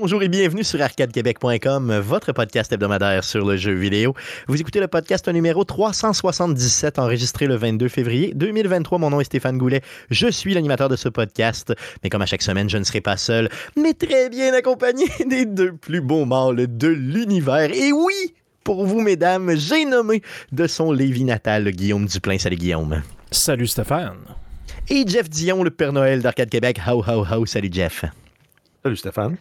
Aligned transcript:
Bonjour 0.00 0.22
et 0.22 0.28
bienvenue 0.28 0.62
sur 0.62 0.80
arcadequebec.com, 0.80 1.98
votre 1.98 2.30
podcast 2.30 2.72
hebdomadaire 2.72 3.24
sur 3.24 3.44
le 3.44 3.56
jeu 3.56 3.72
vidéo. 3.72 4.14
Vous 4.46 4.60
écoutez 4.60 4.78
le 4.78 4.86
podcast 4.86 5.26
numéro 5.26 5.64
377 5.64 7.00
enregistré 7.00 7.48
le 7.48 7.56
22 7.56 7.88
février 7.88 8.32
2023. 8.32 8.98
Mon 8.98 9.10
nom 9.10 9.20
est 9.20 9.24
Stéphane 9.24 9.58
Goulet. 9.58 9.80
Je 10.10 10.28
suis 10.28 10.54
l'animateur 10.54 10.88
de 10.88 10.94
ce 10.94 11.08
podcast. 11.08 11.74
Mais 12.02 12.10
comme 12.10 12.22
à 12.22 12.26
chaque 12.26 12.42
semaine, 12.42 12.70
je 12.70 12.78
ne 12.78 12.84
serai 12.84 13.00
pas 13.00 13.16
seul, 13.16 13.48
mais 13.74 13.92
très 13.92 14.28
bien 14.28 14.54
accompagné 14.54 15.06
des 15.26 15.46
deux 15.46 15.72
plus 15.72 16.00
beaux 16.00 16.24
mâles 16.24 16.78
de 16.78 16.88
l'univers. 16.88 17.72
Et 17.74 17.90
oui, 17.90 18.34
pour 18.62 18.86
vous, 18.86 19.00
mesdames, 19.00 19.56
j'ai 19.56 19.84
nommé 19.84 20.22
de 20.52 20.68
son 20.68 20.92
Lévis 20.92 21.24
natal 21.24 21.68
Guillaume 21.72 22.06
Duplain. 22.06 22.38
Salut 22.38 22.56
Guillaume. 22.56 23.02
Salut 23.32 23.66
Stéphane. 23.66 24.36
Et 24.88 25.04
Jeff 25.08 25.28
Dion, 25.28 25.64
le 25.64 25.70
Père 25.70 25.92
Noël 25.92 26.22
d'Arcade 26.22 26.50
Québec. 26.50 26.80
How, 26.86 27.02
how, 27.04 27.26
how. 27.28 27.44
Salut 27.46 27.70
Jeff. 27.72 28.04
Salut 28.84 28.96
Stéphane. 28.96 29.36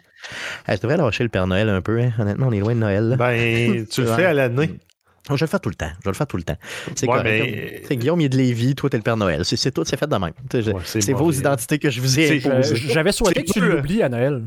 Ah, 0.67 0.75
je 0.75 0.81
devrais 0.81 0.97
lâcher 0.97 1.23
le 1.23 1.29
Père 1.29 1.47
Noël 1.47 1.69
un 1.69 1.81
peu, 1.81 1.99
hein. 1.99 2.11
honnêtement, 2.19 2.47
on 2.47 2.51
est 2.51 2.59
loin 2.59 2.73
de 2.75 2.79
Noël. 2.79 3.09
là. 3.09 3.15
Ben, 3.15 3.85
tu 3.85 4.01
le 4.01 4.07
fais 4.07 4.25
à 4.25 4.33
l'année. 4.33 4.71
Je 5.29 5.33
vais 5.33 5.39
le 5.41 5.47
faire 5.47 5.59
tout 5.59 5.67
le 5.69 5.75
temps. 5.75 5.89
Je 5.99 6.05
vais 6.05 6.11
le 6.11 6.13
faire 6.15 6.27
tout 6.27 6.37
le 6.37 6.43
temps. 6.43 6.55
C'est 6.95 7.05
Ouais, 7.05 7.17
correct. 7.17 7.43
mais- 7.45 7.81
C'est 7.85 7.97
Guillaume, 7.97 8.21
il 8.21 8.25
est 8.25 8.29
de 8.29 8.37
Lévis, 8.37 8.75
toi, 8.75 8.89
t'es 8.89 8.95
le 8.95 9.03
Père 9.03 9.17
Noël. 9.17 9.43
C'est 9.43 9.71
tout, 9.71 9.83
c'est 9.83 9.97
fait 9.97 10.07
de 10.07 10.15
même. 10.15 10.23
Ouais, 10.23 10.81
c'est 10.85 11.11
vos 11.13 11.31
identités 11.31 11.79
que 11.79 11.89
je 11.89 11.99
vous 11.99 12.17
ai 12.19 12.39
C'est- 12.39 12.47
Euh, 12.47 12.53
imposées. 12.53 12.75
J'avais 12.77 13.11
souhaité 13.11 13.43
que 13.43 13.51
tu 13.51 13.59
l'oublies 13.59 14.01
à 14.03 14.07
Noël. 14.09 14.43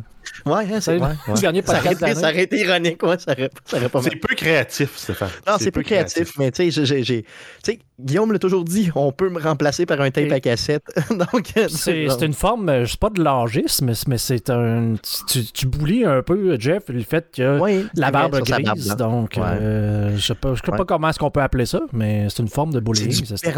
Ouais, 0.46 0.64
hein, 0.72 0.80
c'est 0.80 0.94
Le 0.94 1.00
ouais, 1.00 1.08
ouais. 1.28 1.40
dernier 1.40 1.62
Ça 1.64 1.72
aurait, 1.78 1.92
été, 1.92 1.94
ça 2.00 2.14
d'année. 2.14 2.24
aurait 2.24 2.42
été 2.44 2.58
ironique, 2.60 3.02
ouais, 3.02 3.18
ça 3.18 3.32
aurait, 3.32 3.50
ça 3.64 3.76
aurait 3.76 3.88
pas 3.88 4.02
C'est 4.02 4.16
peu 4.16 4.34
créatif, 4.34 4.96
Stéphane. 4.96 5.28
Non, 5.46 5.54
c'est 5.58 5.70
plus 5.70 5.82
créatif, 5.84 6.32
mais 6.38 6.50
tu 6.50 6.70
sais, 6.70 6.84
j'ai- 7.02 7.24
sais, 7.62 7.78
Guillaume 7.98 8.32
l'a 8.32 8.38
toujours 8.38 8.64
dit, 8.64 8.90
on 8.94 9.12
peut 9.12 9.28
me 9.28 9.38
remplacer 9.40 9.84
par 9.84 10.00
un 10.00 10.10
tape 10.10 10.24
Et- 10.24 10.32
à 10.32 10.40
cassette. 10.40 10.84
Donc, 11.10 11.52
C'est 11.68 12.06
non. 12.06 12.16
c'est 12.18 12.24
une 12.26 12.32
forme, 12.32 12.68
euh, 12.70 12.86
c'est 12.86 12.98
pas 12.98 13.10
de 13.10 13.22
l'âgisme, 13.22 13.92
mais 14.06 14.16
c'est 14.18 14.48
un. 14.48 14.94
Tu, 15.28 15.44
tu 15.44 15.66
boulis 15.66 16.04
un 16.06 16.22
peu, 16.22 16.58
Jeff, 16.58 16.84
le 16.88 17.02
fait 17.02 17.26
que 17.36 17.58
Ouais, 17.60 17.84
la 17.94 18.10
barbe 18.10 18.36
vrai, 18.36 18.62
grise. 18.62 18.86
barbe, 18.88 18.98
donc, 18.98 19.34
Ouais. 19.36 19.42
euh, 19.60 20.16
je 20.16 20.22
sais 20.26 20.34
pas, 20.34 20.54
je 20.54 20.62
sais 20.64 20.70
Ouais. 20.70 20.78
pas 20.78 20.84
comment 20.86 21.10
est-ce 21.10 21.18
qu'on 21.18 21.30
peut 21.30 21.42
appeler 21.42 21.66
ça, 21.66 21.80
mais 21.92 22.26
c'est 22.30 22.42
une 22.42 22.48
forme 22.48 22.70
de 22.72 22.78
C'est 22.78 22.84
bullying. 22.84 23.08
du 23.08 23.26
c'est 23.26 23.36
ça. 23.36 23.50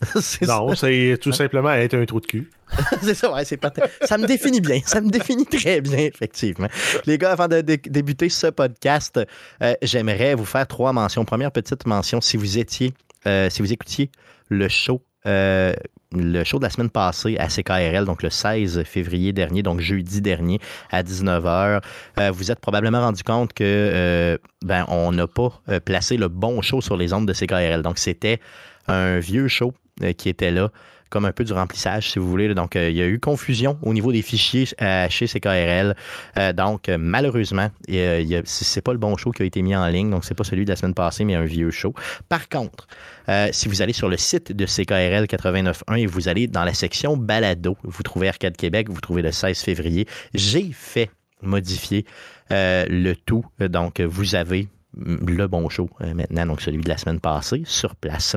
Non, 0.46 0.74
c'est 0.74 1.18
tout 1.20 1.32
simplement 1.32 1.72
être 1.72 1.94
un 1.94 2.04
trou 2.04 2.20
de 2.20 2.26
cul. 2.26 2.50
c'est 3.02 3.14
ça, 3.14 3.32
ouais, 3.32 3.44
c'est 3.44 3.56
pas 3.56 3.72
Ça 4.02 4.18
me 4.18 4.26
définit 4.26 4.60
bien. 4.60 4.80
Ça 4.84 5.00
me 5.00 5.10
définit 5.10 5.46
très 5.46 5.80
bien, 5.80 5.98
effectivement. 5.98 6.68
Les 7.06 7.18
gars, 7.18 7.32
avant 7.32 7.48
de 7.48 7.60
dé- 7.62 7.78
débuter 7.78 8.28
ce 8.28 8.48
podcast, 8.48 9.18
euh, 9.62 9.74
j'aimerais 9.82 10.34
vous 10.34 10.44
faire 10.44 10.66
trois 10.66 10.92
mentions. 10.92 11.24
Première 11.24 11.50
petite 11.50 11.86
mention, 11.86 12.20
si 12.20 12.36
vous 12.36 12.58
étiez, 12.58 12.92
euh, 13.26 13.48
si 13.50 13.62
vous 13.62 13.72
écoutiez 13.72 14.10
le 14.48 14.68
show. 14.68 15.02
euh, 15.26 15.72
le 16.12 16.42
show 16.42 16.58
de 16.58 16.64
la 16.64 16.70
semaine 16.70 16.88
passée 16.88 17.36
à 17.38 17.48
CKRL, 17.48 18.06
donc 18.06 18.22
le 18.22 18.30
16 18.30 18.82
février 18.84 19.34
dernier, 19.34 19.62
donc 19.62 19.80
jeudi 19.80 20.22
dernier 20.22 20.58
à 20.90 21.02
19h, 21.02 21.82
euh, 22.18 22.30
vous 22.30 22.50
êtes 22.50 22.60
probablement 22.60 23.00
rendu 23.00 23.22
compte 23.22 23.52
que 23.52 23.62
euh, 23.64 24.38
ben, 24.64 24.86
on 24.88 25.12
n'a 25.12 25.26
pas 25.26 25.60
placé 25.84 26.16
le 26.16 26.28
bon 26.28 26.62
show 26.62 26.80
sur 26.80 26.96
les 26.96 27.12
ondes 27.12 27.26
de 27.26 27.34
CKRL. 27.34 27.82
Donc 27.82 27.98
c'était 27.98 28.40
un 28.86 29.18
vieux 29.18 29.48
show 29.48 29.74
qui 30.16 30.28
était 30.28 30.50
là 30.50 30.70
comme 31.10 31.24
un 31.24 31.32
peu 31.32 31.44
du 31.44 31.52
remplissage, 31.52 32.10
si 32.10 32.18
vous 32.18 32.28
voulez. 32.28 32.52
Donc, 32.54 32.76
euh, 32.76 32.90
il 32.90 32.96
y 32.96 33.02
a 33.02 33.06
eu 33.06 33.18
confusion 33.18 33.78
au 33.82 33.92
niveau 33.92 34.12
des 34.12 34.22
fichiers 34.22 34.66
euh, 34.82 35.06
chez 35.08 35.26
CKRL. 35.26 35.96
Euh, 36.38 36.52
donc, 36.52 36.88
euh, 36.88 36.96
malheureusement, 36.98 37.68
euh, 37.90 38.42
c'est 38.44 38.82
pas 38.82 38.92
le 38.92 38.98
bon 38.98 39.16
show 39.16 39.30
qui 39.30 39.42
a 39.42 39.44
été 39.44 39.62
mis 39.62 39.74
en 39.74 39.86
ligne. 39.86 40.10
Donc, 40.10 40.24
c'est 40.24 40.34
pas 40.34 40.44
celui 40.44 40.64
de 40.64 40.70
la 40.70 40.76
semaine 40.76 40.94
passée, 40.94 41.24
mais 41.24 41.34
un 41.34 41.44
vieux 41.44 41.70
show. 41.70 41.94
Par 42.28 42.48
contre, 42.48 42.86
euh, 43.28 43.48
si 43.52 43.68
vous 43.68 43.82
allez 43.82 43.92
sur 43.92 44.08
le 44.08 44.16
site 44.16 44.52
de 44.52 44.66
CKRL 44.66 45.24
89.1 45.24 45.96
et 45.96 46.06
vous 46.06 46.28
allez 46.28 46.46
dans 46.46 46.64
la 46.64 46.74
section 46.74 47.16
balado, 47.16 47.76
vous 47.82 48.02
trouvez 48.02 48.28
Arcade 48.28 48.56
Québec, 48.56 48.88
vous 48.90 49.00
trouvez 49.00 49.22
le 49.22 49.32
16 49.32 49.58
février. 49.60 50.06
J'ai 50.34 50.70
fait 50.72 51.10
modifier 51.42 52.04
euh, 52.50 52.84
le 52.88 53.14
tout. 53.14 53.44
Donc, 53.60 54.00
vous 54.00 54.34
avez 54.34 54.68
le 55.04 55.46
bon 55.46 55.68
show 55.68 55.88
euh, 56.00 56.14
maintenant, 56.14 56.46
donc 56.46 56.60
celui 56.60 56.82
de 56.82 56.88
la 56.88 56.96
semaine 56.96 57.20
passée, 57.20 57.62
sur 57.64 57.94
place. 57.94 58.36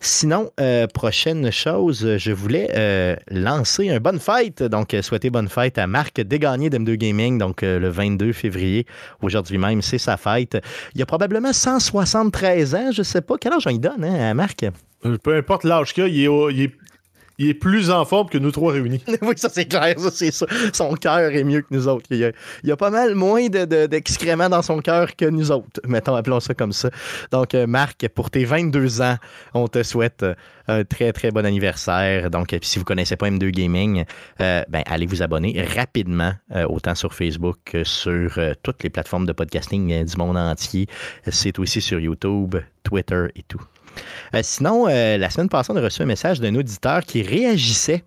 Sinon, 0.00 0.50
euh, 0.60 0.86
prochaine 0.86 1.50
chose, 1.50 2.16
je 2.16 2.32
voulais 2.32 2.70
euh, 2.76 3.16
lancer 3.30 3.90
un 3.90 4.00
bonne 4.00 4.20
fête. 4.20 4.62
Donc, 4.62 4.96
souhaiter 5.02 5.30
bonne 5.30 5.48
fête 5.48 5.78
à 5.78 5.86
Marc 5.86 6.20
Dégagné 6.20 6.70
d'M2 6.70 6.94
Gaming, 6.94 7.38
donc 7.38 7.62
le 7.62 7.88
22 7.88 8.32
février. 8.32 8.86
Aujourd'hui 9.22 9.58
même, 9.58 9.82
c'est 9.82 9.98
sa 9.98 10.16
fête. 10.16 10.58
Il 10.94 11.00
y 11.00 11.02
a 11.02 11.06
probablement 11.06 11.52
173 11.52 12.74
ans, 12.74 12.90
je 12.92 13.02
sais 13.02 13.20
pas. 13.20 13.36
Quel 13.40 13.52
âge 13.52 13.66
on 13.66 13.70
y 13.70 13.78
donne 13.78 14.04
hein, 14.04 14.30
à 14.30 14.34
Marc? 14.34 14.64
Peu 15.22 15.36
importe 15.36 15.64
l'âge 15.64 15.94
qu'il 15.94 16.04
a, 16.04 16.50
il 16.50 16.70
il 17.40 17.48
est 17.48 17.54
plus 17.54 17.90
en 17.90 18.04
forme 18.04 18.28
que 18.28 18.36
nous 18.36 18.50
trois 18.50 18.72
réunis. 18.74 19.02
oui, 19.22 19.32
ça 19.36 19.48
c'est 19.48 19.64
clair, 19.64 19.94
c'est 20.12 20.30
ça. 20.30 20.44
Son 20.74 20.92
cœur 20.94 21.30
est 21.30 21.42
mieux 21.42 21.62
que 21.62 21.68
nous 21.70 21.88
autres. 21.88 22.04
Il 22.10 22.32
y 22.64 22.70
a, 22.70 22.76
pas 22.76 22.90
mal 22.90 23.14
moins 23.14 23.48
de- 23.48 23.64
de- 23.64 23.86
d'excréments 23.86 24.50
dans 24.50 24.60
son 24.60 24.80
cœur 24.80 25.16
que 25.16 25.24
nous 25.24 25.50
autres. 25.50 25.80
Mettons, 25.88 26.14
appelons 26.14 26.40
ça 26.40 26.52
comme 26.52 26.72
ça. 26.72 26.90
Donc, 27.32 27.54
euh, 27.54 27.66
Marc, 27.66 28.06
pour 28.08 28.30
tes 28.30 28.44
22 28.44 29.00
ans, 29.00 29.16
on 29.54 29.68
te 29.68 29.82
souhaite 29.82 30.22
euh, 30.22 30.34
un 30.68 30.84
très, 30.84 31.14
très 31.14 31.30
bon 31.30 31.46
anniversaire. 31.46 32.30
Donc, 32.30 32.52
euh, 32.52 32.58
si 32.60 32.78
vous 32.78 32.84
connaissez 32.84 33.16
pas 33.16 33.30
M2 33.30 33.50
Gaming, 33.50 34.04
ben, 34.38 34.82
allez 34.84 35.06
vous 35.06 35.22
abonner 35.22 35.64
rapidement, 35.74 36.32
autant 36.68 36.94
sur 36.94 37.14
Facebook 37.14 37.56
que 37.64 37.84
sur 37.84 38.38
toutes 38.62 38.82
les 38.82 38.90
plateformes 38.90 39.24
de 39.26 39.32
podcasting 39.32 40.04
du 40.04 40.16
monde 40.18 40.36
entier. 40.36 40.86
C'est 41.26 41.58
aussi 41.58 41.80
sur 41.80 41.98
YouTube, 41.98 42.56
Twitter 42.82 43.26
et 43.34 43.42
tout. 43.44 43.62
Euh, 44.34 44.40
sinon, 44.42 44.86
euh, 44.88 45.18
la 45.18 45.30
semaine 45.30 45.48
passée, 45.48 45.72
on 45.72 45.76
a 45.76 45.80
reçu 45.80 46.02
un 46.02 46.06
message 46.06 46.40
d'un 46.40 46.54
auditeur 46.54 47.02
qui 47.02 47.22
réagissait. 47.22 48.04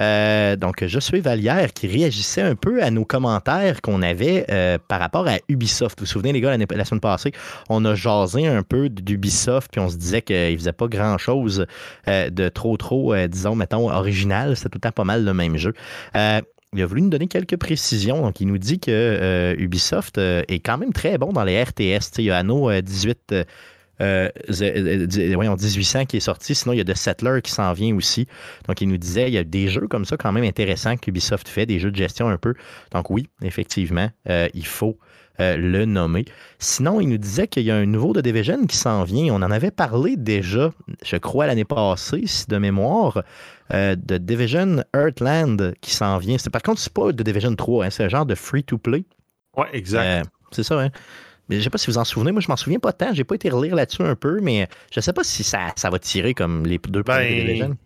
Euh, 0.00 0.54
donc, 0.54 0.84
je 0.86 0.98
suis 1.00 1.20
Vallière 1.20 1.72
qui 1.72 1.88
réagissait 1.88 2.42
un 2.42 2.54
peu 2.54 2.82
à 2.82 2.90
nos 2.90 3.04
commentaires 3.04 3.82
qu'on 3.82 4.00
avait 4.00 4.46
par 4.86 5.00
rapport 5.00 5.26
à 5.26 5.38
Ubisoft. 5.48 5.98
Vous 5.98 6.04
vous 6.04 6.10
souvenez, 6.10 6.32
les 6.32 6.40
gars, 6.40 6.56
la 6.56 6.84
semaine 6.84 7.00
passée, 7.00 7.32
on 7.68 7.84
a 7.84 7.96
jasé 7.96 8.46
un 8.46 8.62
peu 8.62 8.88
d'Ubisoft, 8.88 9.72
puis 9.72 9.80
on 9.80 9.88
se 9.88 9.96
disait 9.96 10.22
qu'il 10.22 10.56
faisait 10.56 10.72
pas 10.72 10.86
grand-chose 10.86 11.66
de 12.06 12.48
trop, 12.48 12.76
trop, 12.76 13.16
disons, 13.26 13.56
mettons, 13.56 13.90
original. 13.90 14.56
C'était 14.56 14.68
tout 14.68 14.76
le 14.76 14.82
temps 14.82 14.92
pas 14.92 15.04
mal 15.04 15.24
le 15.24 15.34
même 15.34 15.56
jeu. 15.56 15.74
Il 16.14 16.82
a 16.82 16.86
voulu 16.86 17.02
nous 17.02 17.10
donner 17.10 17.26
quelques 17.26 17.56
précisions. 17.56 18.22
Donc, 18.22 18.40
il 18.40 18.46
nous 18.46 18.58
dit 18.58 18.78
que 18.78 19.56
Ubisoft 19.58 20.18
est 20.18 20.60
quand 20.64 20.78
même 20.78 20.92
très 20.92 21.18
bon 21.18 21.32
dans 21.32 21.44
les 21.44 21.60
RTS. 21.60 22.18
Il 22.18 22.24
y 22.24 22.30
a 22.30 22.36
Anno 22.36 22.70
euh, 22.70 22.82
18. 22.82 23.34
Euh, 24.00 24.28
euh, 24.48 25.06
euh, 25.16 25.34
voyons, 25.34 25.56
1800 25.56 26.06
qui 26.06 26.18
est 26.18 26.20
sorti. 26.20 26.54
Sinon, 26.54 26.72
il 26.74 26.78
y 26.78 26.80
a 26.80 26.84
The 26.84 26.96
Settler 26.96 27.40
qui 27.42 27.50
s'en 27.50 27.72
vient 27.72 27.94
aussi. 27.94 28.26
Donc, 28.66 28.80
il 28.80 28.88
nous 28.88 28.98
disait, 28.98 29.28
il 29.28 29.34
y 29.34 29.38
a 29.38 29.44
des 29.44 29.68
jeux 29.68 29.88
comme 29.88 30.04
ça 30.04 30.16
quand 30.16 30.32
même 30.32 30.44
intéressants 30.44 30.96
qu'Ubisoft 30.96 31.48
fait, 31.48 31.66
des 31.66 31.78
jeux 31.78 31.90
de 31.90 31.96
gestion 31.96 32.28
un 32.28 32.38
peu. 32.38 32.54
Donc, 32.92 33.10
oui, 33.10 33.28
effectivement, 33.42 34.08
euh, 34.28 34.48
il 34.54 34.66
faut 34.66 34.98
euh, 35.40 35.56
le 35.56 35.84
nommer. 35.84 36.24
Sinon, 36.58 37.00
il 37.00 37.08
nous 37.08 37.16
disait 37.16 37.46
qu'il 37.46 37.62
y 37.62 37.70
a 37.70 37.76
un 37.76 37.86
nouveau 37.86 38.12
de 38.12 38.20
Division 38.20 38.66
qui 38.66 38.76
s'en 38.76 39.04
vient. 39.04 39.32
On 39.32 39.36
en 39.36 39.52
avait 39.52 39.70
parlé 39.70 40.16
déjà, 40.16 40.72
je 41.04 41.16
crois, 41.16 41.46
l'année 41.46 41.64
passée, 41.64 42.22
si 42.26 42.48
de 42.48 42.58
mémoire, 42.58 43.22
euh, 43.72 43.94
de 43.94 44.18
Division 44.18 44.82
Earthland 44.96 45.74
qui 45.80 45.92
s'en 45.92 46.18
vient. 46.18 46.36
Par 46.52 46.62
contre, 46.62 46.80
c'est 46.80 46.92
pas 46.92 47.12
de 47.12 47.22
Division 47.22 47.54
3, 47.54 47.84
hein, 47.84 47.90
c'est 47.90 48.02
un 48.02 48.08
genre 48.08 48.26
de 48.26 48.34
free-to-play. 48.34 49.04
Ouais, 49.56 49.68
exact. 49.74 50.04
Euh, 50.04 50.28
c'est 50.50 50.64
ça, 50.64 50.80
hein? 50.80 50.90
Mais 51.48 51.56
je 51.56 51.62
sais 51.62 51.70
pas 51.70 51.78
si 51.78 51.86
vous 51.90 51.98
en 51.98 52.04
souvenez. 52.04 52.32
Moi, 52.32 52.40
je 52.40 52.48
m'en 52.48 52.56
souviens 52.56 52.78
pas 52.78 52.92
tant. 52.92 53.12
J'ai 53.14 53.24
pas 53.24 53.34
été 53.34 53.48
relire 53.48 53.74
là-dessus 53.74 54.02
un 54.02 54.14
peu, 54.16 54.40
mais 54.40 54.68
je 54.92 55.00
sais 55.00 55.12
pas 55.12 55.24
si 55.24 55.42
ça, 55.44 55.72
ça 55.76 55.88
va 55.90 55.98
tirer 55.98 56.34
comme 56.34 56.66
les 56.66 56.78
deux 56.78 57.02
premiers 57.02 57.18
Ben, 57.28 57.40
de 57.40 57.46
Division. 57.46 57.76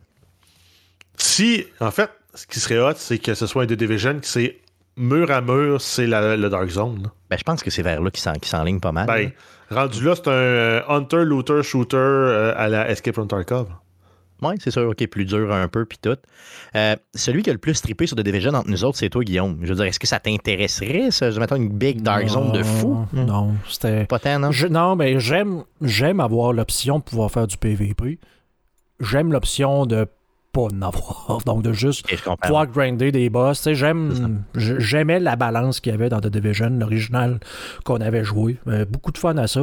Si, 1.17 1.65
en 1.81 1.91
fait, 1.91 2.11
ce 2.35 2.47
qui 2.47 2.59
serait 2.61 2.79
hot, 2.79 2.95
c'est 2.97 3.19
que 3.19 3.35
ce 3.35 3.47
soit 3.47 3.63
un 3.65 3.67
The 3.67 3.73
Division 3.75 4.19
qui 4.21 4.29
c'est 4.29 4.59
mur 4.97 5.31
à 5.31 5.41
mur, 5.41 5.81
c'est 5.81 6.07
la- 6.07 6.37
le 6.37 6.49
Dark 6.51 6.69
Zone. 6.69 7.05
là. 7.05 7.13
Ben, 7.31 7.37
je 7.39 7.45
pense 7.45 7.63
que 7.63 7.71
c'est 7.71 7.83
vers 7.83 8.01
là 8.03 8.11
qui 8.11 8.21
s'en- 8.21 8.35
qui 8.35 8.49
s'enligne 8.49 8.81
pas 8.81 8.93
mal. 8.93 9.07
Ben, 9.07 9.31
rendu 9.71 10.03
là, 10.05 10.15
c'est 10.17 10.29
un 10.29 10.33
euh, 10.33 10.83
Hunter, 10.89 11.25
Looter, 11.25 11.63
Shooter 11.63 11.97
euh, 11.97 12.55
à 12.57 12.69
la 12.69 12.91
Escape 12.91 13.15
from 13.15 13.29
Tarkov. 13.29 13.69
Oui, 14.43 14.55
c'est 14.61 14.71
sûr, 14.71 14.89
OK, 14.89 15.07
plus 15.07 15.25
dur 15.25 15.53
un 15.53 15.69
peu, 15.69 15.85
puis 15.85 15.99
tout. 16.03 16.17
Euh, 16.75 16.97
celui 17.15 17.43
qui 17.43 17.51
a 17.51 17.53
le 17.53 17.59
plus 17.59 17.81
trippé 17.81 18.07
sur 18.07 18.17
The 18.17 18.21
Division 18.23 18.53
entre 18.55 18.69
nous 18.69 18.85
autres, 18.85 18.99
c'est 18.99 19.09
toi, 19.09 19.23
Guillaume. 19.25 19.59
Je 19.63 19.69
veux 19.69 19.75
dire, 19.77 19.85
est-ce 19.85 20.01
que 20.01 20.07
ça 20.07 20.19
t'intéresserait, 20.19 21.11
ça, 21.11 21.31
mettons, 21.39 21.57
une 21.57 21.69
big 21.69 22.03
dark 22.03 22.27
zone 22.29 22.53
de 22.53 22.63
fou? 22.63 23.07
Non, 23.13 23.25
Non, 23.25 23.55
c'était. 23.69 24.05
Pas 24.07 24.19
tant, 24.19 24.39
non? 24.39 24.51
Je- 24.53 24.67
non, 24.67 24.97
mais 24.97 25.21
j'aime 25.21 25.63
j'aime 25.81 26.21
avoir 26.21 26.53
l'option 26.53 26.99
de 26.99 27.05
pouvoir 27.05 27.31
faire 27.31 27.47
du 27.47 27.57
PVP. 27.57 28.19
J'aime 29.01 29.33
l'option 29.33 29.87
de 29.87 30.07
pas 30.53 30.63
en 30.63 30.83
avoir. 30.83 31.39
Donc 31.47 31.63
de 31.63 31.73
juste 31.73 32.05
je 32.11 32.17
pouvoir 32.43 32.67
grinder 32.67 33.11
des 33.11 33.31
boss. 33.31 33.69
J'aime, 33.73 34.43
j'aimais 34.55 35.19
la 35.19 35.35
balance 35.37 35.81
qu'il 35.81 35.93
y 35.93 35.95
avait 35.95 36.09
dans 36.11 36.21
The 36.21 36.27
Division, 36.27 36.69
l'original 36.79 37.41
qu'on 37.85 38.01
avait 38.01 38.23
joué. 38.25 38.59
Euh, 38.69 38.85
beaucoup 38.85 39.13
de 39.13 39.19
fun 39.19 39.37
à 39.39 39.47
ça. 39.47 39.63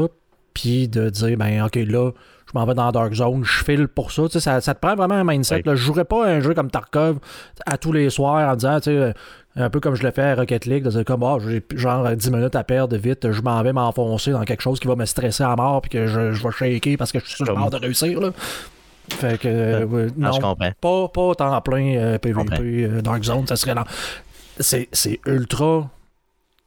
Puis 0.61 0.88
de 0.88 1.09
dire, 1.09 1.38
ben, 1.38 1.63
ok, 1.63 1.75
là, 1.75 2.11
je 2.47 2.57
m'en 2.57 2.65
vais 2.65 2.73
dans 2.73 2.91
Dark 2.91 3.13
Zone, 3.13 3.44
je 3.45 3.63
file 3.63 3.88
pour 3.88 4.11
ça. 4.11 4.23
Tu 4.23 4.31
sais, 4.31 4.39
ça, 4.39 4.59
ça 4.59 4.73
te 4.73 4.79
prend 4.79 4.95
vraiment 4.95 5.15
un 5.15 5.23
mindset. 5.23 5.57
Oui. 5.57 5.61
Là, 5.65 5.75
je 5.75 5.83
jouerais 5.83 6.03
pas 6.06 6.25
un 6.27 6.41
jeu 6.41 6.53
comme 6.53 6.69
Tarkov 6.69 7.19
à 7.65 7.77
tous 7.77 7.94
les 7.94 8.09
soirs 8.09 8.51
en 8.51 8.56
disant, 8.56 8.77
tu 8.79 8.85
sais, 8.85 8.97
euh, 8.97 9.13
un 9.56 9.69
peu 9.69 9.79
comme 9.79 9.95
je 9.95 10.03
le 10.03 10.11
fais 10.11 10.21
à 10.23 10.35
Rocket 10.35 10.65
League, 10.65 10.83
de 10.83 10.89
dire 10.89 11.06
comme, 11.06 11.23
ah, 11.23 11.38
j'ai 11.45 11.63
genre 11.75 12.09
10 12.13 12.31
minutes 12.31 12.56
à 12.56 12.63
perdre 12.63 12.97
vite, 12.97 13.31
je 13.31 13.41
m'en 13.41 13.61
vais 13.61 13.71
m'enfoncer 13.73 14.31
dans 14.31 14.44
quelque 14.44 14.61
chose 14.61 14.79
qui 14.79 14.88
va 14.88 14.95
me 14.95 15.06
stresser 15.06 15.44
à 15.44 15.56
mort, 15.56 15.81
puis 15.81 15.91
que 15.91 16.07
je, 16.07 16.33
je 16.33 16.44
vais 16.44 16.51
shaker 16.51 16.97
parce 16.97 17.11
que 17.11 17.19
je 17.19 17.25
suis 17.25 17.35
sur 17.35 17.45
le 17.45 17.53
bord 17.53 17.69
de 17.69 17.77
réussir. 17.77 18.19
Là. 18.19 18.31
Fait 19.09 19.39
que, 19.39 19.47
euh, 19.47 19.85
ouais, 19.85 20.07
Ah, 20.09 20.13
non, 20.17 20.31
je 20.33 20.39
comprends. 20.39 20.71
pas, 20.81 21.07
pas 21.07 21.35
temps 21.35 21.61
plein 21.61 21.95
euh, 21.95 22.17
PVP 22.17 22.57
euh, 22.61 23.01
Dark 23.01 23.23
Zone, 23.23 23.47
ça 23.47 23.56
serait 23.56 23.75
là. 23.75 23.85
c'est 24.59 25.19
ultra 25.25 25.89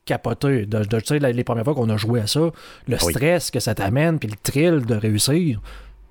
capoté. 0.05 0.67
De, 0.67 0.85
de- 0.85 1.01
tu 1.01 1.07
sais, 1.07 1.19
les 1.33 1.45
premières 1.45 1.65
fois 1.65 1.75
qu'on 1.75 1.89
a 1.91 1.97
joué 1.97 2.21
à 2.21 2.27
ça, 2.27 2.41
le 2.89 2.97
Oui. 3.03 3.13
stress 3.13 3.51
que 3.51 3.61
ça 3.61 3.75
t'amène, 3.75 4.19
puis 4.19 4.29
le 4.29 4.37
thrill 4.43 4.85
de 4.87 4.95
réussir, 4.95 5.61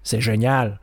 c'est 0.03 0.21
génial. 0.21 0.79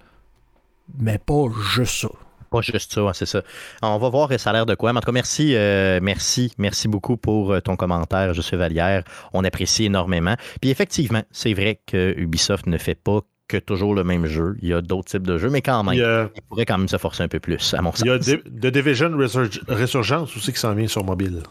Mais 0.99 1.19
pas 1.19 1.45
juste 1.75 2.01
ça. 2.03 2.09
Pas 2.51 2.63
juste 2.63 2.93
ça, 2.95 3.03
c'est 3.13 3.27
ça. 3.27 3.43
On 3.83 3.99
va 3.99 4.09
voir 4.09 4.31
ça 4.39 4.51
a 4.51 4.53
l'air 4.55 4.65
de 4.65 4.75
quoi. 4.75 4.93
Mais 4.95 4.99
en 4.99 5.01
tout 5.03 5.07
cas, 5.07 5.13
merci, 5.13 5.55
euh, 5.55 6.01
merci, 6.03 6.53
merci 6.57 6.89
beaucoup 6.89 7.19
pour 7.19 7.53
euh, 7.53 7.61
ton 7.61 7.77
commentaire, 7.77 8.33
Je 8.33 8.41
suis 8.41 8.57
Valière. 8.57 9.05
On 9.35 9.45
apprécie 9.45 9.85
énormément. 9.85 10.35
Puis 10.63 10.71
effectivement, 10.71 11.23
c'est 11.31 11.53
vrai 11.53 11.79
que 11.87 12.15
Ubisoft 12.17 12.67
ne 12.67 12.79
fait 12.79 12.95
pas 12.95 13.21
que 13.49 13.59
toujours 13.59 13.95
le 13.95 14.03
même 14.05 14.25
jeu. 14.27 14.57
Il 14.63 14.69
y 14.69 14.73
a 14.75 14.81
d'autres 14.81 15.11
types 15.11 15.27
de 15.27 15.37
jeux, 15.37 15.51
mais 15.51 15.61
quand 15.61 15.83
même, 15.85 15.95
Il 15.95 16.01
y 16.01 16.03
a, 16.05 16.31
il 16.35 16.43
pourrait 16.43 16.65
quand 16.65 16.79
même 16.79 16.89
se 16.89 16.97
forcer 16.97 17.23
un 17.23 17.29
peu 17.29 17.41
plus, 17.41 17.75
à 17.75 17.83
mon 17.83 17.93
sens. 17.93 18.01
il 18.01 18.07
y 18.07 18.11
a 18.11 18.19
The 18.19 18.43
The 18.45 18.67
Division 18.67 19.11
Resurg- 19.11 19.61
Resurgence 19.69 20.35
aussi 20.37 20.53
qui 20.53 20.59
s'en 20.59 20.75
vient 20.75 20.87
sur 20.89 21.05
mobile. 21.05 21.43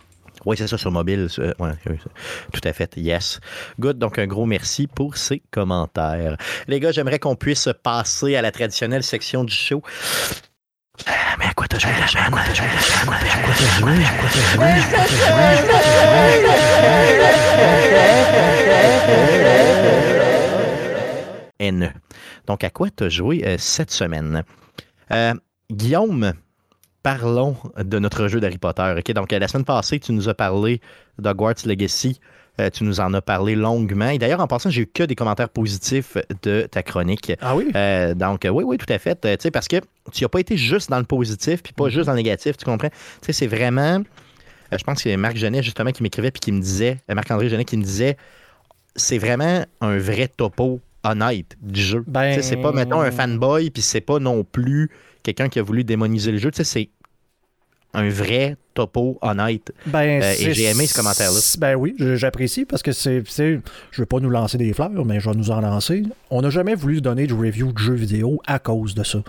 Oui, 0.47 0.55
c'est 0.57 0.67
ça, 0.67 0.77
sur 0.77 0.91
mobile. 0.91 1.27
ça, 1.29 1.41
ouais, 1.59 1.71
tout 2.53 2.61
à 2.63 2.71
fait, 2.71 2.95
yes. 2.95 3.41
Good, 3.81 3.99
donc 3.99 4.17
un 4.17 4.27
gros 4.27 4.45
merci 4.45 4.87
pour 4.87 5.17
ces 5.17 5.41
commentaires. 5.51 6.37
Les 6.69 6.79
gars, 6.79 6.93
j'aimerais 6.93 7.19
qu'on 7.19 7.35
puisse 7.35 7.67
passer 7.83 8.37
à 8.37 8.41
la 8.41 8.49
traditionnelle 8.53 9.03
section 9.03 9.43
du 9.43 9.53
show. 9.53 9.83
Ah, 11.05 11.35
Mais 11.37 11.47
à 11.47 11.53
quoi 11.53 11.67
t'as 11.67 11.79
joué? 11.79 11.91
À 11.91 12.31
quoi 12.31 12.39
t'as 12.47 12.53
joué? 12.53 12.65
N. 21.59 21.93
Donc, 22.45 22.63
à 22.63 22.69
quoi 22.69 22.87
t'as 22.89 23.09
joué 23.09 23.43
euh, 23.45 23.57
cette 23.59 23.91
semaine? 23.91 24.43
Euh, 25.11 25.33
Guillaume, 25.69 26.31
parlons 27.03 27.55
de 27.77 27.99
notre 27.99 28.27
jeu 28.27 28.39
d'Harry 28.39 28.57
Potter. 28.57 28.93
Donc, 29.15 29.31
euh, 29.33 29.39
la 29.39 29.47
semaine 29.47 29.65
passée, 29.65 29.99
tu 29.99 30.11
nous 30.11 30.29
as 30.29 30.33
parlé 30.33 30.81
d'Hogwarts 31.19 31.65
Legacy. 31.65 32.19
Euh, 32.59 32.71
tu 32.71 32.83
nous 32.85 32.99
en 32.99 33.13
as 33.13 33.21
parlé 33.21 33.55
longuement. 33.55 34.09
Et 34.09 34.17
d'ailleurs, 34.17 34.39
en 34.39 34.47
passant, 34.47 34.71
j'ai 34.71 34.81
eu 34.81 34.87
que 34.87 35.03
des 35.03 35.13
commentaires 35.13 35.49
positifs 35.49 36.17
de 36.41 36.63
ta 36.63 36.81
chronique. 36.81 37.31
Ah 37.39 37.55
oui? 37.55 37.67
Euh, 37.75 38.15
donc, 38.15 38.45
euh, 38.45 38.49
oui, 38.49 38.63
oui, 38.65 38.77
tout 38.77 38.91
à 38.91 38.97
fait. 38.97 39.19
Tu 39.21 39.27
sais, 39.39 39.51
parce 39.51 39.67
que 39.67 39.75
tu 40.11 40.23
n'as 40.23 40.27
pas 40.27 40.39
été 40.39 40.57
juste 40.57 40.89
dans 40.89 40.97
le 40.97 41.03
positif, 41.05 41.61
puis 41.61 41.71
pas 41.73 41.89
juste 41.89 42.07
dans 42.07 42.13
le 42.13 42.17
négatif, 42.17 42.57
tu 42.57 42.65
comprends? 42.65 42.89
Tu 42.89 42.95
sais, 43.27 43.33
c'est 43.33 43.47
vraiment. 43.47 44.01
je 44.71 44.83
pense 44.83 44.95
que 44.95 45.03
c'est 45.03 45.17
Marc 45.17 45.37
Genet, 45.37 45.61
justement, 45.61 45.91
qui 45.91 46.01
m'écrivait, 46.01 46.31
puis 46.31 46.39
qui 46.39 46.51
me 46.51 46.59
disait, 46.59 46.97
Marc-André 47.13 47.47
Genet, 47.47 47.63
qui 47.65 47.77
me 47.77 47.83
disait, 47.83 48.17
c'est 48.95 49.19
vraiment 49.19 49.63
un 49.81 49.97
vrai 49.99 50.27
topo 50.27 50.81
honnête 51.03 51.55
du 51.61 51.79
jeu. 51.79 52.03
Ben- 52.07 52.29
Tu 52.33 52.41
sais, 52.41 52.41
c'est 52.41 52.57
pas, 52.57 52.71
mettons, 52.71 53.01
un 53.01 53.11
fanboy, 53.11 53.69
puis 53.69 53.83
c'est 53.83 54.01
pas 54.01 54.17
non 54.17 54.43
plus 54.43 54.89
quelqu'un 55.33 55.49
qui 55.49 55.59
a 55.59 55.63
voulu 55.63 55.83
démoniser 55.83 56.31
le 56.31 56.37
jeu. 56.37 56.51
Tu 56.51 56.57
sais, 56.57 56.63
c'est 56.63 56.89
un 57.93 58.09
vrai 58.09 58.57
topo 58.73 59.17
honnête. 59.21 59.71
Ben, 59.87 60.21
Euh, 60.21 60.33
et 60.39 60.53
j'ai 60.53 60.63
aimé 60.65 60.85
ce 60.87 60.95
commentaire-là. 60.95 61.39
Ben 61.59 61.75
oui, 61.75 61.95
j'apprécie 61.97 62.65
parce 62.65 62.81
que 62.83 62.91
c'est. 62.91 63.23
Je 63.27 63.61
veux 64.01 64.05
pas 64.05 64.19
nous 64.19 64.29
lancer 64.29 64.57
des 64.57 64.71
fleurs, 64.73 65.05
mais 65.05 65.19
je 65.19 65.29
vais 65.29 65.35
nous 65.35 65.49
en 65.51 65.61
lancer. 65.61 66.03
On 66.29 66.41
n'a 66.41 66.49
jamais 66.49 66.75
voulu 66.75 67.01
donner 67.01 67.27
de 67.27 67.33
review 67.33 67.71
de 67.71 67.77
jeux 67.77 67.93
vidéo 67.93 68.41
à 68.45 68.59
cause 68.59 68.93
de 68.95 69.03
ça. 69.03 69.19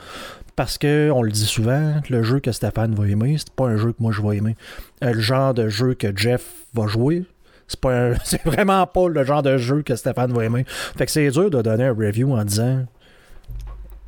Parce 0.56 0.76
que, 0.76 1.10
on 1.14 1.22
le 1.22 1.30
dit 1.30 1.46
souvent, 1.46 1.94
le 2.10 2.22
jeu 2.24 2.40
que 2.40 2.50
Stéphane 2.52 2.94
va 2.94 3.08
aimer, 3.08 3.36
c'est 3.38 3.50
pas 3.50 3.66
un 3.68 3.76
jeu 3.76 3.92
que 3.92 4.02
moi 4.02 4.12
je 4.12 4.20
vais 4.22 4.36
aimer. 4.38 4.56
Euh, 5.04 5.12
le 5.12 5.20
genre 5.20 5.54
de 5.54 5.68
jeu 5.68 5.94
que 5.94 6.08
Jeff 6.16 6.44
va 6.74 6.88
jouer, 6.88 7.24
c'est 7.68 7.78
pas 7.80 7.94
un- 8.10 8.14
c'est 8.24 8.44
vraiment 8.44 8.84
pas 8.86 9.08
le 9.08 9.24
genre 9.24 9.42
de 9.42 9.56
jeu 9.56 9.82
que 9.82 9.94
Stéphane 9.94 10.32
va 10.32 10.44
aimer. 10.44 10.64
Fait 10.66 11.06
que 11.06 11.12
c'est 11.12 11.30
dur 11.30 11.48
de 11.48 11.62
donner 11.62 11.84
un 11.84 11.94
review 11.94 12.32
en 12.36 12.44
disant 12.44 12.84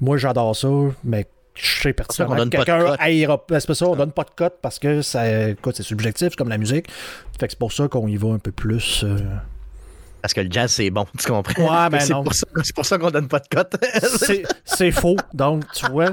Moi 0.01 0.17
j'adore 0.17 0.57
ça, 0.57 0.69
mais 1.05 1.27
pas 2.27 2.35
de 2.35 2.51
quelqu'un. 2.65 2.79
C'est 3.61 3.67
pas 3.67 3.75
ça, 3.75 3.87
on 3.87 3.97
donne 3.97 4.13
pas 4.13 4.25
de 4.25 4.31
cote 4.37 4.55
parce 4.63 4.79
que 4.79 5.03
ça, 5.03 5.49
écoute, 5.51 5.77
c'est 5.77 5.83
subjectif, 5.83 6.29
c'est 6.31 6.37
comme 6.37 6.49
la 6.49 6.59
musique. 6.59 6.87
Fait 7.39 7.47
que 7.47 7.53
c'est 7.53 7.59
pour 7.59 7.73
ça 7.73 7.89
qu'on 7.89 8.07
y 8.09 8.17
va 8.17 8.29
un 8.29 8.39
peu 8.39 8.53
plus. 8.53 9.03
euh, 9.05 9.19
Parce 10.23 10.35
que 10.35 10.41
le 10.43 10.51
jazz, 10.51 10.71
c'est 10.71 10.91
bon, 10.91 11.07
tu 11.19 11.27
comprends? 11.27 11.85
Ouais, 11.85 11.89
ben 11.91 12.01
c'est. 12.01 12.13
Pour 12.13 12.35
ça, 12.35 12.47
c'est 12.63 12.75
pour 12.75 12.85
ça 12.87 12.99
qu'on 12.99 13.11
donne 13.11 13.29
pas 13.29 13.41
de 13.41 13.49
cote. 13.51 13.75
c'est 14.19 14.43
c'est 14.65 14.91
faux. 14.91 15.17
Donc, 15.35 15.65
tu 15.73 15.87
vois. 15.91 16.11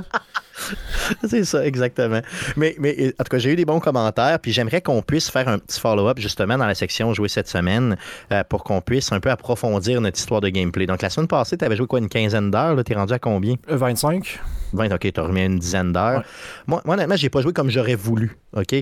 C'est 1.28 1.44
ça, 1.44 1.66
exactement. 1.66 2.22
Mais, 2.56 2.76
mais 2.80 2.96
euh, 3.00 3.12
en 3.20 3.24
tout 3.24 3.30
cas, 3.30 3.38
j'ai 3.38 3.54
eu 3.54 3.56
des 3.56 3.66
bons 3.66 3.80
commentaires, 3.80 4.40
puis 4.40 4.52
j'aimerais 4.52 4.82
qu'on 4.82 5.02
puisse 5.02 5.30
faire 5.30 5.48
un 5.48 5.60
petit 5.60 5.80
follow-up 5.80 6.20
justement 6.20 6.58
dans 6.58 6.66
la 6.66 6.76
section 6.76 7.14
jouer 7.14 7.30
cette 7.30 7.48
semaine 7.48 7.98
euh, 8.32 8.44
pour 8.44 8.64
qu'on 8.64 8.82
puisse 8.82 9.12
un 9.12 9.20
peu 9.20 9.30
approfondir 9.30 10.02
notre 10.02 10.18
histoire 10.18 10.42
de 10.42 10.50
gameplay. 10.50 10.86
Donc, 10.86 11.02
la 11.02 11.10
semaine 11.10 11.28
passée, 11.28 11.58
tu 11.58 11.66
avais 11.66 11.76
joué 11.76 11.88
quoi, 11.88 12.00
une 12.00 12.10
quinzaine 12.10 12.52
d'heures? 12.52 12.76
là? 12.76 12.84
T'es 12.84 12.96
rendu 12.96 13.14
à 13.14 13.20
combien? 13.20 13.56
euh, 13.70 13.78
25. 13.78 14.40
20, 14.74 14.92
ok, 14.94 15.12
t'as 15.14 15.22
remis 15.22 15.46
une 15.46 15.60
dizaine 15.60 15.94
d'heures. 15.94 16.20
Ouais. 16.20 16.26
Moi, 16.68 16.82
moi, 16.86 16.96
honnêtement, 16.96 17.16
j'ai 17.16 17.30
pas 17.30 17.42
joué 17.42 17.54
comme 17.54 17.70
j'aurais 17.70 17.96
voulu, 17.96 18.38
ok? 18.54 18.74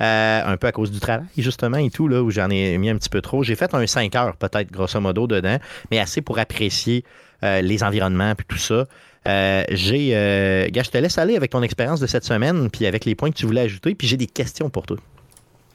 Euh, 0.00 0.42
un 0.46 0.56
peu 0.56 0.66
à 0.66 0.72
cause 0.72 0.90
du 0.90 1.00
travail, 1.00 1.26
justement, 1.36 1.76
et 1.76 1.90
tout, 1.90 2.08
là, 2.08 2.22
où 2.22 2.30
j'en 2.30 2.48
ai 2.48 2.78
mis 2.78 2.88
un 2.88 2.96
petit 2.96 3.10
peu 3.10 3.20
trop. 3.20 3.42
J'ai 3.42 3.54
fait 3.54 3.74
un 3.74 3.86
5 3.86 4.14
heures, 4.16 4.36
peut-être, 4.36 4.72
grosso 4.72 4.98
modo, 5.00 5.26
dedans, 5.26 5.58
mais 5.90 5.98
assez 5.98 6.22
pour 6.22 6.38
apprécier 6.38 7.04
euh, 7.42 7.60
les 7.60 7.82
environnements 7.82 8.34
puis 8.34 8.46
tout 8.48 8.56
ça. 8.58 8.86
Euh, 9.26 9.64
j'ai. 9.70 10.10
Euh, 10.12 10.68
gars, 10.70 10.82
je 10.82 10.90
te 10.90 10.98
laisse 10.98 11.16
aller 11.18 11.36
avec 11.36 11.50
ton 11.50 11.62
expérience 11.62 12.00
de 12.00 12.06
cette 12.06 12.24
semaine, 12.24 12.68
puis 12.70 12.86
avec 12.86 13.04
les 13.04 13.14
points 13.14 13.30
que 13.30 13.36
tu 13.36 13.46
voulais 13.46 13.62
ajouter, 13.62 13.94
puis 13.94 14.06
j'ai 14.06 14.16
des 14.16 14.26
questions 14.26 14.68
pour 14.70 14.84
toi. 14.86 14.96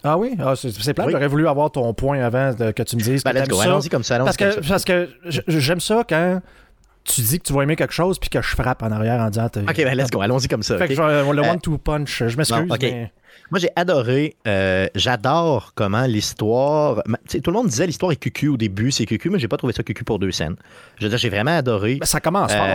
Ah 0.03 0.17
oui? 0.17 0.35
Ah, 0.39 0.53
c'est. 0.55 0.67
Oui. 0.69 1.11
J'aurais 1.11 1.27
voulu 1.27 1.47
avoir 1.47 1.71
ton 1.71 1.93
point 1.93 2.21
avant 2.23 2.53
de- 2.53 2.71
que 2.71 2.83
tu 2.83 2.95
me 2.95 3.01
dises 3.01 3.23
Ben, 3.23 3.33
que 3.33 3.49
go, 3.49 3.57
ça. 3.57 3.63
allons-y 3.63 3.89
comme 3.89 4.03
ça. 4.03 4.15
allons-y 4.15 4.25
Parce 4.27 4.37
comme 4.37 4.49
que, 4.49 4.63
ça. 4.63 4.69
parce 4.69 4.85
que 4.85 5.09
j'aime 5.59 5.79
ça 5.81 6.03
quand 6.07 6.41
tu 7.03 7.21
dis 7.21 7.39
que 7.39 7.43
tu 7.43 7.53
vas 7.53 7.63
aimer 7.63 7.75
quelque 7.75 7.93
chose 7.93 8.19
puis 8.19 8.29
que 8.29 8.41
je 8.41 8.55
frappe 8.55 8.83
en 8.83 8.91
arrière 8.91 9.19
en 9.19 9.29
disant. 9.29 9.47
Ok, 9.47 9.75
ben, 9.77 9.95
let's 9.97 10.09
go, 10.11 10.21
allons-y 10.21 10.47
comme 10.47 10.63
ça. 10.63 10.77
Fait 10.77 10.87
que 10.87 10.93
je- 10.93 11.01
le 11.01 11.07
Euh, 11.07 11.51
one-two 11.51 11.77
punch, 11.79 12.23
je 12.27 12.37
m'excuse. 12.37 12.61
mais- 12.81 13.11
Moi, 13.51 13.59
j'ai 13.59 13.69
adoré. 13.75 14.35
euh, 14.47 14.87
J'adore 14.95 15.71
comment 15.73 16.03
l'histoire. 16.05 17.01
ma- 17.07 17.17
tu 17.17 17.23
sais, 17.29 17.39
Tout 17.41 17.49
le 17.49 17.57
monde 17.57 17.67
disait 17.67 17.87
l'histoire 17.87 18.11
est 18.11 18.15
cucu 18.17 18.47
au 18.47 18.57
début, 18.57 18.91
c'est 18.91 19.05
cucu, 19.07 19.29
mais 19.31 19.39
j'ai 19.39 19.47
pas 19.47 19.57
trouvé 19.57 19.73
ça 19.73 19.81
cucu 19.81 20.03
pour 20.03 20.19
deux 20.19 20.31
scènes. 20.31 20.55
Je 20.97 21.05
veux 21.05 21.09
dire, 21.09 21.17
j'ai 21.17 21.29
vraiment 21.29 21.57
adoré. 21.57 21.95
Ben, 21.99 22.05
ça 22.05 22.19
commence 22.19 22.53
fort. 22.53 22.65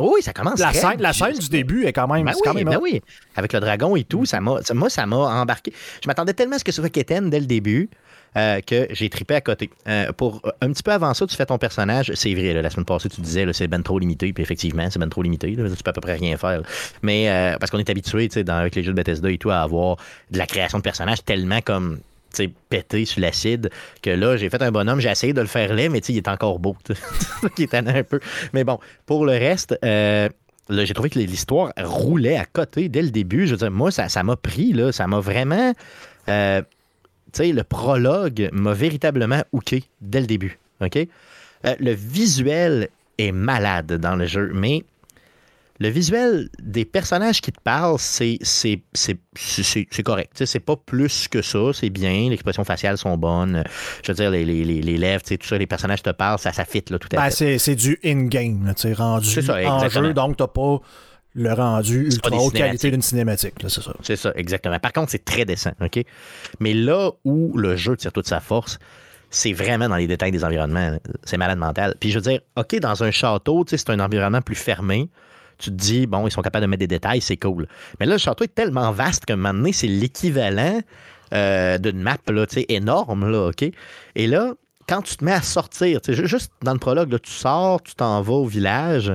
Euh, 0.00 0.04
oui, 0.12 0.22
ça 0.22 0.32
commence. 0.32 0.58
La 0.58 0.72
scène, 0.72 1.00
la 1.00 1.12
scène 1.12 1.38
du 1.38 1.48
début 1.48 1.84
est 1.84 1.92
quand 1.92 2.08
même. 2.08 2.24
Ben 2.24 2.32
quand 2.42 2.54
oui, 2.54 2.64
même 2.64 2.74
ben 2.74 2.80
oui. 2.80 3.02
Avec 3.36 3.52
le 3.52 3.60
dragon 3.60 3.94
et 3.96 4.04
tout, 4.04 4.24
ça 4.24 4.40
m'a, 4.40 4.60
moi, 4.74 4.90
ça 4.90 5.06
m'a 5.06 5.16
embarqué. 5.16 5.72
Je 6.02 6.08
m'attendais 6.08 6.32
tellement 6.32 6.56
à 6.56 6.58
ce 6.58 6.64
que 6.64 6.72
ce 6.72 6.80
soit 6.80 6.90
Keten 6.90 7.30
dès 7.30 7.40
le 7.40 7.46
début 7.46 7.90
euh, 8.36 8.60
que 8.60 8.86
j'ai 8.90 9.10
tripé 9.10 9.34
à 9.34 9.40
côté. 9.42 9.70
Euh, 9.86 10.12
pour 10.12 10.40
un 10.60 10.72
petit 10.72 10.82
peu 10.82 10.92
avant 10.92 11.12
ça, 11.12 11.26
tu 11.26 11.36
fais 11.36 11.46
ton 11.46 11.58
personnage. 11.58 12.12
C'est 12.14 12.34
vrai, 12.34 12.54
là, 12.54 12.62
la 12.62 12.70
semaine 12.70 12.86
passée, 12.86 13.10
tu 13.10 13.20
disais 13.20 13.46
c'est 13.52 13.68
ben 13.68 13.82
trop 13.82 13.98
limité. 13.98 14.32
Puis 14.32 14.42
effectivement, 14.42 14.88
c'est 14.90 14.98
ben 14.98 15.08
trop 15.08 15.22
limité. 15.22 15.50
là, 15.54 15.68
tu 15.68 15.82
peux 15.82 15.90
à 15.90 15.92
peu 15.92 16.00
près 16.00 16.14
rien 16.14 16.36
faire. 16.38 16.60
là. 16.60 16.66
Mais 17.02 17.28
euh, 17.28 17.58
parce 17.58 17.70
qu'on 17.70 17.78
est 17.78 17.90
habitué, 17.90 18.28
tu 18.28 18.40
sais, 18.40 18.50
avec 18.50 18.74
les 18.74 18.82
jeux 18.82 18.92
de 18.92 18.96
Bethesda 18.96 19.30
et 19.30 19.38
tout, 19.38 19.50
à 19.50 19.60
avoir 19.60 19.96
de 20.30 20.38
la 20.38 20.46
création 20.46 20.78
de 20.78 20.82
personnages 20.82 21.22
tellement 21.24 21.60
comme 21.60 21.98
pété 22.68 23.04
sur 23.04 23.20
l'acide, 23.20 23.70
que 24.02 24.10
là, 24.10 24.36
j'ai 24.36 24.50
fait 24.50 24.62
un 24.62 24.70
bonhomme, 24.70 25.00
j'ai 25.00 25.10
essayé 25.10 25.32
de 25.32 25.40
le 25.40 25.46
faire 25.46 25.74
laid, 25.74 25.88
mais 25.88 25.98
il 25.98 26.16
est 26.16 26.28
encore 26.28 26.58
beau. 26.58 26.76
qui 27.56 27.62
est 27.62 27.74
un 27.74 28.02
peu. 28.02 28.20
Mais 28.52 28.64
bon, 28.64 28.78
pour 29.06 29.26
le 29.26 29.32
reste, 29.32 29.78
euh, 29.84 30.28
j'ai 30.68 30.94
trouvé 30.94 31.10
que 31.10 31.18
l'histoire 31.18 31.72
roulait 31.78 32.36
à 32.36 32.44
côté 32.44 32.88
dès 32.88 33.02
le 33.02 33.10
début. 33.10 33.46
Je 33.46 33.52
veux 33.52 33.58
dire, 33.58 33.70
moi, 33.70 33.90
ça 33.90 34.22
m'a 34.22 34.36
pris, 34.36 34.72
là, 34.72 34.92
ça 34.92 35.06
m'a 35.06 35.20
vraiment. 35.20 35.72
euh, 36.28 36.62
tu 37.32 37.44
sais, 37.44 37.52
le 37.52 37.64
prologue 37.64 38.50
m'a 38.52 38.74
véritablement 38.74 39.42
hooké 39.52 39.84
dès 40.00 40.20
le 40.20 40.26
début. 40.26 40.58
OK? 40.82 40.96
Euh, 41.64 41.74
le 41.78 41.92
visuel 41.92 42.88
est 43.18 43.32
malade 43.32 43.92
dans 43.94 44.16
le 44.16 44.26
jeu, 44.26 44.50
mais 44.52 44.84
le 45.82 45.88
visuel 45.88 46.48
des 46.62 46.84
personnages 46.84 47.40
qui 47.40 47.50
te 47.52 47.60
parlent, 47.60 47.98
c'est, 47.98 48.38
c'est, 48.42 48.82
c'est, 48.94 49.18
c'est, 49.34 49.62
c'est- 49.62 49.86
c'est 49.90 50.02
correct. 50.02 50.42
C'est 50.44 50.60
pas 50.60 50.76
plus 50.76 51.26
que 51.28 51.42
ça, 51.42 51.72
c'est 51.74 51.90
bien. 51.90 52.28
Les 52.28 52.34
expressions 52.34 52.64
faciales 52.64 52.96
sont 52.98 53.16
bonnes. 53.16 53.64
Je 54.04 54.12
veux 54.12 54.16
dire, 54.16 54.30
les, 54.30 54.44
les, 54.44 54.64
les, 54.64 54.80
les 54.80 54.96
lèvres, 54.96 55.22
tout 55.24 55.36
ça, 55.46 55.58
les 55.58 55.66
personnages 55.66 56.02
te 56.02 56.10
parlent, 56.10 56.38
ça, 56.38 56.52
ça 56.52 56.64
fit 56.64 56.84
là, 56.90 56.98
tout 56.98 57.08
à 57.12 57.16
Ben, 57.16 57.24
fait. 57.24 57.30
c'est 57.30 57.58
c'est 57.58 57.74
du 57.74 57.98
in-game, 58.04 58.72
rendu 58.96 59.42
ça, 59.42 59.54
en 59.70 59.88
jeu, 59.88 60.14
donc 60.14 60.36
t'as 60.36 60.46
pas 60.46 60.78
le 61.34 61.52
rendu 61.52 62.06
ultra 62.06 62.36
haute 62.36 62.52
qualité 62.54 62.90
d'une 62.90 63.00
cinématique, 63.02 63.54
c'est 63.62 63.70
ça. 63.82 63.92
C'est 64.02 64.16
ça, 64.16 64.32
exactement. 64.36 64.78
Par 64.78 64.92
contre, 64.92 65.10
c'est 65.10 65.24
très 65.24 65.44
décent, 65.44 65.72
OK? 65.80 66.04
Mais 66.60 66.74
là 66.74 67.10
où 67.24 67.56
le 67.56 67.74
jeu 67.76 67.96
tire 67.96 68.12
toute 68.12 68.26
sa 68.28 68.40
force, 68.40 68.78
c'est 69.30 69.54
vraiment 69.54 69.88
dans 69.88 69.96
les 69.96 70.06
détails 70.06 70.30
des 70.30 70.44
environnements. 70.44 70.98
C'est 71.24 71.38
malade 71.38 71.58
mental. 71.58 71.94
Puis 71.98 72.10
je 72.10 72.18
veux 72.18 72.22
dire, 72.30 72.40
OK, 72.56 72.78
dans 72.80 73.02
un 73.02 73.10
château, 73.10 73.64
tu 73.64 73.70
sais, 73.70 73.78
c'est 73.78 73.90
un 73.90 74.00
environnement 74.00 74.42
plus 74.42 74.54
fermé. 74.56 75.08
Tu 75.62 75.70
te 75.70 75.76
dis, 75.76 76.06
bon, 76.06 76.26
ils 76.26 76.30
sont 76.32 76.42
capables 76.42 76.64
de 76.64 76.70
mettre 76.70 76.80
des 76.80 76.88
détails, 76.88 77.20
c'est 77.20 77.36
cool. 77.36 77.68
Mais 78.00 78.06
là, 78.06 78.14
le 78.14 78.18
château 78.18 78.42
est 78.42 78.54
tellement 78.54 78.90
vaste 78.90 79.24
qu'à 79.26 79.34
un 79.34 79.36
moment 79.36 79.54
donné, 79.54 79.72
c'est 79.72 79.86
l'équivalent 79.86 80.80
euh, 81.32 81.78
d'une 81.78 82.02
map, 82.02 82.18
là, 82.28 82.46
énorme, 82.68 83.30
là? 83.30 83.50
Et 84.16 84.26
là, 84.26 84.54
quand 84.88 85.02
tu 85.02 85.16
te 85.16 85.24
mets 85.24 85.32
à 85.32 85.42
sortir, 85.42 86.00
juste 86.08 86.52
dans 86.62 86.72
le 86.72 86.80
prologue, 86.80 87.12
là, 87.12 87.18
tu 87.20 87.30
sors, 87.30 87.80
tu 87.80 87.94
t'en 87.94 88.20
vas 88.22 88.32
au 88.32 88.46
village. 88.46 89.12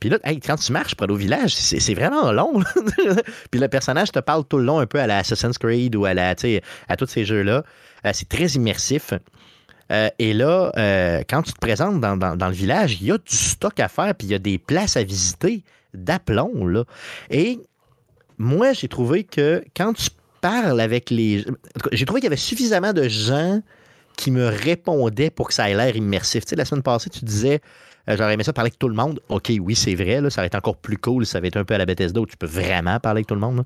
Puis 0.00 0.10
là, 0.10 0.18
quand 0.22 0.56
tu 0.56 0.72
marches 0.72 0.94
près 0.94 1.10
au 1.10 1.16
village, 1.16 1.54
c'est 1.54 1.94
vraiment 1.94 2.32
long. 2.32 2.62
Puis 3.50 3.60
le 3.60 3.68
personnage 3.68 4.12
te 4.12 4.18
parle 4.18 4.44
tout 4.44 4.58
le 4.58 4.64
long 4.64 4.80
un 4.80 4.86
peu 4.86 4.98
à 4.98 5.06
la 5.06 5.18
Assassin's 5.18 5.58
Creed 5.58 5.96
ou 5.96 6.04
à 6.04 6.14
la, 6.14 6.34
à 6.88 6.96
tous 6.96 7.06
ces 7.06 7.24
jeux-là. 7.24 7.64
Euh, 8.06 8.10
c'est 8.14 8.28
très 8.28 8.46
immersif. 8.46 9.12
Euh, 9.90 10.08
et 10.18 10.32
là, 10.32 10.72
euh, 10.76 11.22
quand 11.28 11.42
tu 11.42 11.52
te 11.52 11.58
présentes 11.58 12.00
dans, 12.00 12.46
le 12.46 12.54
village, 12.54 12.98
il 13.00 13.08
y 13.08 13.12
a 13.12 13.18
du 13.18 13.36
stock 13.36 13.78
à 13.80 13.88
faire, 13.88 14.14
puis 14.14 14.28
il 14.28 14.30
y 14.30 14.34
a 14.34 14.38
des 14.38 14.58
places 14.58 14.96
à 14.96 15.02
visiter 15.02 15.64
d'aplomb. 15.94 16.66
Là. 16.66 16.84
Et 17.30 17.58
moi, 18.38 18.72
j'ai 18.72 18.88
trouvé 18.88 19.24
que 19.24 19.64
quand 19.76 19.92
tu 19.92 20.10
parle 20.40 20.80
avec 20.80 21.10
les. 21.10 21.44
J'ai 21.92 22.06
trouvé 22.06 22.20
qu'il 22.20 22.26
y 22.26 22.32
avait 22.32 22.36
suffisamment 22.36 22.92
de 22.92 23.08
gens 23.08 23.60
qui 24.16 24.30
me 24.30 24.46
répondaient 24.46 25.30
pour 25.30 25.48
que 25.48 25.54
ça 25.54 25.70
ait 25.70 25.74
l'air 25.74 25.96
immersif. 25.96 26.44
Tu 26.44 26.50
sais, 26.50 26.56
la 26.56 26.64
semaine 26.64 26.82
passée, 26.82 27.10
tu 27.10 27.24
disais. 27.24 27.60
Euh, 28.08 28.16
j'aurais 28.16 28.32
aimé 28.32 28.44
ça 28.44 28.54
parler 28.54 28.68
avec 28.68 28.78
tout 28.78 28.88
le 28.88 28.94
monde. 28.94 29.20
OK, 29.28 29.52
oui, 29.60 29.76
c'est 29.76 29.94
vrai. 29.94 30.22
Ça 30.30 30.40
va 30.40 30.46
être 30.46 30.54
encore 30.54 30.76
plus 30.76 30.96
cool. 30.96 31.26
Ça 31.26 31.38
va 31.40 31.46
être 31.46 31.58
un 31.58 31.64
peu 31.64 31.74
à 31.74 31.78
la 31.78 31.84
Bethesda 31.84 32.20
où 32.20 32.26
tu 32.26 32.36
peux 32.36 32.46
vraiment 32.46 32.98
parler 32.98 33.18
avec 33.18 33.26
tout 33.26 33.34
le 33.34 33.40
monde. 33.40 33.62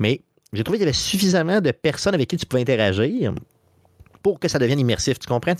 Mais 0.00 0.20
j'ai 0.52 0.64
trouvé 0.64 0.78
qu'il 0.78 0.86
y 0.86 0.88
avait 0.88 0.92
suffisamment 0.92 1.60
de 1.60 1.70
personnes 1.70 2.14
avec 2.14 2.28
qui 2.28 2.36
tu 2.36 2.44
pouvais 2.44 2.62
interagir 2.62 3.32
pour 4.28 4.38
que 4.38 4.48
ça 4.48 4.58
devienne 4.58 4.78
immersif. 4.78 5.18
Tu 5.18 5.26
comprends? 5.26 5.54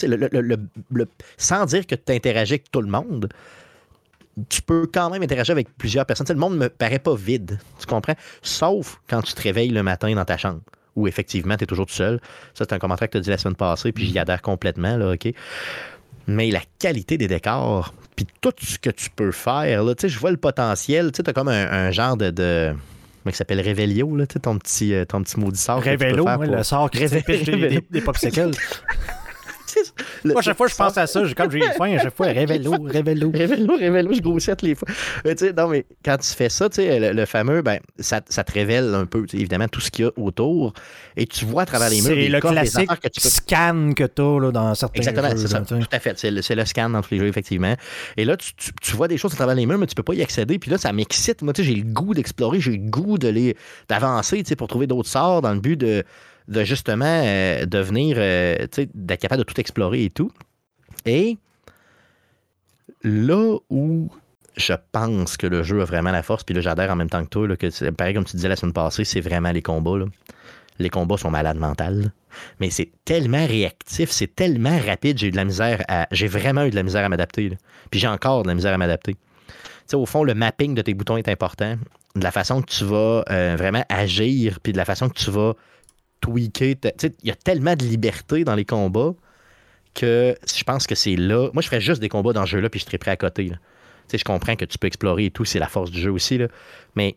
sans 1.39 1.65
dire 1.65 1.87
que 1.87 1.95
tu 1.95 2.13
interagis 2.13 2.53
avec 2.53 2.71
tout 2.71 2.83
le 2.83 2.91
monde, 2.91 3.29
tu 4.51 4.61
peux 4.61 4.87
quand 4.93 5.09
même 5.09 5.23
interagir 5.23 5.53
avec 5.53 5.75
plusieurs 5.79 6.05
personnes. 6.05 6.27
le 6.29 6.35
monde 6.35 6.53
ne 6.53 6.59
me 6.59 6.69
paraît 6.69 6.99
pas 6.99 7.15
vide. 7.15 7.59
Tu 7.81 7.87
comprends? 7.87 8.15
Sauf 8.43 9.01
quand 9.09 9.23
tu 9.23 9.33
te 9.33 9.41
réveilles 9.41 9.71
le 9.71 9.83
matin 9.83 10.15
dans 10.15 10.27
ta 10.27 10.37
chambre 10.37 10.61
où 10.97 11.09
effectivement, 11.09 11.57
tu 11.57 11.65
es 11.65 11.67
toujours 11.67 11.87
tout 11.87 11.95
seul. 11.95 12.21
Ça, 12.53 12.67
c'est 12.69 12.75
un 12.75 12.79
commentaire 12.79 13.09
que 13.09 13.13
tu 13.13 13.19
as 13.19 13.21
dit 13.23 13.31
la 13.31 13.39
semaine 13.39 13.57
passée, 13.57 13.93
puis 13.93 14.05
j'y 14.05 14.19
adhère 14.19 14.43
complètement, 14.43 14.97
là, 14.97 15.13
OK? 15.13 15.33
Mais 16.27 16.51
la 16.51 16.61
qualité 16.79 17.17
des 17.17 17.29
décors, 17.29 17.95
puis 18.17 18.27
tout 18.41 18.53
ce 18.61 18.79
que 18.79 18.91
tu 18.91 19.09
peux 19.09 19.33
faire, 19.33 19.83
là, 19.83 19.95
je 19.97 20.19
vois 20.19 20.33
le 20.33 20.37
potentiel. 20.37 21.13
Tu 21.13 21.23
as 21.25 21.33
comme 21.33 21.49
un, 21.49 21.91
genre 21.93 22.17
de, 22.17 22.31
de 22.31 22.75
qui 23.31 23.37
s'appelle? 23.37 23.61
Revelio, 23.61 24.17
là, 24.17 24.27
ton 24.27 24.59
petit, 24.59 24.95
euh, 24.95 25.05
ton 25.05 25.23
petit 25.23 25.39
maudit 25.39 25.59
sort. 25.59 25.83
Revelo, 25.83 26.27
le 26.45 26.63
sort 26.63 26.91
qui 26.91 26.99
Révé... 26.99 27.23
des, 27.27 27.45
des, 27.45 27.85
des 27.91 28.01
popsicles. 28.01 28.51
Moi, 30.25 30.39
à 30.39 30.43
chaque 30.43 30.57
fois, 30.57 30.67
je 30.69 30.75
pense 30.75 30.97
à 30.97 31.07
ça. 31.07 31.23
Comme 31.37 31.51
j'ai 31.51 31.61
faim, 31.77 31.97
à 31.97 32.03
chaque 32.03 32.17
fois, 32.17 32.27
révélo, 32.33 32.73
révélo. 32.85 33.31
Révélo, 33.33 33.77
révélo, 33.77 34.13
je 34.13 34.21
grossis 34.21 34.51
les 34.63 34.75
fois. 34.75 34.89
Non, 35.57 35.69
mais 35.69 35.87
quand 36.05 36.17
tu 36.19 36.29
fais 36.29 36.49
ça, 36.49 36.69
le, 36.77 37.13
le 37.13 37.27
fameux, 37.27 37.63
ben, 37.63 37.81
ça, 37.99 38.21
ça, 38.29 38.45
te 38.45 38.53
révèle 38.53 38.95
un 38.95 39.07
peu, 39.07 39.25
évidemment, 39.33 39.69
tout 39.69 39.81
ce 39.81 39.91
qu'il 39.91 40.05
y 40.05 40.09
a 40.09 40.13
autour. 40.17 40.73
Et 41.17 41.27
tu 41.27 41.45
vois 41.45 41.63
à 41.63 41.67
travers 41.67 41.91
les 41.91 42.01
murs. 42.01 42.09
C'est 42.09 42.29
le 42.29 42.41
classique 42.41 43.01
que 43.01 43.09
tu 43.09 43.21
peux... 43.21 43.29
scan 43.29 43.93
que 43.97 44.05
tu 44.05 44.23
as 44.23 44.41
là, 44.41 44.51
dans 44.51 44.75
certains 44.75 44.99
Exactement, 44.99 45.29
jeux. 45.29 45.33
Exactement, 45.33 45.67
c'est 45.69 45.75
ça. 45.75 45.87
Tout 45.89 45.97
à 45.97 46.01
fait. 46.01 46.19
C'est 46.19 46.31
le, 46.31 46.61
le, 46.61 46.65
scan 46.65 46.91
dans 46.91 47.03
tous 47.03 47.13
les 47.13 47.19
jeux, 47.19 47.27
effectivement. 47.27 47.75
Et 48.17 48.25
là, 48.25 48.37
tu, 48.37 48.55
tu, 48.55 48.71
tu, 48.81 48.97
vois 48.97 49.09
des 49.09 49.19
choses 49.19 49.33
à 49.33 49.37
travers 49.37 49.55
les 49.55 49.67
murs, 49.67 49.79
mais 49.79 49.87
tu 49.87 49.95
peux 49.95 50.03
pas 50.03 50.15
y 50.15 50.23
accéder. 50.23 50.59
Puis 50.59 50.71
là, 50.71 50.79
ça 50.79 50.93
m'excite. 50.93 51.43
Moi, 51.43 51.53
j'ai 51.57 51.75
le 51.75 51.85
goût 51.85 52.15
d'explorer, 52.15 52.61
j'ai 52.61 52.73
le 52.73 52.79
goût 52.79 53.19
d'avancer 53.19 54.43
pour 54.57 54.69
trouver 54.69 54.87
d'autres 54.87 55.09
sorts 55.09 55.43
dans 55.43 55.53
le 55.53 55.61
but 55.61 55.77
de 55.77 56.05
de 56.49 56.65
justement 56.65 57.23
euh, 57.25 57.67
devenir, 57.67 58.17
euh, 58.19 58.67
d'être 58.95 59.21
capable 59.21 59.45
de 59.45 59.45
tout 59.45 59.61
explorer 59.61 60.05
et 60.05 60.11
tout. 60.11 60.33
Et 61.05 61.37
là 63.03 63.59
où 63.71 64.11
je 64.57 64.73
pense 64.93 65.37
que 65.37 65.47
le 65.47 65.63
jeu 65.63 65.81
a 65.83 65.85
vraiment 65.85 66.11
la 66.11 66.23
force, 66.23 66.43
puis 66.43 66.55
là 66.55 66.61
j'adhère 66.61 66.91
en 66.91 66.97
même 66.97 67.11
temps 67.11 67.23
que 67.23 67.29
toi, 67.29 67.47
là, 67.47 67.57
que 67.57 67.91
pareil 67.91 68.15
comme 68.15 68.25
tu 68.25 68.37
disais 68.37 68.49
la 68.49 68.57
semaine 68.57 68.73
passée, 68.73 69.05
c'est 69.05 69.21
vraiment 69.21 69.53
les 69.53 69.63
combats. 69.63 70.05
Les 70.81 70.91
combats 70.91 71.17
sont 71.17 71.31
malades 71.31 71.59
mentales. 71.59 72.13
Mais 72.61 72.71
c'est 72.71 72.91
tellement 73.05 73.47
réactif, 73.47 74.11
c'est 74.11 74.35
tellement 74.35 74.79
rapide, 74.79 75.19
j'ai 75.19 75.29
eu 75.29 75.31
de 75.31 75.37
la 75.37 75.45
misère 75.45 75.83
à. 75.89 76.07
J'ai 76.13 76.29
vraiment 76.29 76.65
eu 76.65 76.71
de 76.71 76.77
la 76.77 76.83
misère 76.83 77.05
à 77.05 77.09
m'adapter. 77.09 77.57
Puis 77.91 78.01
j'ai 78.01 78.09
encore 78.09 78.43
de 78.43 78.49
la 78.49 78.55
misère 78.55 78.75
à 78.75 78.79
m'adapter. 78.79 79.17
au 79.93 80.07
fond, 80.07 80.25
le 80.25 80.35
mapping 80.35 80.75
de 80.75 80.83
tes 80.83 80.95
boutons 80.95 81.17
est 81.17 81.29
important. 81.29 81.77
De 82.15 82.23
la 82.23 82.31
façon 82.31 82.63
que 82.63 82.71
tu 82.71 82.85
vas 82.85 83.25
euh, 83.31 83.55
vraiment 83.57 83.85
agir, 83.89 84.61
puis 84.61 84.73
de 84.73 84.79
la 84.79 84.85
façon 84.85 85.09
que 85.09 85.19
tu 85.19 85.31
vas 85.31 85.55
tweaker. 86.21 86.75
Il 87.03 87.29
y 87.29 87.31
a 87.31 87.37
tellement 87.37 87.75
de 87.75 87.85
liberté 87.85 88.45
dans 88.45 88.55
les 88.55 88.65
combats 88.65 89.15
que 89.95 90.37
je 90.47 90.65
pense 90.65 90.87
que 90.87 90.95
c'est 90.95 91.17
là. 91.17 91.51
Moi, 91.53 91.63
je 91.63 91.69
ferais 91.69 91.81
juste 91.81 92.01
des 92.01 92.09
combats 92.09 92.33
dans 92.33 92.47
ce 92.47 92.53
jeu-là, 92.53 92.69
puis 92.69 92.81
je 92.81 92.85
serais 92.85 92.99
prêt 92.99 93.11
à 93.11 93.17
côté. 93.17 93.51
Je 94.13 94.25
comprends 94.25 94.57
que 94.57 94.65
tu 94.65 94.79
peux 94.79 94.87
explorer 94.87 95.27
et 95.27 95.31
tout, 95.31 95.45
c'est 95.45 95.59
la 95.59 95.69
force 95.69 95.91
du 95.91 96.01
jeu 96.01 96.11
aussi. 96.11 96.39
Là. 96.39 96.49
Mais 96.95 97.17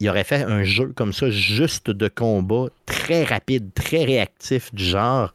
il 0.00 0.08
aurait 0.08 0.24
fait 0.24 0.42
un 0.42 0.62
jeu 0.62 0.92
comme 0.94 1.12
ça, 1.12 1.30
juste 1.30 1.90
de 1.90 2.08
combat, 2.08 2.66
très 2.86 3.24
rapide, 3.24 3.72
très 3.74 4.04
réactif 4.04 4.72
du 4.74 4.84
genre. 4.84 5.32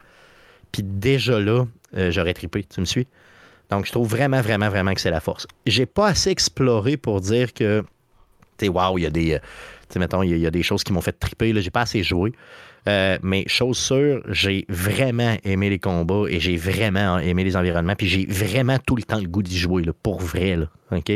Puis 0.72 0.84
déjà 0.84 1.40
là, 1.40 1.66
euh, 1.96 2.12
j'aurais 2.12 2.34
trippé. 2.34 2.64
Tu 2.64 2.80
me 2.80 2.86
suis? 2.86 3.08
Donc, 3.70 3.86
je 3.86 3.92
trouve 3.92 4.08
vraiment, 4.08 4.42
vraiment, 4.42 4.70
vraiment 4.70 4.94
que 4.94 5.02
c'est 5.02 5.12
la 5.12 5.20
force. 5.20 5.48
J'ai 5.66 5.86
pas 5.86 6.08
assez 6.08 6.30
exploré 6.30 6.98
pour 6.98 7.22
dire 7.22 7.54
que, 7.54 7.84
tu 8.58 8.68
waouh, 8.68 8.98
il 8.98 9.04
y 9.04 9.08
a 9.08 9.10
des. 9.10 9.34
Euh, 9.34 9.40
tu 9.90 10.00
mettons, 10.00 10.24
il 10.24 10.38
y, 10.38 10.48
a 10.48 10.52
des 10.52 10.64
choses 10.64 10.84
qui 10.84 10.92
m'ont 10.92 11.02
fait 11.02 11.12
triper. 11.12 11.54
J'ai 11.62 11.70
pas 11.70 11.82
assez 11.82 12.04
joué. 12.04 12.34
Euh, 12.88 13.18
mais 13.24 13.46
chose 13.48 13.78
sûre, 13.78 14.22
j'ai 14.28 14.66
vraiment 14.68 15.36
aimé 15.44 15.70
les 15.70 15.80
combats 15.80 16.26
et 16.28 16.40
j'ai 16.40 16.58
vraiment 16.58 17.18
aimé 17.20 17.44
les 17.44 17.56
environnements. 17.56 17.96
Puis 17.96 18.08
j'ai 18.08 18.26
vraiment 18.26 18.78
tout 18.86 18.96
le 18.96 19.04
temps 19.04 19.20
le 19.20 19.28
goût 19.28 19.44
d'y 19.44 19.58
jouer, 19.58 19.84
là, 19.84 19.94
pour 20.04 20.20
vrai. 20.20 20.56
Là, 20.56 20.66
OK? 20.92 21.12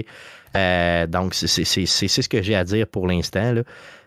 Euh, 0.55 1.07
donc, 1.07 1.33
c'est 1.33 1.47
ce 1.47 2.29
que 2.29 2.41
j'ai 2.41 2.55
à 2.55 2.63
dire 2.63 2.87
pour 2.87 3.07
l'instant. 3.07 3.55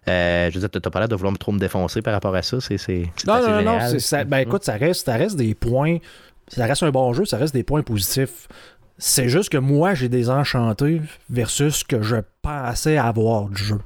Euh, 0.08 0.50
je 0.50 0.54
veux 0.54 0.60
dire, 0.60 0.70
tu 0.70 0.78
n'as 0.82 0.90
pas 0.90 1.00
l'air 1.00 1.08
de 1.08 1.16
vouloir 1.16 1.36
trop 1.38 1.52
me 1.52 1.58
défoncer 1.58 2.00
par 2.00 2.14
rapport 2.14 2.34
à 2.34 2.42
ça. 2.42 2.58
C'est 2.60 2.76
non, 3.26 3.40
non, 3.40 3.62
non, 3.62 3.78
non. 3.78 4.24
Ben, 4.26 4.38
écoute, 4.38 4.64
ça 4.64 4.76
reste, 4.76 5.06
ça 5.06 5.16
reste 5.16 5.36
des 5.36 5.54
points. 5.54 5.98
Ça 6.48 6.66
reste 6.66 6.82
un 6.82 6.90
bon 6.90 7.12
jeu, 7.12 7.24
ça 7.26 7.36
reste 7.36 7.54
des 7.54 7.62
points 7.62 7.82
positifs. 7.82 8.48
C'est 8.98 9.28
juste 9.28 9.50
que 9.50 9.58
moi, 9.58 9.94
j'ai 9.94 10.08
des 10.08 10.28
enchantés 10.28 11.00
versus 11.30 11.76
ce 11.76 11.84
que 11.84 12.02
je 12.02 12.16
pensais 12.42 12.98
avoir 12.98 13.48
du 13.48 13.62
jeu. 13.62 13.78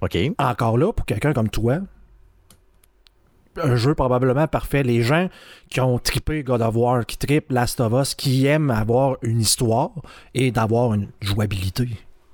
OK. 0.00 0.16
Encore 0.38 0.78
là, 0.78 0.92
pour 0.92 1.04
quelqu'un 1.06 1.32
comme 1.32 1.50
toi, 1.50 1.80
un 3.62 3.76
jeu 3.76 3.94
probablement 3.94 4.46
parfait. 4.46 4.82
Les 4.82 5.02
gens 5.02 5.28
qui 5.70 5.80
ont 5.80 5.98
trippé 5.98 6.42
God 6.42 6.62
of 6.62 6.76
War, 6.76 7.06
qui 7.06 7.16
trippent 7.16 7.50
Last 7.50 7.80
of 7.80 7.92
Us, 7.92 8.14
qui 8.14 8.46
aiment 8.46 8.70
avoir 8.70 9.16
une 9.22 9.40
histoire 9.40 9.90
et 10.34 10.50
d'avoir 10.50 10.94
une 10.94 11.08
jouabilité 11.20 11.88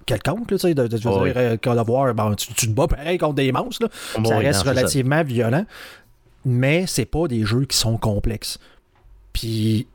quelconque, 0.06 0.48
tu 0.48 0.58
sais, 0.58 0.74
de, 0.74 0.86
de, 0.86 0.96
oh 1.06 1.24
dire, 1.24 1.32
euh, 1.36 1.56
God 1.62 1.78
of 1.78 1.88
War, 1.88 2.14
ben, 2.14 2.34
tu, 2.34 2.52
te 2.52 2.66
bats 2.70 2.86
pareil 2.86 3.18
contre 3.18 3.34
des 3.34 3.52
monstres, 3.52 3.88
oh 4.18 4.24
ça 4.24 4.38
reste 4.38 4.62
relativement 4.62 5.22
violent, 5.22 5.64
mais 6.44 6.86
c'est 6.86 7.06
pas 7.06 7.26
des 7.26 7.44
jeux 7.44 7.64
qui 7.64 7.76
sont 7.76 7.96
complexes. 7.96 8.58
Puis, 9.32 9.86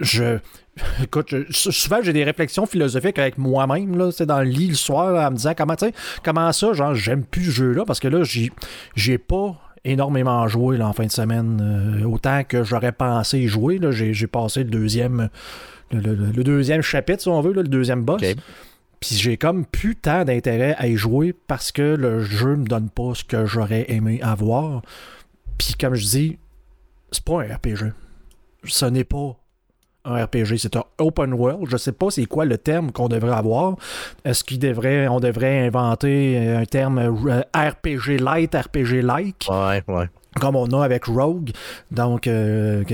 je... 0.00 0.38
Écoute, 1.02 1.34
souvent 1.50 1.98
j'ai 2.02 2.14
des 2.14 2.24
réflexions 2.24 2.64
philosophiques 2.64 3.18
avec 3.18 3.36
moi-même, 3.36 3.96
là, 3.96 4.10
dans 4.24 4.38
le 4.38 4.48
lit 4.48 4.68
le 4.68 4.74
soir, 4.74 5.26
en 5.26 5.30
me 5.30 5.36
disant 5.36 5.52
comment, 5.56 5.76
comment 6.24 6.50
ça, 6.52 6.72
genre, 6.72 6.94
j'aime 6.94 7.24
plus 7.24 7.44
ce 7.44 7.50
jeu-là, 7.50 7.84
parce 7.84 8.00
que 8.00 8.08
là, 8.08 8.22
j'ai 8.96 9.18
pas 9.18 9.56
énormément 9.84 10.46
joué 10.48 10.76
là, 10.76 10.88
en 10.88 10.92
fin 10.92 11.06
de 11.06 11.12
semaine. 11.12 11.60
Euh, 12.02 12.04
autant 12.06 12.44
que 12.44 12.64
j'aurais 12.64 12.92
pensé 12.92 13.46
jouer. 13.48 13.80
J'ai 13.90 14.26
passé 14.26 14.64
le 14.64 14.70
deuxième, 14.70 15.28
le, 15.90 16.14
deuxième 16.42 16.82
chapitre, 16.82 17.22
si 17.22 17.28
on 17.28 17.40
veut, 17.40 17.52
le 17.52 17.64
deuxième 17.64 18.02
boss. 18.02 18.22
Puis 19.00 19.16
j'ai 19.16 19.36
comme 19.36 19.66
plus 19.66 19.96
tant 19.96 20.24
d'intérêt 20.24 20.76
à 20.78 20.86
y 20.86 20.96
jouer 20.96 21.32
parce 21.32 21.72
que 21.72 21.82
le 21.82 22.20
jeu 22.20 22.54
me 22.54 22.66
donne 22.66 22.88
pas 22.88 23.14
ce 23.14 23.24
que 23.24 23.46
j'aurais 23.46 23.86
aimé 23.88 24.20
avoir. 24.22 24.82
Puis 25.58 25.74
comme 25.78 25.94
je 25.94 26.06
dis, 26.06 26.38
c'est 27.10 27.24
pas 27.24 27.42
un 27.42 27.54
RPG. 27.54 27.92
Ce 28.64 28.86
n'est 28.86 29.04
pas 29.04 29.41
un 30.04 30.24
RPG, 30.24 30.56
c'est 30.58 30.76
un 30.76 30.84
open 30.98 31.32
world. 31.34 31.66
Je 31.70 31.76
sais 31.76 31.92
pas 31.92 32.10
c'est 32.10 32.24
quoi 32.26 32.44
le 32.44 32.58
terme 32.58 32.92
qu'on 32.92 33.08
devrait 33.08 33.34
avoir. 33.34 33.76
Est-ce 34.24 34.44
qu'on 34.44 34.56
devrait, 34.56 35.08
on 35.08 35.20
devrait 35.20 35.66
inventer 35.66 36.38
un 36.56 36.64
terme 36.64 36.98
euh, 36.98 37.42
RPG 37.54 38.18
light, 38.20 38.54
RPG 38.54 39.02
like? 39.02 39.46
Ouais, 39.48 39.82
ouais. 39.88 40.08
Comme 40.40 40.56
on 40.56 40.66
a 40.72 40.82
avec 40.82 41.04
Rogue. 41.04 41.50
Donc, 41.90 42.26
euh, 42.26 42.84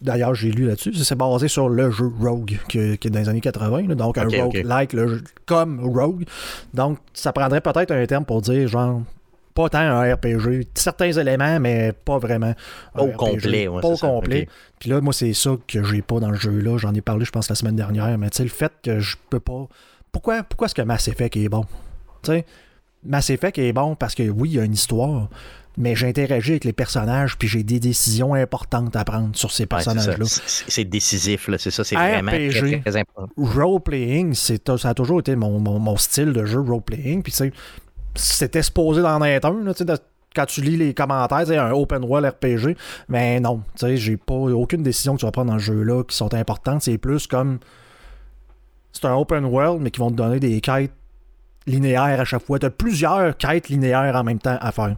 d'ailleurs, 0.00 0.34
j'ai 0.34 0.52
lu 0.52 0.66
là-dessus. 0.66 0.94
C'est 0.94 1.16
basé 1.16 1.48
sur 1.48 1.68
le 1.68 1.90
jeu 1.90 2.08
Rogue 2.20 2.56
qui, 2.68 2.78
est 2.78 3.10
dans 3.10 3.18
les 3.18 3.28
années 3.28 3.40
80. 3.40 3.94
donc, 3.94 4.16
un 4.16 4.28
Rogue 4.28 4.62
like, 4.64 4.94
comme 5.44 5.80
Rogue. 5.80 6.24
Donc, 6.72 6.98
ça 7.12 7.32
prendrait 7.32 7.60
peut-être 7.60 7.90
un 7.90 8.06
terme 8.06 8.24
pour 8.24 8.42
dire 8.42 8.68
genre 8.68 9.02
pas 9.54 9.68
tant 9.68 9.78
un 9.78 10.14
RPG. 10.14 10.66
Certains 10.74 11.12
éléments, 11.12 11.60
mais 11.60 11.92
pas 11.92 12.18
vraiment. 12.18 12.54
Pas 12.92 13.02
au 13.02 13.12
complet. 13.12 13.66
pas 13.66 13.88
au 13.88 13.96
complet. 13.96 14.48
Puis 14.80 14.90
là, 14.90 15.00
moi, 15.00 15.12
c'est 15.12 15.32
ça 15.32 15.56
que 15.66 15.82
j'ai 15.84 16.02
pas 16.02 16.18
dans 16.18 16.30
le 16.30 16.36
jeu-là. 16.36 16.76
J'en 16.78 16.92
ai 16.92 17.00
parlé, 17.00 17.24
je 17.24 17.30
pense, 17.30 17.48
la 17.48 17.54
semaine 17.54 17.76
dernière. 17.76 18.18
Mais 18.18 18.30
tu 18.30 18.38
sais, 18.38 18.42
le 18.42 18.48
fait 18.48 18.72
que 18.82 19.00
je 19.00 19.16
peux 19.30 19.40
pas. 19.40 19.68
Pourquoi, 20.12 20.42
pourquoi 20.42 20.66
est-ce 20.66 20.74
que 20.74 20.82
Mass 20.82 21.08
Effect 21.08 21.36
est 21.36 21.48
bon? 21.48 21.64
Tu 22.22 22.32
sais, 22.32 22.46
Mass 23.04 23.30
Effect 23.30 23.58
est 23.58 23.72
bon 23.72 23.94
parce 23.94 24.14
que 24.14 24.28
oui, 24.28 24.50
il 24.50 24.54
y 24.56 24.60
a 24.60 24.64
une 24.64 24.74
histoire. 24.74 25.28
Mais 25.76 25.96
j'interagis 25.96 26.52
avec 26.52 26.64
les 26.64 26.72
personnages, 26.72 27.36
puis 27.36 27.48
j'ai 27.48 27.64
des 27.64 27.80
décisions 27.80 28.34
importantes 28.34 28.94
à 28.94 29.04
prendre 29.04 29.34
sur 29.34 29.50
ces 29.50 29.66
personnages-là. 29.66 30.24
c'est 30.24 30.84
décisif, 30.84 31.48
là, 31.48 31.58
c'est 31.58 31.72
ça, 31.72 31.82
c'est 31.82 31.96
vraiment 31.96 32.30
très, 32.30 32.80
très, 32.80 32.96
important. 32.96 33.28
Role-playing, 33.36 34.34
ça 34.34 34.54
a 34.84 34.94
toujours 34.94 35.18
été 35.18 35.34
mon, 35.34 35.58
mon, 35.58 35.80
mon 35.80 35.96
style 35.96 36.32
de 36.32 36.44
jeu 36.44 36.60
role-playing. 36.60 37.24
Puis 37.24 37.32
tu 37.32 37.38
sais, 37.38 37.52
c'était 38.14 38.62
supposé 38.62 39.02
d'en 39.02 39.22
être 39.22 39.46
un, 39.46 39.72
quand 40.34 40.46
tu 40.46 40.60
lis 40.60 40.76
les 40.76 40.94
commentaires, 40.94 41.44
c'est 41.46 41.56
un 41.56 41.70
open 41.70 42.04
world 42.04 42.26
RPG, 42.26 42.76
mais 43.08 43.38
non, 43.40 43.62
tu 43.78 43.86
sais, 43.86 43.96
j'ai 43.96 44.16
pas 44.16 44.34
aucune 44.34 44.82
décision 44.82 45.14
que 45.14 45.20
tu 45.20 45.26
vas 45.26 45.32
prendre 45.32 45.48
dans 45.48 45.56
le 45.56 45.62
jeu-là 45.62 46.02
qui 46.04 46.16
sont 46.16 46.34
importantes. 46.34 46.82
C'est 46.82 46.98
plus 46.98 47.26
comme 47.26 47.60
c'est 48.92 49.06
un 49.06 49.14
open 49.14 49.44
world, 49.44 49.80
mais 49.80 49.90
qui 49.90 50.00
vont 50.00 50.10
te 50.10 50.16
donner 50.16 50.40
des 50.40 50.60
quêtes 50.60 50.92
linéaires 51.66 52.20
à 52.20 52.24
chaque 52.24 52.42
fois. 52.42 52.58
Tu 52.58 52.66
as 52.66 52.70
plusieurs 52.70 53.36
quêtes 53.36 53.68
linéaires 53.68 54.14
en 54.16 54.24
même 54.24 54.38
temps 54.38 54.58
à 54.60 54.72
faire. 54.72 54.96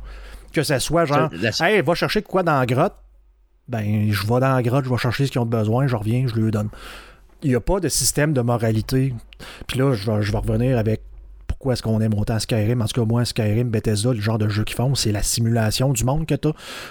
Que 0.52 0.62
ce 0.62 0.78
soit 0.78 1.04
genre, 1.04 1.30
hey, 1.60 1.82
va 1.82 1.94
chercher 1.94 2.22
quoi 2.22 2.42
dans 2.42 2.58
la 2.58 2.66
grotte. 2.66 2.94
Ben, 3.68 4.10
je 4.10 4.22
vais 4.22 4.40
dans 4.40 4.54
la 4.54 4.62
grotte, 4.62 4.84
je 4.84 4.90
vais 4.90 4.96
chercher 4.96 5.26
ce 5.26 5.32
qu'ils 5.32 5.40
ont 5.40 5.46
besoin, 5.46 5.86
je 5.86 5.96
reviens, 5.96 6.26
je 6.26 6.34
lui 6.34 6.50
donne. 6.50 6.68
Il 7.42 7.50
n'y 7.50 7.56
a 7.56 7.60
pas 7.60 7.80
de 7.80 7.88
système 7.88 8.32
de 8.32 8.40
moralité. 8.40 9.12
Puis 9.66 9.78
là, 9.78 9.92
je 9.92 10.10
vais 10.10 10.38
revenir 10.38 10.78
avec 10.78 11.02
pourquoi 11.66 11.72
est-ce 11.72 11.82
qu'on 11.82 12.00
aime 12.00 12.14
autant 12.14 12.38
Skyrim. 12.38 12.80
En 12.80 12.84
tout 12.84 13.00
cas, 13.00 13.04
moi, 13.04 13.24
Skyrim, 13.24 13.70
Bethesda, 13.70 14.12
le 14.12 14.20
genre 14.20 14.38
de 14.38 14.48
jeu 14.48 14.62
qu'ils 14.62 14.76
font, 14.76 14.94
c'est 14.94 15.10
la 15.10 15.24
simulation 15.24 15.92
du 15.92 16.04
monde 16.04 16.24
que 16.24 16.36
tu 16.36 16.46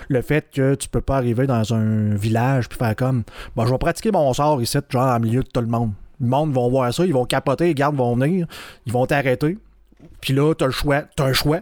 Le 0.09 0.21
fait 0.21 0.49
que 0.53 0.75
tu 0.75 0.89
peux 0.89 0.99
pas 0.99 1.15
arriver 1.15 1.47
dans 1.47 1.73
un 1.73 2.13
village 2.15 2.67
puis 2.67 2.77
faire 2.77 2.93
comme 2.93 3.23
bon, 3.55 3.65
je 3.65 3.71
vais 3.71 3.77
pratiquer 3.77 4.11
mon 4.11 4.33
sort 4.33 4.61
ici, 4.61 4.77
genre 4.89 5.15
en 5.15 5.19
milieu 5.21 5.43
de 5.43 5.47
tout 5.47 5.61
le 5.61 5.67
monde. 5.67 5.93
Le 6.19 6.27
monde 6.27 6.51
vont 6.51 6.69
voir 6.69 6.93
ça, 6.93 7.05
ils 7.05 7.13
vont 7.13 7.23
capoter, 7.23 7.67
les 7.67 7.73
gardes 7.73 7.95
vont 7.95 8.17
venir, 8.17 8.47
ils 8.85 8.91
vont 8.91 9.05
t'arrêter. 9.05 9.57
Puis 10.19 10.33
là, 10.33 10.53
tu 10.53 10.65
as 10.65 10.67
le 10.67 10.73
choix. 10.73 11.03
Tu 11.15 11.23
un 11.23 11.31
choix. 11.31 11.61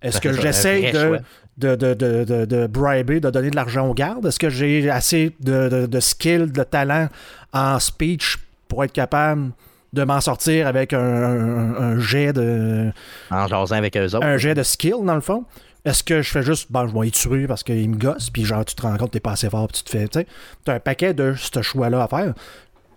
Est-ce 0.00 0.18
que 0.18 0.32
j'essaie 0.40 0.90
de, 0.90 1.20
de, 1.58 1.92
de, 1.92 2.24
de, 2.24 2.44
de, 2.46 2.66
briber, 2.66 3.20
de 3.20 3.28
donner 3.28 3.50
de 3.50 3.56
l'argent 3.56 3.88
aux 3.88 3.94
gardes? 3.94 4.24
Est-ce 4.24 4.38
que 4.38 4.48
j'ai 4.48 4.88
assez 4.88 5.36
de, 5.40 5.84
de, 5.84 6.00
skill, 6.00 6.50
de 6.50 6.62
talent 6.62 7.08
en 7.52 7.78
speech 7.78 8.38
pour 8.68 8.84
être 8.84 8.92
capable 8.92 9.50
de 9.98 10.04
m'en 10.04 10.20
sortir 10.20 10.66
avec 10.66 10.92
un, 10.92 10.98
un, 11.00 11.98
jet 11.98 12.32
de. 12.32 12.90
En 13.30 13.46
jasant 13.46 13.76
avec 13.76 13.96
eux 13.96 14.14
autres. 14.14 14.24
Un 14.24 14.38
jet 14.38 14.54
de 14.54 14.62
skill, 14.62 15.04
dans 15.04 15.14
le 15.14 15.20
fond. 15.20 15.44
Est-ce 15.84 16.02
que 16.02 16.22
je 16.22 16.30
fais 16.30 16.42
juste, 16.42 16.70
bon, 16.70 16.86
je 16.88 16.98
vais 16.98 17.08
y 17.08 17.10
tuer 17.10 17.46
parce 17.46 17.62
qu'il 17.62 17.88
me 17.88 17.96
gosse, 17.96 18.30
puis 18.30 18.44
genre, 18.44 18.64
tu 18.64 18.74
te 18.74 18.82
rends 18.82 18.96
compte 18.96 19.08
que 19.08 19.12
t'es 19.12 19.20
pas 19.20 19.32
assez 19.32 19.48
fort, 19.48 19.68
puis 19.68 19.82
tu 19.82 19.84
te 19.84 19.90
fais, 19.90 20.08
tu 20.08 20.26
t'as 20.64 20.74
un 20.74 20.80
paquet 20.80 21.14
de 21.14 21.34
ce 21.34 21.62
choix-là 21.62 22.02
à 22.02 22.08
faire. 22.08 22.34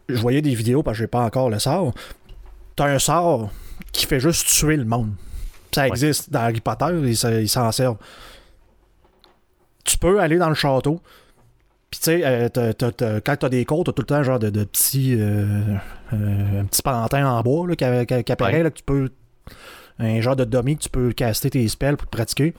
Je 0.10 0.20
voyais 0.20 0.42
des 0.42 0.56
vidéos 0.56 0.84
parce 0.84 0.98
que 0.98 1.04
j'ai 1.04 1.08
pas 1.08 1.22
encore 1.22 1.50
le 1.50 1.60
sort. 1.60 1.94
T'as 2.76 2.86
un 2.86 3.00
sort 3.00 3.50
qui 3.92 4.06
fait 4.06 4.20
juste 4.20 4.48
tuer 4.48 4.78
le 4.78 4.86
monde. 4.86 5.12
Ça 5.74 5.88
existe 5.88 6.32
dans 6.32 6.42
Harry 6.42 6.60
Potter, 6.60 6.88
ils 7.04 7.50
s'en 7.50 7.72
servent. 7.72 7.98
Tu 9.86 9.98
peux 9.98 10.20
aller 10.20 10.38
dans 10.38 10.50
le 10.50 10.56
château, 10.56 11.02
puis 11.92 12.00
tu 12.00 12.06
sais, 12.06 12.22
euh, 12.24 13.20
quand 13.26 13.36
t'as 13.36 13.50
des 13.50 13.66
côtes, 13.66 13.86
t'as 13.88 13.92
tout 13.92 14.02
le 14.02 14.08
temps 14.08 14.24
genre 14.24 14.40
de, 14.40 14.50
petits 14.64 15.18
euh, 15.20 15.76
euh, 16.14 16.62
un 16.62 16.66
petit 16.66 16.82
pantin 16.82 17.30
en 17.30 17.42
bois 17.42 17.68
là, 17.68 17.76
qui, 17.76 18.32
apparaît, 18.32 18.64
là, 18.64 18.70
que 18.70 18.78
tu 18.78 18.84
peux. 18.84 19.10
Un 20.00 20.22
genre 20.22 20.38
de 20.38 20.46
dummy 20.46 20.78
que 20.78 20.84
tu 20.84 20.90
peux 20.90 21.12
caster 21.12 21.50
tes 21.50 21.68
spells 21.68 21.98
pour 21.98 22.08
te 22.08 22.16
pratiquer. 22.16 22.54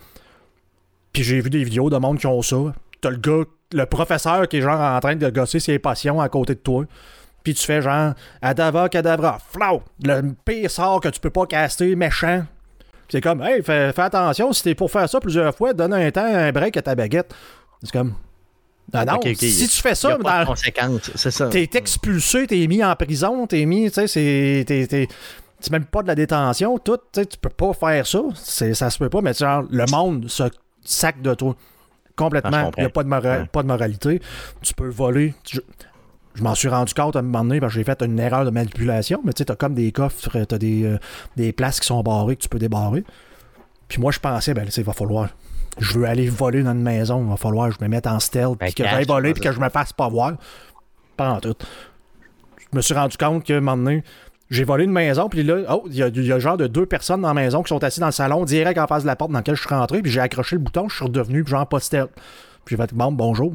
Puis 1.14 1.22
j'ai 1.24 1.40
vu 1.40 1.48
des 1.48 1.64
vidéos 1.64 1.88
de 1.88 1.96
monde 1.96 2.18
qui 2.18 2.26
ont 2.26 2.42
ça. 2.42 2.74
T'as 3.00 3.10
le 3.10 3.16
gars, 3.16 3.44
le 3.72 3.86
professeur 3.86 4.46
qui 4.48 4.58
est 4.58 4.60
genre 4.60 4.78
en 4.78 5.00
train 5.00 5.16
de 5.16 5.30
gosser 5.30 5.58
ses 5.58 5.78
passions 5.78 6.20
à 6.20 6.28
côté 6.28 6.54
de 6.54 6.60
toi. 6.60 6.84
Puis 7.42 7.54
tu 7.54 7.64
fais 7.64 7.80
genre 7.80 8.12
Adava 8.42 8.90
Cadavra, 8.90 9.38
flau! 9.50 9.82
Le 10.04 10.34
pire 10.44 10.70
sort 10.70 11.00
que 11.00 11.08
tu 11.08 11.18
peux 11.18 11.30
pas 11.30 11.46
caster, 11.46 11.96
méchant. 11.96 12.44
C'est 13.08 13.22
comme, 13.22 13.42
hey, 13.42 13.62
fais, 13.62 13.98
attention, 13.98 14.52
si 14.52 14.62
t'es 14.62 14.74
pour 14.74 14.90
faire 14.90 15.08
ça 15.08 15.20
plusieurs 15.20 15.54
fois, 15.54 15.72
donne 15.72 15.94
un 15.94 16.10
temps, 16.10 16.24
un 16.24 16.52
break 16.52 16.76
à 16.76 16.82
ta 16.82 16.94
baguette. 16.94 17.34
C'est 17.82 17.92
comme, 17.92 18.14
non, 18.92 19.04
non. 19.04 19.20
Si 19.34 19.68
tu 19.68 19.80
fais 19.80 19.94
ça, 19.94 20.18
dans... 20.18 20.54
c'est 20.54 21.30
ça. 21.30 21.48
T'es 21.48 21.68
expulsé, 21.74 22.46
t'es 22.46 22.66
mis 22.66 22.84
en 22.84 22.94
prison, 22.96 23.46
t'es 23.46 23.64
mis, 23.64 23.90
tu 23.90 24.06
sais, 24.06 24.64
c'est. 24.64 25.08
C'est 25.60 25.70
même 25.70 25.84
pas 25.84 26.02
de 26.02 26.08
la 26.08 26.16
détention, 26.16 26.76
tout, 26.78 26.98
tu 27.12 27.38
peux 27.40 27.48
pas 27.48 27.72
faire 27.72 28.04
ça. 28.04 28.20
Ça 28.34 28.90
se 28.90 28.98
peut 28.98 29.08
pas, 29.08 29.20
mais 29.20 29.32
genre, 29.32 29.62
le 29.70 29.84
monde 29.92 30.28
se 30.28 30.42
sac 30.84 31.22
de 31.22 31.34
toi. 31.34 31.54
Complètement. 32.16 32.72
Il 32.76 32.80
n'y 32.80 32.86
a 32.86 32.90
pas 32.90 33.04
de, 33.04 33.46
pas 33.46 33.62
de 33.62 33.68
moralité. 33.68 34.20
Tu 34.60 34.74
peux 34.74 34.88
voler. 34.88 35.34
Je, 35.48 35.60
m'en 36.42 36.56
suis 36.56 36.68
rendu 36.68 36.94
compte 36.94 37.14
à 37.14 37.20
un 37.20 37.22
moment 37.22 37.44
donné 37.44 37.60
parce 37.60 37.74
que 37.74 37.78
j'ai 37.78 37.84
fait 37.84 38.02
une 38.02 38.18
erreur 38.18 38.44
de 38.44 38.50
manipulation, 38.50 39.20
mais 39.24 39.32
tu 39.32 39.40
sais, 39.40 39.44
t'as 39.44 39.54
comme 39.54 39.74
des 39.74 39.92
coffres, 39.92 40.44
t'as 40.44 40.58
des, 40.58 40.84
euh, 40.84 40.98
des 41.36 41.52
places 41.52 41.78
qui 41.78 41.86
sont 41.86 42.02
barrées 42.02 42.34
que 42.34 42.42
tu 42.42 42.48
peux 42.48 42.58
débarrer. 42.58 43.04
Puis 43.86 44.00
moi, 44.00 44.10
je 44.10 44.18
pensais, 44.18 44.54
ben, 44.54 44.66
il 44.76 44.82
va 44.82 44.92
falloir 44.92 45.28
je 45.78 45.98
veux 45.98 46.04
aller 46.04 46.28
voler 46.28 46.62
dans 46.62 46.72
une 46.72 46.82
maison, 46.82 47.22
il 47.22 47.28
va 47.28 47.36
falloir 47.36 47.68
que 47.68 47.76
je 47.78 47.84
me 47.84 47.88
mette 47.88 48.06
en 48.06 48.20
stealth, 48.20 48.58
ben, 48.58 48.66
puis 48.66 48.74
que 48.74 48.84
j'aille 48.84 49.04
voler, 49.04 49.32
puis 49.32 49.42
que 49.42 49.52
je 49.52 49.60
me 49.60 49.68
fasse 49.68 49.92
pas 49.92 50.08
voir. 50.08 50.34
Pas 51.16 51.30
en 51.30 51.40
tout. 51.40 51.54
Je 52.58 52.76
me 52.76 52.82
suis 52.82 52.94
rendu 52.94 53.16
compte 53.16 53.44
que, 53.44 53.52
un 53.54 53.60
moment 53.60 53.76
donné, 53.76 54.04
j'ai 54.50 54.64
volé 54.64 54.84
une 54.84 54.92
maison, 54.92 55.28
puis 55.28 55.42
là, 55.42 55.58
oh, 55.70 55.84
il 55.86 55.96
y, 55.96 56.02
a, 56.02 56.08
y 56.08 56.32
a 56.32 56.38
genre 56.38 56.56
de 56.56 56.66
deux 56.66 56.86
personnes 56.86 57.22
dans 57.22 57.28
la 57.28 57.34
maison 57.34 57.62
qui 57.62 57.68
sont 57.68 57.82
assises 57.82 58.00
dans 58.00 58.06
le 58.06 58.12
salon, 58.12 58.44
direct 58.44 58.78
en 58.78 58.86
face 58.86 59.02
de 59.02 59.06
la 59.06 59.16
porte 59.16 59.30
dans 59.30 59.38
laquelle 59.38 59.56
je 59.56 59.62
suis 59.62 59.74
rentré, 59.74 60.02
puis 60.02 60.10
j'ai 60.10 60.20
accroché 60.20 60.56
le 60.56 60.60
bouton, 60.60 60.88
je 60.88 60.96
suis 60.96 61.04
redevenu, 61.04 61.46
genre 61.46 61.66
pas 61.66 61.80
stealth. 61.80 62.10
Puis 62.64 62.76
j'ai 62.76 62.82
fait, 62.82 62.94
bon, 62.94 63.12
bonjour. 63.12 63.54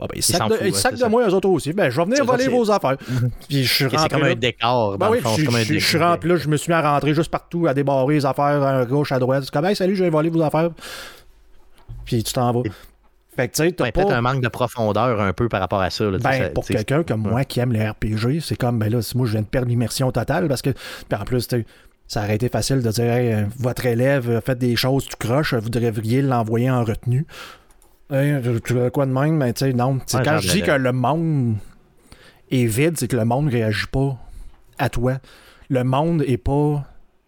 Ah 0.00 0.06
ben, 0.08 0.16
ils 0.16 0.22
sacent 0.74 0.98
de, 0.98 1.06
moi, 1.06 1.28
eux 1.28 1.32
autres 1.34 1.48
aussi. 1.48 1.72
Ben, 1.72 1.88
je 1.88 1.96
vais 1.96 2.04
venir 2.04 2.24
voler 2.24 2.48
vos 2.48 2.68
affaires. 2.70 2.96
puis 3.48 3.64
je 3.64 3.72
suis 3.72 3.84
rentré. 3.84 3.98
C'est 4.02 4.08
comme 4.08 4.24
un 4.24 4.34
décor. 4.34 4.98
Ben 4.98 5.08
oui, 5.10 5.18
je, 5.22 5.78
suis 5.78 5.98
rentré 5.98 6.28
là, 6.28 6.36
je 6.36 6.48
me 6.48 6.56
suis 6.56 6.70
mis 6.70 6.74
à 6.76 6.92
rentrer 6.92 7.14
juste 7.14 7.30
partout, 7.30 7.66
à 7.68 7.74
débarrer 7.74 8.14
les 8.14 8.26
affaires 8.26 8.62
à 8.62 8.84
gauche, 8.84 9.12
à 9.12 9.18
droite. 9.18 9.44
C'est 9.44 9.52
comme, 9.52 9.64
hey, 9.66 9.76
salut, 9.76 9.94
je 9.94 10.02
vais 10.02 10.10
voler 10.10 10.30
vos 10.30 10.42
affaires. 10.42 10.70
Puis 12.04 12.24
tu 12.24 12.32
t'en 12.32 12.52
vas. 12.52 12.62
Fait 13.36 13.48
que 13.48 13.54
tu 13.54 13.64
sais, 13.64 13.72
t'as 13.72 13.90
peut-être 13.90 14.12
un 14.12 14.20
manque 14.20 14.42
de 14.42 14.48
profondeur 14.48 15.20
un 15.20 15.32
peu 15.32 15.48
par 15.48 15.60
rapport 15.60 15.80
à 15.80 15.90
ça. 15.90 16.08
ben, 16.10 16.52
pour 16.52 16.64
quelqu'un 16.64 17.02
comme 17.02 17.22
moi 17.22 17.44
qui 17.44 17.60
aime 17.60 17.72
les 17.72 17.88
RPG, 17.88 18.40
c'est 18.40 18.56
comme, 18.56 18.78
ben 18.78 18.90
là, 18.90 19.00
moi, 19.14 19.26
je 19.26 19.32
viens 19.32 19.42
de 19.42 19.46
perdre 19.46 19.68
l'immersion 19.68 20.10
totale 20.12 20.48
parce 20.48 20.62
que, 20.62 20.70
puis 20.70 21.20
en 21.20 21.24
plus, 21.24 21.48
ça 22.06 22.22
aurait 22.22 22.34
été 22.34 22.48
facile 22.48 22.82
de 22.82 22.90
dire, 22.90 23.12
hey, 23.12 23.46
votre 23.58 23.86
élève 23.86 24.40
fait 24.44 24.56
des 24.56 24.76
choses 24.76 25.06
tout 25.06 25.16
croche, 25.18 25.54
vous 25.54 25.68
devriez 25.68 26.22
l'envoyer 26.22 26.70
en 26.70 26.84
retenue. 26.84 27.26
Hey, 28.10 28.34
quoi 28.92 29.06
de 29.06 29.12
même, 29.12 29.36
mais 29.36 29.52
tu 29.52 29.64
sais, 29.64 29.72
non. 29.72 29.98
quand 30.10 30.38
je 30.38 30.50
dis 30.50 30.62
que 30.62 30.72
le 30.72 30.92
monde 30.92 31.56
est 32.50 32.66
vide, 32.66 32.94
c'est 32.98 33.08
que 33.08 33.16
le 33.16 33.24
monde 33.24 33.48
réagit 33.48 33.86
pas 33.86 34.16
à 34.78 34.88
toi. 34.88 35.14
Le 35.70 35.84
monde 35.84 36.22
est 36.26 36.36
pas 36.36 36.84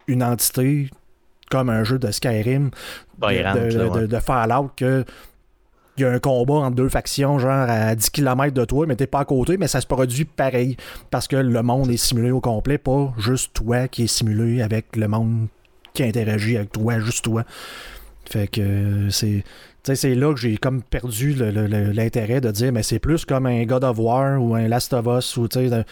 une 0.06 0.22
entité 0.22 0.90
comme 1.50 1.70
un 1.70 1.84
jeu 1.84 1.98
de 1.98 2.10
Skyrim, 2.10 2.70
de, 3.18 4.06
de, 4.06 4.18
Fallout, 4.18 4.70
que 4.76 5.04
il 5.96 6.02
y 6.02 6.04
a 6.04 6.10
un 6.10 6.18
combat 6.18 6.54
entre 6.54 6.76
deux 6.76 6.90
factions, 6.90 7.38
genre 7.38 7.70
à 7.70 7.94
10 7.94 8.10
km 8.10 8.52
de 8.52 8.64
toi, 8.66 8.84
mais 8.86 8.96
t'es 8.96 9.06
pas 9.06 9.20
à 9.20 9.24
côté, 9.24 9.56
mais 9.56 9.66
ça 9.66 9.80
se 9.80 9.86
produit 9.86 10.26
pareil. 10.26 10.76
Parce 11.10 11.26
que 11.26 11.36
le 11.36 11.62
monde 11.62 11.90
est 11.90 11.96
simulé 11.96 12.30
au 12.30 12.40
complet, 12.40 12.76
pas 12.76 13.14
juste 13.16 13.54
toi 13.54 13.88
qui 13.88 14.04
est 14.04 14.06
simulé 14.06 14.60
avec 14.60 14.94
le 14.94 15.08
monde 15.08 15.46
qui 15.94 16.02
interagit 16.02 16.58
avec 16.58 16.72
toi, 16.72 16.98
juste 17.00 17.24
toi. 17.24 17.44
Fait 18.28 18.48
que 18.48 19.08
c'est 19.10 19.44
c'est 19.94 20.14
là 20.14 20.32
que 20.34 20.40
j'ai 20.40 20.56
comme 20.56 20.82
perdu 20.82 21.34
l'intérêt 21.34 22.40
de 22.40 22.50
dire, 22.50 22.72
mais 22.72 22.82
c'est 22.82 22.98
plus 22.98 23.24
comme 23.24 23.46
un 23.46 23.64
God 23.64 23.84
of 23.84 23.98
War 23.98 24.42
ou 24.42 24.54
un 24.54 24.68
Last 24.68 24.92
of 24.92 25.06
Us 25.06 25.36
ou 25.36 25.48
tu 25.48 25.68
sais, 25.68 25.84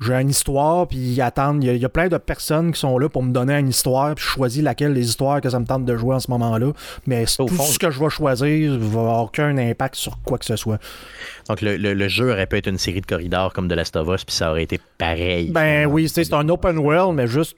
j'ai 0.00 0.14
une 0.14 0.30
histoire, 0.30 0.88
puis 0.88 0.96
ils 0.96 1.20
attendent. 1.20 1.62
Il 1.62 1.76
y, 1.76 1.84
a, 1.84 1.88
plein 1.88 2.08
de 2.08 2.16
personnes 2.16 2.72
qui 2.72 2.80
sont 2.80 2.96
là 2.98 3.08
pour 3.10 3.22
me 3.22 3.32
donner 3.32 3.58
une 3.58 3.68
histoire, 3.68 4.14
puis 4.14 4.24
je 4.24 4.30
choisis 4.30 4.62
laquelle 4.62 4.94
des 4.94 5.06
histoires 5.06 5.42
que 5.42 5.50
ça 5.50 5.60
me 5.60 5.66
tente 5.66 5.84
de 5.84 5.96
jouer 5.96 6.14
en 6.14 6.20
ce 6.20 6.30
moment-là. 6.30 6.72
Mais 7.06 7.26
tout 7.26 7.48
ce 7.48 7.78
que 7.78 7.90
je 7.90 8.00
vais 8.00 8.08
choisir 8.08 8.78
va 8.78 9.00
avoir 9.00 9.24
aucun 9.24 9.56
impact 9.58 9.96
sur 9.96 10.18
quoi 10.22 10.38
que 10.38 10.46
ce 10.46 10.56
soit. 10.56 10.78
Donc 11.48 11.60
le, 11.60 12.08
jeu 12.08 12.32
aurait 12.32 12.46
pu 12.46 12.56
être 12.56 12.68
une 12.68 12.78
série 12.78 13.02
de 13.02 13.06
corridors 13.06 13.52
comme 13.52 13.68
de 13.68 13.74
Last 13.74 13.94
of 13.96 14.08
Us, 14.08 14.24
puis 14.24 14.34
ça 14.34 14.50
aurait 14.50 14.62
été 14.62 14.80
pareil. 14.96 15.50
Ben 15.50 15.86
oui, 15.86 16.08
c'est 16.08 16.32
un 16.32 16.48
open 16.48 16.78
world, 16.78 17.14
mais 17.14 17.26
juste 17.26 17.56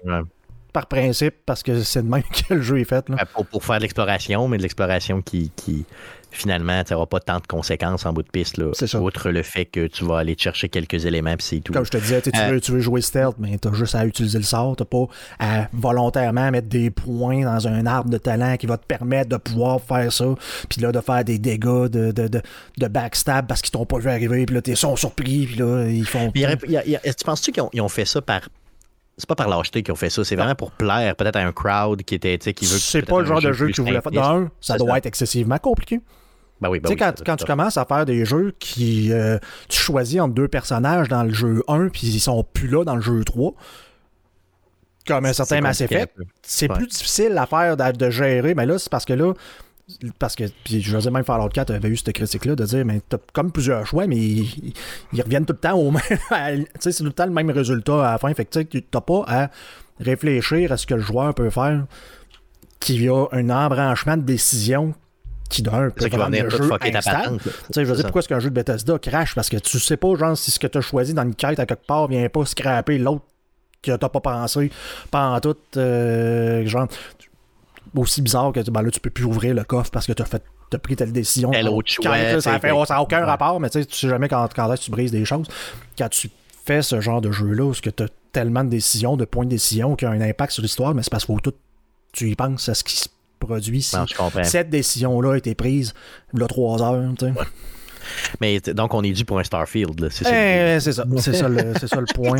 par 0.72 0.86
principe, 0.86 1.34
parce 1.46 1.62
que 1.62 1.82
c'est 1.82 2.02
de 2.02 2.08
même 2.08 2.22
que 2.48 2.54
le 2.54 2.62
jeu 2.62 2.80
est 2.80 2.84
fait. 2.84 3.08
Là. 3.08 3.16
Ben, 3.16 3.44
pour, 3.44 3.64
faire 3.64 3.76
de 3.76 3.82
l'exploration, 3.82 4.48
mais 4.48 4.56
de 4.56 4.62
l'exploration 4.62 5.22
qui, 5.22 5.50
qui 5.56 5.84
finalement, 6.32 6.82
tu 6.82 6.92
n'auras 6.92 7.06
pas 7.06 7.20
tant 7.20 7.38
de 7.38 7.46
conséquences 7.46 8.06
en 8.06 8.12
bout 8.12 8.22
de 8.22 8.28
piste. 8.28 8.56
Là, 8.56 8.70
ça. 8.72 9.00
Outre 9.00 9.30
le 9.30 9.42
fait 9.42 9.66
que 9.66 9.86
tu 9.86 10.04
vas 10.04 10.18
aller 10.18 10.34
chercher 10.36 10.68
quelques 10.68 11.04
éléments, 11.04 11.36
puis 11.36 11.46
c'est 11.46 11.60
tout. 11.60 11.72
Comme 11.72 11.84
je 11.84 11.90
te 11.90 11.98
disais, 11.98 12.22
tu, 12.22 12.30
veux, 12.30 12.60
tu 12.60 12.72
veux 12.72 12.80
jouer 12.80 13.00
stealth, 13.00 13.36
mais 13.38 13.58
tu 13.58 13.68
as 13.68 13.72
juste 13.72 13.94
à 13.94 14.04
utiliser 14.04 14.38
le 14.38 14.44
sort. 14.44 14.74
Tu 14.76 14.84
pas 14.84 15.06
à 15.38 15.68
volontairement 15.72 16.50
mettre 16.50 16.68
des 16.68 16.90
points 16.90 17.42
dans 17.42 17.68
un 17.68 17.86
arbre 17.86 18.10
de 18.10 18.18
talent 18.18 18.56
qui 18.56 18.66
va 18.66 18.78
te 18.78 18.86
permettre 18.86 19.28
de 19.28 19.36
pouvoir 19.36 19.80
faire 19.80 20.12
ça, 20.12 20.34
puis 20.68 20.80
là, 20.80 20.90
de 20.90 21.00
faire 21.00 21.24
des 21.24 21.38
dégâts 21.38 21.88
de, 21.88 22.10
de, 22.12 22.28
de, 22.28 22.88
backstab 22.88 23.46
parce 23.46 23.62
qu'ils 23.62 23.70
t'ont 23.70 23.86
pas 23.86 23.98
vu 23.98 24.08
arriver, 24.08 24.46
puis 24.46 24.54
là, 24.54 24.62
ils 24.66 24.76
sont 24.76 24.96
surpris, 24.96 25.46
puis 25.46 25.56
là, 25.56 25.86
ils 25.86 26.06
font. 26.06 26.32
tu 26.32 27.24
penses-tu 27.24 27.52
qu'ils 27.52 27.82
ont, 27.82 27.88
fait 27.88 28.04
ça 28.04 28.22
par 28.22 28.48
c'est 29.22 29.28
pas 29.28 29.36
par 29.36 29.48
lâcheté 29.48 29.84
qu'ils 29.84 29.92
ont 29.92 29.96
fait 29.96 30.10
ça, 30.10 30.24
c'est 30.24 30.34
vraiment 30.34 30.56
pour 30.56 30.72
plaire 30.72 31.14
peut-être 31.14 31.36
à 31.36 31.46
un 31.46 31.52
crowd 31.52 32.02
qui 32.02 32.16
était 32.16 32.38
qui 32.38 32.66
veut 32.66 32.76
C'est 32.76 33.02
pas 33.02 33.20
le 33.20 33.26
genre 33.26 33.40
de 33.40 33.52
jeu 33.52 33.68
que 33.68 33.72
tu 33.72 33.80
voulais 33.80 34.00
faire. 34.00 34.10
D'un, 34.10 34.50
ça 34.60 34.76
doit 34.76 34.98
être 34.98 35.06
excessivement 35.06 35.58
compliqué. 35.58 36.00
Ben 36.60 36.68
oui, 36.68 36.80
ben 36.80 36.88
tu 36.88 36.98
sais, 36.98 37.14
quand, 37.24 37.36
tu 37.36 37.44
commences 37.44 37.76
à 37.76 37.84
faire 37.84 38.04
des 38.04 38.24
jeux 38.24 38.52
qui 38.58 39.12
euh, 39.12 39.38
tu 39.68 39.78
choisis 39.78 40.20
entre 40.20 40.34
deux 40.34 40.48
personnages 40.48 41.08
dans 41.08 41.22
le 41.22 41.32
jeu 41.32 41.62
1 41.68 41.88
puis 41.88 42.08
ils 42.08 42.20
sont 42.20 42.42
plus 42.42 42.66
là 42.66 42.84
dans 42.84 42.96
le 42.96 43.00
jeu 43.00 43.22
3 43.22 43.54
comme 45.06 45.24
un 45.24 45.32
certain 45.32 45.60
Mass 45.60 45.80
Effect, 45.80 46.16
c'est 46.42 46.68
plus 46.68 46.86
difficile 46.86 47.36
à 47.36 47.46
faire 47.46 47.76
de, 47.76 48.10
gérer, 48.10 48.54
mais 48.54 48.66
là 48.66 48.78
c'est 48.78 48.90
parce 48.90 49.04
que 49.04 49.12
là 49.12 49.34
parce 50.18 50.36
que, 50.36 50.44
puis 50.64 50.80
je 50.80 50.94
veux 50.94 51.00
dire, 51.00 51.12
même 51.12 51.24
Fallout 51.24 51.48
4 51.48 51.72
avait 51.72 51.88
eu 51.88 51.96
cette 51.96 52.12
critique-là 52.12 52.54
de 52.54 52.64
dire, 52.64 52.84
mais 52.84 53.00
t'as 53.08 53.18
comme 53.32 53.52
plusieurs 53.52 53.86
choix, 53.86 54.06
mais 54.06 54.16
ils, 54.16 54.74
reviennent 55.22 55.46
tout 55.46 55.54
le 55.54 55.58
temps 55.58 55.78
au 55.78 55.90
même. 55.90 56.02
tu 56.10 56.66
sais, 56.80 56.92
c'est 56.92 56.98
tout 56.98 57.04
le 57.04 57.12
temps 57.12 57.26
le 57.26 57.32
même 57.32 57.50
résultat 57.50 58.08
à 58.08 58.12
la 58.12 58.18
fin. 58.18 58.32
Fait 58.34 58.44
que 58.44 58.60
tu 58.60 58.82
t'as 58.82 59.00
pas 59.00 59.24
à 59.26 59.50
réfléchir 60.00 60.72
à 60.72 60.76
ce 60.76 60.86
que 60.86 60.94
le 60.94 61.00
joueur 61.00 61.34
peut 61.34 61.50
faire, 61.50 61.86
qu'il 62.80 63.02
y 63.02 63.08
a 63.08 63.26
un 63.32 63.50
embranchement 63.50 64.16
de 64.16 64.22
décision 64.22 64.94
qui 65.48 65.62
d'un 65.62 65.72
rendre 65.72 66.30
le 66.30 66.50
jeu 66.50 66.70
instable. 66.94 67.38
Tu 67.38 67.50
sais, 67.72 67.84
je 67.84 67.94
sais 67.94 68.02
pourquoi 68.02 68.20
est-ce 68.20 68.28
qu'un 68.28 68.40
jeu 68.40 68.48
de 68.48 68.54
Bethesda 68.54 68.98
crash, 68.98 69.34
parce 69.34 69.50
que 69.50 69.58
tu 69.58 69.78
sais 69.78 69.98
pas, 69.98 70.14
genre, 70.16 70.36
si 70.36 70.50
ce 70.50 70.58
que 70.58 70.66
tu 70.66 70.78
as 70.78 70.80
choisi 70.80 71.12
dans 71.12 71.22
une 71.22 71.34
quête 71.34 71.58
à 71.58 71.66
quelque 71.66 71.86
part 71.86 72.08
vient 72.08 72.26
pas 72.28 72.46
scraper 72.46 72.98
l'autre 72.98 73.24
que 73.82 73.94
t'as 73.94 74.08
pas 74.08 74.20
pensé 74.20 74.70
pendant 75.10 75.40
tout, 75.40 75.56
euh, 75.76 76.64
genre, 76.66 76.88
aussi 77.96 78.22
bizarre 78.22 78.52
que 78.52 78.60
ben 78.70 78.82
là, 78.82 78.90
tu 78.90 79.00
peux 79.00 79.10
plus 79.10 79.24
ouvrir 79.24 79.54
le 79.54 79.64
coffre 79.64 79.90
parce 79.90 80.06
que 80.06 80.12
tu 80.12 80.22
as 80.22 80.26
fait 80.26 80.42
as 80.72 80.78
pris 80.78 80.96
telle 80.96 81.12
décision. 81.12 81.50
Choix, 82.02 82.16
ça 82.86 82.94
n'a 82.94 83.02
aucun 83.02 83.24
rapport, 83.24 83.60
mais 83.60 83.68
tu 83.68 83.80
sais, 83.80 83.86
tu 83.86 83.94
sais 83.94 84.08
jamais 84.08 84.28
quand, 84.28 84.48
quand 84.54 84.74
tu 84.76 84.90
brises 84.90 85.10
des 85.10 85.24
choses. 85.24 85.46
Quand 85.98 86.08
tu 86.08 86.30
fais 86.64 86.80
ce 86.82 87.00
genre 87.00 87.20
de 87.20 87.30
jeu-là, 87.30 87.64
où 87.64 87.74
tu 87.74 87.88
as 87.88 88.06
tellement 88.32 88.64
de 88.64 88.70
décisions, 88.70 89.16
de 89.16 89.24
points 89.24 89.44
de 89.44 89.50
décision 89.50 89.96
qui 89.96 90.06
ont 90.06 90.10
un 90.10 90.20
impact 90.20 90.52
sur 90.52 90.62
l'histoire, 90.62 90.94
mais 90.94 91.02
c'est 91.02 91.10
parce 91.10 91.26
faut 91.26 91.38
tout. 91.40 91.52
Tu 92.12 92.30
y 92.30 92.34
penses 92.34 92.68
à 92.68 92.74
ce 92.74 92.84
qui 92.84 92.96
se 92.96 93.08
produit 93.38 93.82
si 93.82 93.96
Non, 93.96 94.04
cette 94.42 94.70
décision-là 94.70 95.34
a 95.34 95.36
été 95.36 95.54
prise 95.54 95.94
il 96.34 96.40
y 96.40 96.42
a 96.42 96.46
trois 96.46 96.82
heures. 96.82 97.12
Mais 98.40 98.60
donc, 98.60 98.94
on 98.94 99.02
est 99.02 99.12
dû 99.12 99.24
pour 99.24 99.38
un 99.38 99.44
Starfield. 99.44 99.98
là, 100.00 100.08
C'est 100.10 100.24
ça. 100.24 100.30
Eh, 100.32 100.80
c'est 100.80 100.92
ça. 100.92 101.04
C'est 101.18 101.32
ça, 101.34 101.48
le, 101.48 101.72
c'est 101.78 101.88
ça 101.88 102.00
le 102.00 102.06
point. 102.14 102.36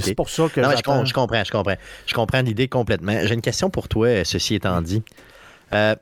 C'est 0.00 0.14
pour 0.14 0.30
ça 0.30 0.48
que 0.54 0.60
Non, 0.60 0.70
je, 0.76 0.82
comprends, 0.82 1.04
je 1.44 1.50
comprends. 1.50 1.74
Je 2.06 2.14
comprends 2.14 2.42
l'idée 2.42 2.68
complètement. 2.68 3.12
J'ai 3.24 3.34
une 3.34 3.40
question 3.42 3.70
pour 3.70 3.88
toi, 3.88 4.24
ceci 4.24 4.54
étant 4.54 4.80
dit. 4.82 5.02
Euh, 5.72 5.94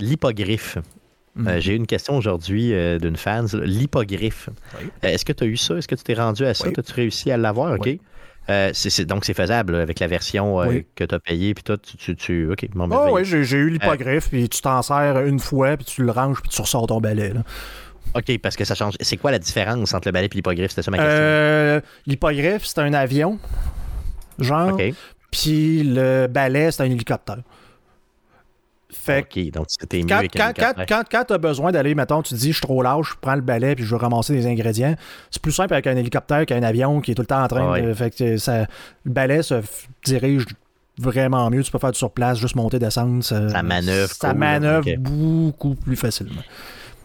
L'hippogriffe. 0.00 0.78
Mhm. 1.34 1.48
Euh, 1.48 1.60
J'ai 1.60 1.72
eu 1.72 1.76
une 1.76 1.86
question 1.86 2.16
aujourd'hui 2.16 2.72
euh, 2.74 2.98
d'une 2.98 3.16
fan. 3.16 3.46
Oui. 3.52 3.60
Euh, 5.04 5.08
Est-ce 5.08 5.24
que 5.24 5.32
tu 5.32 5.44
as 5.44 5.46
eu 5.46 5.56
ça? 5.56 5.76
Est-ce 5.76 5.88
que 5.88 5.94
tu 5.94 6.02
t'es 6.04 6.14
rendu 6.14 6.44
à 6.44 6.54
ça? 6.54 6.66
Oui. 6.68 6.74
As-tu 6.76 6.92
réussi 6.92 7.30
à 7.30 7.36
l'avoir? 7.36 7.74
OK. 7.74 7.82
Oui. 7.84 8.00
Euh, 8.50 8.72
donc, 9.06 9.26
c'est 9.26 9.34
faisable 9.34 9.74
là, 9.74 9.82
avec 9.82 10.00
la 10.00 10.06
version 10.06 10.60
euh, 10.60 10.66
Oui. 10.68 10.86
que 10.94 11.04
tu 11.04 11.14
as 11.14 11.18
payée. 11.18 11.52
Puis 11.54 11.62
toi, 11.64 11.76
tu, 11.76 11.96
tu, 11.98 12.16
tu- 12.16 12.50
OK. 12.50 12.66
Bon, 12.74 12.88
Ah 12.92 13.12
oui, 13.12 13.22
j'ai, 13.24 13.38
eu 13.58 13.68
l'hippogriffe, 13.70 14.30
puis 14.30 14.48
tu 14.48 14.62
t'en 14.62 14.80
sers 14.82 15.18
une 15.26 15.38
fois, 15.38 15.76
puis 15.76 15.84
tu 15.84 16.02
le 16.02 16.10
ranges, 16.10 16.40
puis 16.40 16.48
tu 16.50 16.60
ressors 16.62 16.86
ton 16.86 16.98
balai. 17.00 17.34
là. 17.34 17.42
OK, 18.14 18.38
parce 18.38 18.56
que 18.56 18.64
ça 18.64 18.74
change. 18.74 18.94
C'est 19.00 19.16
quoi 19.16 19.30
la 19.30 19.38
différence 19.38 19.94
entre 19.94 20.08
le 20.08 20.12
balai 20.12 20.26
et 20.26 20.34
l'hippogriffe? 20.34 20.70
C'était 20.70 20.82
ça 20.82 20.90
ma 20.90 20.98
question. 20.98 21.14
Euh, 21.14 21.80
l'hippogriffe, 22.06 22.64
c'est 22.64 22.80
un 22.80 22.92
avion, 22.94 23.38
genre, 24.38 24.78
puis 25.30 25.82
le 25.82 26.26
balai, 26.26 26.70
c'est 26.70 26.82
un 26.82 26.86
hélicoptère. 26.86 27.38
Fait 28.90 29.20
OK, 29.20 29.50
donc 29.50 29.66
c'était 29.68 29.98
mieux 29.98 30.06
quand, 30.06 30.22
quand, 30.56 30.72
quand, 30.88 31.02
quand, 31.10 31.24
tu 31.24 31.34
as 31.34 31.38
besoin 31.38 31.70
d'aller, 31.72 31.94
mettons, 31.94 32.22
tu 32.22 32.34
te 32.34 32.38
dis, 32.38 32.48
je 32.48 32.52
suis 32.52 32.62
trop 32.62 32.82
lâche, 32.82 33.10
je 33.10 33.14
prends 33.20 33.34
le 33.34 33.42
balai, 33.42 33.74
puis 33.74 33.84
je 33.84 33.90
veux 33.90 34.00
ramasser 34.00 34.32
des 34.32 34.46
ingrédients, 34.46 34.94
c'est 35.30 35.42
plus 35.42 35.52
simple 35.52 35.74
avec 35.74 35.86
un 35.86 35.96
hélicoptère 35.96 36.46
qu'un 36.46 36.62
avion 36.62 37.02
qui 37.02 37.10
est 37.10 37.14
tout 37.14 37.22
le 37.22 37.26
temps 37.26 37.42
en 37.42 37.48
train 37.48 37.72
ouais. 37.72 37.82
de. 37.82 37.92
Fait 37.92 38.10
que 38.10 38.38
ça, 38.38 38.66
le 39.04 39.12
balai 39.12 39.42
se 39.42 39.60
dirige 40.04 40.46
vraiment 40.98 41.48
mieux, 41.50 41.62
tu 41.62 41.70
peux 41.70 41.78
faire 41.78 41.92
du 41.92 41.98
sur 41.98 42.10
place, 42.10 42.38
juste 42.38 42.56
monter, 42.56 42.78
descendre. 42.78 43.22
Ça, 43.22 43.50
Ça 43.50 43.62
manœuvre 43.62 44.12
Ça 44.12 44.30
cool, 44.30 44.38
manœuvre 44.38 44.96
beaucoup 44.98 45.74
plus 45.74 45.96
facilement. 45.96 46.42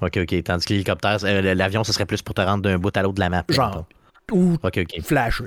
OK, 0.05 0.17
OK. 0.17 0.43
Tandis 0.43 0.65
que 0.65 0.73
l'hélicoptère, 0.73 1.17
euh, 1.23 1.53
l'avion, 1.55 1.83
ce 1.83 1.93
serait 1.93 2.05
plus 2.05 2.21
pour 2.21 2.35
te 2.35 2.41
rendre 2.41 2.61
d'un 2.63 2.77
bout 2.77 2.95
à 2.95 3.01
l'autre 3.01 3.15
de 3.15 3.19
la 3.21 3.29
map. 3.29 3.43
Genre. 3.49 3.85
Ou 4.31 4.53
OK, 4.63 4.77
OK. 4.79 5.01
flasher. 5.03 5.45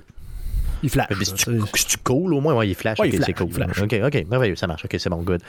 Il 0.82 0.90
flash. 0.90 1.08
Mais 1.18 1.24
si 1.24 1.32
tu, 1.34 1.50
si 1.74 1.86
tu 1.86 1.96
cool, 1.98 2.34
au 2.34 2.40
moins, 2.40 2.54
ouais, 2.54 2.68
il 2.68 2.74
flash. 2.74 2.98
Ouais, 2.98 3.08
ok, 3.08 3.14
il 3.14 3.18
c'est 3.24 3.32
flash, 3.34 3.38
cool. 3.38 3.52
flash. 3.52 3.80
OK, 3.82 3.94
OK, 4.04 4.26
merveilleux, 4.28 4.56
ça 4.56 4.66
marche. 4.66 4.84
OK, 4.84 4.94
c'est 4.98 5.08
bon, 5.08 5.22
good. 5.22 5.40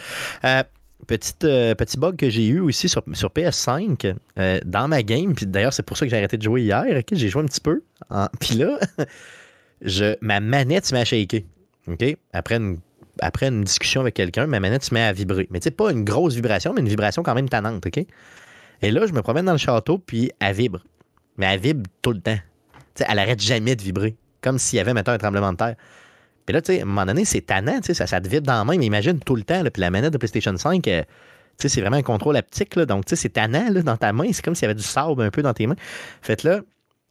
Euh, 0.45 0.63
petite, 1.05 1.43
euh, 1.43 1.75
petit 1.75 1.97
bug 1.99 2.15
que 2.15 2.29
j'ai 2.29 2.47
eu 2.47 2.61
aussi 2.61 2.87
sur, 2.87 3.03
sur 3.13 3.29
PS5 3.29 4.15
euh, 4.39 4.59
dans 4.65 4.87
ma 4.87 5.03
game, 5.03 5.33
puis 5.35 5.45
d'ailleurs, 5.45 5.73
c'est 5.73 5.83
pour 5.83 5.97
ça 5.97 6.05
que 6.05 6.09
j'ai 6.11 6.17
arrêté 6.17 6.37
de 6.37 6.43
jouer 6.43 6.61
hier. 6.61 6.83
OK, 6.89 7.05
j'ai 7.11 7.27
joué 7.27 7.41
un 7.43 7.45
petit 7.45 7.59
peu. 7.59 7.83
en- 8.09 8.27
Puis 8.39 8.55
là, 8.55 8.79
je, 9.81 10.15
ma 10.21 10.39
manette 10.39 10.85
se 10.85 10.93
met 10.95 11.01
à 11.01 11.05
shaker. 11.05 11.41
OK? 11.87 12.17
Après 12.33 12.55
une, 12.55 12.79
après 13.19 13.47
une 13.49 13.63
discussion 13.63 14.01
avec 14.01 14.13
quelqu'un, 14.13 14.47
ma 14.47 14.59
manette 14.61 14.83
se 14.85 14.93
met 14.93 15.01
à 15.03 15.11
vibrer. 15.11 15.47
Mais 15.51 15.59
tu 15.59 15.65
sais, 15.65 15.71
pas 15.71 15.91
une 15.91 16.03
grosse 16.05 16.35
vibration, 16.35 16.73
mais 16.73 16.81
une 16.81 16.87
vibration 16.89 17.21
quand 17.21 17.35
même 17.35 17.49
tannante. 17.49 17.85
OK? 17.85 18.05
Et 18.81 18.91
là, 18.91 19.05
je 19.05 19.13
me 19.13 19.21
promène 19.21 19.45
dans 19.45 19.51
le 19.53 19.57
château, 19.57 19.97
puis 19.97 20.31
elle 20.39 20.55
vibre. 20.55 20.79
Mais 21.37 21.45
elle 21.47 21.59
vibre 21.59 21.83
tout 22.01 22.11
le 22.11 22.21
temps. 22.21 22.37
Elle 22.99 23.19
arrête 23.19 23.41
jamais 23.41 23.75
de 23.75 23.81
vibrer. 23.81 24.15
Comme 24.41 24.57
s'il 24.57 24.77
y 24.77 24.79
avait, 24.79 24.93
mettons, 24.93 25.11
un 25.11 25.17
tremblement 25.17 25.51
de 25.51 25.57
terre. 25.57 25.75
Puis 26.45 26.53
là, 26.53 26.61
tu 26.61 26.73
sais, 26.73 26.79
à 26.79 26.83
un 26.83 26.85
moment 26.85 27.05
donné, 27.05 27.25
c'est 27.25 27.41
tannant, 27.41 27.81
tu 27.81 27.93
sais, 27.93 28.07
ça, 28.07 28.21
te 28.21 28.27
vibre 28.27 28.47
dans 28.47 28.53
la 28.53 28.63
main, 28.63 28.77
mais 28.77 28.85
imagine 28.85 29.19
tout 29.19 29.35
le 29.35 29.43
temps, 29.43 29.61
puis 29.63 29.81
la 29.81 29.89
manette 29.89 30.13
de 30.13 30.17
PlayStation 30.17 30.55
5, 30.55 30.87
euh, 30.87 31.01
tu 31.01 31.07
sais, 31.57 31.69
c'est 31.69 31.81
vraiment 31.81 31.97
un 31.97 32.03
contrôle 32.03 32.37
haptique, 32.37 32.79
donc 32.79 33.03
tu 33.03 33.09
sais, 33.09 33.15
c'est 33.23 33.29
tannant 33.29 33.69
là, 33.69 33.81
dans 33.81 33.97
ta 33.97 34.13
main, 34.13 34.29
c'est 34.31 34.45
comme 34.45 34.55
s'il 34.55 34.63
y 34.63 34.65
avait 34.67 34.75
du 34.75 34.83
sable 34.83 35.21
un 35.21 35.29
peu 35.29 35.41
dans 35.41 35.53
tes 35.53 35.67
mains. 35.67 35.75
Fait 36.21 36.41
là, 36.43 36.61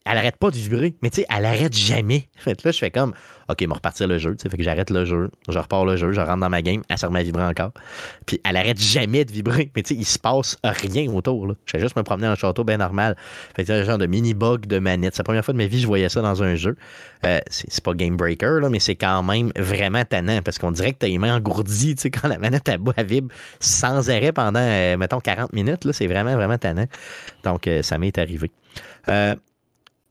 elle 0.07 0.19
arrête 0.19 0.37
pas 0.37 0.51
de 0.51 0.57
vibrer, 0.57 0.95
mais 1.03 1.11
tu 1.11 1.23
sais, 1.23 1.27
elle 1.35 1.45
arrête 1.45 1.75
jamais. 1.75 2.29
Fait 2.37 2.62
là, 2.64 2.71
je 2.71 2.79
fais 2.79 2.90
comme, 2.90 3.12
OK, 3.49 3.62
me 3.62 3.75
repartir 3.75 4.09
le 4.09 4.19
jeu, 4.19 4.35
tu 4.37 4.42
sais, 4.42 4.49
fait 4.49 4.57
que 4.57 4.62
j'arrête 4.62 4.90
le 4.90 5.05
jeu, 5.05 5.31
je 5.49 5.59
repars 5.59 5.85
le 5.85 5.97
jeu, 5.97 6.11
je 6.12 6.21
rentre 6.21 6.40
dans 6.40 6.49
ma 6.49 6.62
game, 6.62 6.83
elle 6.88 6.99
se 6.99 7.07
remet 7.07 7.21
à 7.21 7.23
vibrer 7.23 7.45
encore. 7.45 7.71
Puis 8.27 8.40
elle 8.45 8.57
arrête 8.57 8.81
jamais 8.81 9.25
de 9.25 9.31
vibrer, 9.31 9.71
mais 9.77 9.83
tu 9.83 9.95
sais, 9.95 10.01
il 10.01 10.05
se 10.05 10.19
passe 10.19 10.57
rien 10.64 11.09
autour, 11.12 11.47
là. 11.47 11.55
Je 11.64 11.73
fais 11.73 11.81
juste 11.81 11.97
me 11.97 12.03
promener 12.03 12.27
dans 12.27 12.33
le 12.33 12.37
château 12.37 12.64
bien 12.64 12.79
normal. 12.79 13.16
Fait 13.55 13.64
que 13.64 13.73
un 13.73 13.85
genre 13.85 13.99
de 13.99 14.07
mini-bug 14.07 14.66
de 14.66 14.79
manette. 14.79 15.14
C'est 15.14 15.21
la 15.21 15.25
première 15.25 15.45
fois 15.45 15.53
de 15.53 15.59
ma 15.59 15.66
vie 15.66 15.77
que 15.77 15.83
je 15.83 15.87
voyais 15.87 16.09
ça 16.09 16.23
dans 16.23 16.42
un 16.42 16.57
jeu. 16.57 16.77
Euh, 17.25 17.38
c'est 17.49 17.85
pas 17.85 17.95
game 17.95 18.16
breaker, 18.16 18.61
là, 18.61 18.69
mais 18.69 18.81
c'est 18.81 18.97
quand 18.97 19.23
même 19.23 19.53
vraiment 19.57 20.05
tannant 20.05 20.40
parce 20.42 20.59
qu'on 20.59 20.73
dirait 20.73 20.92
que 20.92 20.99
t'as 20.99 21.09
les 21.09 21.19
mains 21.19 21.37
engourdies, 21.37 21.95
tu 21.95 22.03
sais, 22.03 22.11
quand 22.11 22.29
la 22.29 22.38
manette 22.38 22.69
à 22.69 23.03
vibre 23.03 23.33
sans 23.61 24.11
arrêt 24.11 24.33
pendant, 24.33 24.61
euh, 24.61 24.97
mettons, 24.97 25.21
40 25.21 25.53
minutes, 25.53 25.85
là, 25.85 25.92
c'est 25.92 26.07
vraiment, 26.07 26.35
vraiment 26.35 26.59
tannant. 26.59 26.87
Donc, 27.45 27.66
euh, 27.66 27.83
ça 27.83 27.99
m'est 27.99 28.16
arrivé. 28.19 28.51
Euh, 29.09 29.35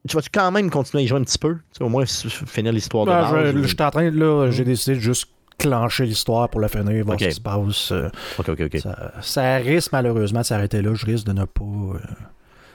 tu 0.07 0.15
vas-tu 0.15 0.29
quand 0.33 0.51
même 0.51 0.69
continuer 0.69 1.01
à 1.01 1.05
y 1.05 1.07
jouer 1.07 1.19
un 1.19 1.23
petit 1.23 1.37
peu? 1.37 1.55
Tu 1.55 1.61
sais, 1.79 1.83
au 1.83 1.89
moins 1.89 2.05
finir 2.05 2.71
l'histoire 2.71 3.05
de 3.05 3.11
Ben, 3.11 3.21
base? 3.21 3.51
je, 3.51 3.57
ou- 3.57 3.81
en 3.83 3.91
train, 3.91 4.11
là, 4.11 4.49
j'ai 4.51 4.63
décidé 4.63 4.95
de 4.95 5.01
juste 5.01 5.27
clencher 5.57 6.05
l'histoire 6.05 6.49
pour 6.49 6.59
la 6.61 6.67
finir, 6.67 7.05
voir 7.05 7.15
Ok. 7.15 7.21
ce 7.23 7.27
qui 7.29 7.33
se 7.35 7.41
passe. 7.41 7.91
euh, 7.91 8.09
Ok, 8.37 8.49
ok, 8.49 8.61
ok. 8.65 8.77
Ça, 8.79 9.11
ça 9.21 9.55
risque 9.57 9.91
malheureusement 9.93 10.41
de 10.41 10.45
s'arrêter 10.45 10.81
là. 10.81 10.93
Je 10.93 11.05
risque 11.05 11.25
de 11.25 11.31
ne 11.33 11.45
pas 11.45 11.63
euh, 11.63 11.97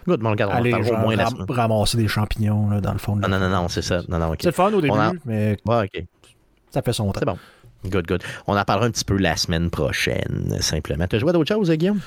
Good, 0.08 0.22
regarde, 0.24 0.50
on 0.52 0.56
aller 0.56 0.70
parlera 0.70 0.92
au 0.92 0.96
moins 1.02 1.16
ram- 1.16 1.46
ramasser 1.48 1.98
des 1.98 2.08
champignons 2.08 2.70
là, 2.70 2.80
dans 2.80 2.92
le 2.92 2.98
fond. 2.98 3.16
Non, 3.16 3.28
la- 3.28 3.38
non, 3.38 3.48
non, 3.50 3.62
non, 3.62 3.68
c'est 3.68 3.82
ça. 3.82 4.00
Non, 4.08 4.18
non. 4.18 4.32
C'est 4.40 4.46
le 4.46 4.52
fun 4.52 4.72
au 4.72 4.80
début, 4.80 4.94
a- 4.96 5.12
mais 5.26 5.58
Ouais, 5.66 5.84
ok. 5.94 6.04
ça 6.70 6.80
fait 6.80 6.92
son 6.94 7.12
temps. 7.12 7.18
C'est 7.20 7.26
bon. 7.26 7.38
Good, 7.84 8.06
good. 8.06 8.22
On 8.46 8.56
en 8.58 8.64
parlera 8.64 8.86
un 8.86 8.90
petit 8.90 9.04
peu 9.04 9.16
la 9.16 9.36
semaine 9.36 9.70
prochaine, 9.70 10.56
simplement. 10.60 11.06
Tu 11.06 11.16
as 11.16 11.18
joué 11.18 11.30
à 11.30 11.32
d'autres 11.32 11.54
choses, 11.54 11.70
Guillaume? 11.70 12.00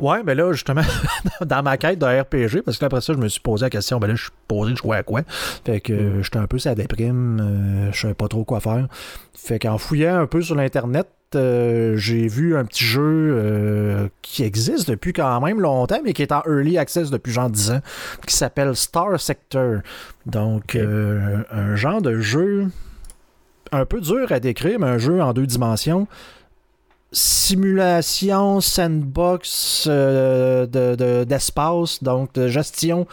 Ouais, 0.00 0.22
mais 0.24 0.34
là, 0.34 0.52
justement, 0.52 0.82
dans 1.44 1.62
ma 1.62 1.76
quête 1.76 1.98
de 1.98 2.06
RPG, 2.06 2.62
parce 2.62 2.78
que 2.78 2.84
après 2.84 3.00
ça, 3.00 3.12
je 3.14 3.18
me 3.18 3.28
suis 3.28 3.40
posé 3.40 3.64
la 3.64 3.70
question, 3.70 3.98
ben 3.98 4.06
là, 4.06 4.14
je 4.14 4.22
suis 4.22 4.32
posé 4.46 4.72
de 4.72 4.76
jouer 4.76 4.98
à 4.98 5.02
quoi? 5.02 5.22
Fait 5.64 5.80
que 5.80 5.92
euh, 5.92 6.22
j'étais 6.22 6.38
un 6.38 6.46
peu 6.46 6.58
ça 6.58 6.74
déprime, 6.74 7.40
euh, 7.40 7.92
je 7.92 8.00
savais 8.00 8.14
pas 8.14 8.28
trop 8.28 8.44
quoi 8.44 8.60
faire. 8.60 8.86
Fait 9.34 9.58
qu'en 9.58 9.76
fouillant 9.76 10.20
un 10.20 10.26
peu 10.26 10.40
sur 10.40 10.54
l'Internet, 10.54 11.08
euh, 11.34 11.96
j'ai 11.96 12.28
vu 12.28 12.56
un 12.56 12.64
petit 12.64 12.84
jeu 12.84 13.02
euh, 13.02 14.08
qui 14.22 14.44
existe 14.44 14.88
depuis 14.88 15.12
quand 15.12 15.40
même 15.40 15.60
longtemps, 15.60 16.00
mais 16.04 16.12
qui 16.12 16.22
est 16.22 16.32
en 16.32 16.42
early 16.46 16.78
access 16.78 17.10
depuis 17.10 17.32
genre 17.32 17.50
10 17.50 17.72
ans, 17.72 17.80
qui 18.26 18.34
s'appelle 18.34 18.76
Star 18.76 19.18
Sector. 19.20 19.80
Donc, 20.26 20.76
un 20.76 21.74
genre 21.74 22.00
de 22.02 22.20
jeu 22.20 22.68
un 23.72 23.84
peu 23.84 24.00
dur 24.00 24.32
à 24.32 24.40
décrire, 24.40 24.78
mais 24.78 24.86
un 24.86 24.98
jeu 24.98 25.20
en 25.20 25.32
deux 25.32 25.46
dimensions 25.46 26.06
simulation 27.12 28.60
sandbox 28.60 29.86
euh, 29.88 30.66
de- 30.66 30.94
de- 30.94 31.24
d'espace, 31.24 32.02
donc 32.02 32.32
de 32.34 32.48
gestion 32.48 33.06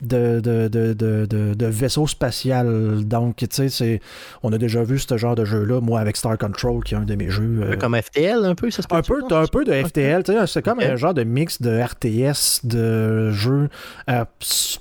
de, 0.00 0.40
de, 0.40 0.68
de, 0.68 0.92
de, 0.92 1.66
vaisseau 1.66 2.06
spatial. 2.06 3.04
Donc, 3.06 3.36
tu 3.36 3.46
sais, 3.50 3.68
c'est- 3.70 4.00
on 4.42 4.52
a 4.52 4.58
déjà 4.58 4.82
vu 4.82 4.98
ce 4.98 5.16
genre 5.16 5.34
de 5.34 5.44
jeu-là, 5.46 5.80
moi 5.80 6.00
avec 6.00 6.16
Star 6.16 6.36
Control, 6.36 6.82
qui 6.84 6.94
est 6.94 6.96
un 6.98 7.04
de 7.04 7.14
mes 7.14 7.30
jeux. 7.30 7.60
euh, 7.62 7.76
Comme 7.76 7.94
FTL, 7.96 8.44
un 8.44 8.54
peu, 8.54 8.70
ça 8.70 8.82
se 8.82 8.88
un 8.90 9.00
peu, 9.02 9.20
un 9.34 9.46
peu 9.46 9.64
de 9.64 9.72
FTL, 9.72 10.22
tu 10.24 10.32
sais, 10.32 10.46
c'est 10.46 10.62
comme 10.62 10.80
un 10.80 10.96
genre 10.96 11.14
de 11.14 11.24
mix 11.24 11.62
de 11.62 11.70
RTS, 11.80 12.60
de 12.66 13.30
jeux, 13.30 13.68
euh, 14.10 14.24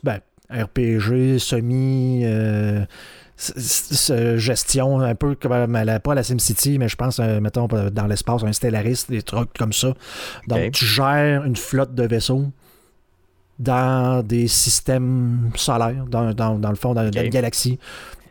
ben, 0.03 0.19
RPG, 0.49 1.39
semi, 1.39 2.23
euh, 2.25 2.83
gestion, 4.37 4.99
un 4.99 5.15
peu 5.15 5.35
comme 5.35 5.75
à 5.75 5.85
la- 5.85 5.99
pas 5.99 6.11
à 6.13 6.15
la 6.15 6.23
SimCity, 6.23 6.77
mais 6.79 6.87
je 6.89 6.95
pense, 6.95 7.19
euh, 7.19 7.39
mettons, 7.39 7.67
dans 7.67 8.07
l'espace, 8.07 8.43
un 8.43 8.53
Stellaris, 8.53 9.05
des 9.09 9.21
trucs 9.21 9.53
comme 9.57 9.73
ça. 9.73 9.93
Donc, 10.47 10.71
tu 10.71 10.85
gères 10.85 11.43
une 11.45 11.55
flotte 11.55 11.93
de 11.95 12.03
vaisseaux 12.07 12.45
dans 13.59 14.23
des 14.25 14.47
systèmes 14.47 15.51
solaires, 15.55 16.05
dans, 16.09 16.33
dans, 16.33 16.57
dans 16.57 16.69
le 16.69 16.75
fond, 16.75 16.93
dans, 16.93 17.03
une 17.09 17.29
galaxie. 17.29 17.77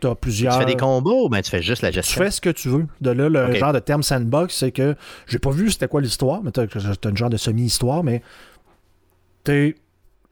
Tu 0.01 0.07
as 0.07 0.11
Tu 0.11 0.15
plusieurs. 0.17 0.57
fais 0.59 0.65
des 0.65 0.75
combats 0.75 1.11
ou 1.11 1.29
ben 1.29 1.41
tu 1.41 1.49
fais 1.49 1.61
juste 1.61 1.81
la 1.81 1.89
Tu 1.89 1.95
gestion? 1.95 2.21
fais 2.21 2.29
ce 2.29 2.41
que 2.41 2.49
tu 2.49 2.67
veux. 2.67 2.85
De 2.99 3.11
là, 3.11 3.29
le 3.29 3.53
genre 3.55 3.71
de 3.71 3.79
terme 3.79 4.03
sandbox, 4.03 4.53
c'est 4.57 4.71
que 4.71 4.95
j'ai 5.27 5.39
pas 5.39 5.51
vu 5.51 5.71
c'était 5.71 5.87
quoi 5.87 6.01
l'histoire, 6.01 6.43
mais 6.43 6.51
t'as 6.51 6.67
t'as 6.67 7.09
un 7.09 7.15
genre 7.15 7.29
de 7.29 7.37
semi-histoire, 7.37 8.03
mais 8.03 8.21
t'es 9.45 9.75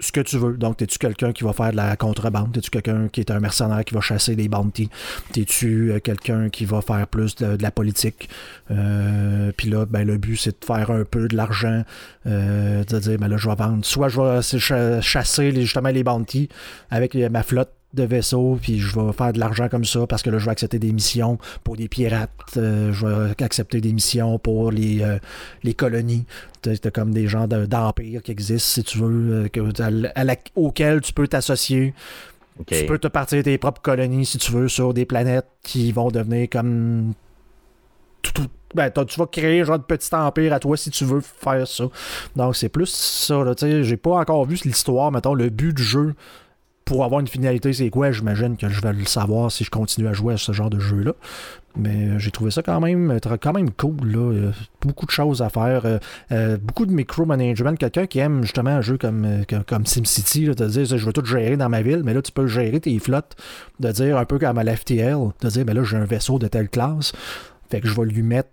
ce 0.02 0.12
que 0.12 0.20
tu 0.20 0.38
veux. 0.38 0.58
Donc, 0.58 0.78
t'es-tu 0.78 0.98
quelqu'un 0.98 1.32
qui 1.32 1.44
va 1.44 1.54
faire 1.54 1.72
de 1.72 1.78
la 1.78 1.96
contrebande? 1.96 2.52
T'es-tu 2.52 2.70
quelqu'un 2.70 3.08
qui 3.08 3.22
est 3.22 3.32
un 3.32 3.40
mercenaire 3.40 3.86
qui 3.86 3.94
va 3.94 4.02
chasser 4.02 4.36
des 4.36 4.50
bounties? 4.50 4.90
T'es-tu 5.32 5.92
euh, 5.92 6.00
quelqu'un 6.00 6.50
qui 6.50 6.66
va 6.66 6.82
faire 6.82 7.08
plus 7.08 7.36
de, 7.36 7.58
la 7.62 7.72
politique? 7.72 8.30
Euh, 8.72 9.52
Puis 9.56 9.70
là, 9.70 9.86
ben, 9.86 10.06
le 10.06 10.18
but, 10.18 10.38
c'est 10.38 10.60
de 10.60 10.66
faire 10.66 10.92
un 10.92 11.06
peu 11.06 11.28
de 11.28 11.36
l'argent, 11.36 11.84
euh, 12.26 12.84
de 12.84 13.00
dire, 13.00 13.18
ben 13.20 13.28
là, 13.28 13.38
je 13.38 13.48
vais 13.48 13.56
vendre. 13.56 13.86
Soit 13.86 14.10
je 14.10 14.22
vais 14.74 15.02
chasser 15.02 15.54
justement 15.54 15.90
les 15.90 16.04
bounties 16.04 16.50
avec 16.90 17.16
ma 17.16 17.44
flotte 17.44 17.72
de 17.94 18.04
vaisseaux, 18.04 18.58
puis 18.62 18.80
je 18.80 18.98
vais 19.00 19.12
faire 19.14 19.34
de 19.34 19.40
l'argent 19.40 19.68
comme 19.68 19.84
ça 19.86 20.08
parce 20.08 20.22
que 20.22 20.30
là, 20.30 20.38
je 20.38 20.46
vais 20.46 20.52
accepter 20.52 20.80
des 20.80 20.94
missions 20.94 21.38
pour 21.64 21.76
des 21.76 21.88
pirates, 21.90 22.32
euh, 22.58 22.94
je 22.94 23.06
vais 23.06 23.44
accepter 23.44 23.82
des 23.82 23.92
missions 23.92 24.40
pour 24.40 24.72
les, 24.72 25.02
euh, 25.02 25.18
les 25.64 25.74
colonies. 25.74 26.26
T'as 26.62 26.92
comme 26.92 27.14
des 27.14 27.28
gens 27.28 27.48
de- 27.48 27.66
d'empire 27.66 28.22
qui 28.22 28.32
existent, 28.32 28.82
si 28.82 28.84
tu 28.84 28.98
veux, 29.00 29.34
euh, 29.34 29.48
que, 29.50 29.82
à 29.82 29.90
la- 29.90 30.10
à 30.16 30.24
la- 30.24 30.36
auxquels 30.56 31.02
tu 31.02 31.12
peux 31.12 31.28
t'associer. 31.28 31.94
Tu 32.82 32.86
peux 32.86 33.00
te 33.00 33.08
partir 33.08 33.44
tes 33.44 33.58
propres 33.58 33.82
colonies, 33.82 34.26
si 34.26 34.38
tu 34.38 34.52
veux, 34.52 34.68
sur 34.68 34.94
des 34.94 35.06
planètes 35.06 35.48
qui 35.64 35.92
vont 35.92 36.10
devenir 36.12 36.48
comme... 36.50 37.14
tout- 38.22 38.34
tout- 38.34 38.50
ben, 38.76 38.90
tu 38.92 39.20
vas 39.20 39.26
créer 39.26 39.62
un 39.62 39.64
genre 39.66 39.80
de 39.80 39.84
petit 39.84 40.14
empire 40.16 40.54
à 40.54 40.60
toi 40.60 40.78
si 40.78 40.92
tu 40.92 41.04
veux 41.04 41.22
faire 41.22 41.68
ça. 41.68 41.86
Donc, 42.36 42.56
c'est 42.56 42.70
plus 42.70 42.86
ça. 42.88 43.44
J'ai 43.82 43.98
pas 43.98 44.12
encore 44.12 44.46
vu 44.46 44.58
l'histoire, 44.64 45.12
mettons, 45.12 45.34
le 45.34 45.50
but 45.50 45.74
du 45.76 45.84
jeu 45.84 46.14
pour 46.92 47.06
avoir 47.06 47.22
une 47.22 47.28
finalité, 47.28 47.72
c'est 47.72 47.90
quoi, 47.90 48.12
j'imagine 48.12 48.58
que 48.58 48.68
je 48.68 48.82
vais 48.82 48.92
le 48.92 49.06
savoir 49.06 49.50
si 49.50 49.64
je 49.64 49.70
continue 49.70 50.10
à 50.10 50.12
jouer 50.12 50.34
à 50.34 50.38
ce 50.38 50.52
genre 50.52 50.70
de 50.70 50.78
jeu-là. 50.78 51.14
Mais 51.78 52.10
euh, 52.10 52.20
j'ai 52.20 52.32
trouvé 52.32 52.52
ça 52.52 52.64
quand 52.64 52.82
même, 52.82 53.12
euh, 53.12 53.38
quand 53.42 53.54
même 53.54 53.72
cool. 53.72 54.12
Là. 54.12 54.20
Euh, 54.20 54.52
beaucoup 54.82 55.06
de 55.06 55.12
choses 55.12 55.42
à 55.42 55.48
faire. 55.48 55.84
beaucoup 56.62 56.86
de 56.86 56.92
micromanagement. 56.92 57.76
Quelqu'un 57.76 58.08
qui 58.08 58.20
aime 58.20 58.42
justement 58.42 58.72
un 58.72 58.82
jeu 58.82 58.98
comme, 58.98 59.26
comme, 59.70 59.86
SimCity, 59.86 60.48
de 60.48 60.68
dire 60.68 60.84
je 60.86 61.06
veux 61.06 61.14
tout 61.14 61.24
gérer 61.24 61.56
dans 61.56 61.70
ma 61.70 61.82
ville, 61.82 62.02
mais 62.04 62.14
là 62.14 62.22
tu 62.22 62.34
peux 62.34 62.48
gérer 62.48 62.82
tes 62.82 63.00
flottes, 63.00 63.38
de 63.80 63.90
dire 63.90 64.18
un 64.18 64.26
peu 64.26 64.38
comme 64.38 64.58
à 64.58 64.64
l'FTL, 64.66 65.18
de 65.42 65.48
dire 65.48 65.64
ben 65.64 65.74
là 65.74 65.86
j'ai 65.86 65.96
un 65.96 66.04
vaisseau 66.04 66.40
de 66.40 66.48
telle 66.48 66.68
classe. 66.68 67.14
Fait 67.70 67.80
que 67.80 67.88
je 67.88 67.96
vais 67.96 68.06
lui 68.06 68.22
mettre 68.22 68.50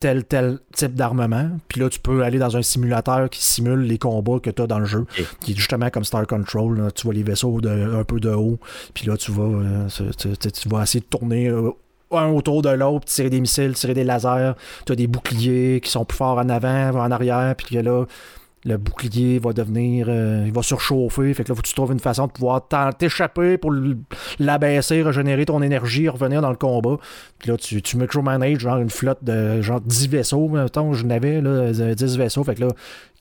tel 0.00 0.24
tel 0.24 0.58
type 0.72 0.94
d'armement. 0.94 1.50
Puis 1.68 1.80
là, 1.80 1.88
tu 1.88 1.98
peux 1.98 2.22
aller 2.22 2.38
dans 2.38 2.56
un 2.56 2.62
simulateur 2.62 3.28
qui 3.30 3.44
simule 3.44 3.80
les 3.80 3.98
combats 3.98 4.38
que 4.40 4.50
tu 4.50 4.62
as 4.62 4.66
dans 4.66 4.78
le 4.78 4.84
jeu, 4.84 5.06
qui 5.40 5.52
est 5.52 5.56
justement 5.56 5.90
comme 5.90 6.04
Star 6.04 6.26
Control. 6.26 6.90
tu 6.94 7.04
vois 7.04 7.14
les 7.14 7.22
vaisseaux 7.22 7.60
de, 7.60 7.68
un 7.68 8.04
peu 8.04 8.20
de 8.20 8.30
haut. 8.30 8.58
Puis 8.94 9.06
là, 9.06 9.16
tu 9.16 9.32
vas, 9.32 9.88
tu, 9.88 10.68
vas 10.68 10.82
essayer 10.82 11.00
de 11.00 11.06
tourner 11.06 11.52
un 12.10 12.28
autour 12.28 12.62
de 12.62 12.70
l'autre, 12.70 13.06
tirer 13.06 13.30
des 13.30 13.40
missiles, 13.40 13.74
tirer 13.74 13.94
des 13.94 14.04
lasers. 14.04 14.52
Tu 14.86 14.92
as 14.92 14.96
des 14.96 15.06
boucliers 15.06 15.80
qui 15.82 15.90
sont 15.90 16.04
plus 16.04 16.16
forts 16.16 16.38
en 16.38 16.48
avant, 16.48 16.90
en 16.90 17.10
arrière, 17.10 17.54
puis 17.56 17.76
que 17.76 17.80
là, 17.80 18.04
le 18.64 18.76
bouclier 18.76 19.38
va 19.38 19.52
devenir. 19.52 20.06
Euh, 20.08 20.44
il 20.46 20.52
va 20.52 20.62
surchauffer. 20.62 21.32
Fait 21.34 21.44
que 21.44 21.48
là, 21.50 21.54
faut 21.54 21.62
que 21.62 21.68
tu 21.68 21.74
trouves 21.74 21.92
une 21.92 22.00
façon 22.00 22.26
de 22.26 22.32
pouvoir 22.32 22.62
t'échapper 22.96 23.58
pour 23.58 23.72
l'abaisser, 24.38 25.02
régénérer 25.02 25.44
ton 25.44 25.62
énergie, 25.62 26.08
revenir 26.08 26.42
dans 26.42 26.50
le 26.50 26.56
combat. 26.56 26.96
Puis 27.38 27.50
là, 27.50 27.56
tu, 27.56 27.82
tu 27.82 27.96
micromanages 27.96 28.58
genre 28.58 28.78
une 28.78 28.90
flotte 28.90 29.22
de 29.22 29.62
genre 29.62 29.80
10 29.80 30.08
vaisseaux. 30.08 30.48
Mettons, 30.48 30.92
je 30.92 31.06
n'avais 31.06 31.40
là, 31.40 31.72
10 31.72 32.16
vaisseaux. 32.16 32.44
Fait 32.44 32.54
que 32.54 32.62
là, 32.62 32.68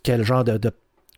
quel 0.03 0.23
genre 0.23 0.43
de, 0.43 0.59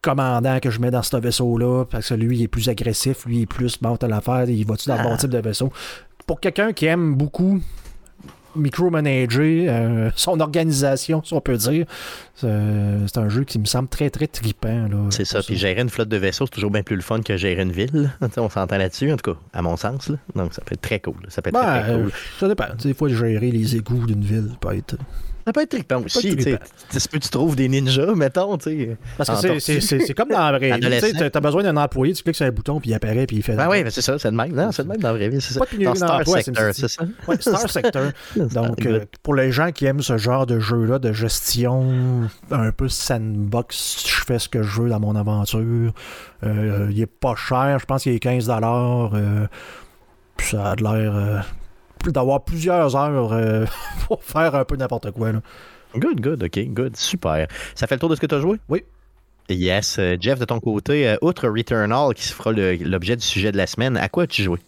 commandant 0.02 0.60
que 0.60 0.70
je 0.70 0.80
mets 0.80 0.92
dans 0.92 1.04
ce 1.04 1.18
vaisseau-là, 1.18 1.86
parce 1.86 2.10
que 2.10 2.14
lui, 2.14 2.38
il 2.38 2.44
est 2.44 2.48
plus 2.48 2.70
agressif, 2.70 3.26
lui, 3.26 3.38
il 3.38 3.42
est 3.44 3.46
plus, 3.46 3.80
bon, 3.82 3.98
t'as 3.98 4.08
l'affaire, 4.08 4.50
il 4.50 4.66
va-tu 4.66 4.90
dans 4.90 4.98
le 4.98 5.04
bon 5.04 5.14
ah. 5.14 5.18
type 5.18 5.30
de 5.30 5.40
vaisseau? 5.40 5.72
Pour 6.26 6.40
quelqu'un 6.40 6.74
qui 6.74 6.86
aime 6.86 7.16
beaucoup 7.16 7.60
micromanager 8.56 9.66
euh, 9.68 10.12
son 10.16 10.40
organisation, 10.40 11.22
si 11.24 11.34
on 11.34 11.42
peut 11.42 11.58
dire. 11.58 11.86
C'est 12.36 13.18
un 13.18 13.28
jeu 13.28 13.44
qui 13.44 13.60
me 13.60 13.66
semble 13.66 13.90
très, 13.90 14.10
très 14.10 14.28
tripant. 14.28 14.88
C'est 15.10 15.26
ça. 15.26 15.42
Puis 15.42 15.58
gérer 15.58 15.82
une 15.82 15.90
flotte 15.90 16.08
de 16.10 16.18
vaisseaux, 16.18 16.46
c'est 16.46 16.54
toujours 16.56 16.72
bien 16.72 16.84
plus 16.84 16.96
le 16.96 17.02
fun 17.02 17.22
que 17.22 17.36
gérer 17.36 17.62
une 17.62 17.72
ville. 17.74 18.12
on 18.38 18.50
s'entend 18.50 18.78
là-dessus, 18.78 19.12
en 19.12 19.18
tout 19.18 19.34
cas, 19.34 19.40
à 19.54 19.62
mon 19.62 19.76
sens. 19.76 20.12
Donc, 20.36 20.54
ça 20.54 20.62
peut 20.62 20.74
être 20.74 20.82
très 20.82 21.00
cool. 21.00 21.16
Ça 21.28 21.42
peut 21.42 21.50
être 21.50 21.60
très, 21.60 21.92
ben, 21.92 22.04
cool. 22.04 22.12
ça 22.40 22.48
dépend. 22.48 22.68
Des 22.82 22.94
fois, 22.94 23.10
gérer 23.10 23.52
les 23.52 23.76
égouts 23.76 24.06
d'une 24.06 24.24
ville 24.24 24.52
peut 24.62 24.76
être 24.76 24.96
ça 25.50 25.54
peut 25.54 25.62
être 25.62 25.70
trippant 25.70 26.04
aussi. 26.04 26.36
Tu 26.36 26.58
peux 27.10 27.20
tu 27.20 27.30
trouves 27.30 27.56
des 27.56 27.68
ninjas, 27.68 28.14
mettons. 28.14 28.60
sais. 28.60 28.96
Parce 29.18 29.42
que 29.42 29.58
c'est 29.60 30.14
comme 30.14 30.30
dans 30.30 30.52
la 30.52 30.60
vraie 30.60 30.78
vie. 30.78 31.14
Tu 31.14 31.24
as 31.24 31.42
besoin 31.42 31.64
d'un 31.64 31.76
employé, 31.76 32.14
tu 32.14 32.22
cliques 32.22 32.36
sur 32.36 32.46
un 32.46 32.52
bouton, 32.52 32.80
puis 32.80 32.92
il 32.92 32.94
apparaît, 32.94 33.26
puis 33.26 33.38
il 33.38 33.44
fait. 33.44 33.56
Ben 33.56 33.68
oui, 33.68 33.84
c'est 33.90 34.02
ça, 34.02 34.20
c'est 34.20 34.30
le 34.30 34.38
même. 34.38 34.54
Non, 34.54 34.72
c'est 34.72 34.84
le 34.84 34.90
même 34.90 35.00
dans 35.00 35.08
la 35.08 35.16
vraie 35.16 35.30
vie. 35.30 35.42
C'est 35.42 35.56
ça. 35.56 35.60
Pas 35.60 35.96
Star 35.96 36.28
Sector, 36.28 36.74
c'est 36.74 36.88
ça. 36.88 37.04
Oui, 37.28 37.36
Star 37.40 37.68
Sector. 37.68 38.12
Donc, 38.36 38.86
euh, 38.86 39.06
pour 39.24 39.34
les 39.34 39.52
gens 39.52 39.72
qui 39.72 39.86
aiment 39.86 40.04
ce 40.04 40.18
genre 40.18 40.46
de 40.46 40.60
jeu-là, 40.60 41.00
de 41.00 41.14
gestion, 41.14 42.30
un 42.52 42.72
peu 42.72 42.88
sandbox, 42.88 44.06
je 44.08 44.26
fais 44.26 44.38
ce 44.38 44.50
que 44.50 44.62
je 44.62 44.82
veux 44.84 44.90
dans 44.90 45.00
mon 45.00 45.16
aventure. 45.16 45.94
Euh, 46.44 46.90
il 46.92 47.02
est 47.02 47.08
pas 47.08 47.34
cher, 47.36 47.80
je 47.80 47.86
pense 47.88 48.04
qu'il 48.04 48.14
est 48.14 48.20
15 48.20 48.50
euh, 48.52 49.48
ça 50.38 50.72
a 50.72 50.76
l'air 50.76 51.44
d'avoir 52.08 52.44
plusieurs 52.44 52.96
heures 52.96 53.34
euh, 53.34 53.66
pour 54.08 54.24
faire 54.24 54.56
un 54.56 54.66
peu 54.66 54.76
n'importe 54.76 55.12
quoi. 55.12 55.32
Là. 55.32 55.42
Good, 55.96 56.22
good, 56.22 56.44
ok, 56.44 56.60
good, 56.70 56.96
super. 56.96 57.48
Ça 57.76 57.88
fait 57.88 57.96
le 57.96 58.00
tour 58.00 58.10
de 58.10 58.16
ce 58.16 58.22
que 58.22 58.28
tu 58.28 58.36
as 58.36 58.40
joué? 58.40 58.60
Oui. 58.70 58.84
Yes. 59.50 59.98
Euh, 59.98 60.16
Jeff, 60.20 60.38
de 60.40 60.46
ton 60.46 60.60
côté, 60.60 61.08
euh, 61.08 61.18
outre 61.22 61.48
Returnal 61.48 62.14
qui 62.14 62.24
se 62.24 62.34
fera 62.34 62.52
l'objet 62.52 63.16
du 63.16 63.26
sujet 63.26 63.52
de 63.52 63.58
la 63.58 63.66
semaine, 63.66 63.98
à 63.98 64.08
quoi 64.08 64.24
as-tu 64.24 64.44
joué? 64.44 64.60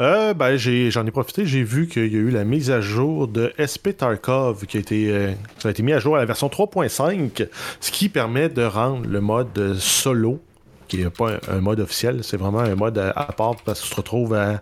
Euh, 0.00 0.32
ben, 0.32 0.56
j'en 0.56 1.06
ai, 1.06 1.10
profité. 1.10 1.44
J'ai 1.44 1.62
vu 1.62 1.86
qu'il 1.86 2.10
y 2.10 2.16
a 2.16 2.20
eu 2.20 2.30
la 2.30 2.44
mise 2.44 2.70
à 2.70 2.80
jour 2.80 3.28
de 3.28 3.52
SP 3.60 3.92
Tarkov 3.94 4.64
qui 4.64 4.78
a 4.78 4.80
été, 4.80 5.34
ça 5.58 5.68
a 5.68 5.70
été 5.70 5.82
mis 5.82 5.92
à 5.92 5.98
jour 5.98 6.16
à 6.16 6.20
la 6.20 6.24
version 6.24 6.48
3.5, 6.48 7.46
ce 7.80 7.90
qui 7.90 8.08
permet 8.08 8.48
de 8.48 8.62
rendre 8.62 9.06
le 9.06 9.20
mode 9.20 9.74
solo, 9.78 10.40
qui 10.88 11.04
n'est 11.04 11.10
pas 11.10 11.38
un, 11.48 11.60
mode 11.60 11.80
officiel, 11.80 12.24
c'est 12.24 12.38
vraiment 12.38 12.60
un 12.60 12.74
mode 12.74 12.96
à, 12.96 13.10
à, 13.10 13.32
part 13.32 13.56
parce 13.64 13.80
que 13.80 13.84
tu 13.86 13.90
te 13.90 13.96
retrouves 13.96 14.32
à 14.32 14.38
euh, 14.38 14.56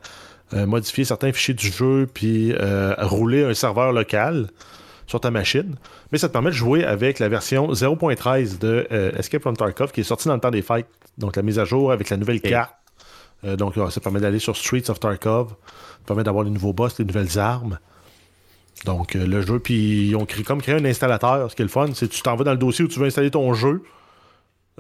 modifier 0.53 1.05
certains 1.05 1.33
fichiers 1.33 1.55
du 1.55 1.69
jeu, 1.71 2.09
puis 2.13 2.53
euh, 2.53 2.95
rouler 2.99 3.45
un 3.45 3.55
serveur 3.55 3.93
local 3.93 4.49
sur 5.07 5.21
ta 5.21 5.31
machine. 5.31 5.77
Mais 6.13 6.19
ça 6.19 6.29
te 6.29 6.33
permet 6.33 6.51
de 6.51 6.55
jouer 6.55 6.85
avec 6.85 7.19
la 7.19 7.29
version 7.29 7.73
0.13 7.73 8.59
de 8.59 8.87
euh, 8.93 9.13
Escape 9.17 9.43
from 9.43 9.57
Tarkov 9.57 9.93
qui 9.93 10.01
est 10.01 10.05
sortie 10.05 10.29
dans 10.29 10.35
le 10.35 10.41
temps 10.41 10.51
des 10.51 10.63
fights. 10.63 10.87
Donc 11.17 11.37
la 11.37 11.43
mise 11.43 11.59
à 11.59 11.65
jour 11.65 11.93
avec 11.93 12.11
la 12.11 12.17
nouvelle 12.17 12.41
carte. 12.41 12.75
donc 13.43 13.75
ça 13.91 14.01
permet 14.01 14.21
d'aller 14.21 14.39
sur 14.39 14.57
Streets 14.57 14.91
of 14.91 15.01
Tarkov. 15.01 15.49
Ça 15.49 16.07
permet 16.07 16.25
d'avoir 16.25 16.45
les 16.45 16.51
nouveaux 16.51 16.73
boss, 16.73 16.99
les 16.99 17.05
nouvelles 17.05 17.39
armes. 17.39 17.79
Donc 18.85 19.15
le 19.15 19.41
jeu, 19.43 19.59
puis 19.59 20.09
ils 20.09 20.17
ont 20.17 20.25
créé, 20.25 20.45
comme 20.45 20.63
créé 20.63 20.77
un 20.77 20.85
installateur. 20.85 21.51
Ce 21.51 21.57
qui 21.57 21.63
est 21.63 21.65
le 21.65 21.71
fun, 21.71 21.89
c'est 21.95 22.09
que 22.09 22.15
tu 22.15 22.23
t'en 22.23 22.37
vas 22.37 22.45
dans 22.45 22.53
le 22.53 22.59
dossier 22.59 22.85
où 22.85 22.89
tu 22.89 23.01
veux 23.01 23.07
installer 23.07 23.31
ton 23.31 23.53
jeu. 23.55 23.83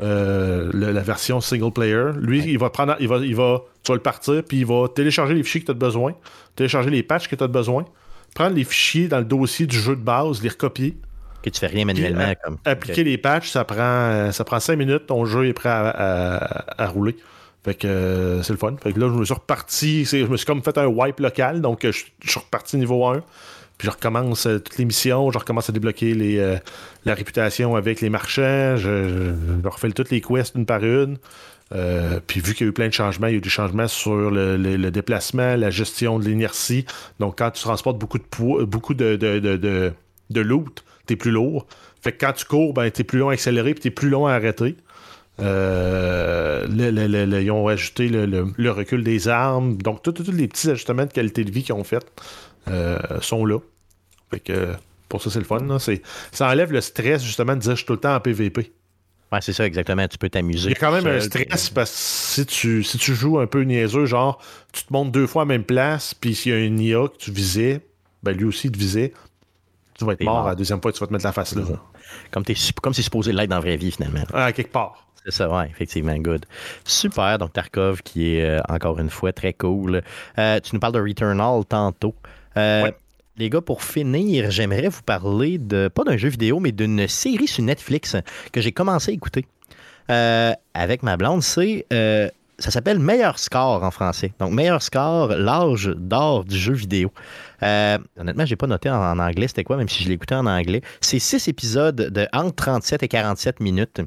Euh, 0.01 0.71
la 0.75 1.01
version 1.01 1.41
single 1.41 1.73
player. 1.73 2.11
Lui, 2.21 2.45
il 2.47 2.59
va 2.59 2.71
prendre, 2.71 2.95
il 3.01 3.09
va, 3.09 3.17
il 3.19 3.35
va, 3.35 3.63
tu 3.83 3.91
vas 3.91 3.97
le 3.97 4.03
partir, 4.03 4.45
puis 4.45 4.59
il 4.59 4.67
va 4.67 4.87
télécharger 4.89 5.35
les 5.35 5.43
fichiers 5.43 5.61
que 5.63 5.67
tu 5.67 5.73
as 5.73 5.75
besoin, 5.75 6.15
télécharger 6.55 6.91
les 6.91 7.03
patchs 7.03 7.27
que 7.27 7.35
tu 7.35 7.43
as 7.43 7.49
besoin, 7.49 7.85
prendre 8.33 8.55
les 8.55 8.63
fichiers 8.63 9.09
dans 9.09 9.19
le 9.19 9.25
dossier 9.25 9.67
du 9.67 9.77
jeu 9.77 9.97
de 9.97 10.01
base, 10.01 10.41
les 10.41 10.51
recopier. 10.51 10.97
Que 11.43 11.51
tu 11.51 11.59
fais 11.59 11.67
rien 11.67 11.85
manuellement. 11.85 12.33
comme. 12.45 12.59
Appliquer 12.65 13.03
les 13.03 13.19
patchs, 13.19 13.51
ça 13.51 13.65
prend, 13.65 14.31
ça 14.31 14.45
prend 14.45 14.61
5 14.61 14.77
minutes, 14.77 15.07
ton 15.07 15.25
jeu 15.25 15.49
est 15.49 15.53
prêt 15.53 15.69
à, 15.69 16.87
rouler. 16.87 17.17
Fait 17.65 17.75
que 17.75 17.89
euh, 17.89 18.43
c'est 18.45 18.53
le 18.53 18.59
fun. 18.59 18.77
Fait 18.81 18.93
que 18.93 19.01
là, 19.01 19.09
je 19.09 19.19
me 19.19 19.25
suis 19.25 19.35
reparti, 19.35 20.05
je 20.05 20.27
me 20.27 20.37
suis 20.37 20.47
comme 20.47 20.63
fait 20.63 20.79
un 20.79 20.87
wipe 20.87 21.19
local, 21.19 21.61
donc 21.61 21.81
je, 21.83 22.05
je 22.23 22.31
suis 22.31 22.39
reparti 22.39 22.77
niveau 22.77 23.05
1. 23.05 23.21
Puis 23.79 23.87
je 23.87 23.93
recommence 23.93 24.47
euh, 24.47 24.59
toutes 24.59 24.77
les 24.79 24.85
missions, 24.85 25.31
je 25.31 25.39
recommence 25.39 25.71
à 25.71 25.73
débloquer 25.73 26.13
les, 26.13 26.39
euh, 26.39 26.57
la 27.05 27.15
réputation 27.15 27.77
avec 27.77 28.01
les 28.01 28.11
marchands, 28.11 28.77
je, 28.77 29.33
refais 29.65 29.91
toutes 29.93 30.11
les 30.11 30.21
quests 30.21 30.57
une 30.57 30.67
par 30.67 30.85
une. 30.85 31.17
Euh, 31.73 32.19
puis 32.27 32.41
vu 32.41 32.55
qu'il 32.55 32.67
y 32.67 32.69
a 32.69 32.71
eu 32.71 32.73
plein 32.73 32.89
de 32.89 32.93
changements, 32.93 33.29
il 33.29 33.33
y 33.33 33.35
a 33.35 33.39
eu 33.39 33.43
des 33.43 33.49
changements 33.49 33.87
sur 33.87 34.31
le, 34.33 34.91
déplacement, 34.91 35.55
la 35.55 35.71
gestion 35.71 36.19
de 36.19 36.25
l'inertie. 36.25 36.87
Donc 37.21 37.39
quand 37.39 37.53
tu 37.53 37.63
transportes 37.63 37.99
beaucoup 37.99 38.19
de 38.19 38.25
poids, 38.25 38.65
beaucoup 38.65 38.95
de, 38.95 39.15
de, 39.15 39.39
de, 39.39 39.93
de 40.31 40.41
loot, 40.41 40.83
t'es 41.07 41.15
plus 41.15 41.31
lourd. 41.31 41.69
Fait 42.01 42.11
que 42.13 42.19
quand 42.27 42.33
tu 42.33 42.47
cours, 42.47 42.75
ben, 42.75 42.91
t'es 42.91 43.05
plus 43.05 43.21
long 43.21 43.29
à 43.29 43.35
accélérer 43.35 43.75
puis 43.75 43.83
t'es 43.83 43.91
plus 43.91 44.09
long 44.09 44.27
à 44.27 44.33
arrêter. 44.33 44.75
ils 45.39 45.45
ont 47.53 47.69
ajouté 47.69 48.09
le, 48.09 48.71
recul 48.71 49.05
des 49.05 49.29
armes. 49.29 49.77
Donc, 49.77 50.03
tous 50.03 50.33
les 50.33 50.49
petits 50.49 50.69
ajustements 50.69 51.07
de 51.07 51.13
qualité 51.13 51.45
de 51.45 51.53
vie 51.53 51.63
qu'ils 51.63 51.75
ont 51.75 51.85
fait 51.85 52.05
sont 53.21 53.45
là. 53.45 53.59
Fait 54.31 54.41
que 54.41 54.75
pour 55.09 55.23
ça, 55.23 55.31
c'est 55.31 55.39
le 55.39 55.45
fun. 55.45 55.79
Ça 56.33 56.49
enlève 56.49 56.73
le 56.73 56.81
stress, 56.81 57.23
justement, 57.25 57.55
de 57.55 57.61
dire 57.61 57.73
je 57.73 57.77
suis 57.77 57.87
tout 57.87 57.95
le 57.95 58.01
temps 58.01 58.15
en 58.15 58.21
PVP. 58.21 58.73
Ouais, 59.31 59.41
c'est 59.43 59.53
ça, 59.53 59.67
exactement. 59.67 60.07
Tu 60.09 60.17
peux 60.17 60.31
t'amuser. 60.31 60.71
Il 60.71 60.73
y 60.73 60.77
a 60.77 60.79
quand 60.79 60.93
même 60.93 61.07
un 61.07 61.21
stress 61.21 61.71
parce 61.71 61.91
que 61.91 61.97
si 61.97 62.47
tu, 62.47 62.83
si 62.83 62.97
tu 62.97 63.15
joues 63.15 63.39
un 63.39 63.47
peu 63.47 63.63
niaiseux, 63.63 64.07
genre, 64.07 64.41
tu 64.73 64.85
te 64.85 64.93
montes 64.93 65.13
deux 65.13 65.27
fois 65.27 65.43
à 65.43 65.45
la 65.45 65.49
même 65.49 65.65
place, 65.65 66.15
puis 66.15 66.35
s'il 66.35 66.53
y 66.53 66.55
a 66.55 66.59
une 66.59 66.81
IA 66.81 67.09
que 67.09 67.19
tu 67.19 67.31
visais, 67.31 67.81
ben 68.23 68.35
lui 68.35 68.45
aussi, 68.45 68.69
il 68.69 68.73
te 68.73 68.79
visait, 68.79 69.13
tu 69.99 70.05
vas 70.05 70.13
être 70.13 70.25
mort, 70.25 70.47
à 70.47 70.51
la 70.51 70.55
deuxième 70.55 70.81
fois, 70.81 70.93
tu 70.93 71.01
vas 71.01 71.07
te 71.07 71.13
mettre 71.13 71.27
la 71.27 71.33
face 71.33 71.55
là. 71.55 71.63
Comme, 72.31 72.45
comme 72.81 72.95
c'est 72.95 73.03
supposé 73.03 73.33
l'être 73.33 73.51
dans 73.51 73.57
la 73.57 73.61
vraie 73.61 73.77
vie, 73.77 73.91
finalement. 73.91 74.25
Ah, 74.33 74.53
quelque 74.53 74.73
part. 74.73 75.07
C'est 75.25 75.33
ça, 75.33 75.51
ouais, 75.51 75.69
effectivement, 75.69 76.17
good. 76.17 76.47
Super, 76.85 77.37
donc 77.37 77.53
Tarkov 77.53 78.03
qui 78.03 78.37
est 78.37 78.47
euh, 78.47 78.61
encore 78.69 78.99
une 78.99 79.11
fois 79.11 79.33
très 79.33 79.53
cool. 79.53 80.03
Euh, 80.39 80.61
tu 80.61 80.75
nous 80.75 80.81
parles 80.81 80.95
de 80.95 81.01
Returnal 81.01 81.65
tantôt. 81.69 82.15
Euh, 82.57 82.91
les 83.37 83.51
gars, 83.51 83.61
pour 83.61 83.83
finir, 83.83 84.51
j'aimerais 84.51 84.89
vous 84.89 85.03
parler 85.03 85.59
de, 85.59 85.89
pas 85.89 86.05
d'un 86.05 86.17
jeu 86.17 86.29
vidéo, 86.29 86.61
mais 86.61 86.73
d'une 86.73 87.07
série 87.07 87.47
sur 87.47 87.63
Netflix 87.63 88.17
que 88.53 88.61
j'ai 88.61 88.73
commencé 88.73 89.13
à 89.13 89.15
écouter 89.15 89.47
euh, 90.11 90.53
avec 90.75 91.03
ma 91.03 91.17
blonde. 91.17 91.43
C'est, 91.43 91.87
euh, 91.93 92.29
ça 92.59 92.71
s'appelle 92.73 92.99
Meilleur 92.99 93.39
score 93.39 93.85
en 93.85 93.91
français. 93.91 94.33
Donc, 94.41 94.53
Meilleur 94.53 94.83
score, 94.83 95.29
l'âge 95.29 95.87
d'or 95.97 96.45
du 96.45 96.59
jeu 96.59 96.75
vidéo. 96.75 97.13
honnêtement, 97.63 98.45
j'ai 98.45 98.57
pas 98.57 98.67
noté 98.67 98.91
en, 98.91 99.19
anglais 99.19 99.47
c'était 99.47 99.65
quoi, 99.65 99.77
même 99.77 99.89
si 99.89 100.03
je 100.03 100.09
l'écoutais 100.09 100.35
en 100.35 100.47
anglais. 100.47 100.83
C'est 101.01 101.21
six 101.21 101.47
épisodes 101.47 101.95
de 101.95 102.27
entre 102.33 102.57
37 102.57 103.05
et 103.05 103.09
47 103.09 103.61
minutes 103.61 104.01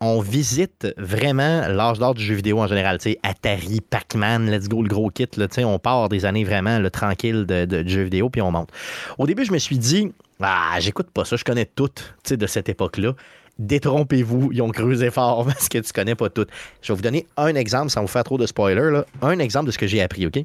on 0.00 0.20
visite 0.20 0.88
vraiment 0.98 1.66
l'âge 1.68 1.98
d'or 1.98 2.14
du 2.14 2.22
jeu 2.22 2.34
vidéo 2.34 2.60
en 2.60 2.66
général. 2.66 2.98
Atari, 3.22 3.80
Pac-Man, 3.80 4.50
let's 4.50 4.68
go, 4.68 4.82
le 4.82 4.88
gros 4.88 5.10
kit. 5.10 5.28
Là, 5.36 5.46
on 5.64 5.78
part 5.78 6.08
des 6.08 6.24
années 6.24 6.44
vraiment 6.44 6.78
le 6.78 6.90
tranquille 6.90 7.46
de, 7.46 7.88
jeu 7.88 8.02
vidéo, 8.02 8.28
puis 8.28 8.42
on 8.42 8.50
monte. 8.50 8.70
Au 9.18 9.26
début, 9.26 9.44
je 9.44 9.52
me 9.52 9.58
suis 9.58 9.78
dit, 9.78 10.12
ah, 10.40 10.76
j'écoute 10.80 11.10
pas 11.10 11.24
ça, 11.24 11.36
je 11.36 11.44
connais 11.44 11.64
tout 11.64 11.90
de 12.30 12.46
cette 12.46 12.68
époque-là. 12.68 13.14
Détrompez-vous, 13.58 14.50
ils 14.52 14.60
ont 14.60 14.68
creusé 14.68 15.10
fort 15.10 15.44
parce 15.46 15.70
que 15.70 15.78
tu 15.78 15.92
connais 15.92 16.14
pas 16.14 16.28
tout. 16.28 16.46
Je 16.82 16.92
vais 16.92 16.96
vous 16.96 17.02
donner 17.02 17.26
un 17.38 17.54
exemple 17.54 17.90
sans 17.90 18.02
vous 18.02 18.08
faire 18.08 18.24
trop 18.24 18.36
de 18.36 18.46
spoilers. 18.46 19.02
Un 19.22 19.38
exemple 19.38 19.66
de 19.66 19.70
ce 19.70 19.78
que 19.78 19.86
j'ai 19.86 20.02
appris, 20.02 20.26
OK? 20.26 20.44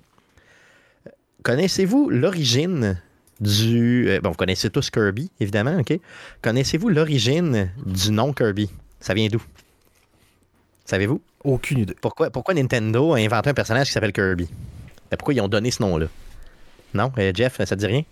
Connaissez-vous 1.44 2.10
l'origine 2.10 3.02
du. 3.42 4.08
Euh, 4.08 4.22
bon, 4.22 4.30
vous 4.30 4.36
connaissez 4.36 4.70
tous 4.70 4.90
Kirby, 4.90 5.30
évidemment, 5.42 5.78
OK? 5.78 6.00
Connaissez-vous 6.42 6.88
l'origine 6.88 7.72
du 7.86 8.12
nom 8.12 8.32
Kirby? 8.32 8.70
Ça 9.02 9.14
vient 9.14 9.28
d'où? 9.28 9.42
Savez-vous? 10.86 11.22
Aucune 11.44 11.80
idée. 11.80 11.96
Pourquoi, 12.02 12.30
pourquoi 12.30 12.54
Nintendo 12.54 13.14
a 13.14 13.18
inventé 13.18 13.50
un 13.50 13.54
personnage 13.54 13.88
qui 13.88 13.94
s'appelle 13.94 14.14
Kirby? 14.14 14.46
Ben, 15.10 15.18
pourquoi 15.18 15.34
ils 15.34 15.42
ont 15.42 15.48
donné 15.48 15.72
ce 15.72 15.82
nom-là? 15.82 16.08
Non? 16.94 17.12
Euh, 17.18 17.32
Jeff, 17.36 17.58
ça 17.58 17.66
te 17.66 17.76
dit 17.76 17.86
rien? 17.88 18.04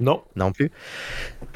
Non. 0.00 0.22
Non 0.34 0.50
plus. 0.52 0.70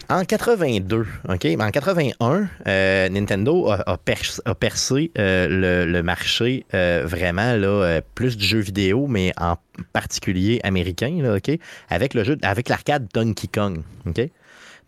En 0.09 0.25
82, 0.25 1.07
OK? 1.29 1.47
En 1.59 1.71
81, 1.71 2.49
euh, 2.69 3.09
Nintendo 3.09 3.71
a, 3.71 3.83
a 3.91 3.97
perc- 3.97 4.41
a 4.45 4.55
percé 4.55 5.11
euh, 5.19 5.49
le, 5.85 5.91
le 5.91 6.03
marché 6.03 6.65
euh, 6.75 7.03
vraiment 7.05 7.55
là, 7.55 8.01
plus 8.15 8.37
du 8.37 8.45
jeu 8.45 8.61
vidéo, 8.61 9.07
mais 9.09 9.33
en 9.41 9.57
particulier 9.93 10.61
américain, 10.63 11.19
là, 11.23 11.37
OK? 11.37 11.51
Avec 11.89 12.15
le 12.15 12.23
jeu, 12.23 12.37
avec 12.43 12.69
l'arcade 12.69 13.09
Donkey 13.13 13.49
Kong. 13.53 13.83
OK? 14.07 14.21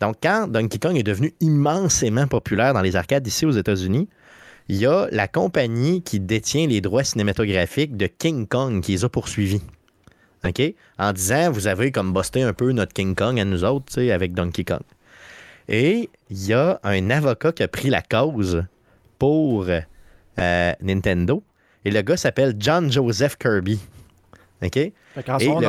Donc, 0.01 0.17
quand 0.23 0.49
Donkey 0.49 0.79
Kong 0.79 0.97
est 0.97 1.03
devenu 1.03 1.35
immensément 1.41 2.27
populaire 2.27 2.75
dans 2.75 2.83
les 2.83 2.97
arcades 2.97 3.27
ici 3.27 3.45
aux 3.47 3.51
États-Unis, 3.51 4.09
il 4.69 4.77
y 4.77 4.87
a 4.87 5.09
la 5.11 5.29
compagnie 5.29 6.03
qui 6.03 6.21
détient 6.21 6.67
les 6.67 6.81
droits 6.81 7.05
cinématographiques 7.05 7.97
de 7.97 8.07
King 8.07 8.47
Kong 8.47 8.83
qui 8.83 8.93
les 8.93 9.05
a 9.05 9.09
poursuivis. 9.09 9.63
OK? 10.45 10.63
En 10.99 11.13
disant, 11.13 11.51
vous 11.51 11.67
avez 11.67 11.91
comme 11.91 12.13
busté 12.13 12.43
un 12.43 12.53
peu 12.53 12.73
notre 12.73 12.93
King 12.93 13.15
Kong 13.15 13.41
à 13.41 13.45
nous 13.45 13.65
autres, 13.65 13.99
avec 14.11 14.35
Donkey 14.35 14.65
Kong. 14.65 14.83
Et 15.69 16.11
il 16.31 16.47
y 16.47 16.53
a 16.53 16.81
un 16.83 17.11
avocat 17.11 17.53
qui 17.53 17.63
a 17.63 17.69
pris 17.69 17.91
la 17.91 18.03
cause 18.03 18.65
pour 19.19 19.67
euh, 19.69 20.73
Nintendo. 20.81 21.43
Et 21.85 21.91
le 21.91 22.03
gars 22.03 22.17
s'appelle 22.17 22.55
John 22.59 22.91
Joseph 22.91 23.37
Kirby. 23.37 23.79
OK? 24.63 24.77
Et 24.77 24.93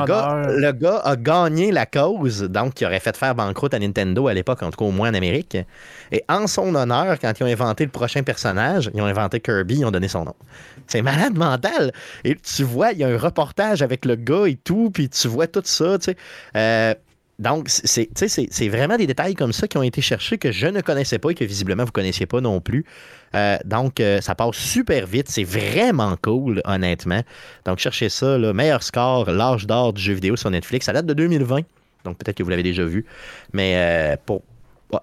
gars, 0.05 0.43
le 0.47 0.71
gars 0.71 1.01
a 1.03 1.15
gagné 1.15 1.71
la 1.71 1.85
cause, 1.85 2.41
donc 2.43 2.73
qui 2.73 2.85
aurait 2.85 2.99
fait 2.99 3.15
faire 3.15 3.35
banqueroute 3.35 3.73
à 3.73 3.79
Nintendo 3.79 4.27
à 4.27 4.33
l'époque, 4.33 4.61
en 4.63 4.71
tout 4.71 4.77
cas 4.77 4.85
au 4.85 4.91
moins 4.91 5.09
en 5.09 5.13
Amérique. 5.13 5.57
Et 6.11 6.23
en 6.27 6.47
son 6.47 6.73
honneur, 6.75 7.17
quand 7.19 7.33
ils 7.39 7.43
ont 7.43 7.47
inventé 7.47 7.85
le 7.85 7.91
prochain 7.91 8.23
personnage, 8.23 8.91
ils 8.93 9.01
ont 9.01 9.05
inventé 9.05 9.39
Kirby, 9.39 9.79
ils 9.79 9.85
ont 9.85 9.91
donné 9.91 10.07
son 10.07 10.25
nom. 10.25 10.35
C'est 10.87 11.01
malade 11.01 11.37
mental. 11.37 11.91
Et 12.23 12.35
tu 12.35 12.63
vois, 12.63 12.91
il 12.91 12.99
y 12.99 13.03
a 13.03 13.07
un 13.07 13.17
reportage 13.17 13.81
avec 13.81 14.05
le 14.05 14.15
gars 14.15 14.47
et 14.47 14.55
tout, 14.55 14.89
puis 14.91 15.09
tu 15.09 15.27
vois 15.27 15.47
tout 15.47 15.61
ça, 15.63 15.97
tu 15.99 16.05
sais. 16.05 16.17
Euh, 16.55 16.93
donc, 17.39 17.69
c'est 17.69 18.67
vraiment 18.67 18.97
des 18.97 19.07
détails 19.07 19.33
comme 19.33 19.53
ça 19.53 19.67
qui 19.67 19.77
ont 19.77 19.83
été 19.83 20.01
cherchés 20.01 20.37
que 20.37 20.51
je 20.51 20.67
ne 20.67 20.81
connaissais 20.81 21.19
pas 21.19 21.29
et 21.29 21.35
que 21.35 21.45
visiblement 21.45 21.83
vous 21.83 21.89
ne 21.89 21.93
connaissiez 21.93 22.25
pas 22.25 22.41
non 22.41 22.59
plus. 22.59 22.85
Euh, 23.33 23.57
donc, 23.63 24.01
euh, 24.01 24.19
ça 24.19 24.35
passe 24.35 24.57
super 24.57 25.07
vite. 25.07 25.29
C'est 25.29 25.45
vraiment 25.45 26.17
cool, 26.21 26.61
honnêtement. 26.65 27.21
Donc, 27.63 27.79
cherchez 27.79 28.09
ça. 28.09 28.37
Là, 28.37 28.51
meilleur 28.51 28.83
score, 28.83 29.31
l'âge 29.31 29.67
d'or 29.67 29.93
du 29.93 30.01
jeu 30.01 30.13
vidéo 30.13 30.35
sur 30.35 30.51
Netflix. 30.51 30.85
Ça 30.85 30.93
date 30.93 31.05
de 31.05 31.13
2020. 31.13 31.61
Donc, 32.03 32.17
peut-être 32.17 32.35
que 32.35 32.43
vous 32.43 32.49
l'avez 32.49 32.63
déjà 32.63 32.83
vu. 32.83 33.05
Mais 33.53 33.73
euh, 33.77 34.17
pour, 34.25 34.41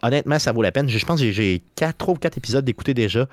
honnêtement, 0.02 0.38
ça 0.38 0.52
vaut 0.52 0.62
la 0.62 0.72
peine. 0.72 0.90
Je 0.90 1.06
pense 1.06 1.20
que 1.22 1.32
j'ai 1.32 1.62
4, 1.76 1.96
3 1.96 2.14
ou 2.14 2.18
4 2.18 2.36
épisodes 2.36 2.64
d'écouter 2.66 2.92
déjà. 2.92 3.26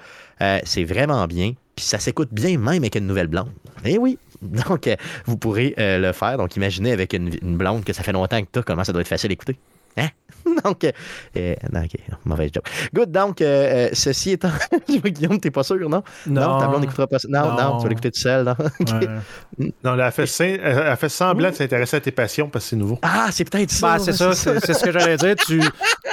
C'est 0.64 0.86
vraiment 0.86 1.28
bien. 1.28 1.54
Puis 1.76 1.86
ça 1.86 2.00
s'écoute 2.00 2.30
bien 2.32 2.58
même 2.58 2.84
avec 2.84 2.96
une 2.96 3.08
nouvelle 3.08 3.28
blonde. 3.28 3.50
Eh 3.84 3.98
oui! 3.98 4.18
Donc, 4.68 4.88
euh, 4.88 4.96
vous 5.26 5.38
pourrez 5.38 5.74
euh, 5.78 6.00
le 6.00 6.12
faire. 6.12 6.38
Donc, 6.38 6.56
imaginez 6.56 6.92
avec 6.92 7.14
une, 7.14 7.30
blonde 7.58 7.84
que 7.84 7.94
ça 7.94 8.04
fait 8.04 8.12
longtemps 8.12 8.42
que 8.42 8.60
as, 8.60 8.64
comment 8.64 8.84
ça 8.84 8.92
doit 8.92 9.02
être 9.02 9.08
facile 9.08 9.30
d'écouter. 9.30 9.58
Hein? 9.98 10.10
Donc, 10.64 10.84
euh, 10.84 10.92
euh, 11.38 11.56
non, 11.72 11.82
ok, 11.82 11.92
mauvaise 12.26 12.52
joke. 12.54 12.66
Good, 12.94 13.12
donc, 13.12 13.42
euh, 13.42 13.46
euh, 13.46 13.90
ceci 13.94 14.32
étant. 14.32 14.50
Je 14.90 15.00
vois, 15.00 15.10
Guillaume, 15.10 15.40
t'es 15.40 15.52
pas 15.52 15.64
sûr, 15.64 15.78
non? 15.90 16.04
Non. 16.28 16.60
ta 16.60 16.68
blonde 16.68 16.82
n'écoutera 16.82 17.08
pas 17.08 17.20
ça. 17.20 17.28
Non, 17.30 17.52
non, 17.52 17.56
Non. 17.56 17.78
tu 17.78 17.84
vas 17.84 17.90
l'écouter 17.90 18.12
tout 18.12 18.20
seul, 18.20 18.46
non? 18.46 18.56
Ouais. 19.60 19.72
Non, 19.84 19.98
elle 20.00 20.12
fait, 20.12 20.26
sein- 20.26 20.58
elle 20.64 20.84
elle 20.88 20.98
fait 20.98 21.10
semblant 21.10 21.50
de 21.50 21.56
s'intéresser 21.56 21.98
à 21.98 22.00
tes 22.00 22.12
passions 22.12 22.50
parce 22.50 22.66
que 22.66 22.70
c'est 22.72 22.76
nouveau. 22.76 22.98
Ah, 23.02 23.28
c'est 23.32 23.50
peut-être 23.50 23.72
ça. 23.72 23.98
Ben, 23.98 24.00
c'est 24.00 24.12
ouais, 24.12 24.18
ça, 24.18 24.34
c'est 24.34 24.66
c'est 24.66 24.74
ce 24.74 24.84
que 24.84 24.92
j'allais 24.92 25.18
dire. 25.18 25.36
Tu, 25.46 25.62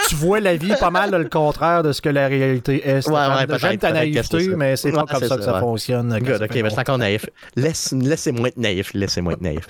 tu 0.09 0.14
vois 0.14 0.40
la 0.40 0.57
vie 0.57 0.72
pas 0.79 0.90
mal 0.90 1.11
le 1.11 1.29
contraire 1.29 1.83
de 1.83 1.92
ce 1.92 2.00
que 2.03 2.09
la 2.09 2.29
réalité 2.29 2.87
est. 2.88 3.09
Ouais, 3.09 3.46
peut-être, 3.46 3.59
J'aime 3.61 3.79
ta 3.79 3.88
c'est 3.88 3.92
naïveté, 3.94 4.48
mais 4.57 4.76
c'est 4.76 4.92
pas 4.92 5.00
Ouais, 5.00 5.05
comme 5.11 5.20
c'est 5.20 5.29
ça 5.29 5.37
que 5.37 5.42
ça, 5.42 5.55
ouais. 5.55 5.61
fonctionne. 5.61 6.18
Good, 6.18 6.42
ok, 6.42 6.53
fait 6.53 6.62
mais 6.62 6.68
je 6.68 6.72
suis 6.74 6.81
encore 6.81 6.98
naïf. 6.98 7.26
Laisse- 7.57 7.92
Laissez-moi 7.92 8.48
être 8.48 8.57
naïf, 8.59 8.90
laissez-moi 8.94 9.33
être 9.35 9.40
naïf. 9.42 9.66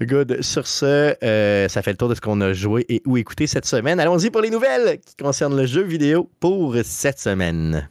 Good. 0.00 0.42
Sur 0.42 0.66
ce, 0.66 1.14
euh, 1.22 1.68
ça 1.68 1.82
fait 1.82 1.90
le 1.92 1.96
tour 1.96 2.08
de 2.08 2.14
ce 2.14 2.20
qu'on 2.20 2.40
a 2.40 2.52
joué 2.52 2.84
et 2.88 3.02
ou 3.06 3.16
écouté 3.16 3.46
cette 3.46 3.66
semaine. 3.66 4.00
Allons-y 4.02 4.30
pour 4.30 4.40
les 4.40 4.50
nouvelles 4.50 4.98
qui 4.98 5.14
concernent 5.14 5.56
le 5.56 5.64
jeu 5.64 5.82
vidéo 5.82 6.28
pour 6.40 6.74
cette 6.82 7.20
semaine. 7.20 7.88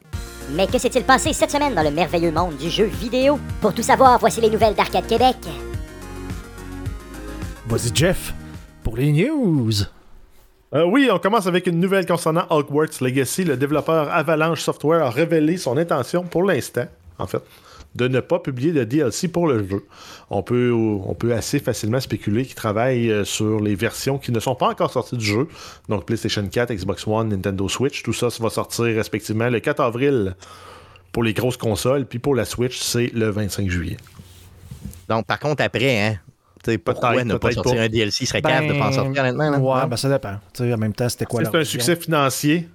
Mais 0.52 0.67
que 0.67 0.78
s'est-il 0.78 1.06
passé 1.06 1.32
cette 1.32 1.52
semaine 1.52 1.74
dans 1.74 1.84
le 1.84 1.89
merveilleux 1.89 2.34
monde 2.34 2.58
du 2.58 2.69
jeu 2.69 2.84
vidéo? 2.84 3.39
Pour 3.62 3.74
tout 3.74 3.82
savoir, 3.82 4.19
voici 4.19 4.41
les 4.41 4.50
nouvelles 4.50 4.76
d'Arcade 4.76 5.08
Québec. 5.08 5.38
Vas-y, 7.65 7.95
Jeff, 7.95 8.34
pour 8.84 8.97
les 8.97 9.13
news. 9.13 9.71
Euh, 10.74 10.84
oui, 10.84 11.08
on 11.10 11.17
commence 11.17 11.47
avec 11.47 11.65
une 11.67 11.80
nouvelle 11.80 12.06
concernant 12.06 12.43
Hogwarts 12.50 13.00
Legacy. 13.00 13.45
Le 13.45 13.56
développeur 13.56 14.12
Avalanche 14.12 14.63
Software 14.63 15.06
a 15.06 15.12
révélé 15.12 15.56
son 15.56 15.78
intention 15.78 16.24
pour 16.24 16.43
l'instant, 16.43 16.88
en 17.19 17.28
fait, 17.28 17.41
de 17.95 18.08
ne 18.08 18.19
pas 18.21 18.39
publier 18.39 18.71
de 18.71 18.84
DLC 18.86 19.27
pour 19.27 19.47
le 19.47 19.67
jeu. 19.67 19.86
On 20.30 20.43
peut, 20.43 20.71
on 20.71 21.13
peut 21.13 21.34
assez 21.34 21.60
facilement 21.60 21.99
spéculer 21.99 22.45
qu'il 22.45 22.56
travaille 22.56 23.12
euh, 23.12 23.25
sur 23.25 23.60
les 23.60 23.75
versions 23.75 24.17
qui 24.17 24.32
ne 24.32 24.39
sont 24.39 24.56
pas 24.56 24.69
encore 24.69 24.91
sorties 24.91 25.17
du 25.17 25.25
jeu. 25.25 25.47
Donc 25.89 26.06
PlayStation 26.06 26.47
4, 26.47 26.73
Xbox 26.73 27.06
One, 27.06 27.30
Nintendo 27.30 27.67
Switch. 27.67 28.01
Tout 28.04 28.13
ça, 28.13 28.30
ça 28.30 28.41
va 28.41 28.49
sortir 28.49 28.86
respectivement 28.86 29.49
le 29.49 29.60
4 29.60 29.82
avril 29.82 30.36
pour 31.12 31.23
les 31.23 31.34
grosses 31.34 31.58
consoles. 31.58 32.06
Puis 32.06 32.19
pour 32.19 32.34
la 32.34 32.45
Switch, 32.45 32.80
c'est 32.80 33.12
le 33.13 33.30
25 33.30 33.69
juillet. 33.69 33.97
Donc, 35.10 35.25
par 35.25 35.39
contre, 35.39 35.62
après, 35.62 35.99
hein, 36.01 36.19
tu 36.63 36.71
sais, 36.71 36.77
pourquoi 36.77 37.23
ne 37.25 37.36
pas 37.36 37.51
sortir 37.51 37.75
pas. 37.75 37.82
un 37.82 37.89
DLC? 37.89 38.23
Il 38.23 38.27
serait 38.27 38.41
cave 38.41 38.67
de 38.67 38.73
pas 38.80 38.88
en 38.88 38.91
sortir, 38.93 39.21
honnêtement. 39.21 39.49
là. 39.49 39.58
Ouais, 39.60 39.82
Non? 39.82 39.88
ben 39.88 39.97
ça 39.97 40.10
dépend. 40.10 40.36
Tu 40.54 40.63
sais, 40.63 40.73
en 40.73 40.77
même 40.77 40.93
temps, 40.93 41.10
c'était 41.10 41.25
quoi 41.25 41.43
C'est 41.43 41.56
un 41.58 41.63
succès 41.65 41.95
financier. 41.97 42.69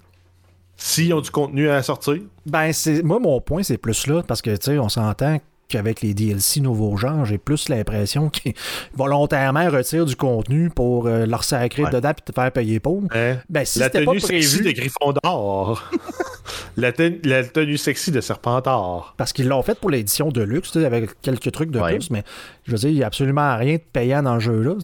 S'ils 0.77 1.13
ont 1.13 1.21
du 1.21 1.31
contenu 1.31 1.69
à 1.69 1.81
sortir, 1.81 2.17
Ben, 2.45 2.71
c'est 2.71 3.01
moi, 3.03 3.19
mon 3.19 3.41
point, 3.41 3.63
c'est 3.63 3.77
plus 3.77 4.05
là, 4.07 4.21
parce 4.23 4.41
que, 4.41 4.51
tu 4.51 4.57
sais, 4.71 4.79
on 4.79 4.89
s'entend 4.89 5.39
qu'avec 5.69 6.01
les 6.01 6.13
DLC 6.13 6.61
nouveaux 6.61 6.95
genres, 6.95 7.25
j'ai 7.25 7.37
plus 7.37 7.67
l'impression 7.67 8.29
qu'ils 8.29 8.53
volontairement 8.95 9.69
retirent 9.69 10.05
du 10.05 10.15
contenu 10.15 10.69
pour 10.69 11.07
euh, 11.07 11.25
leur 11.25 11.43
sacrer 11.43 11.83
Ouais. 11.83 11.89
dedans 11.89 12.11
et 12.11 12.13
te 12.13 12.31
faire 12.31 12.51
payer 12.51 12.79
pour. 12.79 13.03
hein, 13.13 13.35
Ben, 13.49 13.65
si 13.65 13.79
la 13.79 13.85
c'était 13.87 14.05
pas 14.05 14.11
tenue 14.11 14.19
sexy 14.21 14.61
de 14.61 14.71
Gryffondor. 14.71 15.83
la, 16.77 16.91
ten- 16.93 17.19
la 17.25 17.43
tenue 17.43 17.77
sexy 17.77 18.11
de 18.11 18.21
Serpentard. 18.21 19.13
parce 19.17 19.33
qu'ils 19.33 19.47
l'ont 19.47 19.61
fait 19.63 19.77
pour 19.77 19.89
l'édition 19.89 20.29
de 20.29 20.41
luxe, 20.41 20.75
avec 20.77 21.19
quelques 21.21 21.51
trucs 21.51 21.71
de 21.71 21.79
Ouais. 21.79 21.95
plus, 21.95 22.11
mais 22.11 22.23
je 22.65 22.71
veux 22.71 22.77
dire, 22.77 22.89
il 22.89 22.95
n'y 22.95 23.03
a 23.03 23.07
absolument 23.07 23.57
rien 23.57 23.75
de 23.75 23.81
payant 23.91 24.23
dans 24.23 24.35
le 24.35 24.39
jeu-là. 24.39 24.75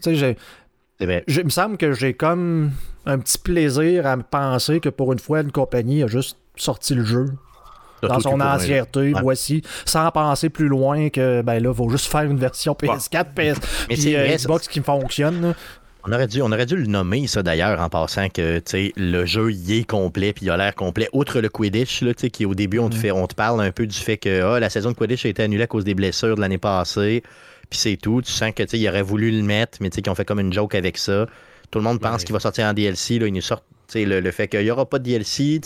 Vrai. 1.00 1.24
j'ai- 1.26 1.40
il 1.40 1.44
me 1.46 1.50
semble 1.50 1.76
que 1.76 1.92
j'ai 1.92 2.14
comme 2.14 2.70
un 3.06 3.18
petit 3.18 3.38
plaisir 3.38 4.06
à 4.06 4.16
me 4.16 4.22
penser 4.22 4.80
que 4.80 4.88
pour 4.88 5.12
une 5.12 5.18
fois, 5.18 5.40
une 5.40 5.52
compagnie 5.52 6.02
a 6.02 6.06
juste 6.06 6.36
sorti 6.56 6.94
le 6.94 7.04
jeu 7.04 7.26
dans 8.02 8.20
son 8.20 8.40
entièreté, 8.40 9.14
Ouais. 9.14 9.20
voici, 9.22 9.62
sans 9.86 10.10
penser 10.10 10.50
plus 10.50 10.68
loin 10.68 11.08
que, 11.08 11.42
ben 11.42 11.62
là, 11.62 11.70
il 11.70 11.74
faut 11.76 11.88
juste 11.88 12.06
faire 12.06 12.22
une 12.22 12.38
version 12.38 12.74
PS4, 12.74 13.30
PS, 13.34 13.58
Mais 13.88 13.96
puis 13.96 14.14
euh. 14.14 14.26
Xbox 14.36 14.68
qui 14.68 14.80
fonctionne. 14.80 15.40
là. 15.42 15.54
On 16.06 16.12
aurait, 16.12 16.26
dû, 16.26 16.42
on 16.42 16.52
aurait 16.52 16.66
dû 16.66 16.76
le 16.76 16.84
nommer, 16.86 17.26
ça 17.26 17.42
d'ailleurs, 17.42 17.80
en 17.80 17.88
passant 17.88 18.28
que 18.28 18.58
tu 18.58 18.62
sais, 18.66 18.92
le 18.96 19.24
jeu 19.24 19.50
y 19.52 19.78
est 19.78 19.84
complet, 19.84 20.34
puis 20.34 20.44
il 20.44 20.50
a 20.50 20.56
l'air 20.58 20.74
complet. 20.74 21.08
Outre 21.14 21.40
le 21.40 21.48
Quidditch, 21.48 22.02
là, 22.02 22.12
tu 22.12 22.20
sais, 22.20 22.30
qui 22.30 22.44
au 22.44 22.54
début, 22.54 22.78
on 22.78 22.90
te, 22.90 22.94
fait, 22.94 23.10
on 23.10 23.26
te 23.26 23.34
parle 23.34 23.62
un 23.62 23.70
peu 23.72 23.86
du 23.86 23.96
fait 23.96 24.18
que 24.18 24.42
ah, 24.42 24.60
la 24.60 24.68
saison 24.68 24.90
de 24.90 24.96
Quidditch 24.96 25.24
a 25.24 25.30
été 25.30 25.42
annulée 25.42 25.62
à 25.62 25.66
cause 25.66 25.82
des 25.84 25.94
blessures 25.94 26.36
de 26.36 26.42
l'année 26.42 26.58
passée, 26.58 27.22
puis 27.70 27.78
c'est 27.78 27.96
tout. 27.96 28.22
Tu 28.22 28.30
sens 28.32 28.52
que 28.54 28.62
il 28.76 28.88
aurait 28.88 29.02
voulu 29.02 29.30
le 29.30 29.42
mettre, 29.42 29.78
mais 29.80 29.90
tu 29.90 29.96
sais, 29.96 30.02
qu'ils 30.02 30.10
ont 30.12 30.14
fait 30.14 30.24
comme 30.24 30.40
une 30.40 30.52
joke 30.52 30.74
avec 30.74 30.98
ça. 30.98 31.26
Tout 31.70 31.78
le 31.78 31.84
monde 31.84 32.00
pense 32.00 32.20
Ouais. 32.20 32.24
qu'il 32.24 32.32
va 32.32 32.40
sortir 32.40 32.66
en 32.66 32.72
DLC, 32.72 33.18
là, 33.18 33.26
ils 33.26 33.32
nous 33.32 33.40
sortent 33.40 33.64
tu 33.86 33.98
sais, 34.00 34.04
le, 34.06 34.20
le 34.20 34.30
fait 34.30 34.48
qu'il 34.48 34.60
n'y 34.62 34.70
aura 34.70 34.88
pas 34.88 34.98
de 34.98 35.04
DLC. 35.04 35.60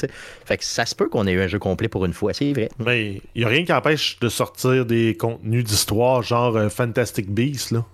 Fait 0.44 0.56
que 0.56 0.64
ça 0.64 0.84
se 0.86 0.94
peut 0.94 1.08
qu'on 1.08 1.26
ait 1.28 1.32
eu 1.32 1.40
un 1.40 1.46
jeu 1.46 1.58
complet 1.60 1.86
pour 1.88 2.04
une 2.04 2.12
fois, 2.12 2.32
c'est 2.34 2.52
vrai. 2.52 2.68
Mais 2.84 3.22
il 3.34 3.40
n'y 3.40 3.44
a 3.44 3.48
rien 3.48 3.64
qui 3.64 3.72
empêche 3.72 4.18
de 4.20 4.28
sortir 4.28 4.84
des 4.86 5.16
contenus 5.16 5.62
d'histoire 5.64 6.22
genre 6.22 6.56
euh, 6.56 6.68
Fantastic 6.68 7.30
Beasts, 7.30 7.70
là. 7.70 7.84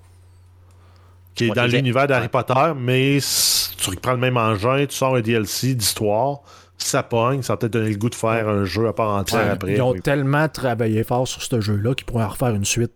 Qui 1.34 1.46
est 1.46 1.50
dans 1.50 1.66
l'univers 1.66 2.06
d'Harry. 2.06 2.28
Potter, 2.28 2.72
mais 2.76 3.18
si 3.20 3.76
tu 3.76 3.90
reprends 3.90 4.12
le 4.12 4.18
même 4.18 4.36
engin, 4.36 4.86
tu 4.86 4.94
sors 4.94 5.16
un 5.16 5.20
DLC 5.20 5.74
d'histoire, 5.74 6.38
ça 6.78 7.02
pogne, 7.02 7.42
ça 7.42 7.54
va 7.54 7.56
peut-être 7.56 7.72
donner 7.72 7.90
le 7.90 7.96
goût 7.96 8.08
de 8.10 8.14
faire 8.14 8.48
un 8.48 8.64
jeu 8.64 8.86
à 8.86 8.92
part 8.92 9.10
entière 9.10 9.42
Ouais, 9.44 9.48
après. 9.50 9.72
Ils 9.74 9.82
ont 9.82 9.90
Oui. 9.92 10.00
tellement 10.00 10.48
travaillé 10.48 11.02
fort 11.02 11.26
sur 11.26 11.42
ce 11.42 11.60
jeu-là 11.60 11.94
qu'ils 11.94 12.06
pourraient 12.06 12.24
en 12.24 12.28
refaire 12.28 12.54
une 12.54 12.64
suite. 12.64 12.92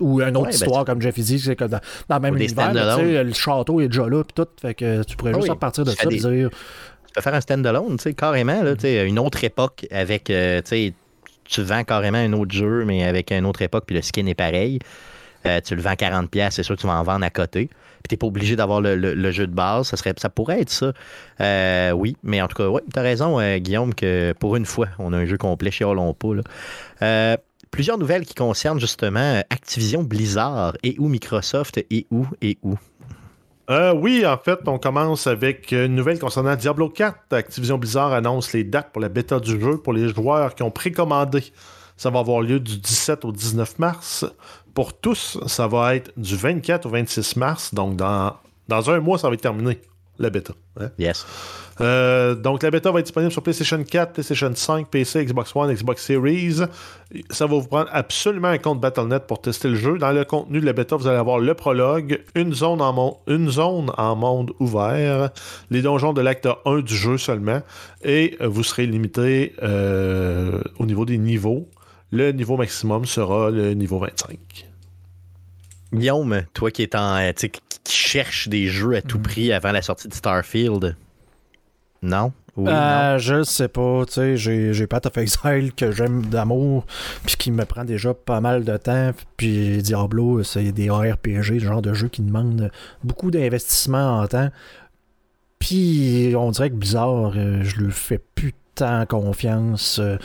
Ou 0.00 0.20
une 0.20 0.30
autre 0.36 0.46
Ouais, 0.46 0.50
ben, 0.50 0.54
histoire, 0.54 0.84
comme 0.84 1.00
Jeff 1.00 1.18
dit, 1.18 1.38
c'est 1.38 1.54
que 1.56 1.64
dans, 1.64 1.78
dans 2.08 2.16
le 2.16 2.20
même 2.22 2.36
univers, 2.36 2.72
le 3.24 3.32
château 3.32 3.80
est 3.80 3.88
déjà 3.88 4.08
là, 4.08 4.24
puis 4.24 4.32
tout. 4.34 4.46
Fait 4.60 4.74
que 4.74 5.02
tu 5.04 5.16
pourrais 5.16 5.30
Ah 5.32 5.36
juste 5.36 5.44
oui. 5.48 5.50
repartir 5.50 5.84
de 5.84 5.90
ça 5.90 6.06
des- 6.06 6.16
dire 6.16 6.50
Tu 6.50 7.12
peux 7.14 7.20
faire 7.20 7.34
un 7.34 7.40
stand-alone, 7.40 7.96
tu 7.96 8.02
sais, 8.02 8.14
carrément, 8.14 8.60
là, 8.62 8.74
tu 8.74 8.82
sais, 8.82 9.06
une 9.06 9.18
autre 9.20 9.44
époque 9.44 9.86
avec, 9.92 10.30
euh, 10.30 10.60
tu 11.46 11.62
vends 11.62 11.84
carrément 11.84 12.18
un 12.18 12.32
autre 12.32 12.52
jeu, 12.52 12.84
mais 12.84 13.04
avec 13.04 13.30
une 13.30 13.46
autre 13.46 13.62
époque, 13.62 13.84
puis 13.86 13.94
le 13.94 14.02
skin 14.02 14.26
est 14.26 14.34
pareil. 14.34 14.78
Euh, 15.46 15.60
tu 15.64 15.76
le 15.76 15.82
vends 15.82 15.92
40$, 15.94 16.26
piastres, 16.28 16.56
c'est 16.56 16.62
sûr 16.62 16.74
que 16.74 16.80
tu 16.80 16.86
vas 16.86 16.94
en 16.94 17.02
vendre 17.02 17.24
à 17.24 17.30
côté. 17.30 17.66
Puis 17.68 18.08
t'es 18.08 18.16
pas 18.16 18.26
obligé 18.26 18.56
d'avoir 18.56 18.80
le, 18.80 18.96
le- 18.96 19.14
le 19.14 19.30
jeu 19.30 19.46
de 19.46 19.52
base. 19.54 19.88
Ça, 19.88 19.96
serait, 19.98 20.14
ça 20.16 20.28
pourrait 20.30 20.60
être 20.62 20.70
ça. 20.70 20.92
Euh, 21.40 21.90
oui, 21.92 22.16
mais 22.22 22.40
en 22.42 22.48
tout 22.48 22.56
cas, 22.56 22.66
ouais, 22.68 22.80
t'as 22.92 23.02
raison, 23.02 23.38
euh, 23.38 23.58
Guillaume, 23.58 23.94
que 23.94 24.32
pour 24.40 24.56
une 24.56 24.64
fois, 24.66 24.88
on 24.98 25.12
a 25.12 25.18
un 25.18 25.24
jeu 25.26 25.36
complet 25.36 25.70
chez 25.70 25.84
pas. 25.84 26.34
Là. 26.34 27.36
Euh, 27.74 27.76
plusieurs 27.76 27.98
nouvelles 27.98 28.24
qui 28.24 28.34
concernent 28.34 28.78
justement 28.78 29.18
euh, 29.18 29.40
Activision 29.50 30.04
Blizzard 30.04 30.74
et 30.84 30.94
ou 30.98 31.08
Microsoft 31.08 31.78
et 31.90 32.06
où 32.10 32.26
et 32.40 32.56
où. 32.62 32.76
Euh, 33.70 33.94
oui, 33.94 34.24
en 34.26 34.36
fait, 34.36 34.60
on 34.66 34.78
commence 34.78 35.26
avec 35.26 35.72
une 35.72 35.94
nouvelle 35.94 36.18
concernant 36.18 36.54
Diablo 36.54 36.88
4. 36.88 37.32
Activision 37.32 37.78
Blizzard 37.78 38.12
annonce 38.12 38.52
les 38.52 38.62
dates 38.62 38.92
pour 38.92 39.00
la 39.02 39.08
bêta 39.08 39.40
du 39.40 39.58
jeu 39.60 39.78
pour 39.78 39.92
les 39.92 40.08
joueurs 40.08 40.54
qui 40.54 40.62
ont 40.62 40.70
précommandé 40.70 41.52
ça 41.96 42.10
va 42.10 42.18
avoir 42.18 42.40
lieu 42.40 42.58
du 42.58 42.78
17 42.78 43.24
au 43.24 43.30
19 43.30 43.78
mars. 43.78 44.26
Pour 44.74 44.98
tous, 44.98 45.38
ça 45.46 45.68
va 45.68 45.94
être 45.94 46.10
du 46.16 46.36
24 46.36 46.86
au 46.86 46.88
26 46.88 47.36
mars. 47.36 47.72
Donc, 47.72 47.94
dans, 47.94 48.34
dans 48.66 48.90
un 48.90 48.98
mois, 48.98 49.16
ça 49.16 49.28
va 49.28 49.34
être 49.34 49.42
terminé, 49.42 49.80
la 50.18 50.30
bêta. 50.30 50.54
hein? 50.80 50.90
Yes. 50.98 51.26
Euh, 51.80 52.34
donc, 52.36 52.62
la 52.62 52.70
bêta 52.70 52.90
va 52.92 53.00
être 53.00 53.06
disponible 53.06 53.32
sur 53.32 53.42
PlayStation 53.42 53.82
4, 53.82 54.12
PlayStation 54.12 54.50
5, 54.54 54.88
PC, 54.88 55.24
Xbox 55.24 55.54
One, 55.56 55.72
Xbox 55.74 56.04
Series. 56.04 56.60
Ça 57.30 57.46
va 57.46 57.54
vous 57.56 57.66
prendre 57.66 57.88
absolument 57.92 58.48
un 58.48 58.58
compte 58.58 58.80
Battle.net 58.80 59.24
pour 59.26 59.40
tester 59.40 59.68
le 59.68 59.74
jeu. 59.74 59.98
Dans 59.98 60.12
le 60.12 60.24
contenu 60.24 60.60
de 60.60 60.66
la 60.66 60.72
bêta, 60.72 60.94
vous 60.96 61.06
allez 61.08 61.18
avoir 61.18 61.40
le 61.40 61.54
prologue, 61.54 62.22
une 62.36 62.54
zone 62.54 62.80
en, 62.80 62.92
mon- 62.92 63.16
une 63.26 63.50
zone 63.50 63.90
en 63.96 64.14
monde 64.14 64.52
ouvert, 64.60 65.30
les 65.70 65.82
donjons 65.82 66.12
de 66.12 66.20
l'acte 66.20 66.48
1 66.64 66.78
du 66.80 66.94
jeu 66.96 67.18
seulement, 67.18 67.60
et 68.04 68.36
vous 68.40 68.62
serez 68.62 68.86
limité 68.86 69.54
euh, 69.62 70.60
au 70.78 70.86
niveau 70.86 71.04
des 71.04 71.18
niveaux. 71.18 71.68
Le 72.12 72.30
niveau 72.30 72.56
maximum 72.56 73.04
sera 73.06 73.50
le 73.50 73.74
niveau 73.74 73.98
25. 73.98 74.38
Guillaume, 75.94 76.42
toi 76.52 76.70
qui 76.70 76.82
est 76.82 76.94
en, 76.94 77.16
euh, 77.16 77.32
qui 77.32 77.60
cherche 77.88 78.48
des 78.48 78.66
jeux 78.66 78.96
à 78.96 79.02
tout 79.02 79.18
prix 79.18 79.52
avant 79.52 79.72
la 79.72 79.82
sortie 79.82 80.08
de 80.08 80.14
Starfield, 80.14 80.96
non? 82.02 82.32
Oui? 82.56 82.70
Euh, 82.70 83.18
je 83.18 83.42
sais 83.42 83.66
pas, 83.66 84.04
tu 84.06 84.12
sais, 84.12 84.36
j'ai, 84.36 84.86
Path 84.86 85.06
of 85.06 85.18
Exile 85.18 85.72
que 85.76 85.90
j'aime 85.90 86.26
d'amour, 86.26 86.86
puis 87.26 87.36
qui 87.36 87.50
me 87.50 87.64
prend 87.64 87.84
déjà 87.84 88.14
pas 88.14 88.40
mal 88.40 88.62
de 88.64 88.76
temps, 88.76 89.10
puis 89.36 89.82
Diablo, 89.82 90.44
c'est 90.44 90.70
des 90.70 90.88
RPG, 90.88 91.54
le 91.54 91.58
genre 91.58 91.82
de 91.82 91.94
jeu 91.94 92.08
qui 92.08 92.22
demande 92.22 92.70
beaucoup 93.02 93.32
d'investissement 93.32 94.20
en 94.20 94.26
temps. 94.28 94.50
Puis 95.58 96.32
on 96.36 96.50
dirait 96.50 96.70
que 96.70 96.76
Blizzard, 96.76 97.32
euh, 97.36 97.62
je 97.62 97.76
lui 97.80 97.90
fais 97.90 98.20
plus 98.34 98.54
tant 98.74 99.06
confiance. 99.06 99.98
Euh, 100.02 100.16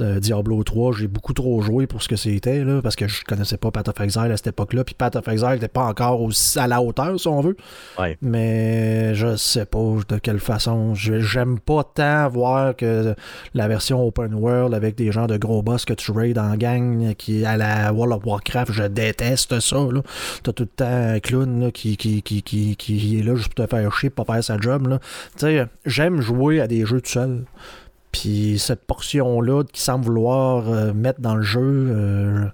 euh, 0.00 0.20
Diablo 0.20 0.62
3, 0.62 0.92
j'ai 0.98 1.08
beaucoup 1.08 1.32
trop 1.32 1.60
joué 1.62 1.86
pour 1.86 2.02
ce 2.02 2.08
que 2.08 2.16
c'était, 2.16 2.64
là, 2.64 2.80
parce 2.82 2.96
que 2.96 3.08
je 3.08 3.24
connaissais 3.24 3.56
pas 3.56 3.70
Path 3.70 3.88
of 3.88 4.00
Exile 4.00 4.30
à 4.32 4.36
cette 4.36 4.48
époque-là, 4.48 4.84
puis 4.84 4.94
Path 4.94 5.16
of 5.16 5.26
Exile 5.28 5.48
n'était 5.54 5.68
pas 5.68 5.84
encore 5.84 6.22
aussi 6.22 6.58
à 6.58 6.66
la 6.66 6.80
hauteur, 6.82 7.18
si 7.18 7.28
on 7.28 7.40
veut. 7.40 7.56
Ouais. 7.98 8.16
Mais 8.22 9.14
je 9.14 9.36
sais 9.36 9.64
pas 9.66 9.78
de 10.08 10.18
quelle 10.18 10.40
façon. 10.40 10.94
Je- 10.94 11.20
J'aime 11.20 11.58
pas 11.58 11.84
tant 11.84 12.28
voir 12.28 12.74
que 12.76 13.14
la 13.54 13.68
version 13.68 14.04
open 14.06 14.34
world 14.34 14.72
avec 14.74 14.94
des 14.96 15.12
gens 15.12 15.26
de 15.26 15.36
gros 15.36 15.62
boss 15.62 15.84
que 15.84 15.92
tu 15.94 16.10
raids 16.12 16.38
en 16.38 16.56
gang 16.56 17.14
qui 17.16 17.44
à 17.44 17.56
la 17.56 17.92
World 17.92 18.14
of 18.14 18.24
Warcraft, 18.26 18.72
je 18.72 18.84
déteste 18.84 19.60
ça. 19.60 19.76
là. 19.76 20.00
T'as 20.42 20.52
tout 20.52 20.62
le 20.64 20.68
temps 20.68 20.84
un 21.14 21.20
clown 21.20 21.60
là, 21.60 21.70
qui, 21.70 21.96
qui, 21.96 22.22
qui, 22.22 22.42
qui, 22.42 22.76
qui 22.76 23.18
est 23.18 23.22
là 23.22 23.34
juste 23.34 23.52
pour 23.54 23.66
te 23.66 23.70
faire 23.70 23.92
chier, 23.94 24.10
pour 24.10 24.24
pas 24.26 24.34
faire 24.34 24.44
sa 24.44 24.58
job. 24.58 24.86
là. 24.88 24.98
Tu 25.36 25.46
sais, 25.46 25.66
j'aime 25.84 26.20
jouer 26.20 26.60
à 26.60 26.66
des 26.66 26.86
jeux 26.86 27.00
tout 27.00 27.10
seul. 27.10 27.44
Puis 28.12 28.58
cette 28.58 28.86
portion-là 28.86 29.64
qui 29.72 29.80
semble 29.80 30.04
vouloir 30.04 30.68
euh, 30.68 30.92
mettre 30.92 31.20
dans 31.20 31.34
le 31.34 31.42
jeu 31.42 31.60
euh, 31.62 32.46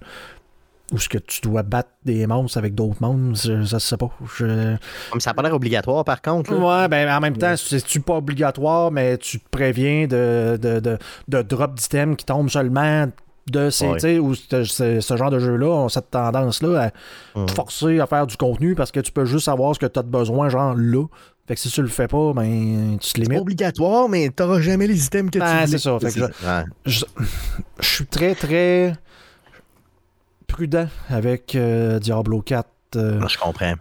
où 0.91 0.99
ce 0.99 1.09
que 1.09 1.17
tu 1.17 1.41
dois 1.41 1.63
battre 1.63 1.89
des 2.03 2.27
monstres 2.27 2.57
avec 2.57 2.75
d'autres 2.75 3.01
monstres, 3.01 3.47
je, 3.47 3.61
je 3.63 3.77
sais 3.77 3.97
pas. 3.97 4.09
Je... 4.37 4.75
Comme 5.11 5.21
ça 5.21 5.31
n'a 5.31 5.33
pas 5.33 5.41
l'air 5.41 5.53
obligatoire, 5.55 6.03
par 6.03 6.21
contre. 6.21 6.53
là. 6.53 6.81
Ouais, 6.83 6.87
ben 6.87 7.09
en 7.09 7.19
même 7.19 7.37
temps, 7.37 7.55
c'est-tu 7.57 8.01
pas 8.01 8.15
obligatoire, 8.15 8.91
mais 8.91 9.17
tu 9.17 9.39
te 9.39 9.49
préviens 9.49 10.07
de, 10.07 10.59
de, 10.61 10.79
de, 10.79 10.97
de 11.27 11.41
drop 11.41 11.73
d'items 11.75 12.15
qui 12.17 12.25
tombent 12.25 12.49
seulement 12.49 13.07
de 13.49 13.69
ces, 13.69 13.87
Ouais. 13.87 14.19
ou 14.19 14.33
ce, 14.35 15.15
genre 15.15 15.29
de 15.29 15.37
jeu-là 15.39 15.67
ont 15.67 15.89
cette 15.89 16.09
tendance-là 16.11 16.91
à 17.35 17.45
te 17.45 17.51
forcer 17.51 17.99
à 17.99 18.07
faire 18.07 18.25
du 18.27 18.37
contenu 18.37 18.73
parce 18.75 18.91
que 18.91 18.99
tu 18.99 19.11
peux 19.11 19.25
juste 19.25 19.45
savoir 19.45 19.75
ce 19.75 19.79
que 19.79 19.85
tu 19.85 19.99
as 19.99 20.03
de 20.03 20.09
besoin, 20.09 20.49
genre 20.49 20.73
là. 20.75 21.05
Fait 21.47 21.53
que 21.55 21.61
si 21.61 21.69
tu 21.69 21.81
le 21.81 21.87
fais 21.87 22.07
pas, 22.07 22.33
ben 22.33 22.97
tu 22.99 23.13
te 23.13 23.21
limites. 23.21 23.39
obligatoire, 23.39 24.09
mais 24.09 24.29
t'auras 24.29 24.61
jamais 24.61 24.87
les 24.87 25.05
items 25.05 25.29
que 25.31 25.37
Ben, 25.39 25.45
tu 25.45 25.65
voulais. 25.65 25.67
c'est 25.67 25.77
ça, 25.77 25.99
fait 25.99 26.11
que 26.11 26.19
je- 26.19 26.47
Ouais. 26.47 26.63
Je, 26.85 27.05
je 27.79 27.87
suis 27.87 28.05
très, 28.07 28.33
très 28.33 28.93
prudent 30.47 30.87
avec 31.09 31.55
euh, 31.55 31.99
Diablo 31.99 32.41
4. 32.41 32.67
euh, 32.95 33.19
Non, 33.19 33.27
Je 33.27 33.37
comprends. 33.37 33.71
ouais. 33.73 33.75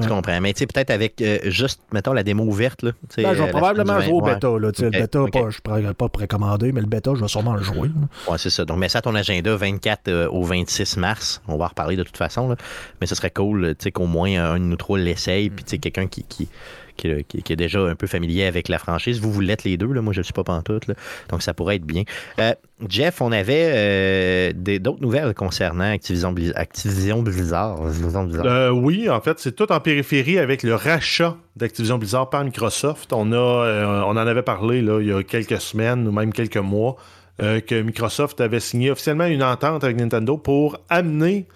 Je 0.00 0.08
comprends. 0.08 0.40
Mais 0.40 0.52
tu 0.52 0.60
sais, 0.60 0.66
peut-être 0.66 0.90
avec 0.90 1.20
euh, 1.20 1.38
juste, 1.44 1.80
mettons, 1.92 2.12
la 2.12 2.22
démo 2.22 2.44
ouverte. 2.44 2.82
Là, 2.82 2.92
Ben, 3.16 3.34
je 3.34 3.42
vais 3.42 3.50
probablement 3.50 4.00
jouer 4.00 4.12
au 4.12 4.20
20, 4.20 4.34
bêta. 4.34 4.48
Là, 4.48 4.56
Le 4.78 4.90
bêta, 4.90 5.18
pas, 5.32 5.50
je 5.50 5.86
ne 5.86 5.92
pas 5.92 6.08
précommandé, 6.08 6.70
mais 6.72 6.80
le 6.80 6.86
bêta, 6.86 7.12
je 7.14 7.20
vais 7.22 7.28
sûrement 7.28 7.54
le 7.54 7.62
jouer. 7.62 7.88
Ouais, 7.88 8.32
ouais, 8.32 8.38
c'est 8.38 8.50
ça. 8.50 8.64
Donc, 8.64 8.78
mets 8.78 8.88
ça 8.88 8.98
à 8.98 9.02
ton 9.02 9.14
agenda 9.14 9.56
24 9.56 10.08
euh, 10.08 10.28
au 10.28 10.44
26 10.44 10.96
mars. 10.98 11.42
On 11.48 11.56
va 11.56 11.64
en 11.64 11.68
reparler 11.68 11.96
de 11.96 12.04
toute 12.04 12.16
façon. 12.16 12.48
Là. 12.48 12.56
Mais 13.00 13.06
ce 13.06 13.14
serait 13.14 13.30
cool 13.30 13.74
tu 13.78 13.84
sais, 13.84 13.90
qu'au 13.92 14.06
moins 14.06 14.30
un 14.52 14.58
de 14.58 14.64
nous 14.64 14.76
trois 14.76 14.98
l'essaye. 14.98 15.50
Puis, 15.50 15.64
tu 15.64 15.70
sais, 15.72 15.78
quelqu'un 15.78 16.06
qui, 16.06 16.22
qui, 16.22 16.48
qui, 16.96 17.24
qui- 17.24 17.52
est 17.52 17.56
déjà 17.56 17.80
un 17.80 17.94
peu 17.94 18.06
familier 18.06 18.44
avec 18.44 18.68
la 18.68 18.78
franchise. 18.78 19.20
Vous, 19.20 19.30
vous 19.32 19.40
l'êtes 19.40 19.64
les 19.64 19.76
deux. 19.76 19.92
Là. 19.92 20.02
Moi, 20.02 20.12
je 20.12 20.20
ne 20.20 20.24
suis 20.24 20.32
pas 20.32 20.44
pantoute. 20.44 20.86
Là. 20.88 20.94
Donc, 21.30 21.42
ça 21.42 21.54
pourrait 21.54 21.76
être 21.76 21.84
bien. 21.86 22.02
Euh, 22.38 22.52
Jeff, 22.88 23.20
on 23.22 23.32
avait 23.32 23.70
euh, 23.74 24.52
d'autres 24.78 25.00
nouvelles 25.00 25.32
concernant 25.34 25.90
Activision, 25.92 26.32
Blizz- 26.32 26.52
Activision 26.56 27.22
Blizzard. 27.22 27.86
Activision 27.86 28.24
Blizzard. 28.24 28.46
Euh, 28.46 28.70
oui, 28.70 29.08
en 29.08 29.20
fait, 29.20 29.38
c'est 29.38 29.54
tout 29.54 29.70
en 29.72 29.80
périphérie 29.80 30.38
avec 30.38 30.62
le 30.62 30.74
rachat 30.74 31.36
d'Activision 31.56 31.98
Blizzard 31.98 32.28
par 32.30 32.44
Microsoft. 32.44 33.12
On, 33.12 33.32
a, 33.32 33.36
euh, 33.36 34.02
on 34.06 34.10
en 34.10 34.16
avait 34.18 34.42
parlé 34.42 34.82
là, 34.82 35.00
il 35.00 35.06
y 35.08 35.12
a 35.12 35.22
quelques 35.22 35.60
semaines 35.60 36.06
ou 36.06 36.12
même 36.12 36.32
quelques 36.32 36.56
mois 36.58 36.96
euh, 37.42 37.60
que 37.60 37.80
Microsoft 37.80 38.40
avait 38.40 38.60
signé 38.60 38.90
officiellement 38.90 39.26
une 39.26 39.42
entente 39.42 39.84
avec 39.84 39.96
Nintendo 39.98 40.36
pour 40.38 40.78
amener 40.88 41.46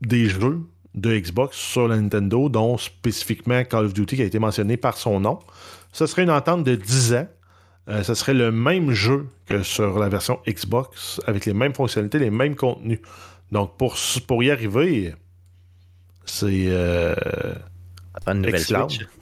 des 0.00 0.26
jeux 0.26 0.60
de 0.94 1.16
Xbox 1.18 1.56
sur 1.56 1.88
la 1.88 1.96
Nintendo, 1.96 2.48
dont 2.48 2.78
spécifiquement 2.78 3.64
Call 3.64 3.86
of 3.86 3.94
Duty 3.94 4.16
qui 4.16 4.22
a 4.22 4.24
été 4.24 4.38
mentionné 4.38 4.76
par 4.76 4.96
son 4.96 5.20
nom. 5.20 5.38
Ce 5.92 6.06
serait 6.06 6.22
une 6.22 6.30
entente 6.30 6.64
de 6.64 6.74
10 6.74 7.14
ans. 7.14 7.28
Euh, 7.88 8.02
ce 8.02 8.14
serait 8.14 8.34
le 8.34 8.50
même 8.50 8.92
jeu 8.92 9.26
que 9.46 9.62
sur 9.62 9.98
la 9.98 10.08
version 10.08 10.40
Xbox, 10.48 11.20
avec 11.26 11.44
les 11.46 11.52
mêmes 11.52 11.74
fonctionnalités, 11.74 12.18
les 12.18 12.30
mêmes 12.30 12.56
contenus. 12.56 13.00
Donc, 13.52 13.76
pour, 13.76 13.96
pour 14.26 14.42
y 14.42 14.50
arriver, 14.50 15.14
c'est. 16.24 16.64
euh, 16.68 17.14
une 18.26 18.34
nouvelle 18.42 18.60
Xcloud. 18.60 18.90
Switch. 18.90 19.06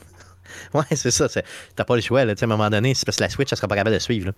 Ouais, 0.75 0.85
c'est 0.93 1.11
ça. 1.11 1.29
T'as 1.77 1.85
pas 1.85 1.97
le 1.97 2.01
choix. 2.01 2.25
Là. 2.25 2.35
Tu 2.35 2.41
sais, 2.41 2.45
À 2.45 2.49
un 2.49 2.57
moment 2.57 2.71
donné, 2.71 2.95
c'est 2.95 3.05
parce 3.05 3.17
que 3.19 3.23
la 3.25 3.29
Switch, 3.29 3.51
ça 3.51 3.57
sera 3.57 3.69
pas 3.69 3.75
capable 3.75 3.95
de 3.95 3.99
suivre. 4.01 4.27
Là. 4.27 4.33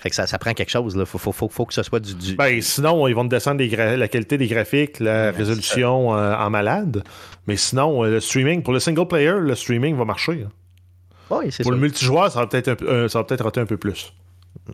Fait 0.00 0.08
que 0.10 0.16
ça, 0.16 0.26
ça 0.26 0.38
prend 0.38 0.52
quelque 0.54 0.70
chose. 0.70 0.94
Il 0.98 1.04
faut, 1.06 1.18
faut, 1.18 1.30
faut, 1.32 1.48
faut 1.48 1.66
que 1.66 1.74
ce 1.74 1.82
soit 1.82 2.00
du. 2.00 2.14
du- 2.14 2.34
Ben, 2.34 2.60
sinon, 2.62 3.06
ils 3.06 3.14
vont 3.14 3.24
te 3.24 3.28
descendre 3.30 3.58
les 3.60 3.68
la 3.96 4.08
qualité 4.08 4.38
des 4.38 4.46
graphiques, 4.48 4.98
la 4.98 5.30
résolution 5.30 6.14
euh, 6.16 6.34
en 6.34 6.48
malade. 6.50 7.04
Mais 7.46 7.56
sinon, 7.56 8.02
euh, 8.04 8.10
le 8.10 8.20
streaming, 8.20 8.62
pour 8.62 8.72
le 8.72 8.80
single 8.80 9.06
player, 9.06 9.34
le 9.40 9.54
streaming 9.54 9.96
va 9.96 10.04
marcher. 10.04 10.44
hein. 10.46 10.50
Ouais, 11.36 11.50
c'est 11.50 11.62
Pour 11.62 11.70
ça. 11.72 11.76
le 11.76 11.80
multijoueur, 11.82 12.32
ça 12.32 12.40
va 12.40 12.46
peut-être 12.46 12.82
euh, 12.82 13.08
ça 13.08 13.18
va 13.20 13.24
peut-être 13.24 13.44
rater 13.44 13.60
un 13.60 13.66
peu 13.66 13.76
plus. 13.76 14.12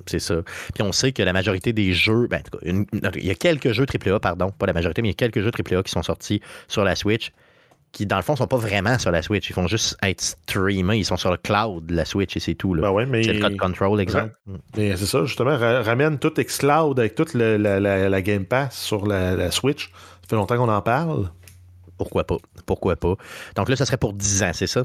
C'est 0.07 0.19
ça. 0.21 0.37
Puis 0.75 0.83
on 0.83 0.93
sait 0.93 1.13
que 1.13 1.23
la 1.23 1.33
majorité 1.33 1.73
des 1.73 1.93
jeux, 1.93 2.27
ben, 2.29 2.41
une- 2.63 2.87
une- 2.93 3.11
il 3.17 3.27
y 3.27 3.31
a 3.31 3.35
quelques 3.35 3.73
jeux 3.73 3.85
AAA, 3.87 4.21
pardon, 4.21 4.51
pas 4.51 4.67
la 4.67 4.73
majorité, 4.73 5.03
mais 5.03 5.09
il 5.09 5.11
y 5.11 5.15
a 5.15 5.17
quelques 5.17 5.43
jeux 5.43 5.51
AAA 5.51 5.83
qui 5.83 5.91
sont 5.93 6.03
sortis 6.03 6.41
sur 6.69 6.83
la 6.85 6.97
Switch, 6.97 7.33
qui 7.97 8.05
dans 8.05 8.17
le 8.17 8.23
fond 8.23 8.37
sont 8.37 8.47
pas 8.47 8.59
vraiment 8.59 8.99
sur 8.99 9.11
la 9.11 9.23
Switch. 9.23 9.49
Ils 9.49 9.55
font 9.55 9.67
juste 9.67 9.97
être 10.03 10.21
streamés. 10.21 10.99
Ils 10.99 11.05
sont 11.05 11.17
sur 11.17 11.31
le 11.31 11.39
cloud 11.39 11.87
de 11.87 11.95
la 11.97 12.05
Switch 12.05 12.37
et 12.37 12.41
c'est 12.41 12.55
tout. 12.55 12.75
Là. 12.75 12.83
Ben 12.83 12.91
ouais, 12.91 13.07
mais, 13.07 13.23
C'est 13.23 13.33
le 13.33 13.41
code 13.41 13.57
control, 13.57 14.01
exemple. 14.01 14.35
c'est 14.75 14.97
ça, 14.97 15.25
justement, 15.25 15.57
ra- 15.57 15.83
ramène 15.83 16.19
tout 16.19 16.33
xCloud 16.37 16.99
avec 17.01 17.15
toute 17.15 17.33
la, 17.33 17.57
la- 17.57 17.81
la 18.11 18.23
Game 18.23 18.45
Pass 18.45 18.77
sur 18.79 19.07
la, 19.07 19.35
la 19.35 19.51
Switch. 19.51 19.91
Ça 20.23 20.29
fait 20.29 20.37
longtemps 20.37 20.57
qu'on 20.59 20.69
en 20.69 20.83
parle. 20.83 21.31
Pourquoi 21.97 22.25
pas? 22.25 22.37
Pourquoi 22.67 22.97
pas? 22.97 23.15
Donc 23.55 23.71
là, 23.71 23.77
ça 23.77 23.87
serait 23.87 23.97
pour 23.97 24.13
10 24.13 24.43
ans, 24.43 24.51
c'est 24.53 24.67
ça? 24.67 24.85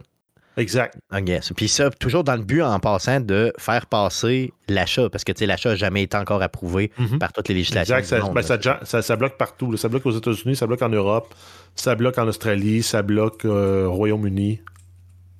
Exact. 0.57 0.97
Guess. 1.13 1.53
Puis 1.55 1.67
ça, 1.69 1.89
toujours 1.91 2.23
dans 2.23 2.35
le 2.35 2.43
but, 2.43 2.61
en 2.61 2.79
passant, 2.79 3.19
de 3.21 3.53
faire 3.57 3.85
passer 3.85 4.51
l'achat, 4.67 5.09
parce 5.09 5.23
que 5.23 5.31
l'achat 5.45 5.69
n'a 5.69 5.75
jamais 5.75 6.03
été 6.03 6.17
encore 6.17 6.41
approuvé 6.41 6.91
Mhm. 6.97 7.19
par 7.19 7.31
toutes 7.31 7.47
les 7.47 7.55
législations. 7.55 7.95
Exact. 7.95 8.15
du 8.17 8.21
Ça, 8.21 8.25
monde, 8.25 8.35
ben, 8.35 8.41
ça, 8.41 8.59
ja- 8.59 8.79
ça- 8.83 9.01
ça 9.01 9.15
bloque 9.15 9.37
partout. 9.37 9.71
là. 9.71 9.77
Ça 9.77 9.87
bloque 9.87 10.05
aux 10.05 10.11
États-Unis, 10.11 10.55
ça 10.55 10.67
bloque 10.67 10.81
en 10.81 10.89
Europe, 10.89 11.33
ça 11.75 11.95
bloque 11.95 12.17
en 12.17 12.27
Australie, 12.27 12.83
ça 12.83 13.01
bloque 13.01 13.45
euh, 13.45 13.85
au 13.85 13.93
Royaume-Uni. 13.93 14.61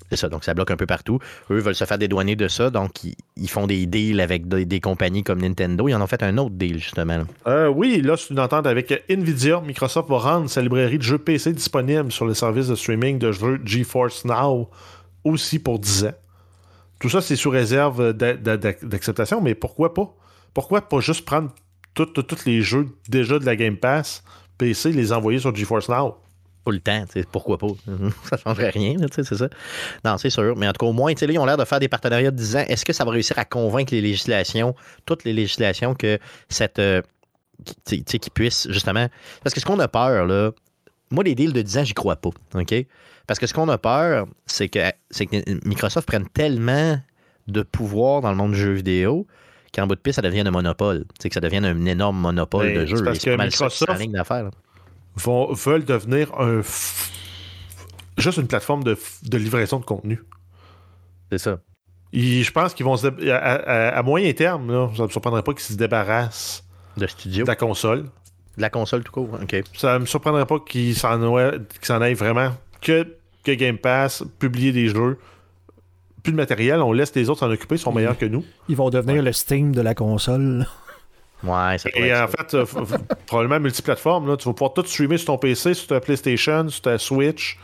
C'est 0.09 0.17
ça, 0.17 0.27
donc 0.27 0.43
ça 0.43 0.53
bloque 0.53 0.69
un 0.71 0.75
peu 0.75 0.85
partout. 0.85 1.19
Eux 1.49 1.59
veulent 1.59 1.73
se 1.75 1.85
faire 1.85 1.97
dédouaner 1.97 2.35
de 2.35 2.49
ça, 2.49 2.69
donc 2.69 3.03
ils, 3.05 3.15
ils 3.37 3.49
font 3.49 3.65
des 3.65 3.85
deals 3.85 4.19
avec 4.19 4.45
des, 4.45 4.65
des 4.65 4.81
compagnies 4.81 5.23
comme 5.23 5.39
Nintendo. 5.41 5.87
Ils 5.87 5.95
en 5.95 6.01
ont 6.01 6.07
fait 6.07 6.21
un 6.21 6.37
autre 6.37 6.55
deal, 6.55 6.79
justement. 6.79 7.23
Euh, 7.47 7.67
oui, 7.69 8.01
là, 8.01 8.17
c'est 8.17 8.29
une 8.33 8.39
entente 8.41 8.67
avec 8.67 9.05
Nvidia. 9.09 9.61
Microsoft 9.61 10.09
va 10.09 10.17
rendre 10.17 10.49
sa 10.49 10.61
librairie 10.61 10.97
de 10.97 11.03
jeux 11.03 11.17
PC 11.17 11.53
disponible 11.53 12.11
sur 12.11 12.25
le 12.25 12.33
service 12.33 12.67
de 12.67 12.75
streaming 12.75 13.19
de 13.19 13.31
jeux 13.31 13.61
GeForce 13.63 14.25
Now 14.25 14.69
aussi 15.23 15.59
pour 15.59 15.79
10 15.79 16.05
ans. 16.05 16.13
Tout 16.99 17.09
ça, 17.09 17.21
c'est 17.21 17.35
sous 17.35 17.49
réserve 17.49 18.13
d'a- 18.13 18.33
d'a- 18.33 18.57
d'a- 18.57 18.73
d'acceptation, 18.83 19.41
mais 19.41 19.55
pourquoi 19.55 19.93
pas? 19.93 20.13
Pourquoi 20.53 20.81
pas 20.81 20.99
juste 20.99 21.25
prendre 21.25 21.51
tous 21.93 22.45
les 22.45 22.61
jeux 22.61 22.87
déjà 23.09 23.39
de 23.39 23.45
la 23.45 23.55
Game 23.55 23.77
Pass 23.77 24.23
PC 24.57 24.91
les 24.91 25.11
envoyer 25.11 25.39
sur 25.39 25.53
GeForce 25.55 25.89
Now? 25.89 26.17
Tout 26.63 26.71
le 26.71 26.79
temps, 26.79 27.03
pourquoi 27.31 27.57
pas? 27.57 27.67
ça 28.29 28.37
changerait 28.37 28.69
rien, 28.69 28.95
c'est 29.11 29.23
ça. 29.23 29.49
Non, 30.05 30.19
c'est 30.19 30.29
sûr. 30.29 30.55
Mais 30.55 30.67
en 30.67 30.73
tout 30.73 30.85
cas, 30.85 30.89
au 30.89 30.93
moins, 30.93 31.11
là, 31.11 31.27
ils 31.27 31.39
ont 31.39 31.45
l'air 31.45 31.57
de 31.57 31.65
faire 31.65 31.79
des 31.79 31.87
partenariats 31.87 32.29
de 32.29 32.35
10 32.35 32.55
ans. 32.55 32.65
Est-ce 32.67 32.85
que 32.85 32.93
ça 32.93 33.03
va 33.03 33.09
réussir 33.11 33.39
à 33.39 33.45
convaincre 33.45 33.93
les 33.95 34.01
législations, 34.01 34.75
toutes 35.07 35.23
les 35.23 35.33
législations, 35.33 35.95
que 35.95 36.19
cette. 36.49 36.77
euh, 36.77 37.01
qu'ils 37.85 38.03
puissent, 38.33 38.67
justement? 38.69 39.07
Parce 39.43 39.53
que 39.55 39.59
ce 39.59 39.65
qu'on 39.65 39.79
a 39.79 39.87
peur, 39.87 40.25
là, 40.27 40.51
moi, 41.11 41.23
les 41.23 41.35
deals 41.35 41.53
de 41.53 41.61
10 41.61 41.77
ans, 41.77 41.83
j'y 41.83 41.93
crois 41.93 42.15
pas. 42.15 42.29
OK? 42.55 42.73
Parce 43.27 43.39
que 43.39 43.45
ce 43.47 43.53
qu'on 43.53 43.69
a 43.69 43.77
peur, 43.77 44.27
c'est 44.45 44.67
que, 44.69 44.79
c'est 45.09 45.25
que 45.25 45.67
Microsoft 45.67 46.07
prenne 46.07 46.27
tellement 46.27 46.99
de 47.47 47.61
pouvoir 47.63 48.21
dans 48.21 48.29
le 48.31 48.35
monde 48.37 48.53
du 48.53 48.59
jeu 48.59 48.73
vidéo 48.73 49.27
qu'en 49.73 49.87
bout 49.87 49.95
de 49.95 49.99
piste, 50.01 50.17
ça 50.17 50.21
devienne 50.21 50.47
un 50.47 50.51
monopole. 50.51 51.05
Sais, 51.19 51.29
que 51.29 51.33
ça 51.35 51.39
devienne 51.39 51.65
un 51.65 51.85
énorme 51.85 52.17
monopole 52.19 52.67
Ben, 52.67 52.81
de 52.81 52.85
jeu. 52.85 52.97
c'est 52.97 53.03
parce 53.03 53.19
c'est 53.19 53.31
que 53.31 53.35
Microsoft- 53.37 53.87
là. 53.87 54.49
Vont, 55.15 55.53
veulent 55.53 55.85
devenir 55.85 56.33
un. 56.39 56.59
f- 56.61 57.09
Juste 58.17 58.37
une 58.37 58.47
plateforme 58.47 58.83
de, 58.83 58.95
f- 58.95 59.27
de 59.27 59.37
livraison 59.37 59.79
de 59.79 59.85
contenu. 59.85 60.21
C'est 61.31 61.37
ça. 61.37 61.59
Je 62.13 62.51
pense 62.51 62.73
qu'ils 62.73 62.85
vont 62.85 62.97
se. 62.97 63.07
dé- 63.07 63.31
À, 63.31 63.37
à- 63.37 63.97
à 63.97 64.03
moyen 64.03 64.31
terme, 64.33 64.71
là, 64.71 64.89
ça 64.95 65.03
ne 65.03 65.07
me 65.07 65.11
surprendrait 65.11 65.43
pas 65.43 65.53
qu'ils 65.53 65.61
se 65.63 65.73
débarrassent 65.73 66.63
De 66.97 67.07
studio. 67.07 67.43
de 67.45 67.49
la 67.49 67.55
console. 67.55 68.09
De 68.57 68.61
la 68.61 68.69
console 68.69 69.03
tout 69.03 69.11
court. 69.11 69.29
OK. 69.41 69.55
Ça 69.73 69.97
me 69.99 70.05
surprendrait 70.05 70.45
pas 70.45 70.59
qu'ils 70.59 70.95
s'en 70.95 72.01
aillent 72.01 72.13
vraiment 72.13 72.51
que, 72.81 73.07
que 73.43 73.51
Game 73.53 73.77
Pass, 73.77 74.23
publier 74.39 74.71
des 74.71 74.87
jeux. 74.87 75.17
Plus 76.23 76.31
de 76.33 76.37
matériel, 76.37 76.81
on 76.81 76.91
laisse 76.91 77.15
les 77.15 77.29
autres 77.29 77.39
s'en 77.39 77.49
occuper, 77.51 77.75
ils 77.75 77.79
sont 77.79 77.91
meilleurs 77.91 78.17
que 78.17 78.25
nous. 78.25 78.45
Ils 78.69 78.75
vont 78.75 78.89
devenir 78.89 79.23
le 79.23 79.31
Steam 79.31 79.73
de 79.73 79.81
la 79.81 79.95
console. 79.95 80.67
Ouais, 81.43 81.79
ça 81.79 81.89
Et 81.95 82.13
en 82.13 82.17
ça. 82.17 82.27
fait, 82.27 82.53
euh, 82.53 82.65
probablement 83.25 83.59
multiplateforme, 83.59 84.27
là, 84.27 84.37
tu 84.37 84.47
vas 84.47 84.53
pouvoir 84.53 84.73
tout 84.73 84.85
streamer 84.85 85.17
sur 85.17 85.25
ton 85.25 85.37
PC, 85.39 85.73
sur 85.73 85.87
ta 85.87 85.99
PlayStation, 85.99 86.69
sur 86.69 86.81
ta 86.83 86.99
Switch. 86.99 87.57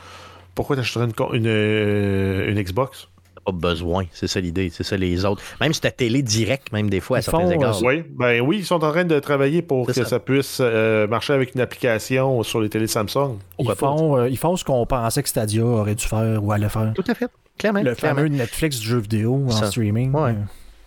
Pourquoi 0.55 0.75
t'achèterais 0.75 1.05
une, 1.05 1.35
une, 1.35 1.45
euh, 1.45 2.49
une 2.51 2.59
Xbox? 2.59 3.07
Pas 3.47 3.53
besoin. 3.53 4.05
C'est 4.11 4.27
ça 4.27 4.39
l'idée. 4.41 4.69
C'est 4.73 4.83
ça 4.83 4.97
les 4.97 5.23
autres. 5.23 5.41
Même 5.61 5.73
si 5.73 5.79
ta 5.79 5.89
télé 5.89 6.21
direct, 6.21 6.71
même 6.73 6.89
des 6.89 6.99
fois, 6.99 7.17
à 7.17 7.19
Ils 7.21 7.23
certains 7.23 7.39
font, 7.45 7.51
égards. 7.51 7.77
euh, 7.83 7.87
Oui, 7.87 8.03
ben 8.09 8.41
oui, 8.41 8.57
ils 8.59 8.65
sont 8.65 8.83
en 8.83 8.91
train 8.91 9.05
de 9.05 9.19
travailler 9.19 9.61
pour 9.61 9.87
que 9.87 9.93
ça. 9.93 10.03
ça, 10.05 10.19
puisse 10.19 10.57
euh, 10.59 11.07
marcher 11.07 11.31
avec 11.33 11.55
une 11.55 11.61
application 11.61 12.43
sur 12.43 12.59
les 12.59 12.67
télés 12.69 12.87
Samsung. 12.87 13.37
Ils 13.59 13.71
font, 13.75 14.17
euh, 14.17 14.27
ils 14.29 14.37
font 14.37 14.55
ce 14.57 14.65
qu'on 14.65 14.85
pensait 14.85 15.23
que 15.23 15.29
Stadia 15.29 15.63
aurait 15.65 15.95
dû 15.95 16.05
faire 16.05 16.43
ou 16.43 16.51
allait 16.51 16.67
faire. 16.67 16.91
Tout 16.93 17.05
à 17.07 17.13
fait. 17.15 17.31
Clairement. 17.57 17.81
Le 17.83 17.95
clairement. 17.95 18.17
fameux 18.17 18.27
Netflix 18.27 18.79
du 18.79 18.87
jeu 18.87 18.97
vidéo 18.99 19.45
en 19.47 19.51
Ça. 19.51 19.67
streaming. 19.67 20.11
Ouais. 20.13 20.31
Euh, 20.31 20.33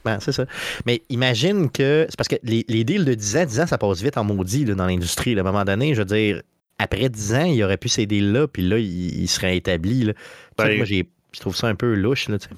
Ben, 0.04 0.18
c'est 0.20 0.32
ça. 0.32 0.44
Mais 0.86 1.02
imagine 1.08 1.70
que. 1.70 2.06
C'est 2.10 2.16
parce 2.16 2.28
que 2.28 2.36
les, 2.42 2.64
les 2.68 2.84
deals 2.84 3.04
de 3.06 3.14
10 3.14 3.36
ans, 3.38 3.44
10 3.46 3.60
ans, 3.60 3.66
ça 3.66 3.78
passe 3.78 4.02
vite 4.02 4.18
en 4.18 4.24
maudit 4.24 4.64
là, 4.66 4.74
dans 4.74 4.86
l'industrie. 4.86 5.34
À 5.36 5.40
un 5.40 5.44
moment 5.44 5.64
donné, 5.64 5.94
je 5.94 6.00
veux 6.00 6.04
dire, 6.04 6.42
après 6.78 7.08
10 7.08 7.34
ans, 7.34 7.44
il 7.44 7.54
y 7.54 7.64
aurait 7.64 7.76
plus 7.78 7.88
ces 7.88 8.06
deals-là, 8.06 8.48
puis 8.48 8.62
là, 8.68 8.78
il, 8.78 9.20
il 9.22 9.28
serait 9.28 9.56
établi. 9.56 10.04
Là. 10.04 10.12
Ben- 10.58 10.76
moi, 10.76 10.84
j'ai- 10.84 11.08
je 11.32 11.40
trouve 11.40 11.56
ça 11.56 11.66
un 11.68 11.74
peu 11.74 11.94
louche. 11.94 12.28
Là, 12.28 12.38
tu 12.38 12.48
sais. 12.48 12.54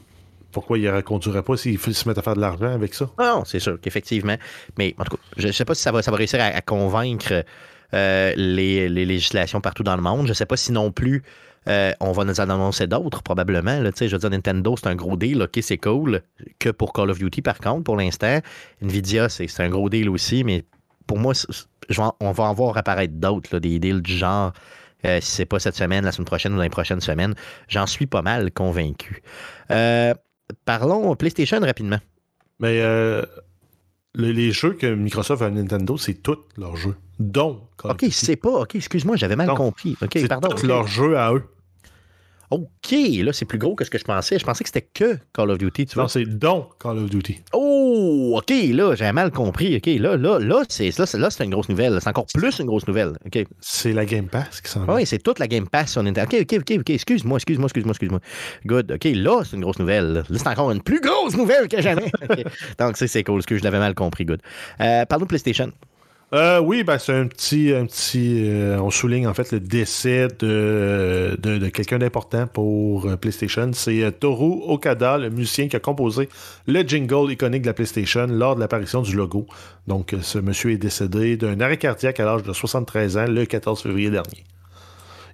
Pourquoi 0.50 0.76
ils 0.78 0.84
ne 0.84 1.00
conduiraient 1.00 1.42
pas 1.42 1.56
s'ils 1.56 1.78
f- 1.78 1.92
se 1.92 2.06
mettent 2.08 2.18
à 2.18 2.22
faire 2.22 2.36
de 2.36 2.40
l'argent 2.40 2.72
avec 2.72 2.92
ça? 2.94 3.08
Ah 3.18 3.34
Non, 3.36 3.44
c'est 3.44 3.58
sûr 3.58 3.80
qu'effectivement. 3.80 4.36
Mais 4.78 4.94
en 4.98 5.04
tout 5.04 5.16
cas, 5.16 5.22
je 5.38 5.46
ne 5.46 5.52
sais 5.52 5.64
pas 5.64 5.74
si 5.74 5.82
ça 5.82 5.92
va, 5.92 6.02
ça 6.02 6.10
va 6.10 6.18
réussir 6.18 6.40
à, 6.40 6.44
à 6.44 6.60
convaincre 6.60 7.44
euh, 7.94 8.32
les, 8.36 8.88
les 8.88 9.04
législations 9.06 9.60
partout 9.62 9.82
dans 9.82 9.96
le 9.96 10.02
monde. 10.02 10.26
Je 10.26 10.30
ne 10.32 10.34
sais 10.34 10.44
pas 10.46 10.56
si 10.58 10.72
non 10.72 10.90
plus 10.92 11.22
euh, 11.68 11.92
on 12.00 12.12
va 12.12 12.24
nous 12.24 12.38
en 12.40 12.44
annoncer 12.50 12.86
d'autres, 12.86 13.22
probablement. 13.22 13.80
Là, 13.80 13.90
je 13.98 14.04
veux 14.06 14.18
dire, 14.18 14.30
Nintendo, 14.30 14.74
c'est 14.76 14.88
un 14.88 14.94
gros 14.94 15.16
deal. 15.16 15.40
OK, 15.42 15.58
c'est 15.62 15.78
cool. 15.78 16.20
Que 16.58 16.68
pour 16.70 16.92
Call 16.92 17.08
of 17.10 17.18
Duty, 17.18 17.40
par 17.40 17.58
contre, 17.58 17.84
pour 17.84 17.96
l'instant. 17.96 18.40
Nvidia, 18.82 19.28
c'est 19.30 19.48
un 19.60 19.68
gros 19.70 19.88
deal 19.88 20.10
aussi. 20.10 20.44
Mais 20.44 20.64
pour 21.06 21.18
moi, 21.18 21.32
je 21.88 22.00
vais 22.02 22.08
on 22.20 22.32
va 22.32 22.44
en 22.44 22.52
voir 22.52 22.76
apparaître 22.76 23.14
d'autres, 23.14 23.58
des 23.58 23.78
deals 23.78 24.02
du 24.02 24.12
genre. 24.16 24.52
Euh, 25.06 25.20
si 25.20 25.30
c'est 25.32 25.46
pas 25.46 25.58
cette 25.58 25.76
semaine, 25.76 26.04
la 26.04 26.12
semaine 26.12 26.26
prochaine 26.26 26.52
ou 26.52 26.56
dans 26.56 26.62
les 26.62 26.68
prochaines 26.68 27.00
semaines, 27.00 27.34
j'en 27.68 27.86
suis 27.86 28.06
pas 28.06 28.22
mal 28.22 28.50
convaincu. 28.52 29.22
Euh, 29.70 30.14
parlons 30.64 31.14
PlayStation 31.16 31.60
rapidement. 31.60 31.98
Mais 32.60 32.80
euh, 32.80 33.22
le- 34.14 34.30
les 34.32 34.52
jeux 34.52 34.74
que 34.74 34.94
Microsoft 34.94 35.42
a 35.42 35.46
à 35.46 35.50
Nintendo, 35.50 35.96
c'est 35.96 36.14
tous 36.14 36.38
leurs 36.56 36.76
jeux. 36.76 36.96
Of 37.84 37.92
OK, 37.92 38.04
c'est 38.10 38.36
pas. 38.36 38.50
OK, 38.62 38.74
excuse-moi, 38.74 39.16
j'avais 39.16 39.36
mal 39.36 39.48
compris. 39.54 39.96
OK, 40.02 40.10
c'est 40.14 40.28
pardon. 40.28 40.48
tous 40.48 40.66
leurs 40.66 40.86
jeux 40.86 41.16
à 41.16 41.32
eux. 41.34 41.44
OK, 42.52 42.92
là, 43.24 43.32
c'est 43.32 43.46
plus 43.46 43.58
gros 43.58 43.74
que 43.74 43.84
ce 43.84 43.90
que 43.90 43.96
je 43.98 44.04
pensais. 44.04 44.38
Je 44.38 44.44
pensais 44.44 44.62
que 44.62 44.68
c'était 44.68 44.86
que 44.92 45.16
Call 45.32 45.50
of 45.50 45.56
Duty, 45.58 45.86
tu 45.86 45.94
vois. 45.94 46.04
Non, 46.04 46.08
c'est 46.08 46.24
dont 46.26 46.66
Call 46.78 46.98
of 46.98 47.08
Duty. 47.08 47.40
Oh, 47.54 48.34
OK, 48.38 48.52
là, 48.72 48.94
j'avais 48.94 49.12
mal 49.12 49.30
compris. 49.30 49.74
OK, 49.76 49.86
là, 49.86 50.16
là, 50.18 50.38
là, 50.38 50.62
c'est 50.68 50.96
là, 50.98 51.06
c'est- 51.06 51.16
là, 51.18 51.30
c'est 51.30 51.44
une 51.44 51.50
grosse 51.50 51.68
nouvelle. 51.70 51.98
C'est 52.02 52.08
encore 52.10 52.26
plus 52.34 52.58
une 52.58 52.66
grosse 52.66 52.86
nouvelle. 52.86 53.12
OK. 53.24 53.44
C'est 53.60 53.92
la 53.92 54.04
Game 54.04 54.26
Pass 54.26 54.60
qui 54.60 54.70
s'en 54.70 54.84
va. 54.84 54.96
Oui, 54.96 55.06
c'est 55.06 55.18
toute 55.22 55.38
la 55.38 55.48
Game 55.48 55.66
Pass 55.68 55.92
sur 55.92 56.02
Nintendo. 56.02 56.28
OK, 56.36 56.42
OK, 56.42 56.58
OK, 56.60 56.76
OK. 56.80 56.90
Excuse-moi, 56.90 57.36
excuse-moi, 57.38 57.66
excuse-moi, 57.66 57.92
excuse-moi. 57.92 58.20
Good. 58.66 58.92
OK, 58.92 59.04
là, 59.14 59.42
c'est 59.44 59.56
une 59.56 59.62
grosse 59.62 59.78
nouvelle. 59.78 60.12
Là, 60.12 60.22
c'est 60.28 60.46
encore 60.48 60.70
une 60.72 60.82
plus 60.82 61.00
grosse 61.00 61.36
nouvelle 61.36 61.68
que 61.68 61.80
jamais. 61.80 62.10
OK. 62.30 62.44
Donc, 62.78 62.96
c'est 62.98 63.06
c'est 63.08 63.24
cool, 63.24 63.42
que 63.44 63.56
je 63.56 63.64
l'avais 63.64 63.78
mal 63.78 63.94
compris. 63.94 64.24
Good. 64.26 64.42
Euh, 64.80 65.04
parlons 65.06 65.24
de 65.24 65.28
PlayStation. 65.28 65.70
Euh, 66.34 66.60
oui, 66.60 66.82
ben, 66.82 66.98
c'est 66.98 67.12
un 67.12 67.26
petit. 67.26 67.72
Un 67.72 67.84
petit 67.84 68.44
euh, 68.48 68.80
on 68.80 68.90
souligne 68.90 69.26
en 69.26 69.34
fait 69.34 69.52
le 69.52 69.60
décès 69.60 70.28
de, 70.38 71.36
de, 71.38 71.58
de 71.58 71.68
quelqu'un 71.68 71.98
d'important 71.98 72.46
pour 72.46 73.06
euh, 73.06 73.16
PlayStation. 73.16 73.70
C'est 73.74 74.18
Toru 74.18 74.62
Okada, 74.66 75.18
le 75.18 75.28
musicien 75.28 75.68
qui 75.68 75.76
a 75.76 75.80
composé 75.80 76.30
le 76.66 76.80
jingle 76.82 77.30
iconique 77.32 77.62
de 77.62 77.66
la 77.66 77.74
PlayStation 77.74 78.26
lors 78.26 78.54
de 78.54 78.60
l'apparition 78.60 79.02
du 79.02 79.14
logo. 79.14 79.46
Donc, 79.86 80.14
ce 80.22 80.38
monsieur 80.38 80.70
est 80.70 80.78
décédé 80.78 81.36
d'un 81.36 81.60
arrêt 81.60 81.76
cardiaque 81.76 82.18
à 82.18 82.24
l'âge 82.24 82.42
de 82.42 82.52
73 82.54 83.16
ans 83.18 83.26
le 83.26 83.44
14 83.44 83.82
février 83.82 84.08
dernier. 84.08 84.44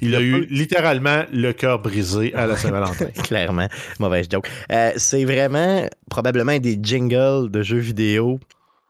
Il 0.01 0.15
a 0.15 0.21
eu 0.21 0.47
littéralement 0.47 1.25
le 1.33 1.53
cœur 1.53 1.81
brisé 1.81 2.33
à 2.35 2.47
la 2.47 2.57
Saint-Valentin. 2.57 3.07
Clairement, 3.25 3.67
mauvaise 3.99 4.29
joke. 4.31 4.49
C'est 4.97 5.25
vraiment 5.25 5.89
probablement 6.09 6.57
des 6.59 6.79
jingles 6.81 7.51
de 7.51 7.63
jeux 7.63 7.79
vidéo 7.79 8.39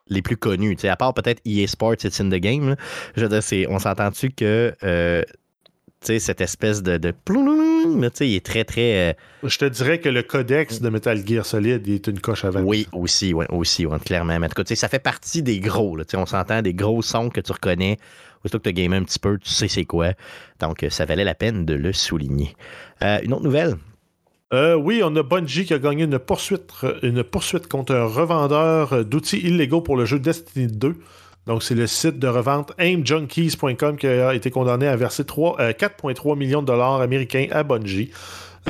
les 0.09 0.23
plus 0.23 0.37
connus. 0.37 0.77
À 0.85 0.97
part 0.97 1.15
peut-être 1.15 1.41
EA 1.45 1.67
Sports, 1.67 2.05
It's 2.05 2.21
in 2.21 2.29
the 2.29 2.41
Game. 2.41 2.77
Je 3.17 3.25
veux 3.25 3.29
dire, 3.29 3.71
on 3.71 3.79
s'entend-tu 3.79 4.31
que 4.31 4.75
euh, 4.83 5.23
cette 6.01 6.41
espèce 6.41 6.83
de. 6.83 6.97
de 6.97 7.15
il 8.21 8.35
est 8.35 8.45
très, 8.45 8.65
très. 8.65 9.17
Je 9.43 9.59
te 9.59 9.65
dirais 9.65 9.99
que 10.01 10.09
le 10.09 10.23
codex 10.23 10.81
de 10.81 10.89
Metal 10.89 11.27
Gear 11.27 11.45
Solid 11.45 11.89
est 11.89 12.07
une 12.07 12.21
coche 12.21 12.45
avant. 12.45 12.61
oui, 12.61 12.87
aussi, 12.93 13.35
ouais, 13.35 13.47
aussi, 13.51 13.87
ouais, 13.87 13.99
clairement. 13.99 14.39
Mais 14.39 14.47
en 14.47 14.75
ça 14.75 14.89
fait 14.89 14.99
partie 14.99 15.43
des 15.43 15.61
gros. 15.61 15.99
On 16.15 16.27
s'entend 16.27 16.63
des 16.63 16.75
gros 16.75 17.03
sons 17.03 17.31
que 17.31 17.41
tu 17.41 17.53
reconnais. 17.53 17.99
Aussitôt 18.45 18.59
que 18.59 18.65
tu 18.65 18.69
as 18.69 18.73
gamé 18.73 18.97
un 18.97 19.03
petit 19.03 19.19
peu, 19.19 19.37
tu 19.39 19.51
sais 19.51 19.67
c'est 19.67 19.85
quoi. 19.85 20.13
Donc, 20.61 20.87
ça 20.91 21.05
valait 21.05 21.25
la 21.25 21.35
peine 21.35 21.67
de 21.67 21.75
le 21.75 21.93
souligner. 21.93 22.55
Une 23.01 23.33
autre 23.33 23.43
nouvelle. 23.43 23.75
Euh, 24.55 24.75
oui, 24.77 25.03
on 25.05 25.15
a 25.17 25.23
Bungie 25.23 25.67
qui 25.67 25.75
a 25.75 25.79
gagné 25.79 26.05
une 26.05 26.19
poursuite, 26.19 26.73
contre 27.69 27.95
un 27.95 28.07
revendeur 28.07 29.05
d'outils 29.05 29.39
illégaux 29.41 29.83
pour 29.83 29.97
le 29.97 30.07
jeu 30.07 30.19
Destiny 30.19 30.69
2. 30.69 30.97
Donc, 31.47 31.63
c'est 31.63 31.75
le 31.75 31.87
site 31.87 32.19
de 32.19 32.29
revente 32.29 32.73
aimjunkies.com 32.79 33.97
qui 33.97 34.07
a 34.07 34.35
été 34.35 34.51
condamné 34.51 34.87
à 34.87 34.97
verser 34.97 35.25
trois- 35.25 35.57
euh, 35.61 35.73
4,3 35.73 36.37
millions 36.37 36.63
de 36.63 36.67
dollars 36.67 37.01
américains 37.01 37.47
à 37.51 37.63
Bungie. 37.63 38.11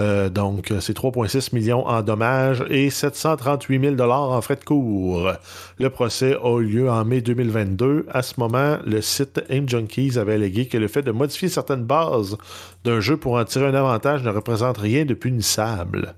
Euh, 0.00 0.28
donc, 0.28 0.72
c'est 0.80 0.96
3,6 0.96 1.54
millions 1.54 1.86
en 1.86 2.02
dommages 2.02 2.64
et 2.70 2.90
738 2.90 3.80
000 3.80 3.94
dollars 3.96 4.30
en 4.30 4.40
frais 4.40 4.56
de 4.56 4.64
cours. 4.64 5.32
Le 5.78 5.90
procès 5.90 6.36
a 6.42 6.58
eu 6.60 6.64
lieu 6.64 6.90
en 6.90 7.04
mai 7.04 7.20
2022. 7.20 8.06
À 8.10 8.22
ce 8.22 8.34
moment, 8.38 8.78
le 8.86 9.00
site 9.00 9.40
Aim 9.50 9.64
Junkies 9.66 10.18
avait 10.18 10.34
allégué 10.34 10.66
que 10.66 10.78
le 10.78 10.88
fait 10.88 11.02
de 11.02 11.10
modifier 11.10 11.48
certaines 11.48 11.84
bases 11.84 12.36
d'un 12.84 13.00
jeu 13.00 13.16
pour 13.16 13.34
en 13.34 13.44
tirer 13.44 13.66
un 13.66 13.74
avantage 13.74 14.22
ne 14.22 14.30
représente 14.30 14.78
rien 14.78 15.04
de 15.04 15.14
punissable. 15.14 16.14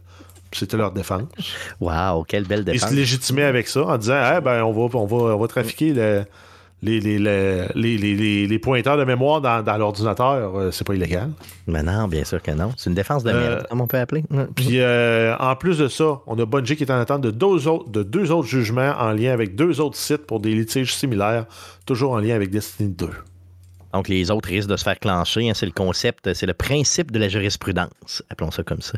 C'était 0.53 0.77
leur 0.77 0.91
défense. 0.91 1.29
Waouh, 1.81 2.25
quelle 2.25 2.45
belle 2.45 2.61
Ils 2.61 2.73
défense. 2.73 2.91
se 2.91 2.95
légitimaient 2.95 3.45
avec 3.45 3.69
ça 3.69 3.85
en 3.85 3.97
disant 3.99 4.17
ah, 4.17 4.41
ben, 4.41 4.63
on, 4.65 4.73
va, 4.73 4.99
on, 4.99 5.07
va, 5.07 5.17
on 5.35 5.39
va 5.39 5.47
trafiquer 5.49 5.93
le- 5.95 6.25
les, 6.83 6.99
les, 7.01 7.19
les, 7.75 8.47
les, 8.47 8.59
pointeurs 8.59 8.97
de 8.97 9.05
mémoire 9.05 9.41
dans, 9.41 9.63
dans 9.63 9.77
l'ordinateur. 9.77 10.57
Euh, 10.57 10.71
C'est 10.71 10.87
pas 10.87 10.95
illégal. 10.95 11.31
Mais 11.67 11.83
non, 11.83 12.09
bien 12.09 12.25
sûr 12.25 12.41
que 12.43 12.51
non. 12.53 12.73
C'est 12.77 12.89
une 12.91 12.97
défense 12.97 13.23
de 13.23 13.31
Euh, 13.31 13.51
merde, 13.57 13.67
comme 13.69 13.81
on 13.83 13.87
peut 13.87 13.99
appeler. 13.99 14.25
Puis 14.57 14.81
euh, 14.81 15.37
en 15.39 15.55
plus 15.57 15.79
de 15.79 15.89
ça, 15.89 16.21
on 16.27 16.39
a 16.39 16.47
Bungie 16.47 16.77
qui 16.77 16.85
est 16.85 16.91
en 16.91 16.99
attente 17.01 17.21
de 17.21 17.31
deux, 17.31 17.69
autres, 17.69 17.91
de 17.91 18.03
deux 18.03 18.31
autres 18.33 18.49
jugements 18.49 18.95
en 18.99 19.13
lien 19.13 19.33
avec 19.33 19.55
deux 19.57 19.81
autres 19.81 19.97
sites 19.99 20.27
pour 20.27 20.41
des 20.41 20.55
litiges 20.55 20.95
similaires, 20.95 21.47
toujours 21.87 22.13
en 22.13 22.19
lien 22.19 22.35
avec 22.35 22.51
Destiny 22.51 22.89
2. 22.91 23.09
Donc, 23.93 24.07
les 24.09 24.31
autres 24.31 24.49
risquent 24.49 24.69
de 24.71 24.77
se 24.77 24.85
faire 24.85 24.99
clencher. 25.01 25.51
hein. 25.51 25.53
c'est 25.55 25.67
le 25.67 25.73
concept, 25.73 26.33
c'est 26.33 26.47
le 26.47 26.55
principe 26.55 27.11
de 27.11 27.19
la 27.19 27.29
jurisprudence. 27.29 28.23
Appelons 28.31 28.53
ça 28.53 28.63
comme 28.63 28.81
ça. 28.83 28.93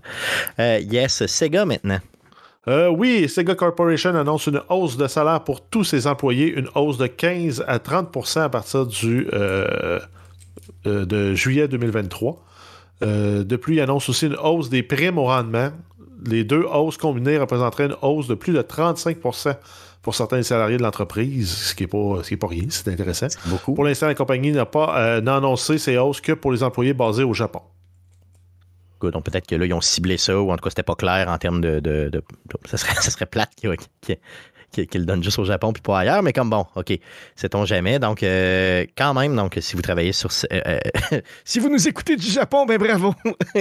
Euh, 0.61 0.81
yes, 0.81 1.25
Sega 1.27 1.65
maintenant. 1.65 1.99
Euh, 2.69 2.89
oui, 2.89 3.29
Sega 3.29 3.57
Corporation 3.57 4.15
annonce 4.15 4.47
une 4.47 4.63
hausse 4.69 4.97
de 4.97 5.09
salaire 5.09 5.43
pour 5.43 5.63
tous 5.63 5.83
ses 5.83 6.07
employés, 6.07 6.47
une 6.47 6.69
hausse 6.77 6.97
de 6.97 7.09
15 7.09 7.65
à 7.67 7.79
30% 7.79 8.41
à 8.41 8.49
partir 8.49 8.87
du, 8.87 9.27
euh, 9.33 9.99
euh, 10.87 11.05
de 11.05 11.35
juillet 11.35 11.67
2023. 11.67 12.41
Euh, 13.03 13.43
de 13.43 13.57
plus, 13.57 13.75
il 13.75 13.81
annonce 13.81 14.09
aussi 14.09 14.27
une 14.27 14.37
hausse 14.37 14.71
des 14.71 14.85
primes 14.85 15.19
au 15.19 15.25
rendement. 15.25 15.73
Les 16.25 16.45
deux 16.45 16.63
hausses 16.63 16.99
combinées 16.99 17.37
représenteraient 17.37 17.87
une 17.87 17.97
hausse 18.01 18.29
de 18.29 18.35
plus 18.35 18.53
de 18.53 18.63
35% 18.63 19.57
pour 20.03 20.15
certains 20.15 20.43
salariés 20.45 20.77
de 20.77 20.83
l'entreprise, 20.83 21.51
ce 21.51 21.75
qui 21.75 21.83
n'est 21.83 21.89
pas, 21.89 22.23
ce 22.23 22.29
qui 22.29 22.35
est 22.35 22.37
pas 22.37 22.47
rien, 22.47 22.67
c'est 22.69 22.89
intéressant. 22.89 23.27
Beaucoup. 23.47 23.75
Pour 23.75 23.85
l'instant, 23.85 24.07
la 24.07 24.15
compagnie 24.15 24.53
n'a 24.53 24.67
pas 24.67 25.17
annoncé 25.17 25.79
ces 25.79 25.97
hausses 25.97 26.21
que 26.21 26.33
pour 26.33 26.53
les 26.53 26.63
employés 26.63 26.93
basés 26.95 27.25
au 27.25 27.35
Japon. 27.35 27.63
Good. 29.03 29.15
Donc, 29.15 29.25
peut-être 29.25 29.49
que 29.49 29.57
là, 29.57 29.67
ils 29.67 29.75
ont 29.75 29.81
ciblé 29.81 30.17
ça, 30.17 30.41
ou 30.41 30.53
en 30.53 30.57
tout 30.57 30.63
cas, 30.63 30.71
c'était 30.71 30.85
pas 30.85 30.95
clair 30.95 31.29
en 31.29 31.37
termes 31.39 31.61
de. 31.61 32.11
ça, 32.67 32.77
serait, 32.77 32.95
ça 33.01 33.11
serait 33.11 33.27
plate 33.27 33.51
qu'ils 33.57 33.67
le 35.01 35.05
donnent 35.05 35.23
juste 35.23 35.39
au 35.39 35.45
Japon 35.45 35.73
puis 35.73 35.83
pas 35.83 35.99
ailleurs, 35.99 36.23
mais 36.23 36.33
comme 36.33 36.49
bon, 36.49 36.65
OK, 36.77 36.99
sait-on 37.35 37.65
jamais. 37.65 37.99
Donc, 37.99 38.23
euh, 38.23 38.87
quand 38.97 39.13
même, 39.13 39.35
donc, 39.35 39.59
si 39.61 39.75
vous 39.75 39.83
travaillez 39.83 40.13
sur. 40.13 40.31
euh, 40.53 40.61
euh, 41.13 41.21
si 41.45 41.59
vous 41.59 41.69
nous 41.69 41.89
écoutez 41.89 42.17
du 42.17 42.27
Japon, 42.29 42.65
ben 42.65 42.79
bravo! 42.79 43.09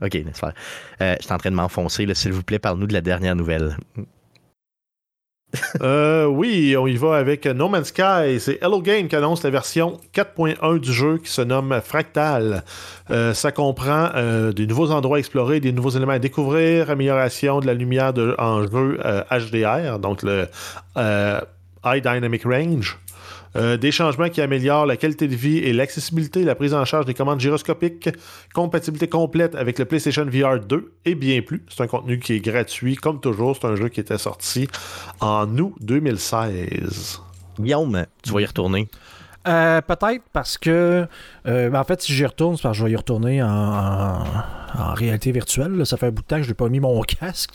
OK, 0.00 0.14
laisse 0.14 0.38
faire. 0.38 0.54
Je 1.00 1.16
suis 1.20 1.32
en 1.32 1.38
train 1.38 1.50
de 1.50 1.56
m'enfoncer, 1.56 2.06
s'il 2.14 2.32
vous 2.32 2.44
plaît, 2.44 2.60
parle-nous 2.60 2.86
de 2.86 2.94
la 2.94 3.00
dernière 3.00 3.34
nouvelle. 3.34 3.76
Euh, 5.80 6.26
oui, 6.26 6.76
on 6.76 6.86
y 6.86 6.96
va 6.96 7.16
avec 7.16 7.46
No 7.46 7.68
Man's 7.68 7.88
Sky. 7.88 8.38
C'est 8.38 8.58
Hello 8.62 8.82
Game 8.82 9.08
qui 9.08 9.16
annonce 9.16 9.42
la 9.42 9.50
version 9.50 9.98
4.1 10.14 10.78
du 10.78 10.92
jeu 10.92 11.18
qui 11.18 11.30
se 11.30 11.40
nomme 11.40 11.80
Fractal. 11.82 12.64
Euh, 13.10 13.32
ça 13.34 13.52
comprend 13.52 14.10
euh, 14.14 14.52
des 14.52 14.66
nouveaux 14.66 14.90
endroits 14.90 15.16
à 15.16 15.20
explorer, 15.20 15.60
des 15.60 15.72
nouveaux 15.72 15.90
éléments 15.90 16.12
à 16.12 16.18
découvrir, 16.18 16.90
amélioration 16.90 17.60
de 17.60 17.66
la 17.66 17.74
lumière 17.74 18.12
en 18.38 18.62
jeu 18.66 18.98
HDR, 19.30 19.98
donc 19.98 20.22
le 20.22 20.48
High 20.96 22.02
Dynamic 22.02 22.44
Range. 22.44 22.98
Euh, 23.56 23.76
des 23.76 23.90
changements 23.90 24.28
qui 24.28 24.40
améliorent 24.40 24.86
la 24.86 24.96
qualité 24.96 25.28
de 25.28 25.34
vie 25.34 25.58
et 25.58 25.72
l'accessibilité, 25.72 26.44
la 26.44 26.54
prise 26.54 26.74
en 26.74 26.84
charge 26.84 27.06
des 27.06 27.14
commandes 27.14 27.40
gyroscopiques, 27.40 28.10
compatibilité 28.54 29.08
complète 29.08 29.54
avec 29.54 29.78
le 29.78 29.84
PlayStation 29.84 30.24
VR 30.24 30.60
2 30.60 30.92
et 31.04 31.14
bien 31.14 31.40
plus. 31.42 31.64
C'est 31.68 31.82
un 31.82 31.86
contenu 31.86 32.18
qui 32.18 32.34
est 32.34 32.40
gratuit, 32.40 32.96
comme 32.96 33.20
toujours. 33.20 33.56
C'est 33.56 33.66
un 33.66 33.76
jeu 33.76 33.88
qui 33.88 34.00
était 34.00 34.18
sorti 34.18 34.68
en 35.20 35.46
août 35.58 35.74
2016. 35.80 37.20
Guillaume, 37.58 38.06
tu 38.22 38.32
vas 38.32 38.40
y 38.40 38.46
retourner. 38.46 38.88
Euh, 39.48 39.80
peut-être 39.80 40.24
parce 40.32 40.58
que, 40.58 41.06
euh, 41.46 41.70
ben, 41.70 41.80
en 41.80 41.84
fait, 41.84 42.02
si 42.02 42.12
j'y 42.12 42.26
retourne, 42.26 42.56
c'est 42.56 42.62
parce 42.62 42.76
que 42.76 42.80
je 42.80 42.84
vais 42.84 42.92
y 42.92 42.96
retourner 42.96 43.42
en, 43.42 44.22
réalité 44.94 45.32
virtuelle. 45.32 45.86
Ça 45.86 45.96
fait 45.96 46.06
un 46.06 46.10
bout 46.10 46.20
de 46.20 46.26
temps 46.26 46.36
que 46.36 46.42
je 46.42 46.48
n'ai 46.48 46.54
pas 46.54 46.68
mis 46.68 46.80
mon 46.80 47.00
casque, 47.20 47.54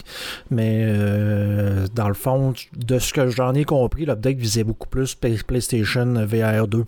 mais 0.49 0.83
euh, 0.83 1.85
dans 1.93 2.07
le 2.07 2.15
fond, 2.15 2.53
de 2.75 2.99
ce 2.99 3.13
que 3.13 3.27
j'en 3.27 3.53
ai 3.53 3.63
compris, 3.63 4.05
l'update 4.05 4.37
visait 4.37 4.63
beaucoup 4.63 4.89
plus 4.89 5.15
PlayStation 5.15 6.25
VR 6.25 6.67
2. 6.67 6.85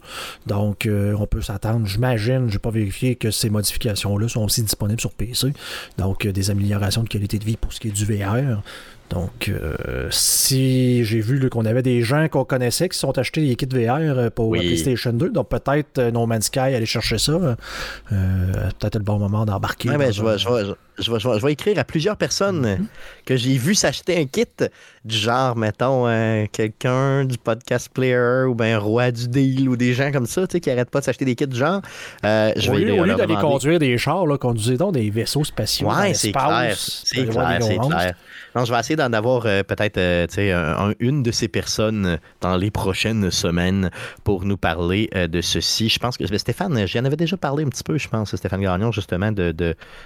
Donc, 0.48 0.90
on 0.90 1.28
peut 1.28 1.42
s'attendre, 1.42 1.86
j'imagine, 1.86 2.48
je 2.50 2.54
n'ai 2.54 2.60
pas 2.60 2.72
vérifié 2.72 3.16
que 3.16 3.30
ces 3.30 3.50
modifications-là 3.50 4.28
sont 4.28 4.44
aussi 4.44 4.64
disponibles 4.64 5.00
sur 5.00 5.14
PC. 5.14 5.54
Donc, 5.98 6.26
des 6.26 6.50
améliorations 6.50 7.04
de 7.04 7.10
qualité 7.10 7.38
de 7.38 7.46
vie 7.46 7.58
pour 7.58 7.72
ce 7.72 7.80
qui 7.80 7.90
est 7.90 7.92
du 7.92 8.06
VR. 8.06 8.62
Donc, 9.10 9.50
euh, 9.50 10.08
si 10.10 11.04
j'ai 11.06 11.22
vu 11.22 11.50
qu'on 11.50 11.66
avait 11.66 11.84
des 11.84 12.02
gens 12.02 12.28
qu'on 12.28 12.44
connaissait 12.44 12.90
qui 12.90 12.98
sont 12.98 13.18
achetés 13.18 13.46
des 13.46 13.56
kits 13.56 13.68
VR 13.68 13.98
euh, 13.98 14.30
pour 14.30 14.52
PlayStation 14.52 15.14
2, 15.14 15.30
donc 15.30 15.50
peut-être 15.50 16.00
euh, 16.00 16.12
No 16.12 16.26
Man's 16.26 16.46
Sky 16.46 16.60
aller 16.60 16.86
chercher 16.86 17.18
ça. 17.18 17.56
peut-être 18.10 18.96
le 18.96 19.04
bon 19.04 19.20
moment 19.20 19.46
d'embarquer. 19.46 19.90
Ouais, 19.90 19.98
ben, 19.98 20.12
je, 20.12 20.24
vais, 20.24 20.74
je, 21.00 21.12
vais, 21.12 21.20
je, 21.20 21.46
vais, 21.46 21.54
écrire 21.54 21.80
à 21.80 21.84
plusieurs 21.84 22.18
personnes 22.18 22.66
mm-hmm. 22.66 23.26
que 23.26 23.36
j'ai 23.36 23.58
vu 23.58 23.76
s'acheter 23.76 24.18
un 24.18 24.26
kit 24.26 24.46
du 25.04 25.16
genre, 25.16 25.56
mettons, 25.56 26.06
quelqu'un 26.52 27.26
du 27.26 27.38
podcast 27.38 27.90
player 27.94 28.46
ou 28.48 28.56
ben 28.56 28.78
roi 28.78 29.12
du 29.12 29.28
deal 29.28 29.70
ou 29.70 29.76
des 29.76 29.94
gens 29.94 30.12
comme 30.12 30.26
ça, 30.26 30.48
tu 30.48 30.54
sais, 30.54 30.60
qui 30.60 30.70
n'arrêtent 30.70 30.90
pas 30.90 31.00
de 31.00 31.06
s'acheter 31.06 31.26
des 31.26 31.36
kits 31.36 31.48
du 31.48 31.58
genre. 31.58 31.82
je 32.24 32.72
vais 32.72 33.00
au 33.00 33.04
lieu 33.04 33.16
d'aller 33.16 33.36
conduire 33.36 33.80
des 33.80 33.98
chars, 33.98 34.26
là, 34.26 34.38
conduisez 34.38 34.78
donc 34.78 34.94
des 34.94 35.10
vaisseaux 35.10 35.44
spatiaux. 35.44 35.90
Ouais, 35.90 36.14
c'est 36.14 36.32
clair. 36.32 36.76
C'est 36.78 37.26
clair, 37.26 37.58
c'est 37.62 37.78
clair. 37.78 38.16
Non, 38.56 38.64
je 38.64 38.72
vais 38.72 38.80
essayer 38.80 38.96
d'en 38.96 39.12
avoir 39.12 39.46
euh, 39.46 39.64
peut-être 39.64 39.98
euh, 39.98 40.94
une 41.00 41.24
de 41.24 41.32
ces 41.32 41.50
personnes 41.50 42.20
dans 42.40 42.56
les 42.56 42.72
prochaines 42.72 43.30
semaines 43.30 43.92
pour 44.24 44.46
nous 44.46 44.56
parler 44.56 45.10
euh, 45.14 45.28
de 45.28 45.42
ceci. 45.42 45.90
Je 45.90 46.00
pense 46.00 46.18
que 46.18 46.24
ben, 46.24 46.38
Stéphane, 46.38 46.88
j'en 46.88 47.04
avais 47.04 47.18
déjà 47.18 47.36
parlé 47.36 47.66
un 47.66 47.68
petit 47.68 47.84
peu, 47.84 47.98
je 47.98 48.08
pense, 48.08 48.34
Stéphane 48.34 48.62
Gagnon, 48.62 48.94
justement, 48.94 49.34
de, 49.34 49.52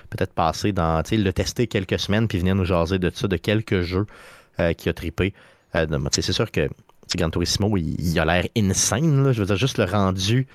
peut-être 0.09 0.33
passer 0.33 0.71
dans, 0.71 0.78
le 0.79 1.31
tester 1.31 1.67
quelques 1.67 1.99
semaines 1.99 2.27
puis 2.27 2.39
venir 2.39 2.55
nous 2.55 2.65
jaser 2.65 2.99
de 2.99 3.11
ça, 3.13 3.27
de 3.27 3.37
quelques 3.37 3.81
jeux 3.81 4.05
qui 4.77 4.89
a 4.89 4.93
trippé. 4.93 5.33
c'est 6.11 6.33
sûr 6.33 6.51
que 6.51 6.69
Gran 7.15 7.29
Turismo, 7.29 7.77
il, 7.77 8.19
a 8.19 8.25
l'air 8.25 8.45
insane. 8.57 9.31
Je 9.31 9.39
veux 9.39 9.45
dire, 9.45 9.55
juste 9.55 9.77
le 9.77 9.85
rendu. 9.85 10.47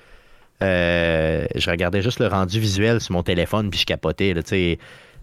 je 0.61 1.69
regardais 1.69 2.01
juste 2.01 2.19
le 2.19 2.27
rendu 2.27 2.59
visuel 2.59 3.01
sur 3.01 3.13
mon 3.13 3.23
téléphone 3.23 3.69
puis 3.69 3.79
je 3.79 3.85
capotais. 3.85 4.33
Là, 4.33 4.41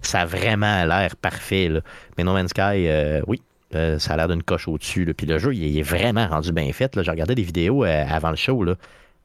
ça 0.02 0.22
a 0.22 0.26
vraiment 0.26 0.84
l'air 0.84 1.16
parfait. 1.16 1.70
Mais 2.18 2.24
No 2.24 2.34
Man's 2.34 2.50
Sky, 2.50 2.88
euh, 2.88 3.22
oui, 3.26 3.40
euh, 3.74 3.98
ça 3.98 4.14
a 4.14 4.16
l'air 4.16 4.28
d'une 4.28 4.42
coche 4.42 4.68
au-dessus. 4.68 5.12
Puis 5.16 5.26
le 5.26 5.38
jeu, 5.38 5.54
il 5.54 5.78
est 5.78 5.82
vraiment 5.82 6.26
rendu 6.26 6.52
bien 6.52 6.70
fait. 6.72 7.00
J'ai 7.00 7.10
regardé 7.10 7.34
des 7.34 7.42
vidéos 7.42 7.84
euh, 7.84 8.04
avant 8.08 8.30
le 8.30 8.36
show. 8.36 8.62
Là. 8.64 8.74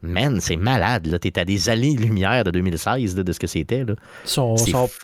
Man, 0.01 0.39
c'est 0.41 0.57
malade. 0.57 1.07
Là. 1.07 1.19
T'es 1.19 1.39
à 1.39 1.45
des 1.45 1.69
années-lumière 1.69 2.43
de 2.43 2.51
2016 2.51 3.15
de 3.15 3.31
ce 3.31 3.39
que 3.39 3.47
c'était. 3.47 3.83
Ils 3.83 4.29
sont, 4.29 4.55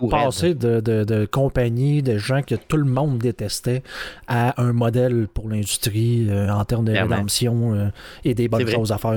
passés 0.10 0.54
de, 0.54 0.80
de, 0.80 1.04
de 1.04 1.26
compagnies, 1.26 2.04
de 2.04 2.18
gens 2.18 2.42
que 2.44 2.56
tout 2.56 2.78
le 2.78 2.86
monde 2.86 3.18
détestait, 3.18 3.82
à 4.28 4.62
un 4.62 4.72
modèle 4.74 5.28
pour 5.34 5.50
l'industrie 5.50 6.28
en 6.50 6.64
termes 6.66 6.86
de 6.86 6.92
rédemption 6.92 7.92
et 8.24 8.36
des 8.36 8.48
bonnes 8.48 8.70
choses 8.70 8.92
à 8.92 8.98
faire 8.98 9.14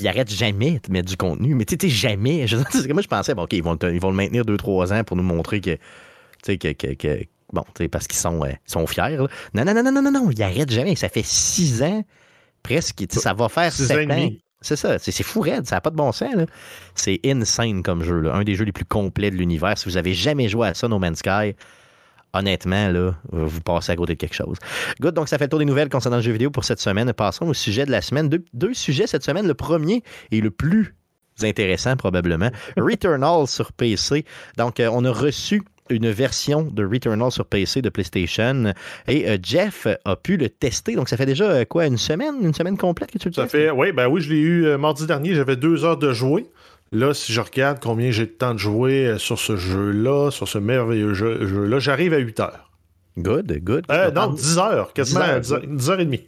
ils 0.00 0.08
arrêtent 0.08 0.32
jamais 0.32 0.80
de 0.84 0.92
mettre 0.92 1.08
du 1.08 1.16
contenu. 1.16 1.54
Mais 1.54 1.64
tu 1.64 1.76
sais, 1.80 1.88
jamais. 1.88 2.46
Je, 2.46 2.56
moi, 2.92 3.02
je 3.02 3.08
pensais, 3.08 3.34
bon, 3.34 3.42
OK, 3.42 3.52
ils 3.52 3.62
vont, 3.62 3.78
ils 3.82 4.00
vont 4.00 4.10
le 4.10 4.16
maintenir 4.16 4.44
2-3 4.44 4.92
ans 4.92 5.04
pour 5.04 5.16
nous 5.16 5.22
montrer 5.22 5.60
que. 5.60 5.74
Tu 6.42 6.58
sais, 6.58 6.58
que, 6.58 6.72
que, 6.72 7.24
bon, 7.52 7.64
parce 7.90 8.06
qu'ils 8.06 8.18
sont, 8.18 8.42
euh, 8.44 8.52
sont 8.66 8.86
fiers. 8.86 9.18
Non, 9.54 9.64
non, 9.64 9.74
non, 9.74 9.82
non, 9.82 9.92
non, 9.92 10.02
non, 10.02 10.10
non, 10.10 10.30
ils 10.30 10.42
arrêtent 10.42 10.72
jamais. 10.72 10.96
Ça 10.96 11.08
fait 11.08 11.24
6 11.24 11.82
ans, 11.82 12.04
presque. 12.62 13.04
Ça 13.10 13.34
va 13.34 13.48
faire 13.48 13.72
7 13.72 14.10
ans. 14.10 14.30
C'est 14.62 14.76
ça, 14.76 14.98
c'est 14.98 15.22
fou 15.22 15.40
raide, 15.40 15.66
ça 15.66 15.76
n'a 15.76 15.80
pas 15.80 15.90
de 15.90 15.96
bon 15.96 16.12
sens. 16.12 16.34
C'est 16.94 17.18
insane 17.24 17.82
comme 17.82 18.02
jeu, 18.02 18.20
là. 18.20 18.34
un 18.34 18.44
des 18.44 18.54
jeux 18.54 18.66
les 18.66 18.72
plus 18.72 18.84
complets 18.84 19.30
de 19.30 19.36
l'univers. 19.36 19.78
Si 19.78 19.86
vous 19.86 19.96
avez 19.96 20.12
jamais 20.12 20.48
joué 20.48 20.68
à 20.68 20.74
ça, 20.74 20.86
No 20.86 20.98
Man's 20.98 21.20
Sky, 21.20 21.54
honnêtement, 22.34 22.88
là, 22.88 23.14
vous 23.32 23.60
passez 23.62 23.92
à 23.92 23.96
côté 23.96 24.14
de 24.14 24.18
quelque 24.18 24.34
chose. 24.34 24.58
Good, 25.00 25.14
donc 25.14 25.28
ça 25.28 25.38
fait 25.38 25.44
le 25.44 25.50
tour 25.50 25.58
des 25.58 25.64
nouvelles 25.64 25.88
concernant 25.88 26.18
le 26.18 26.22
jeu 26.22 26.32
vidéo 26.32 26.50
pour 26.50 26.64
cette 26.64 26.80
semaine. 26.80 27.10
Passons 27.14 27.46
au 27.46 27.54
sujet 27.54 27.86
de 27.86 27.90
la 27.90 28.02
semaine. 28.02 28.28
Deux, 28.28 28.74
sujets 28.74 29.06
cette 29.06 29.24
semaine. 29.24 29.46
Le 29.46 29.54
premier 29.54 30.02
est 30.30 30.40
le 30.40 30.50
plus 30.50 30.94
intéressant 31.42 31.96
probablement. 31.96 32.50
Returnal 32.76 33.46
sur 33.46 33.72
PC. 33.72 34.26
Donc, 34.58 34.78
euh, 34.78 34.90
on 34.92 35.04
a 35.06 35.10
reçu 35.10 35.62
une 35.90 36.10
version 36.10 36.62
de 36.62 36.84
Returnal 36.84 37.30
sur 37.30 37.44
PC 37.44 37.82
de 37.82 37.88
PlayStation. 37.88 38.72
Et 39.08 39.28
euh, 39.28 39.36
Jeff 39.42 39.86
a 40.04 40.16
pu 40.16 40.36
le 40.36 40.48
tester. 40.48 40.94
Donc, 40.94 41.08
ça 41.08 41.16
fait 41.16 41.26
déjà 41.26 41.44
euh, 41.44 41.64
quoi, 41.64 41.86
une 41.86 41.98
semaine, 41.98 42.34
une 42.42 42.54
semaine 42.54 42.76
complète 42.76 43.10
que 43.10 43.18
tu 43.18 43.28
le 43.28 43.34
Ça 43.34 43.46
fait, 43.46 43.70
oui, 43.70 43.92
ben 43.92 44.08
oui, 44.08 44.20
je 44.20 44.32
l'ai 44.32 44.40
eu 44.40 44.76
mardi 44.76 45.06
dernier. 45.06 45.34
J'avais 45.34 45.56
deux 45.56 45.84
heures 45.84 45.96
de 45.98 46.12
jouer. 46.12 46.46
Là, 46.92 47.14
si 47.14 47.32
je 47.32 47.40
regarde 47.40 47.78
combien 47.80 48.10
j'ai 48.10 48.26
de 48.26 48.32
temps 48.32 48.52
de 48.52 48.58
jouer 48.58 49.06
euh, 49.06 49.18
sur 49.18 49.38
ce 49.38 49.56
jeu-là, 49.56 50.30
sur 50.32 50.48
ce 50.48 50.58
merveilleux 50.58 51.14
jeu-là, 51.14 51.78
j'arrive 51.78 52.14
à 52.14 52.18
8 52.18 52.40
heures. 52.40 52.70
Good, 53.16 53.60
good. 53.62 53.84
Euh, 53.92 54.10
non, 54.10 54.32
10 54.32 54.58
heures, 54.58 54.92
quasiment 54.92 55.38
10 55.38 55.90
heures, 55.90 56.00
et 56.00 56.04
demie. 56.04 56.24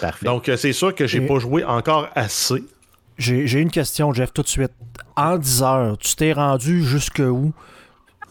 Parfait. 0.00 0.26
Donc, 0.26 0.48
euh, 0.48 0.56
c'est 0.56 0.72
sûr 0.72 0.92
que 0.94 1.06
j'ai 1.06 1.20
pas 1.20 1.38
joué 1.38 1.62
encore 1.62 2.08
assez. 2.16 2.64
J'ai 3.16 3.60
une 3.60 3.70
question, 3.70 4.12
Jeff, 4.12 4.32
tout 4.32 4.42
de 4.42 4.48
suite. 4.48 4.72
En 5.14 5.38
10 5.38 5.62
heures, 5.62 5.98
tu 5.98 6.16
t'es 6.16 6.32
rendu 6.32 6.82
jusque 6.84 7.22
où? 7.24 7.52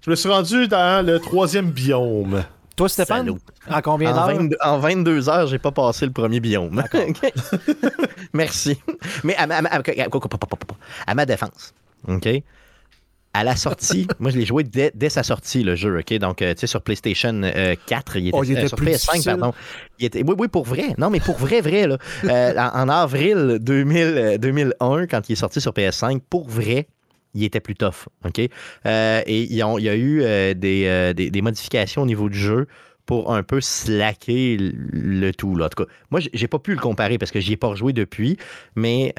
je 0.00 0.10
me 0.10 0.14
suis 0.14 0.28
rendu 0.28 0.68
dans 0.68 1.04
le 1.04 1.18
troisième 1.18 1.70
biome. 1.70 2.44
Toi, 2.78 2.88
Stéphane, 2.88 3.28
en 3.68 3.82
combien 3.82 4.12
d'heures? 4.12 4.48
En 4.60 4.78
22 4.78 5.28
heures, 5.28 5.46
j'ai 5.48 5.58
pas 5.58 5.72
passé 5.72 6.06
le 6.06 6.12
premier 6.12 6.38
biome. 6.38 6.80
Merci. 8.32 8.78
Mais 9.24 9.34
à 9.36 9.46
ma, 11.14 11.26
défense, 11.26 11.74
OK? 12.06 12.28
À 13.34 13.42
la 13.42 13.56
sortie, 13.56 14.06
moi 14.20 14.30
je 14.30 14.38
l'ai 14.38 14.46
joué 14.46 14.62
dès, 14.62 15.08
sa 15.08 15.24
sortie, 15.24 15.64
le 15.64 15.74
jeu, 15.74 15.98
OK? 15.98 16.14
Donc, 16.18 16.40
euh, 16.40 16.54
tu 16.54 16.60
sais, 16.60 16.66
sur 16.68 16.80
PlayStation 16.80 17.40
4, 17.86 18.16
il 18.16 18.28
était, 18.28 18.36
euh, 18.36 18.68
sur 18.68 18.78
PS5, 18.78 19.24
pardon. 19.24 19.52
Il 19.98 20.06
était, 20.06 20.22
oui, 20.22 20.36
oui, 20.38 20.46
pour 20.46 20.64
vrai. 20.64 20.94
Non, 20.98 21.10
mais 21.10 21.18
pour 21.18 21.36
vrai, 21.36 21.60
vrai, 21.60 21.88
là. 21.88 21.98
Euh, 22.24 22.54
en, 22.56 22.88
avril 22.88 23.58
2000, 23.60 24.38
2001, 24.38 25.08
quand 25.08 25.28
il 25.28 25.32
est 25.32 25.36
sorti 25.36 25.60
sur 25.60 25.72
PS5, 25.72 26.20
pour 26.30 26.48
vrai, 26.48 26.86
il 27.34 27.44
était 27.44 27.60
plus 27.60 27.74
tough. 27.74 28.08
OK? 28.24 28.40
Euh, 28.86 29.22
et 29.26 29.42
il 29.42 29.54
y 29.54 29.62
a 29.62 29.94
eu 29.94 30.22
euh, 30.22 30.54
euh, 30.54 31.12
des, 31.12 31.30
des, 31.30 31.42
modifications 31.42 32.02
au 32.02 32.06
niveau 32.06 32.28
du 32.28 32.38
jeu 32.38 32.66
pour 33.06 33.32
un 33.32 33.42
peu 33.42 33.60
slacker 33.60 34.58
le 34.58 35.30
tout. 35.32 35.56
Là. 35.56 35.66
En 35.66 35.68
tout 35.68 35.84
cas, 35.84 35.90
moi, 36.10 36.20
j'ai 36.32 36.46
pas 36.46 36.58
pu 36.58 36.74
le 36.74 36.80
comparer 36.80 37.16
parce 37.16 37.30
que 37.30 37.40
j'y 37.40 37.54
ai 37.54 37.56
pas 37.56 37.68
rejoué 37.68 37.92
depuis, 37.92 38.36
mais 38.76 39.14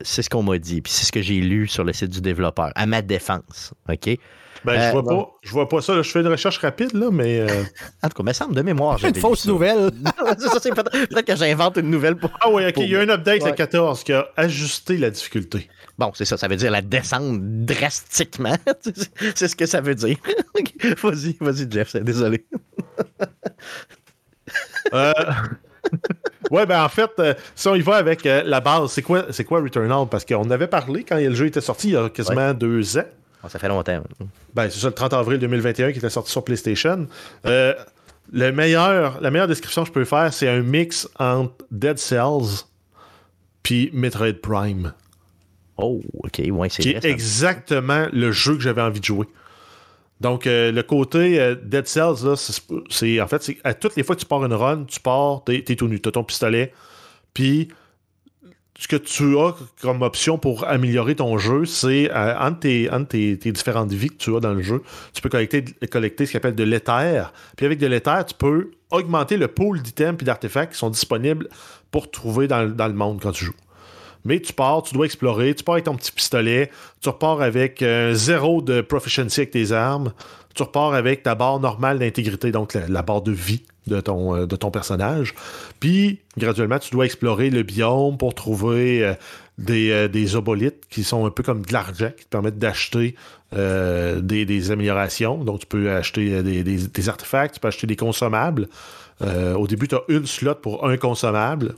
c'est 0.00 0.22
ce 0.22 0.30
qu'on 0.30 0.42
m'a 0.42 0.58
dit. 0.58 0.80
Puis 0.80 0.92
c'est 0.92 1.04
ce 1.06 1.12
que 1.12 1.20
j'ai 1.20 1.40
lu 1.40 1.68
sur 1.68 1.84
le 1.84 1.92
site 1.92 2.10
du 2.10 2.20
développeur, 2.20 2.70
à 2.74 2.86
ma 2.86 3.02
défense. 3.02 3.74
OK? 3.90 4.18
Ben, 4.64 4.80
je, 4.80 4.92
vois 4.92 5.04
pas, 5.04 5.30
je 5.42 5.50
vois 5.50 5.68
pas 5.68 5.82
ça. 5.82 6.00
Je 6.00 6.10
fais 6.10 6.20
une 6.20 6.28
recherche 6.28 6.56
rapide, 6.56 6.94
là, 6.94 7.10
mais. 7.12 7.44
En 8.02 8.08
tout 8.08 8.14
cas, 8.14 8.22
me 8.22 8.32
semble 8.32 8.54
de 8.54 8.62
mémoire. 8.62 8.98
Une 9.04 9.14
fausse 9.14 9.44
nouvelle. 9.46 9.90
peut-être 9.92 11.22
que 11.22 11.36
j'invente 11.36 11.76
une 11.76 11.90
nouvelle 11.90 12.16
pour. 12.16 12.30
Ah 12.40 12.48
oui, 12.50 12.66
OK. 12.66 12.76
Il 12.78 12.88
y 12.88 12.96
a 12.96 13.00
un 13.00 13.08
update, 13.10 13.44
le 13.44 13.52
14, 13.52 14.04
qui 14.04 14.14
a 14.14 14.26
ajusté 14.38 14.96
la 14.96 15.10
difficulté. 15.10 15.68
Bon, 15.98 16.10
c'est 16.14 16.24
ça, 16.24 16.36
ça 16.36 16.48
veut 16.48 16.56
dire 16.56 16.70
la 16.70 16.82
descente 16.82 17.40
drastiquement. 17.40 18.56
c'est 19.34 19.48
ce 19.48 19.56
que 19.56 19.66
ça 19.66 19.80
veut 19.80 19.94
dire. 19.94 20.16
vas-y, 21.02 21.36
vas-y, 21.40 21.70
Jeff, 21.70 21.94
désolé. 21.96 22.44
euh... 24.92 25.12
ouais, 26.50 26.66
ben 26.66 26.82
en 26.82 26.88
fait, 26.88 27.10
euh, 27.18 27.34
si 27.54 27.68
on 27.68 27.74
y 27.74 27.80
va 27.80 27.96
avec 27.96 28.26
euh, 28.26 28.42
la 28.44 28.60
base, 28.60 28.90
c'est 28.90 29.02
quoi, 29.02 29.26
c'est 29.30 29.44
quoi 29.44 29.60
Returnal? 29.60 30.06
Parce 30.10 30.24
qu'on 30.24 30.50
avait 30.50 30.66
parlé 30.66 31.04
quand 31.04 31.16
le 31.16 31.34
jeu 31.34 31.46
était 31.46 31.60
sorti 31.60 31.88
il 31.88 31.94
y 31.94 31.96
a 31.96 32.08
quasiment 32.08 32.52
deux 32.54 32.98
ans. 32.98 33.04
Ça 33.48 33.58
fait 33.58 33.68
longtemps. 33.68 34.02
Ben, 34.54 34.70
c'est 34.70 34.80
ça, 34.80 34.88
le 34.88 34.94
30 34.94 35.12
avril 35.12 35.38
2021 35.38 35.92
qui 35.92 35.98
était 35.98 36.10
sorti 36.10 36.30
sur 36.30 36.44
PlayStation. 36.44 37.06
Euh, 37.46 37.74
le 38.32 38.52
meilleur, 38.52 39.20
la 39.20 39.30
meilleure 39.30 39.48
description 39.48 39.82
que 39.82 39.88
je 39.88 39.92
peux 39.92 40.04
faire, 40.04 40.32
c'est 40.32 40.48
un 40.48 40.62
mix 40.62 41.08
entre 41.18 41.52
Dead 41.70 41.98
Cells 41.98 42.64
puis 43.62 43.90
Metroid 43.92 44.40
Prime. 44.42 44.92
Oh, 45.76 46.00
ok, 46.22 46.40
ouais, 46.50 46.68
c'est 46.68 46.82
Qui 46.82 46.90
est 46.90 47.04
exactement 47.04 48.06
le 48.12 48.30
jeu 48.32 48.54
que 48.54 48.60
j'avais 48.62 48.82
envie 48.82 49.00
de 49.00 49.04
jouer. 49.04 49.26
Donc, 50.20 50.46
euh, 50.46 50.70
le 50.70 50.82
côté 50.84 51.40
euh, 51.40 51.56
Dead 51.60 51.86
Cells, 51.88 52.24
là, 52.24 52.36
c'est- 52.36 53.20
en 53.20 53.26
fait, 53.26 53.42
c'est 53.42 53.58
à 53.64 53.74
toutes 53.74 53.96
les 53.96 54.04
fois 54.04 54.14
que 54.14 54.20
tu 54.20 54.26
pars 54.26 54.44
une 54.44 54.54
run, 54.54 54.84
tu 54.84 55.00
pars, 55.00 55.42
t'es 55.44 55.64
es 55.68 55.74
tout 55.76 55.88
nu, 55.88 56.00
t'as 56.00 56.12
ton 56.12 56.22
pistolet, 56.22 56.72
puis 57.34 57.68
ce 58.78 58.88
que 58.88 58.96
tu 58.96 59.36
as 59.38 59.54
comme 59.80 60.02
option 60.02 60.38
pour 60.38 60.64
améliorer 60.66 61.14
ton 61.16 61.38
jeu, 61.38 61.64
c'est 61.64 62.10
euh, 62.12 62.36
entre, 62.38 62.60
tes, 62.60 62.90
entre 62.90 63.08
tes- 63.08 63.38
tes 63.38 63.52
différentes 63.52 63.92
vies 63.92 64.08
que 64.10 64.16
tu 64.16 64.34
as 64.36 64.40
dans 64.40 64.54
le 64.54 64.62
jeu, 64.62 64.82
tu 65.12 65.20
peux 65.22 65.28
collecter, 65.28 65.64
collecter 65.90 66.26
ce 66.26 66.32
qu'on 66.32 66.38
appelle 66.38 66.54
de 66.54 66.64
l'éther. 66.64 67.32
Puis 67.56 67.66
avec 67.66 67.78
de 67.80 67.86
l'éther, 67.88 68.24
tu 68.24 68.34
peux 68.34 68.70
augmenter 68.90 69.36
le 69.36 69.48
pool 69.48 69.82
d'items 69.82 70.20
et 70.22 70.24
d'artefacts 70.24 70.72
qui 70.72 70.78
sont 70.78 70.90
disponibles 70.90 71.48
pour 71.90 72.10
trouver 72.10 72.46
dans, 72.48 72.68
dans 72.68 72.88
le 72.88 72.94
monde 72.94 73.20
quand 73.20 73.32
tu 73.32 73.44
joues. 73.46 73.52
Mais 74.24 74.40
tu 74.40 74.52
pars, 74.52 74.82
tu 74.82 74.94
dois 74.94 75.04
explorer, 75.06 75.54
tu 75.54 75.64
pars 75.64 75.74
avec 75.74 75.84
ton 75.84 75.96
petit 75.96 76.12
pistolet, 76.12 76.70
tu 77.00 77.08
repars 77.10 77.42
avec 77.42 77.82
euh, 77.82 78.14
zéro 78.14 78.62
de 78.62 78.80
proficiency 78.80 79.40
avec 79.40 79.50
tes 79.50 79.72
armes, 79.72 80.12
tu 80.54 80.62
repars 80.62 80.94
avec 80.94 81.22
ta 81.22 81.34
barre 81.34 81.60
normale 81.60 81.98
d'intégrité, 81.98 82.50
donc 82.50 82.74
la, 82.74 83.02
barre 83.02 83.20
de 83.20 83.32
vie 83.32 83.62
de 83.86 84.00
ton, 84.00 84.34
euh, 84.34 84.46
de 84.46 84.56
ton 84.56 84.70
personnage. 84.70 85.34
Puis, 85.78 86.20
graduellement, 86.38 86.78
tu 86.78 86.90
dois 86.90 87.04
explorer 87.04 87.50
le 87.50 87.62
biome 87.62 88.16
pour 88.16 88.34
trouver 88.34 89.04
euh, 89.04 90.08
des, 90.08 90.36
obolites 90.36 90.86
qui 90.88 91.04
sont 91.04 91.26
un 91.26 91.30
peu 91.30 91.42
comme 91.42 91.66
de 91.66 91.72
l'argent, 91.72 92.10
qui 92.16 92.24
te 92.24 92.30
permettent 92.30 92.58
d'acheter 92.58 93.16
des, 93.52 94.70
améliorations. 94.70 95.44
Donc, 95.44 95.60
tu 95.60 95.66
peux 95.66 95.92
acheter 95.92 96.42
des, 96.42 96.64
des- 96.64 97.08
artefacts, 97.08 97.54
tu 97.54 97.60
peux 97.60 97.68
acheter 97.68 97.86
des 97.86 97.94
consommables. 97.94 98.68
Au 99.20 99.66
début, 99.68 99.86
tu 99.86 99.94
as 99.94 100.02
une 100.08 100.26
slot 100.26 100.56
pour 100.56 100.88
un 100.88 100.96
consommable. 100.96 101.76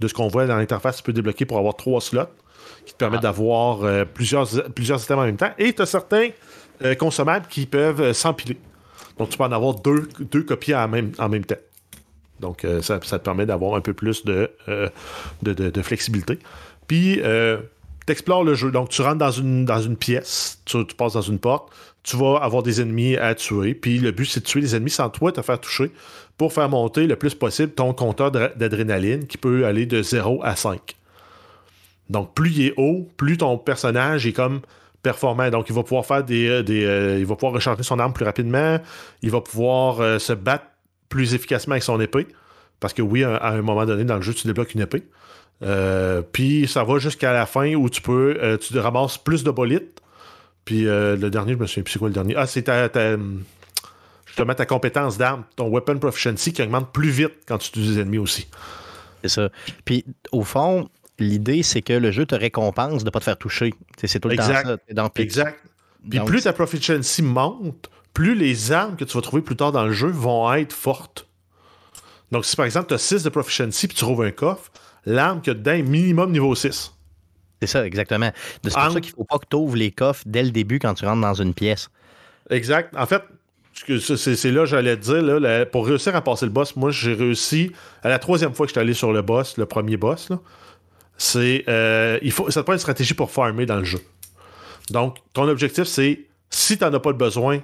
De 0.00 0.08
ce 0.08 0.14
qu'on 0.14 0.28
voit 0.28 0.46
dans 0.46 0.56
l'interface, 0.56 0.96
tu 0.96 1.02
peux 1.02 1.12
débloquer 1.12 1.44
pour 1.44 1.58
avoir 1.58 1.76
trois 1.76 2.00
slots 2.00 2.26
qui 2.86 2.92
te 2.92 2.98
permettent 2.98 3.22
d'avoir 3.22 3.84
euh, 3.84 4.04
plusieurs, 4.04 4.48
plusieurs 4.74 5.02
items 5.02 5.18
en 5.20 5.24
même 5.26 5.36
temps. 5.36 5.52
Et 5.58 5.72
tu 5.72 5.82
as 5.82 5.86
certains 5.86 6.28
euh, 6.82 6.94
consommables 6.96 7.46
qui 7.48 7.66
peuvent 7.66 8.00
euh, 8.00 8.12
s'empiler. 8.12 8.58
Donc, 9.18 9.28
tu 9.28 9.38
peux 9.38 9.44
en 9.44 9.52
avoir 9.52 9.74
deux, 9.76 10.08
deux 10.18 10.42
copies 10.42 10.74
en 10.74 10.88
même, 10.88 11.12
en 11.18 11.28
même 11.28 11.44
temps. 11.44 11.54
Donc, 12.40 12.66
ça, 12.80 12.98
ça 13.04 13.18
te 13.20 13.24
permet 13.24 13.46
d'avoir 13.46 13.76
un 13.76 13.80
peu 13.80 13.92
plus 13.92 14.24
de, 14.24 14.50
de, 14.66 15.52
de- 15.52 15.70
de 15.70 15.82
flexibilité. 15.82 16.40
Puis, 16.88 17.20
tu 17.22 18.12
explores 18.12 18.42
le 18.42 18.54
jeu. 18.54 18.72
Donc, 18.72 18.88
tu 18.88 19.00
rentres 19.02 19.18
dans 19.18 19.30
une, 19.30 19.64
dans 19.64 19.80
une 19.80 19.96
pièce, 19.96 20.60
tu, 20.64 20.84
tu 20.84 20.96
passes 20.96 21.12
dans 21.12 21.20
une 21.20 21.38
porte, 21.38 21.72
tu 22.02 22.16
vas 22.16 22.38
avoir 22.42 22.64
des 22.64 22.80
ennemis 22.80 23.16
à 23.16 23.36
tuer. 23.36 23.74
Puis, 23.74 24.00
le 24.00 24.10
but, 24.10 24.24
c'est 24.24 24.40
de 24.40 24.44
tuer 24.46 24.60
les 24.60 24.74
ennemis 24.74 24.90
sans 24.90 25.08
toi 25.08 25.30
te 25.30 25.40
faire 25.40 25.60
toucher 25.60 25.92
pour 26.38 26.52
faire 26.52 26.68
monter 26.68 27.06
le 27.06 27.16
plus 27.16 27.34
possible 27.34 27.72
ton 27.72 27.92
compteur 27.92 28.30
d'adrénaline 28.30 29.26
qui 29.26 29.38
peut 29.38 29.66
aller 29.66 29.86
de 29.86 30.02
0 30.02 30.40
à 30.42 30.56
5. 30.56 30.96
Donc, 32.10 32.34
plus 32.34 32.50
il 32.50 32.66
est 32.66 32.74
haut, 32.76 33.08
plus 33.16 33.38
ton 33.38 33.56
personnage 33.58 34.26
est 34.26 34.32
comme 34.32 34.60
performant. 35.02 35.48
Donc, 35.50 35.68
il 35.68 35.74
va 35.74 35.82
pouvoir 35.82 36.04
faire 36.04 36.24
des. 36.24 36.46
euh, 36.48 36.62
euh, 36.68 37.16
il 37.18 37.26
va 37.26 37.34
pouvoir 37.36 37.52
recharger 37.52 37.82
son 37.82 37.98
arme 37.98 38.12
plus 38.12 38.24
rapidement. 38.24 38.78
Il 39.22 39.30
va 39.30 39.40
pouvoir 39.40 40.00
euh, 40.00 40.18
se 40.18 40.32
battre 40.32 40.64
plus 41.08 41.34
efficacement 41.34 41.72
avec 41.72 41.82
son 41.82 42.00
épée. 42.00 42.26
Parce 42.80 42.92
que 42.92 43.02
oui, 43.02 43.22
à, 43.24 43.48
un 43.48 43.62
moment 43.62 43.86
donné, 43.86 44.04
dans 44.04 44.16
le 44.16 44.22
jeu, 44.22 44.34
tu 44.34 44.46
débloques 44.46 44.74
une 44.74 44.80
épée. 44.80 45.04
Puis 46.32 46.66
ça 46.66 46.82
va 46.82 46.98
jusqu'à 46.98 47.32
la 47.32 47.46
fin 47.46 47.72
où 47.74 47.88
tu 47.88 48.02
peux. 48.02 48.58
tu 48.60 48.76
ramasses 48.78 49.16
plus 49.18 49.44
de 49.44 49.50
bolites. 49.52 50.00
Puis 50.64 50.82
le 50.82 51.28
dernier, 51.28 51.52
je 51.52 51.58
me 51.58 51.66
souviens 51.66 51.84
plus 51.84 51.92
c'est 51.92 51.98
quoi 52.00 52.08
le 52.08 52.14
dernier. 52.14 52.34
Ah, 52.36 52.48
c'est 52.48 52.62
ta- 52.62 52.88
justement 54.32 54.54
ta 54.54 54.64
compétence 54.66 55.18
d'arme, 55.18 55.44
ton 55.56 55.68
weapon 55.68 55.98
proficiency 55.98 56.52
qui 56.54 56.62
augmente 56.62 56.90
plus 56.92 57.10
vite 57.10 57.32
quand 57.46 57.58
tu 57.58 57.70
tues 57.70 57.80
des 57.86 58.00
ennemis 58.00 58.18
aussi. 58.18 58.46
C'est 59.22 59.28
ça. 59.28 59.50
Puis, 59.84 60.04
au 60.32 60.42
fond, 60.42 60.88
l'idée, 61.18 61.62
c'est 61.62 61.82
que 61.82 61.92
le 61.92 62.10
jeu 62.10 62.24
te 62.26 62.34
récompense 62.34 63.02
de 63.02 63.06
ne 63.06 63.10
pas 63.10 63.18
te 63.20 63.24
faire 63.24 63.36
toucher. 63.38 63.74
C'est 64.02 64.18
tout 64.20 64.28
le 64.28 64.34
Exact. 64.34 64.62
temps 64.62 64.68
ça. 64.88 64.94
Dans- 64.94 65.10
Exact. 65.16 65.60
Puis 66.08 66.18
donc, 66.18 66.26
plus 66.28 66.42
ta 66.42 66.52
proficiency 66.52 67.22
monte, 67.22 67.88
plus 68.14 68.34
les 68.34 68.72
armes 68.72 68.96
que 68.96 69.04
tu 69.04 69.14
vas 69.16 69.22
trouver 69.22 69.42
plus 69.42 69.54
tard 69.54 69.70
dans 69.70 69.84
le 69.84 69.92
jeu 69.92 70.08
vont 70.08 70.52
être 70.54 70.72
fortes. 70.72 71.28
Donc, 72.32 72.44
si 72.46 72.56
par 72.56 72.64
exemple 72.64 72.88
tu 72.88 72.94
as 72.94 72.98
6 72.98 73.22
de 73.22 73.28
proficiency 73.28 73.86
puis 73.86 73.96
tu 73.96 74.02
trouves 74.02 74.22
un 74.24 74.30
coffre, 74.30 74.72
l'arme 75.04 75.42
que 75.42 75.50
dedans 75.50 75.72
est 75.72 75.82
minimum 75.82 76.32
niveau 76.32 76.54
6. 76.54 76.92
C'est 77.60 77.68
ça, 77.68 77.86
exactement. 77.86 78.32
C'est 78.64 78.72
pour 78.72 78.82
En- 78.82 78.90
ça 78.90 79.00
qu'il 79.00 79.10
ne 79.12 79.16
faut 79.16 79.24
pas 79.24 79.38
que 79.38 79.46
tu 79.48 79.56
ouvres 79.56 79.76
les 79.76 79.92
coffres 79.92 80.24
dès 80.26 80.42
le 80.42 80.50
début 80.50 80.78
quand 80.80 80.94
tu 80.94 81.04
rentres 81.04 81.20
dans 81.20 81.34
une 81.34 81.54
pièce. 81.54 81.88
Exact. 82.50 82.92
En 82.96 83.06
fait, 83.06 83.22
c'est 84.00 84.36
c'est 84.36 84.50
là 84.50 84.60
que 84.60 84.66
j'allais 84.66 84.96
te 84.96 85.02
dire, 85.02 85.22
là, 85.22 85.38
la- 85.40 85.66
pour 85.66 85.86
réussir 85.86 86.14
à 86.16 86.20
passer 86.22 86.46
le 86.46 86.52
boss, 86.52 86.76
moi 86.76 86.90
j'ai 86.90 87.14
réussi 87.14 87.70
à 88.02 88.08
la 88.08 88.18
troisième 88.18 88.54
fois 88.54 88.66
que 88.66 88.70
je 88.70 88.74
suis 88.74 88.80
allé 88.80 88.94
sur 88.94 89.12
le 89.12 89.22
boss, 89.22 89.56
le 89.58 89.66
premier 89.66 89.96
boss, 89.96 90.28
c'est 91.16 91.64
euh, 91.68 92.18
il 92.22 92.32
faut 92.32 92.50
ça 92.50 92.60
te 92.60 92.64
prend 92.64 92.72
une 92.74 92.78
stratégie 92.78 93.14
pour 93.14 93.30
farmer 93.30 93.66
dans 93.66 93.76
le 93.78 93.84
jeu. 93.84 94.00
Donc, 94.90 95.18
ton 95.32 95.48
objectif, 95.48 95.84
c'est 95.84 96.26
si 96.50 96.76
tu 96.76 96.84
n'en 96.84 96.92
as 96.92 97.00
pas 97.00 97.10
le 97.10 97.16
besoin, 97.16 97.60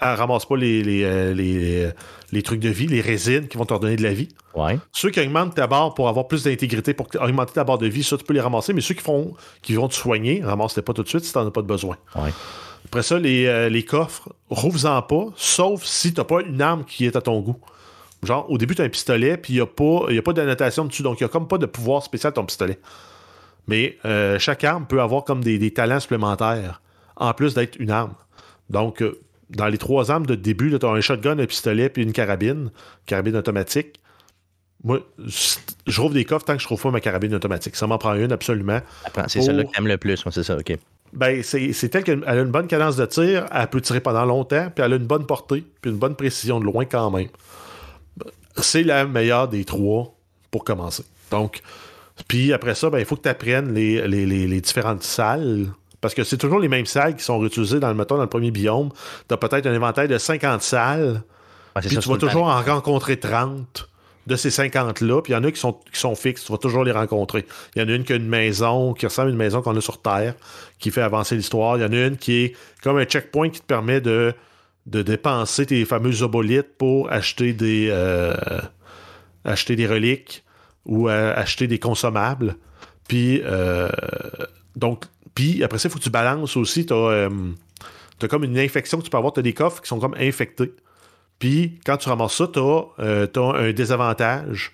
ramasse 0.00 0.44
pas 0.46 0.56
les, 0.56 0.82
les, 0.82 1.02
euh, 1.04 1.32
les, 1.34 1.90
les 2.32 2.42
trucs 2.42 2.60
de 2.60 2.68
vie, 2.68 2.86
les 2.86 3.00
résines 3.00 3.48
qui 3.48 3.56
vont 3.56 3.64
te 3.64 3.72
redonner 3.74 3.96
de 3.96 4.02
la 4.02 4.12
vie. 4.12 4.28
Ouais. 4.54 4.78
Ceux 4.92 5.10
qui 5.10 5.20
augmentent 5.20 5.54
ta 5.54 5.66
barre 5.66 5.94
pour 5.94 6.08
avoir 6.08 6.26
plus 6.26 6.42
d'intégrité, 6.44 6.94
pour 6.94 7.06
augmenter 7.20 7.52
ta 7.54 7.64
barre 7.64 7.78
de 7.78 7.86
vie, 7.86 8.02
ça, 8.02 8.16
tu 8.16 8.24
peux 8.24 8.34
les 8.34 8.40
ramasser, 8.40 8.72
mais 8.72 8.80
ceux 8.80 8.94
qui, 8.94 9.02
font, 9.02 9.34
qui 9.62 9.74
vont 9.74 9.88
te 9.88 9.94
soigner, 9.94 10.42
ramasse-les 10.44 10.82
pas 10.82 10.92
tout 10.92 11.02
de 11.02 11.08
suite 11.08 11.24
si 11.24 11.32
tu 11.32 11.38
n'en 11.38 11.46
as 11.46 11.50
pas 11.50 11.62
de 11.62 11.66
besoin. 11.66 11.96
Ouais. 12.16 12.30
Après 12.86 13.02
ça, 13.02 13.18
les, 13.18 13.46
euh, 13.46 13.68
les 13.68 13.84
coffres, 13.84 14.28
rouvre-en 14.50 15.02
pas, 15.02 15.26
sauf 15.36 15.84
si 15.84 16.12
tu 16.12 16.20
n'as 16.20 16.24
pas 16.24 16.42
une 16.42 16.60
arme 16.62 16.84
qui 16.84 17.06
est 17.06 17.16
à 17.16 17.20
ton 17.20 17.40
goût. 17.40 17.56
Genre, 18.22 18.50
au 18.50 18.56
début, 18.58 18.74
tu 18.74 18.82
as 18.82 18.84
un 18.84 18.88
pistolet, 18.88 19.36
puis 19.36 19.54
il 19.54 19.56
n'y 19.56 19.62
a 19.62 19.66
pas, 19.66 20.10
y 20.12 20.18
a 20.18 20.22
pas 20.22 20.32
d'annotation 20.32 20.84
dessus, 20.84 21.02
donc 21.02 21.20
il 21.20 21.24
n'y 21.24 21.26
a 21.26 21.28
comme 21.28 21.48
pas 21.48 21.58
de 21.58 21.66
pouvoir 21.66 22.02
spécial 22.02 22.32
ton 22.32 22.44
pistolet. 22.44 22.78
Mais 23.66 23.98
euh, 24.04 24.38
chaque 24.38 24.64
arme 24.64 24.86
peut 24.86 25.00
avoir 25.00 25.24
comme 25.24 25.42
des, 25.42 25.58
des 25.58 25.72
talents 25.72 26.00
supplémentaires, 26.00 26.80
en 27.16 27.32
plus 27.34 27.54
d'être 27.54 27.76
une 27.78 27.90
arme. 27.90 28.14
Donc, 28.70 29.02
euh, 29.02 29.20
dans 29.50 29.66
les 29.66 29.78
trois 29.78 30.10
armes 30.10 30.26
de 30.26 30.34
début, 30.34 30.76
tu 30.78 30.86
as 30.86 30.88
un 30.88 31.00
shotgun, 31.00 31.38
un 31.38 31.46
pistolet, 31.46 31.88
puis 31.88 32.02
une 32.02 32.12
carabine, 32.12 32.70
carabine 33.06 33.36
automatique. 33.36 34.00
Moi, 34.82 35.00
je 35.86 36.00
rouvre 36.00 36.12
des 36.14 36.24
coffres 36.26 36.44
tant 36.44 36.54
que 36.54 36.60
je 36.60 36.66
trouve 36.66 36.80
pas 36.80 36.90
ma 36.90 37.00
carabine 37.00 37.34
automatique. 37.34 37.74
Ça 37.76 37.86
m'en 37.86 37.96
prend 37.98 38.14
une, 38.14 38.32
absolument. 38.32 38.80
C'est 39.28 39.38
Pour- 39.38 39.44
celle-là 39.46 39.64
que 39.64 39.70
tu 39.70 39.78
aimes 39.78 39.88
le 39.88 39.96
plus. 39.96 40.24
moi, 40.26 40.32
C'est 40.32 40.42
ça, 40.42 40.56
OK. 40.58 40.76
Ben, 41.14 41.42
c'est 41.42 41.88
tel 41.90 42.02
qu'elle 42.04 42.24
elle 42.26 42.38
a 42.38 42.42
une 42.42 42.50
bonne 42.50 42.66
cadence 42.66 42.96
de 42.96 43.06
tir, 43.06 43.46
elle 43.52 43.66
peut 43.68 43.80
tirer 43.80 44.00
pendant 44.00 44.24
longtemps, 44.24 44.68
puis 44.74 44.84
elle 44.84 44.92
a 44.92 44.96
une 44.96 45.06
bonne 45.06 45.26
portée, 45.26 45.64
puis 45.80 45.90
une 45.90 45.96
bonne 45.98 46.16
précision 46.16 46.58
de 46.60 46.64
loin 46.64 46.84
quand 46.84 47.10
même. 47.10 47.28
C'est 48.56 48.82
la 48.82 49.04
meilleure 49.06 49.48
des 49.48 49.64
trois 49.64 50.14
pour 50.50 50.64
commencer. 50.64 51.04
Donc, 51.30 51.60
puis 52.28 52.52
après 52.52 52.74
ça, 52.74 52.90
ben, 52.90 52.98
il 52.98 53.04
faut 53.04 53.16
que 53.16 53.22
tu 53.22 53.28
apprennes 53.28 53.74
les, 53.74 54.06
les- 54.06 54.26
les- 54.26 54.46
les 54.46 54.60
différentes 54.60 55.02
salles. 55.02 55.66
Parce 56.00 56.14
que 56.14 56.22
c'est 56.22 56.36
toujours 56.36 56.60
les 56.60 56.68
mêmes 56.68 56.86
salles 56.86 57.16
qui 57.16 57.24
sont 57.24 57.38
réutilisées 57.38 57.80
dans 57.80 57.88
le, 57.88 57.94
mettons, 57.94 58.16
dans 58.16 58.22
le 58.22 58.28
premier 58.28 58.50
biome. 58.50 58.90
Tu 59.26 59.34
as 59.34 59.36
peut-être 59.38 59.66
un 59.66 59.74
inventaire 59.74 60.06
de 60.06 60.18
50 60.18 60.62
salles, 60.62 61.22
Ouais, 61.74 61.82
puis 61.82 61.94
ça, 61.96 62.00
tu 62.02 62.08
vas 62.08 62.18
toujours 62.18 62.44
en 62.46 62.62
rencontrer 62.62 63.18
30 63.18 63.88
de 64.26 64.36
ces 64.36 64.48
50-là. 64.48 65.22
Puis 65.22 65.32
il 65.32 65.36
y 65.36 65.38
en 65.38 65.44
a 65.44 65.50
qui 65.50 65.60
sont, 65.60 65.72
qui 65.92 65.98
sont 65.98 66.14
fixes, 66.14 66.44
tu 66.44 66.52
vas 66.52 66.58
toujours 66.58 66.84
les 66.84 66.92
rencontrer. 66.92 67.46
Il 67.74 67.82
y 67.82 67.84
en 67.84 67.88
a 67.88 67.92
une 67.92 68.04
qui 68.04 68.12
a 68.12 68.16
une 68.16 68.28
maison, 68.28 68.94
qui 68.94 69.06
ressemble 69.06 69.28
à 69.28 69.30
une 69.32 69.36
maison 69.36 69.62
qu'on 69.62 69.76
a 69.76 69.80
sur 69.80 70.00
Terre, 70.00 70.34
qui 70.78 70.90
fait 70.90 71.02
avancer 71.02 71.36
l'histoire. 71.36 71.76
Il 71.76 71.82
y 71.82 71.84
en 71.84 71.92
a 71.92 72.06
une 72.06 72.16
qui 72.16 72.36
est 72.36 72.56
comme 72.82 72.96
un 72.98 73.04
checkpoint 73.04 73.50
qui 73.50 73.60
te 73.60 73.66
permet 73.66 74.00
de, 74.00 74.34
de 74.86 75.02
dépenser 75.02 75.66
tes 75.66 75.84
fameux 75.84 76.22
obolites 76.22 76.76
pour 76.78 77.10
acheter 77.10 77.52
des, 77.52 77.88
euh, 77.90 78.34
acheter 79.44 79.76
des 79.76 79.86
reliques 79.86 80.44
ou 80.84 81.08
euh, 81.08 81.34
acheter 81.34 81.66
des 81.66 81.78
consommables. 81.78 82.56
Puis, 83.08 83.42
euh, 83.44 83.88
donc, 84.76 85.04
puis 85.34 85.62
après 85.62 85.78
ça, 85.78 85.88
il 85.88 85.92
faut 85.92 85.98
que 85.98 86.04
tu 86.04 86.10
balances 86.10 86.56
aussi. 86.56 86.86
Tu 86.86 86.92
as, 86.92 87.28
comme 88.28 88.44
une 88.44 88.58
infection 88.58 88.98
que 88.98 89.04
tu 89.04 89.10
peux 89.10 89.18
avoir. 89.18 89.32
Tu 89.32 89.40
as 89.40 89.42
des 89.42 89.52
coffres 89.52 89.82
qui 89.82 89.88
sont 89.88 89.98
comme 89.98 90.14
infectés. 90.18 90.72
Puis, 91.44 91.78
quand 91.84 91.98
tu 91.98 92.08
ramasses 92.08 92.36
ça, 92.36 92.48
tu 92.50 92.58
as, 92.58 93.42
un 93.42 93.72
désavantage 93.72 94.72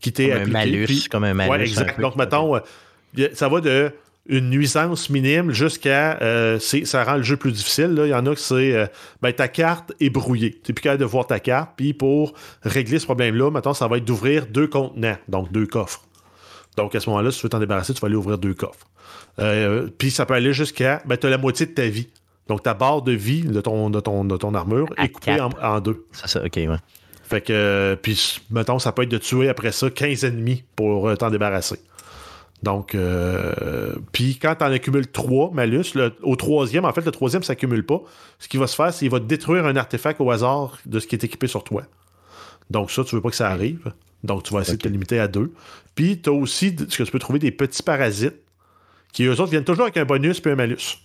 qui 0.00 0.12
t'est 0.12 0.30
Comme 0.30 0.38
un 0.38 0.40
appliqué. 0.40 0.52
malus, 0.52 0.84
Puis- 0.86 1.04
comme 1.08 1.22
un 1.22 1.34
malus. 1.34 1.50
Ouais, 1.52 1.60
exact. 1.60 2.00
Donc, 2.00 2.16
mettons, 2.16 2.56
euh, 2.56 3.28
ça 3.32 3.48
va 3.48 3.60
de 3.60 3.92
une 4.26 4.50
nuisance 4.50 5.08
minime 5.08 5.52
jusqu'à 5.52 6.18
euh, 6.20 6.58
ça 6.58 7.04
rend 7.04 7.14
le 7.14 7.22
jeu 7.22 7.36
plus 7.36 7.52
difficile. 7.52 7.94
là. 7.94 8.06
Il 8.06 8.10
y 8.10 8.14
en 8.14 8.26
a 8.26 8.34
que 8.34 8.40
c'est 8.40 8.74
euh, 8.74 8.86
ben, 9.22 9.32
ta 9.32 9.46
carte 9.46 9.92
est 10.00 10.10
brouillée. 10.10 10.50
Tu 10.64 10.72
n'es 10.72 10.74
plus 10.74 10.82
capable 10.82 11.00
de 11.00 11.04
voir 11.06 11.28
ta 11.28 11.38
carte. 11.38 11.74
Puis 11.76 11.94
pour 11.94 12.34
régler 12.64 12.98
ce 12.98 13.04
problème-là, 13.04 13.52
maintenant, 13.52 13.72
ça 13.72 13.86
va 13.86 13.98
être 13.98 14.04
d'ouvrir 14.04 14.46
deux 14.48 14.66
contenants, 14.66 15.16
donc 15.28 15.52
deux 15.52 15.66
coffres. 15.66 16.02
Donc 16.76 16.96
à 16.96 17.00
ce 17.00 17.08
moment-là, 17.08 17.30
si 17.30 17.38
tu 17.38 17.46
veux 17.46 17.50
t'en 17.50 17.60
débarrasser, 17.60 17.94
tu 17.94 18.00
vas 18.00 18.06
aller 18.06 18.16
ouvrir 18.16 18.36
deux 18.36 18.54
coffres. 18.54 18.88
Euh, 19.38 19.86
puis 19.96 20.10
ça 20.10 20.26
peut 20.26 20.34
aller 20.34 20.52
jusqu'à 20.52 21.02
ben, 21.06 21.16
tu 21.16 21.28
as 21.28 21.30
la 21.30 21.38
moitié 21.38 21.66
de 21.66 21.72
ta 21.72 21.86
vie. 21.86 22.08
Donc 22.48 22.62
ta 22.62 22.74
barre 22.74 23.02
de 23.02 23.12
vie 23.12 23.42
de 23.42 23.60
ton, 23.60 23.90
de 23.90 24.00
ton, 24.00 24.24
de 24.24 24.36
ton 24.36 24.54
armure 24.54 24.88
À 24.96 25.04
est 25.04 25.08
coupée 25.10 25.40
en, 25.62 25.80
deux. 25.80 26.04
C'est 26.12 26.28
ça, 26.28 26.44
OK, 26.44 26.56
ouais. 26.56 26.68
Fait 27.22 27.40
que, 27.40 27.52
euh, 27.52 27.96
puis, 27.96 28.40
mettons, 28.50 28.80
ça 28.80 28.90
peut 28.90 29.02
être 29.02 29.08
de 29.08 29.18
tuer 29.18 29.48
après 29.48 29.70
ça 29.70 29.88
15 29.88 30.24
ennemis 30.24 30.64
pour 30.74 31.08
euh, 31.08 31.14
t'en 31.14 31.30
débarrasser. 31.30 31.78
Donc, 32.64 32.94
euh, 32.94 33.94
puis 34.12 34.36
quand 34.36 34.56
t'en 34.56 34.66
accumules 34.66 35.06
3 35.06 35.52
malus, 35.52 35.94
le- 35.94 36.12
au 36.22 36.34
troisième, 36.36 36.84
en 36.84 36.92
fait, 36.92 37.04
le 37.04 37.10
troisième 37.12 37.42
s'accumule 37.44 37.86
pas. 37.86 38.02
Ce 38.40 38.48
qui 38.48 38.56
va 38.58 38.66
se 38.66 38.74
faire, 38.74 38.92
c'est 38.92 39.00
qu'il 39.00 39.10
va 39.10 39.20
détruire 39.20 39.64
un 39.64 39.76
artefact 39.76 40.20
au 40.20 40.30
hasard 40.30 40.76
de 40.86 40.98
ce 40.98 41.06
qui 41.06 41.14
est 41.14 41.24
équipé 41.24 41.46
sur 41.46 41.62
toi. 41.64 41.84
Donc, 42.68 42.90
ça, 42.90 43.04
tu 43.04 43.14
veux 43.14 43.22
pas 43.22 43.30
que 43.30 43.36
ça 43.36 43.48
arrive. 43.48 43.92
Donc, 44.24 44.42
tu 44.42 44.52
vas 44.52 44.60
essayer 44.60 44.76
de 44.76 44.82
te 44.82 44.88
limiter 44.88 45.18
à 45.20 45.28
deux. 45.28 45.52
Puis, 45.94 46.20
tu 46.20 46.28
as 46.28 46.32
aussi 46.32 46.76
ce 46.88 46.98
que 46.98 47.02
tu 47.04 47.10
peux 47.12 47.18
trouver 47.18 47.38
des 47.38 47.50
petits 47.52 47.82
parasites 47.82 48.36
qui, 49.12 49.24
eux 49.24 49.32
autres, 49.32 49.50
viennent 49.50 49.64
toujours 49.64 49.84
avec 49.84 49.96
un 49.96 50.04
bonus 50.04 50.40
puis 50.40 50.50
un 50.52 50.56
malus. 50.56 50.98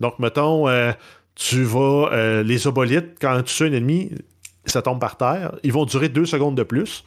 Donc, 0.00 0.18
mettons, 0.18 0.68
euh, 0.68 0.92
tu 1.34 1.64
vas. 1.64 2.10
euh, 2.12 2.42
les 2.42 2.66
obolites, 2.66 3.16
quand 3.20 3.42
tu 3.42 3.54
tues 3.54 3.64
un 3.64 3.72
ennemi, 3.72 4.10
ça 4.64 4.82
tombe 4.82 5.00
par 5.00 5.16
terre. 5.16 5.56
Ils 5.62 5.72
vont 5.72 5.84
durer 5.84 6.08
deux 6.08 6.26
secondes 6.26 6.56
de 6.56 6.62
plus. 6.62 7.04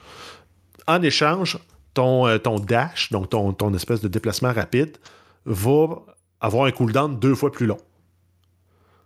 En 0.87 1.01
échange, 1.01 1.59
ton, 1.93 2.27
euh, 2.27 2.37
ton 2.37 2.59
dash, 2.59 3.11
donc 3.11 3.29
ton, 3.29 3.53
ton 3.53 3.73
espèce 3.73 4.01
de 4.01 4.07
déplacement 4.07 4.51
rapide, 4.53 4.97
va 5.45 5.87
avoir 6.39 6.65
un 6.65 6.71
cooldown 6.71 7.19
deux 7.19 7.35
fois 7.35 7.51
plus 7.51 7.67
long. 7.67 7.77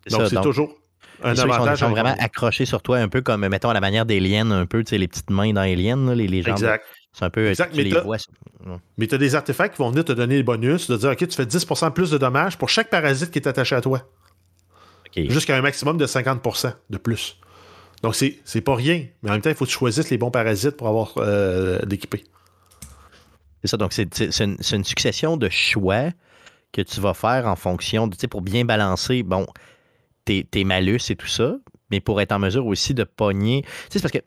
Donc, 0.09 0.27
c'est 0.29 0.41
toujours 0.41 0.73
un 1.23 1.36
sont, 1.36 1.49
avantage. 1.49 1.79
sont 1.79 1.86
à 1.86 1.89
vraiment 1.89 2.15
accrochés 2.19 2.65
sur 2.65 2.81
toi, 2.81 2.97
un 2.97 3.07
peu 3.07 3.21
comme, 3.21 3.47
mettons, 3.47 3.69
à 3.69 3.73
la 3.73 3.81
manière 3.81 4.05
des 4.05 4.19
liens, 4.19 4.49
un 4.51 4.65
peu, 4.65 4.83
tu 4.83 4.91
sais, 4.91 4.97
les 4.97 5.07
petites 5.07 5.29
mains 5.29 5.53
dans 5.53 5.63
les 5.63 5.75
liens, 5.75 5.97
là, 5.97 6.15
les, 6.15 6.27
les 6.27 6.41
jambes. 6.41 6.57
Exact. 6.57 6.86
C'est 7.16 7.24
un 7.24 7.30
peu. 7.30 7.47
Exact, 7.47 7.74
tu 7.74 7.95
mais 8.97 9.07
tu 9.07 9.16
as 9.16 9.18
des 9.18 9.36
artefacts 9.36 9.76
qui 9.76 9.82
vont 9.82 9.89
venir 9.89 10.03
te 10.03 10.11
donner 10.11 10.36
les 10.36 10.43
bonus, 10.43 10.89
de 10.89 10.97
dire 10.97 11.11
OK, 11.11 11.26
tu 11.28 11.36
fais 11.36 11.45
10% 11.45 11.91
plus 11.93 12.11
de 12.11 12.18
dommages 12.18 12.57
pour 12.57 12.68
chaque 12.68 12.89
parasite 12.89 13.32
qui 13.32 13.39
est 13.39 13.47
attaché 13.47 13.76
à 13.76 13.82
toi. 13.82 14.01
Jusqu'à 15.16 15.55
un 15.55 15.61
maximum 15.61 15.97
de 15.97 16.05
50% 16.05 16.74
de 16.89 16.97
plus. 16.97 17.38
Donc, 18.03 18.16
c'est 18.16 18.61
pas 18.61 18.76
rien. 18.76 19.05
Mais 19.24 19.30
en 19.30 19.34
même 19.34 19.41
temps, 19.41 19.49
il 19.49 19.55
faut 19.55 19.63
que 19.63 19.70
tu 19.70 19.78
choisisses 19.78 20.09
les 20.09 20.18
bons 20.18 20.30
parasites 20.30 20.76
pour 20.76 20.89
avoir 20.89 21.13
euh, 21.18 21.80
d'équiper. 21.86 22.26
C'est 23.61 23.70
ça. 23.70 23.78
Donc, 23.78 23.93
c'est 23.93 24.41
une, 24.41 24.57
une 24.74 24.84
succession 24.84 25.38
de 25.38 25.47
choix 25.47 26.09
que 26.74 26.82
tu 26.82 26.99
vas 26.99 27.13
faire 27.13 27.47
en 27.47 27.55
fonction, 27.55 28.07
de, 28.07 28.16
tu 28.16 28.22
sais, 28.22 28.28
pour 28.28 28.41
bien 28.41 28.66
balancer, 28.66 29.24
bon, 29.24 29.47
tes, 30.26 30.43
tes 30.43 30.66
malus 30.66 30.99
et 31.09 31.16
tout 31.16 31.28
ça, 31.28 31.55
mais 31.89 32.01
pour 32.01 32.20
être 32.20 32.34
en 32.34 32.39
mesure 32.39 32.66
aussi 32.66 32.93
de 32.93 33.05
pogner. 33.05 33.61
Tu 33.61 33.70
sais, 33.70 33.99
c'est 33.99 34.01
parce 34.01 34.11
que 34.11 34.20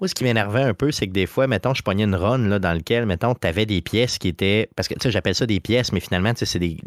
moi, 0.00 0.08
ce 0.08 0.14
qui 0.14 0.24
m'énervait 0.24 0.62
un 0.62 0.74
peu, 0.74 0.92
c'est 0.92 1.06
que 1.06 1.12
des 1.12 1.26
fois, 1.26 1.46
mettons, 1.46 1.72
je 1.74 1.82
pognais 1.82 2.04
une 2.04 2.14
run 2.14 2.38
là, 2.48 2.58
dans 2.58 2.72
lequel, 2.74 3.06
mettons, 3.06 3.34
tu 3.34 3.46
avais 3.46 3.64
des 3.66 3.80
pièces 3.80 4.18
qui 4.18 4.28
étaient. 4.28 4.68
Parce 4.76 4.88
que, 4.88 4.94
tu 4.94 5.00
sais, 5.02 5.10
j'appelle 5.10 5.34
ça 5.34 5.46
des 5.46 5.60
pièces, 5.60 5.92
mais 5.92 6.00
finalement, 6.00 6.32
tu 6.34 6.40
sais, 6.40 6.46
c'est 6.46 6.58
des. 6.58 6.76
Tu 6.76 6.82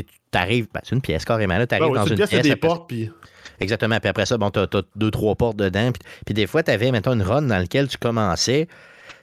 sais, 0.00 0.06
t'arrives. 0.30 0.66
ben, 0.72 0.80
c'est 0.84 0.94
une 0.94 1.00
pièce 1.00 1.24
carrément, 1.24 1.56
là. 1.56 1.66
T'arrives 1.66 1.86
Ah 1.86 1.90
ouais, 1.90 1.98
dans 1.98 2.04
une 2.04 2.12
une 2.12 2.16
pièce, 2.26 2.30
des 2.42 2.50
après- 2.50 2.56
portes, 2.56 2.88
puis 2.88 3.10
Exactement. 3.60 3.98
Puis 3.98 4.08
après 4.08 4.26
ça, 4.26 4.36
bon, 4.38 4.50
t'as, 4.50 4.66
t'as 4.66 4.82
deux, 4.96 5.10
trois 5.10 5.34
portes 5.34 5.56
dedans. 5.56 5.90
Puis, 5.92 6.02
puis 6.26 6.34
des 6.34 6.46
fois, 6.46 6.62
t'avais, 6.62 6.92
mettons, 6.92 7.12
une 7.14 7.22
run 7.22 7.42
dans 7.42 7.58
laquelle 7.58 7.88
tu 7.88 7.96
commençais. 7.98 8.68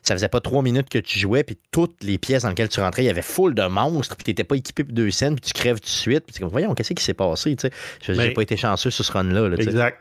Ça 0.02 0.14
faisait 0.14 0.28
pas 0.30 0.40
trois 0.40 0.62
minutes 0.62 0.90
que 0.90 1.00
tu 1.00 1.18
jouais, 1.18 1.44
puis 1.44 1.58
toutes 1.72 2.04
les 2.04 2.18
pièces 2.20 2.44
dans 2.44 2.50
lesquelles 2.50 2.70
tu 2.70 2.80
rentrais, 2.80 3.04
il 3.04 3.08
y 3.08 3.10
avait 3.10 3.24
full 3.24 3.56
de 3.56 3.64
monstres, 3.66 4.16
puis 4.16 4.24
t'étais 4.24 4.44
pas 4.44 4.56
équipé 4.56 4.84
pour 4.84 4.94
deux 4.94 5.10
scènes, 5.10 5.34
puis 5.36 5.52
tu 5.52 5.54
crèves 5.54 5.78
tout 5.80 5.86
de 5.86 5.90
suite. 5.90 6.26
Puis 6.26 6.34
c'est 6.34 6.42
comme, 6.42 6.50
voyons, 6.50 6.76
qu'est-ce 6.76 6.94
qui 6.94 7.04
s'est 7.04 7.16
passé, 7.16 7.56
tu 7.56 7.62
sais? 7.62 7.74
Je- 8.04 8.14
J'ai 8.14 8.18
Mais- 8.28 8.34
pas 8.34 8.42
été 8.44 8.56
chanceux 8.56 8.92
sur 8.92 9.04
ce 9.04 9.12
run-là, 9.12 9.50
là, 9.50 9.58
tu 9.58 9.64
exact. 9.64 10.00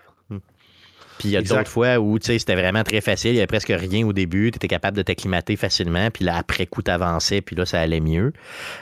Puis 1.18 1.28
il 1.28 1.32
y 1.32 1.36
a 1.36 1.42
d'autres 1.42 1.70
fois 1.70 1.98
où, 1.98 2.18
tu 2.18 2.38
c'était 2.38 2.54
vraiment 2.54 2.82
très 2.82 3.00
facile, 3.00 3.30
il 3.32 3.36
y 3.36 3.38
avait 3.38 3.46
presque 3.46 3.72
rien 3.74 4.06
au 4.06 4.12
début, 4.12 4.50
tu 4.50 4.56
étais 4.56 4.68
capable 4.68 4.96
de 4.96 5.02
t'acclimater 5.02 5.56
facilement, 5.56 6.10
puis 6.10 6.24
là, 6.24 6.36
après 6.36 6.66
coup, 6.66 6.82
t'avançais, 6.82 7.40
puis 7.40 7.54
là, 7.56 7.64
ça 7.66 7.80
allait 7.80 8.00
mieux. 8.00 8.32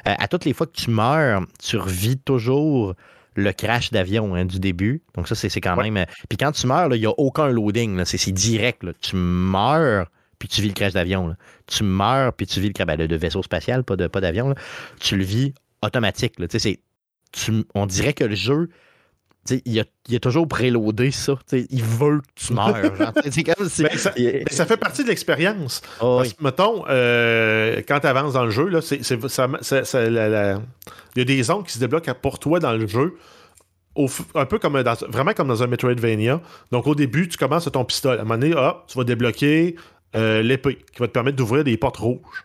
Euh, 0.06 0.14
à 0.18 0.28
toutes 0.28 0.44
les 0.44 0.52
fois 0.52 0.66
que 0.66 0.72
tu 0.72 0.90
meurs, 0.90 1.42
tu 1.62 1.76
revis 1.76 2.18
toujours 2.18 2.94
le 3.34 3.52
crash 3.52 3.90
d'avion 3.90 4.34
hein, 4.34 4.44
du 4.44 4.60
début. 4.60 5.02
Donc 5.14 5.28
ça, 5.28 5.34
c'est 5.34 5.48
quand 5.60 5.76
Ouais. 5.76 5.90
même... 5.90 6.04
euh, 6.08 6.12
Puis 6.28 6.36
quand 6.38 6.52
tu 6.52 6.66
meurs, 6.66 6.94
il 6.94 7.00
n'y 7.00 7.06
a 7.06 7.12
aucun 7.18 7.48
loading, 7.48 8.04
c'est 8.04 8.32
direct. 8.32 8.82
là. 8.82 8.92
Tu 9.00 9.16
meurs, 9.16 10.10
puis 10.38 10.48
tu 10.48 10.60
vis 10.60 10.68
le 10.68 10.74
crash 10.74 10.92
d'avion. 10.92 11.34
Tu 11.66 11.82
meurs, 11.84 12.32
puis 12.34 12.46
tu 12.46 12.60
vis 12.60 12.68
le 12.68 12.72
crash 12.74 12.86
ben, 12.86 12.96
de 13.06 13.16
vaisseau 13.16 13.42
spatial, 13.42 13.84
pas 13.84 13.96
d'avion. 13.96 14.54
Tu 15.00 15.16
le 15.16 15.24
vis 15.24 15.54
automatique. 15.82 16.38
là. 16.38 16.48
Tu 16.48 16.58
tu- 17.32 17.64
on 17.74 17.86
dirait 17.86 18.12
que 18.12 18.24
le 18.24 18.34
jeu 18.34 18.68
tu 18.68 18.74
il 19.51 19.80
a, 19.80 19.84
il 20.09 20.16
a 20.16 20.20
toujours 20.20 20.47
préloadé 20.47 21.11
ça. 21.11 21.34
Il 21.53 21.82
veut 21.82 22.20
que 22.20 22.26
tu 22.47 22.53
meurs. 22.53 22.95
genre. 22.97 23.12
C'est 23.30 23.43
comme 23.43 23.68
si. 23.68 23.82
Mais 23.82 23.97
ça, 23.97 24.12
mais 24.16 24.45
ça 24.51 24.66
fait 24.66 24.76
partie 24.76 25.03
de 25.03 25.09
l'expérience. 25.09 25.82
Oh, 26.01 26.16
Parce 26.18 26.28
oui. 26.28 26.34
que, 26.34 26.45
mettons, 26.45 26.84
euh, 26.88 27.82
quand 27.88 27.99
tu 28.01 28.07
avances 28.07 28.34
dans 28.34 28.45
le 28.45 28.51
jeu, 28.51 28.68
là, 28.68 28.80
c'est, 28.80 29.03
c'est- 29.05 29.28
ça- 29.28 29.49
ça- 29.61 29.84
ça- 29.84 30.09
la- 30.09 30.28
la- 30.28 30.61
il 31.16 31.18
y 31.18 31.22
a 31.22 31.24
des 31.24 31.43
zones 31.43 31.64
qui 31.64 31.72
se 31.72 31.78
débloquent 31.80 32.14
pour 32.14 32.38
toi 32.38 32.61
dans 32.61 32.72
le 32.72 32.86
jeu. 32.86 33.16
au 33.95 34.09
un 34.34 34.47
peu 34.47 34.59
comme 34.59 34.82
dans, 34.82 34.95
vraiment 35.09 35.32
comme 35.34 35.49
dans 35.49 35.62
un 35.62 35.66
Metroidvania. 35.66 36.40
Donc 36.70 36.86
au 36.86 36.95
début, 36.95 37.28
tu 37.28 37.36
commences 37.36 37.66
à 37.66 37.70
ton 37.70 37.84
pistolet. 37.84 38.18
À 38.18 38.20
un 38.22 38.24
moment 38.24 38.38
donné, 38.38 38.55
hop, 38.55 38.84
tu 38.88 38.97
vas 38.97 39.05
débloquer 39.05 39.76
euh, 40.16 40.40
l'épée 40.40 40.76
qui 40.76 41.01
va 41.01 41.09
te 41.09 41.12
permettre 41.12 41.36
d'ouvrir 41.36 41.62
des 41.64 41.76
portes 41.76 41.99
rouges. 41.99 42.45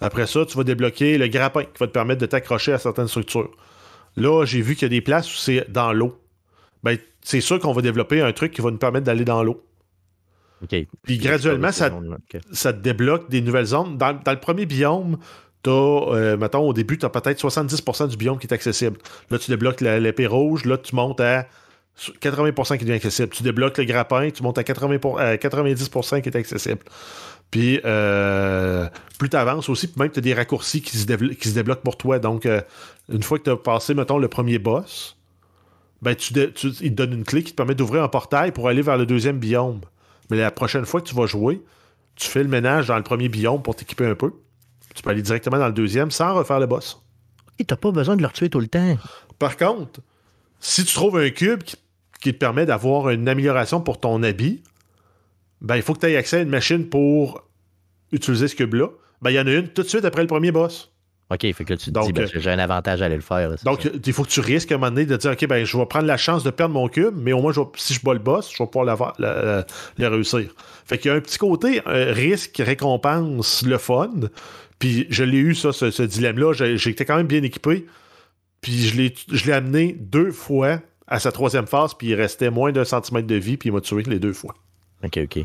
Après 0.00 0.26
ça, 0.26 0.44
tu 0.46 0.56
vas 0.58 0.64
débloquer 0.64 1.16
le 1.18 1.28
grappin 1.28 1.62
qui 1.64 1.78
va 1.78 1.86
te 1.86 1.92
permettre 1.92 2.20
de 2.20 2.26
t'accrocher 2.26 2.72
à 2.74 2.78
certaines 2.78 3.08
structures. 3.08 3.50
Là, 4.16 4.44
j'ai 4.44 4.60
vu 4.60 4.74
qu'il 4.74 4.82
y 4.82 4.86
a 4.86 4.88
des 4.88 5.00
places 5.00 5.32
où 5.32 5.36
c'est 5.36 5.70
dans 5.70 5.92
l'eau. 5.92 6.18
Ben, 6.82 6.98
c'est 7.22 7.40
sûr 7.40 7.58
qu'on 7.58 7.72
va 7.72 7.82
développer 7.82 8.20
un 8.20 8.32
truc 8.32 8.52
qui 8.52 8.60
va 8.60 8.70
nous 8.70 8.78
permettre 8.78 9.04
d'aller 9.06 9.24
dans 9.24 9.42
l'eau. 9.42 9.62
Puis 11.02 11.16
graduellement, 11.18 11.72
ça, 11.72 11.88
OK. 12.34 12.40
ça 12.52 12.72
te 12.72 12.78
débloque 12.80 13.30
des 13.30 13.40
nouvelles 13.40 13.66
zones. 13.66 13.96
Dans, 13.96 14.12
dans 14.12 14.32
le 14.32 14.40
premier 14.40 14.66
biome, 14.66 15.16
t'as, 15.62 15.70
euh, 15.70 16.36
mettons, 16.36 16.66
au 16.68 16.72
début, 16.72 16.98
tu 16.98 17.06
as 17.06 17.10
peut-être 17.10 17.40
70% 17.40 18.08
du 18.08 18.16
biome 18.16 18.38
qui 18.38 18.46
est 18.46 18.52
accessible. 18.52 18.98
Là, 19.30 19.38
tu 19.38 19.50
débloques 19.50 19.80
l'épée 19.80 20.26
rouge, 20.26 20.64
là, 20.66 20.76
tu 20.76 20.94
montes 20.94 21.20
à 21.20 21.46
80% 22.20 22.76
qui 22.78 22.84
devient 22.84 22.96
accessible. 22.96 23.28
Tu 23.30 23.42
débloques 23.42 23.78
le 23.78 23.84
grappin, 23.84 24.30
tu 24.30 24.42
montes 24.42 24.58
à, 24.58 24.64
80 24.64 24.98
pour- 24.98 25.18
à 25.20 25.36
90% 25.36 26.20
qui 26.22 26.28
est 26.28 26.36
accessible. 26.36 26.80
Puis, 27.50 27.80
euh, 27.84 28.88
plus 29.18 29.28
tu 29.28 29.36
avances 29.36 29.68
aussi, 29.68 29.88
puis 29.88 30.00
même 30.00 30.10
tu 30.10 30.18
as 30.18 30.22
des 30.22 30.34
raccourcis 30.34 30.82
qui 30.82 30.96
se, 30.96 31.04
qui 31.06 31.48
se 31.48 31.54
débloquent 31.54 31.82
pour 31.82 31.96
toi. 31.96 32.18
Donc, 32.18 32.46
euh, 32.46 32.60
une 33.12 33.22
fois 33.22 33.38
que 33.38 33.44
tu 33.44 33.50
as 33.50 33.56
passé, 33.56 33.94
mettons, 33.94 34.18
le 34.18 34.28
premier 34.28 34.58
boss, 34.58 35.16
ben, 36.00 36.14
tu- 36.14 36.30
il 36.32 36.50
te 36.54 36.88
donne 36.88 37.12
une 37.12 37.24
clé 37.24 37.42
qui 37.42 37.50
te 37.52 37.56
permet 37.56 37.74
d'ouvrir 37.74 38.02
un 38.04 38.08
portail 38.08 38.52
pour 38.52 38.68
aller 38.68 38.82
vers 38.82 38.96
le 38.96 39.04
deuxième 39.06 39.38
biome. 39.38 39.80
Mais 40.30 40.36
la 40.36 40.50
prochaine 40.52 40.84
fois 40.86 41.00
que 41.00 41.08
tu 41.08 41.14
vas 41.14 41.26
jouer, 41.26 41.60
tu 42.14 42.28
fais 42.28 42.42
le 42.42 42.48
ménage 42.48 42.86
dans 42.86 42.96
le 42.96 43.02
premier 43.02 43.28
biome 43.28 43.62
pour 43.62 43.74
t'équiper 43.74 44.06
un 44.06 44.14
peu. 44.14 44.32
Tu 44.94 45.02
peux 45.02 45.10
aller 45.10 45.22
directement 45.22 45.58
dans 45.58 45.66
le 45.66 45.72
deuxième 45.72 46.10
sans 46.10 46.34
refaire 46.34 46.60
le 46.60 46.66
boss. 46.66 47.02
Et 47.58 47.64
t'as 47.64 47.76
pas 47.76 47.90
besoin 47.90 48.16
de 48.16 48.22
le 48.22 48.28
retuer 48.28 48.48
tout 48.48 48.60
le 48.60 48.68
temps. 48.68 48.96
Par 49.38 49.56
contre, 49.56 50.00
si 50.60 50.84
tu 50.84 50.94
trouves 50.94 51.18
un 51.18 51.30
cube 51.30 51.62
qui, 51.62 51.76
qui 52.20 52.32
te 52.32 52.38
permet 52.38 52.64
d'avoir 52.64 53.10
une 53.10 53.28
amélioration 53.28 53.80
pour 53.80 53.98
ton 54.00 54.22
habit, 54.22 54.62
ben, 55.60 55.76
il 55.76 55.82
faut 55.82 55.94
que 55.94 56.00
tu 56.00 56.06
aies 56.06 56.16
accès 56.16 56.38
à 56.38 56.40
une 56.40 56.48
machine 56.48 56.88
pour 56.88 57.42
utiliser 58.12 58.48
ce 58.48 58.54
cube-là. 58.56 58.88
Ben, 59.22 59.30
il 59.30 59.34
y 59.34 59.40
en 59.40 59.46
a 59.46 59.52
une 59.52 59.68
tout 59.68 59.82
de 59.82 59.88
suite 59.88 60.04
après 60.04 60.22
le 60.22 60.28
premier 60.28 60.50
boss. 60.52 60.90
OK, 61.32 61.42
fait 61.42 61.64
que 61.64 61.72
là, 61.74 61.76
tu 61.76 61.86
te 61.86 61.90
Donc, 61.90 62.06
dis, 62.06 62.12
ben, 62.12 62.24
euh, 62.24 62.28
j'ai 62.40 62.50
un 62.50 62.58
avantage 62.58 63.02
à 63.02 63.04
aller 63.04 63.14
le 63.14 63.20
faire. 63.20 63.50
là, 63.50 63.56
Donc, 63.64 63.82
ça. 63.82 63.88
il 64.04 64.12
faut 64.12 64.24
que 64.24 64.28
tu 64.30 64.40
risques 64.40 64.72
à 64.72 64.74
un 64.74 64.78
moment 64.78 64.90
donné 64.90 65.06
de 65.06 65.16
dire 65.16 65.30
OK, 65.30 65.46
ben, 65.46 65.64
je 65.64 65.76
vais 65.78 65.86
prendre 65.86 66.06
la 66.06 66.16
chance 66.16 66.42
de 66.42 66.50
perdre 66.50 66.74
mon 66.74 66.88
cube, 66.88 67.14
mais 67.16 67.32
au 67.32 67.40
moins, 67.40 67.52
je 67.52 67.60
vais- 67.60 67.66
si 67.76 67.94
je 67.94 68.02
bats 68.02 68.14
le 68.14 68.18
boss, 68.18 68.50
je 68.52 68.60
vais 68.60 68.66
pouvoir 68.68 69.14
le 69.18 70.08
réussir. 70.08 70.52
Fait 70.84 70.98
qu'il 70.98 71.08
y 71.10 71.14
a 71.14 71.16
un 71.16 71.20
petit 71.20 71.38
côté 71.38 71.82
euh, 71.86 72.12
risque, 72.12 72.56
récompense, 72.58 73.62
le 73.64 73.78
fun. 73.78 74.10
Puis 74.80 75.06
je 75.10 75.22
l'ai 75.22 75.38
eu, 75.38 75.54
ça, 75.54 75.72
ce, 75.72 75.90
ce 75.92 76.02
dilemme-là. 76.02 76.52
J'étais 76.76 77.04
quand 77.04 77.16
même 77.16 77.26
bien 77.28 77.42
équipé. 77.44 77.86
Puis 78.60 78.88
je 78.88 78.96
l'ai 78.96 79.14
je 79.30 79.46
l'ai 79.46 79.52
amené 79.52 79.96
deux 80.00 80.32
fois 80.32 80.80
à 81.06 81.18
sa 81.20 81.30
troisième 81.32 81.66
phase, 81.66 81.94
puis 81.94 82.08
il 82.08 82.14
restait 82.14 82.50
moins 82.50 82.72
d'un 82.72 82.84
centimètre 82.84 83.26
de 83.26 83.34
vie, 83.36 83.56
puis 83.56 83.68
il 83.68 83.72
m'a 83.72 83.80
tué 83.80 84.02
les 84.04 84.18
deux 84.18 84.32
fois. 84.32 84.54
OK, 85.04 85.18
OK. 85.24 85.44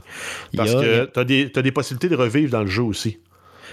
Parce 0.56 0.72
a- 0.76 0.82
que 0.82 1.06
tu 1.14 1.20
as 1.20 1.24
des, 1.24 1.46
des 1.50 1.72
possibilités 1.72 2.10
de 2.10 2.16
revivre 2.16 2.52
dans 2.52 2.62
le 2.62 2.70
jeu 2.70 2.84
aussi. 2.84 3.20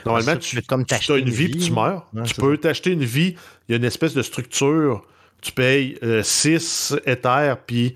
Normalement, 0.07 0.33
ça, 0.33 0.37
tu, 0.39 0.51
tu 0.51 0.57
peux 0.57 0.63
comme 0.63 0.83
tu 0.85 0.89
t'acheter 0.89 1.13
as 1.13 1.17
une 1.19 1.29
une 1.29 1.33
vie, 1.33 1.49
puis 1.49 1.59
vie, 1.61 1.67
tu 1.67 1.73
meurs. 1.73 2.09
tu 2.25 2.35
peux 2.35 2.57
t'acheter 2.59 2.91
une 2.91 3.05
vie. 3.05 3.35
Il 3.69 3.73
y 3.73 3.75
a 3.75 3.77
une 3.79 3.85
espèce 3.85 4.15
de 4.15 4.23
structure. 4.23 5.05
Tu 5.41 5.53
payes 5.53 5.99
6 6.23 6.97
éthers, 7.07 7.59
puis 7.67 7.95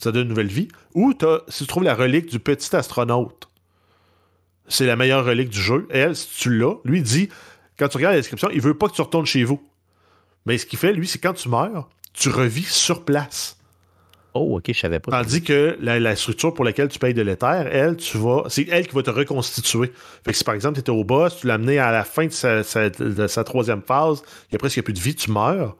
ça 0.00 0.10
donne 0.12 0.22
une 0.24 0.28
nouvelle 0.28 0.46
vie. 0.48 0.68
Ou 0.94 1.14
t'as- 1.14 1.42
si 1.48 1.64
tu 1.64 1.68
trouves 1.68 1.84
la 1.84 1.94
relique 1.94 2.26
du 2.26 2.38
petit 2.40 2.74
astronaute, 2.74 3.48
c'est 4.68 4.86
la 4.86 4.96
meilleure 4.96 5.24
relique 5.24 5.48
du 5.50 5.60
jeu. 5.60 5.86
Elle, 5.90 6.16
si 6.16 6.28
tu 6.38 6.56
l'as, 6.58 6.74
lui 6.84 7.02
dit, 7.02 7.28
quand 7.78 7.88
tu 7.88 7.96
regardes 7.98 8.14
la 8.14 8.20
description, 8.20 8.48
il 8.52 8.60
veut 8.60 8.74
pas 8.74 8.88
que 8.88 8.94
tu 8.94 9.02
retournes 9.02 9.26
chez 9.26 9.44
vous. 9.44 9.62
Mais 10.46 10.58
ce 10.58 10.66
qu'il 10.66 10.78
fait, 10.78 10.92
lui, 10.92 11.06
c'est 11.06 11.18
quand 11.18 11.34
tu 11.34 11.48
meurs, 11.48 11.88
tu 12.12 12.28
revis 12.28 12.64
sur 12.64 13.04
place. 13.04 13.58
Oh, 14.34 14.56
OK, 14.56 14.64
je 14.68 14.78
savais 14.80 14.98
pas. 14.98 15.10
Tandis 15.12 15.42
que 15.42 15.76
la, 15.80 16.00
la 16.00 16.16
structure 16.16 16.54
pour 16.54 16.64
laquelle 16.64 16.88
tu 16.88 16.98
payes 16.98 17.12
de 17.14 17.20
l'éther, 17.22 17.66
elle, 17.70 17.96
tu 17.96 18.16
vas. 18.16 18.44
C'est 18.48 18.66
elle 18.70 18.86
qui 18.86 18.94
va 18.94 19.02
te 19.02 19.10
reconstituer. 19.10 19.92
Fait 20.24 20.32
que 20.32 20.36
si 20.38 20.42
par 20.44 20.54
exemple 20.54 20.74
tu 20.76 20.80
étais 20.80 20.90
au 20.90 21.04
boss, 21.04 21.36
tu 21.40 21.46
l'as 21.46 21.54
amené 21.54 21.78
à 21.78 21.92
la 21.92 22.02
fin 22.04 22.24
de 22.26 22.32
sa, 22.32 22.62
sa- 22.62 22.88
de 22.90 23.26
sa 23.26 23.44
troisième 23.44 23.82
phase, 23.82 24.22
il 24.50 24.54
y 24.54 24.56
a 24.56 24.58
presque 24.58 24.80
plus 24.82 24.94
de 24.94 25.00
vie, 25.00 25.14
tu 25.14 25.30
meurs. 25.30 25.76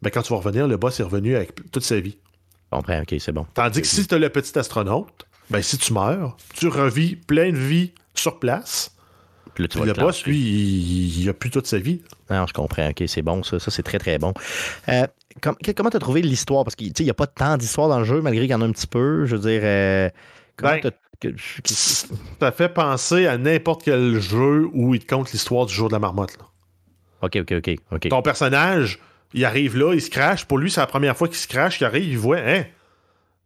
Ben, 0.00 0.10
quand 0.10 0.22
tu 0.22 0.32
vas 0.32 0.38
revenir, 0.38 0.66
le 0.66 0.76
boss 0.76 0.98
est 1.00 1.02
revenu 1.04 1.36
avec 1.36 1.70
toute 1.70 1.84
sa 1.84 2.00
vie. 2.00 2.16
Je 2.72 2.76
comprends, 2.76 3.00
OK, 3.02 3.14
c'est 3.18 3.32
bon. 3.32 3.46
Tandis 3.54 3.82
que 3.82 3.86
si 3.86 4.06
tu 4.06 4.14
as 4.14 4.18
le 4.18 4.30
petit 4.30 4.58
astronaute, 4.58 5.26
ben 5.50 5.60
si 5.60 5.76
tu 5.76 5.92
meurs, 5.92 6.36
tu 6.54 6.68
revis 6.68 7.16
plein 7.16 7.50
de 7.52 7.58
vie 7.58 7.92
sur 8.14 8.38
place. 8.38 8.96
Puis 9.54 9.64
là, 9.64 9.68
tu 9.68 9.78
Puis 9.78 9.80
vas 9.86 9.92
le 9.94 10.00
boss, 10.00 10.24
lui, 10.24 10.38
il, 10.38 11.20
il 11.20 11.28
a 11.28 11.34
plus 11.34 11.50
toute 11.50 11.66
sa 11.66 11.76
vie. 11.78 12.00
Non, 12.30 12.46
je 12.46 12.54
comprends. 12.54 12.88
OK, 12.88 13.02
c'est 13.06 13.20
bon, 13.20 13.42
ça. 13.42 13.58
Ça, 13.58 13.70
c'est 13.70 13.82
très, 13.82 13.98
très 13.98 14.18
bon. 14.18 14.32
Euh, 14.88 15.06
com- 15.40 15.56
comment 15.76 15.90
t'as 15.90 15.98
trouvé 15.98 16.22
l'histoire? 16.22 16.64
Parce 16.64 16.74
qu'il 16.76 16.92
n'y 17.00 17.10
a 17.10 17.14
pas 17.14 17.26
tant 17.26 17.56
d'histoire 17.56 17.88
dans 17.88 17.98
le 17.98 18.04
jeu, 18.04 18.20
malgré 18.20 18.42
qu'il 18.42 18.50
y 18.52 18.54
en 18.54 18.60
a 18.62 18.66
un 18.66 18.72
petit 18.72 18.86
peu. 18.86 19.24
Je 19.26 19.36
veux 19.36 19.42
dire, 19.50 19.60
euh, 19.64 20.08
comment 20.56 20.72
Ben, 20.82 20.92
Ça 21.64 22.52
fait 22.52 22.68
penser 22.68 23.26
à 23.26 23.38
n'importe 23.38 23.82
quel 23.84 24.20
jeu 24.20 24.68
où 24.72 24.94
il 24.94 25.00
te 25.00 25.06
compte 25.14 25.30
l'histoire 25.32 25.66
du 25.66 25.74
jour 25.74 25.88
de 25.88 25.92
la 25.94 25.98
marmotte. 26.00 26.36
là. 26.38 26.44
OK, 27.22 27.36
OK, 27.40 27.52
OK. 27.52 27.76
OK. 27.92 28.08
Ton 28.08 28.22
personnage, 28.22 28.98
il 29.32 29.44
arrive 29.44 29.76
là, 29.78 29.94
il 29.94 30.02
se 30.02 30.10
crache. 30.10 30.44
Pour 30.46 30.58
lui, 30.58 30.70
c'est 30.70 30.80
la 30.80 30.86
première 30.88 31.16
fois 31.16 31.28
qu'il 31.28 31.36
se 31.36 31.46
crache. 31.46 31.80
Il 31.80 31.84
arrive, 31.84 32.08
il 32.08 32.18
voit, 32.18 32.38
hein, 32.38 32.64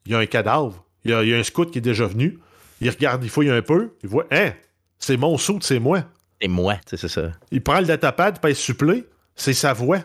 il 0.07 0.13
y 0.13 0.15
a 0.15 0.19
un 0.19 0.27
cadavre. 0.27 0.85
Il 1.05 1.11
y 1.11 1.15
a, 1.15 1.23
il 1.23 1.29
y 1.29 1.35
a 1.35 1.37
un 1.39 1.43
scout 1.43 1.71
qui 1.71 1.79
est 1.79 1.83
déjà 1.83 2.07
venu. 2.07 2.39
Il 2.81 2.89
regarde, 2.91 3.23
il 3.23 3.31
fouille 3.31 3.51
un 3.51 3.63
peu. 3.63 3.93
Il 4.03 4.09
voit, 4.09 4.27
hein, 4.31 4.53
c'est 4.99 5.17
mon 5.19 5.37
saut, 5.37 5.59
c'est 5.61 5.79
moi. 5.79 6.05
C'est 6.41 6.49
moi, 6.49 6.75
tu 6.75 6.81
sais, 6.91 6.97
c'est 6.97 7.09
ça. 7.09 7.33
Il 7.51 7.63
prend 7.63 7.81
le 7.81 7.87
datapad, 7.87 8.41
pèse 8.41 8.57
supplé. 8.59 9.05
C'est 9.35 9.53
sa 9.55 9.73
voix. 9.75 9.99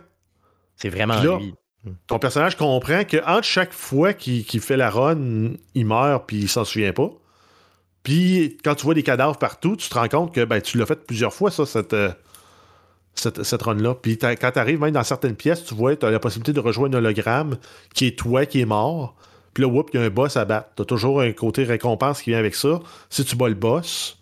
C'est 0.75 0.89
vraiment 0.89 1.21
là, 1.21 1.37
lui. 1.37 1.53
Ton 2.07 2.19
personnage 2.19 2.55
comprend 2.57 3.03
que 3.05 3.17
entre 3.25 3.43
chaque 3.43 3.73
fois 3.73 4.13
qu'il 4.13 4.61
fait 4.61 4.77
la 4.77 4.89
run, 4.89 5.53
il 5.73 5.85
meurt 5.85 6.27
puis 6.27 6.37
il 6.37 6.49
s'en 6.49 6.63
souvient 6.63 6.93
pas. 6.93 7.09
Puis 8.03 8.57
quand 8.63 8.75
tu 8.75 8.85
vois 8.85 8.93
des 8.93 9.03
cadavres 9.03 9.37
partout, 9.37 9.75
tu 9.75 9.89
te 9.89 9.95
rends 9.95 10.07
compte 10.07 10.33
que 10.33 10.45
ben, 10.45 10.61
tu 10.61 10.77
l'as 10.77 10.85
fait 10.85 11.05
plusieurs 11.05 11.33
fois, 11.33 11.51
ça, 11.51 11.65
cette, 11.65 11.93
euh, 11.93 12.11
run-là. 13.61 13.95
Puis 13.95 14.17
quand 14.17 14.51
tu 14.51 14.59
arrives 14.59 14.79
même 14.79 14.91
dans 14.91 15.03
certaines 15.03 15.35
pièces, 15.35 15.63
tu 15.63 15.75
vois, 15.75 15.95
tu 15.95 16.05
as 16.05 16.11
la 16.11 16.19
possibilité 16.19 16.53
de 16.53 16.59
rejoindre 16.59 16.97
un 16.97 16.99
hologramme 16.99 17.57
qui 17.93 18.07
est 18.07 18.17
toi 18.17 18.45
qui 18.45 18.61
est 18.61 18.65
mort. 18.65 19.15
Puis 19.53 19.63
là, 19.63 19.69
whoop, 19.69 19.89
il 19.93 19.99
y 19.99 20.03
a 20.03 20.05
un 20.05 20.09
boss 20.09 20.37
à 20.37 20.45
battre. 20.45 20.69
Tu 20.75 20.81
as 20.83 20.85
toujours 20.85 21.21
un 21.21 21.31
côté 21.33 21.63
récompense 21.63 22.21
qui 22.21 22.29
vient 22.29 22.39
avec 22.39 22.55
ça. 22.55 22.79
Si 23.09 23.25
tu 23.25 23.35
bats 23.35 23.49
le 23.49 23.55
boss, 23.55 24.17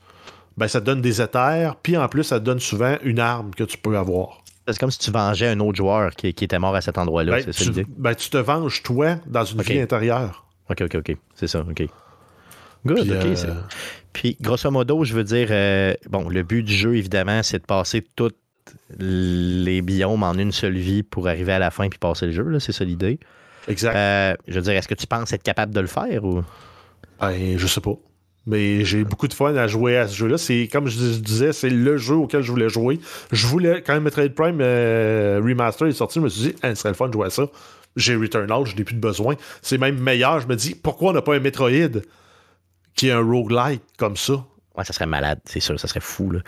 ben, 0.57 0.67
ça 0.67 0.81
te 0.81 0.85
donne 0.85 1.01
des 1.01 1.21
éthers. 1.21 1.75
Puis 1.81 1.97
en 1.97 2.07
plus, 2.07 2.23
ça 2.23 2.39
te 2.39 2.45
donne 2.45 2.59
souvent 2.59 2.97
une 3.03 3.19
arme 3.19 3.51
que 3.55 3.63
tu 3.63 3.77
peux 3.77 3.97
avoir. 3.97 4.38
C'est 4.73 4.79
comme 4.79 4.91
si 4.91 4.99
tu 4.99 5.11
vengeais 5.11 5.47
un 5.47 5.59
autre 5.59 5.77
joueur 5.77 6.11
qui, 6.15 6.33
qui 6.33 6.43
était 6.43 6.59
mort 6.59 6.75
à 6.75 6.81
cet 6.81 6.97
endroit-là. 6.97 7.31
Ben, 7.37 7.43
c'est 7.45 7.53
ça 7.53 7.63
tu, 7.63 7.69
l'idée? 7.69 7.85
ben, 7.97 8.13
tu 8.15 8.29
te 8.29 8.37
venges, 8.37 8.83
toi, 8.83 9.15
dans 9.27 9.43
une 9.45 9.61
vie 9.61 9.79
intérieure. 9.79 10.45
OK, 10.69 10.81
OK, 10.81 10.95
OK. 10.95 11.17
C'est 11.35 11.47
ça, 11.47 11.59
OK. 11.61 11.83
Good, 12.85 12.97
Puis, 13.01 13.11
OK. 13.11 13.25
euh, 13.45 13.53
Puis, 14.13 14.37
grosso 14.39 14.71
modo, 14.71 15.03
je 15.03 15.13
veux 15.13 15.23
dire, 15.23 15.47
euh, 15.51 15.93
bon, 16.09 16.29
le 16.29 16.43
but 16.43 16.63
du 16.63 16.73
jeu, 16.73 16.95
évidemment, 16.95 17.43
c'est 17.43 17.59
de 17.59 17.65
passer 17.65 18.05
tous 18.15 18.31
les 18.99 19.81
biomes 19.81 20.23
en 20.23 20.33
une 20.33 20.51
seule 20.51 20.77
vie 20.77 21.03
pour 21.03 21.27
arriver 21.27 21.53
à 21.53 21.59
la 21.59 21.71
fin 21.71 21.89
puis 21.89 21.99
passer 21.99 22.27
le 22.27 22.31
jeu, 22.31 22.59
c'est 22.59 22.71
ça 22.71 22.85
l'idée. 22.85 23.19
exact. 23.67 23.95
Euh, 23.95 24.35
je 24.47 24.53
veux 24.55 24.61
dire, 24.61 24.73
est-ce 24.73 24.87
que 24.87 24.93
tu 24.95 25.07
penses 25.07 25.33
être 25.33 25.43
capable 25.43 25.73
de 25.73 25.79
le 25.81 25.87
faire 25.87 26.23
ou? 26.23 26.43
Ben, 27.19 27.57
je 27.57 27.67
sais 27.67 27.81
pas. 27.81 27.93
Mais 28.47 28.83
j'ai 28.85 29.03
beaucoup 29.03 29.27
de 29.27 29.33
fun 29.33 29.55
à 29.55 29.67
jouer 29.67 29.97
à 29.97 30.07
ce 30.07 30.15
jeu-là. 30.15 30.37
C'est 30.37 30.67
comme 30.71 30.87
je 30.87 30.97
dis- 30.97 31.13
je 31.15 31.19
disais, 31.19 31.53
c'est 31.53 31.69
le 31.69 31.97
jeu 31.97 32.15
auquel 32.15 32.41
je 32.41 32.51
voulais 32.51 32.69
jouer. 32.69 32.99
Je 33.31 33.45
voulais, 33.45 33.83
quand 33.85 33.99
Metroid 34.01 34.29
Prime 34.29 34.59
euh, 34.61 35.39
Remaster 35.43 35.87
est 35.87 35.91
sorti, 35.91 36.19
je 36.19 36.23
me 36.23 36.29
suis 36.29 36.41
dit, 36.49 36.55
Ah, 36.63 36.73
ce 36.73 36.81
serait 36.81 36.89
le 36.89 36.95
fun 36.95 37.07
de 37.07 37.13
jouer 37.13 37.27
à 37.27 37.29
ça. 37.29 37.47
J'ai 37.95 38.15
Returnal, 38.15 38.65
je 38.65 38.75
n'ai 38.75 38.83
plus 38.83 38.95
de 38.95 38.99
besoin. 39.01 39.35
C'est 39.61 39.77
même 39.77 39.99
meilleur. 39.99 40.39
Je 40.39 40.47
me 40.47 40.55
dis, 40.55 40.73
pourquoi 40.75 41.09
on 41.09 41.13
n'a 41.13 41.21
pas 41.21 41.35
un 41.35 41.39
Metroid 41.39 42.01
qui 42.95 43.07
est 43.09 43.11
un 43.11 43.21
roguelike 43.21 43.81
comme 43.97 44.15
ça? 44.15 44.33
Ouais, 44.77 44.85
ça 44.85 44.93
serait 44.93 45.05
malade, 45.07 45.39
c'est 45.45 45.59
sûr, 45.59 45.77
ça 45.79 45.87
serait 45.87 45.99
fou, 45.99 46.31
là. 46.31 46.39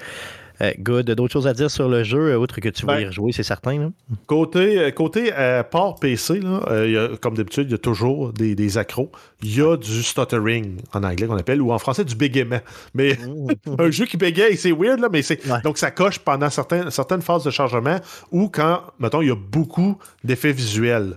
Euh, 0.61 0.71
good. 0.79 1.09
D'autres 1.11 1.33
choses 1.33 1.47
à 1.47 1.53
dire 1.53 1.71
sur 1.71 1.89
le 1.89 2.03
jeu, 2.03 2.31
euh, 2.33 2.37
outre 2.37 2.59
que 2.61 2.69
tu 2.69 2.85
vas 2.85 2.95
Ben, 2.95 3.01
y 3.01 3.05
rejouer, 3.05 3.31
c'est 3.31 3.41
certain, 3.43 3.79
là? 3.79 3.89
Côté, 4.27 4.77
euh, 4.79 4.91
côté 4.91 5.31
euh, 5.35 5.63
port 5.63 5.95
PC, 5.99 6.39
là, 6.39 6.61
euh, 6.69 6.85
il 6.87 6.93
y 6.93 6.97
a- 6.97 7.09
comme 7.19 7.35
d'habitude, 7.35 7.67
il 7.69 7.71
y 7.71 7.75
a 7.75 7.79
toujours 7.79 8.31
des, 8.33 8.53
des 8.53 8.77
accros. 8.77 9.11
Il 9.41 9.55
y 9.57 9.61
a 9.61 9.75
du 9.77 10.03
stuttering 10.03 10.77
en 10.93 11.03
anglais 11.03 11.25
qu'on 11.27 11.37
appelle, 11.37 11.61
ou 11.61 11.71
en 11.71 11.79
français 11.79 12.05
du 12.05 12.15
bégaiement. 12.15 12.59
Mais 12.93 13.17
un 13.79 13.89
jeu 13.91 14.05
qui 14.05 14.17
bégaye, 14.17 14.55
c'est 14.57 14.71
weird, 14.71 14.99
là, 14.99 15.09
mais 15.11 15.21
c'est. 15.21 15.45
Ouais. 15.47 15.61
Donc 15.63 15.77
ça 15.77 15.89
coche 15.89 16.19
pendant 16.19 16.49
certains, 16.49 16.91
certaines 16.91 17.21
phases 17.21 17.43
de 17.43 17.49
chargement 17.51 17.97
ou 18.31 18.49
quand, 18.49 18.81
mettons, 18.99 19.21
il 19.21 19.29
y 19.29 19.31
a 19.31 19.35
beaucoup 19.35 19.97
d'effets 20.23 20.51
visuels. 20.53 21.15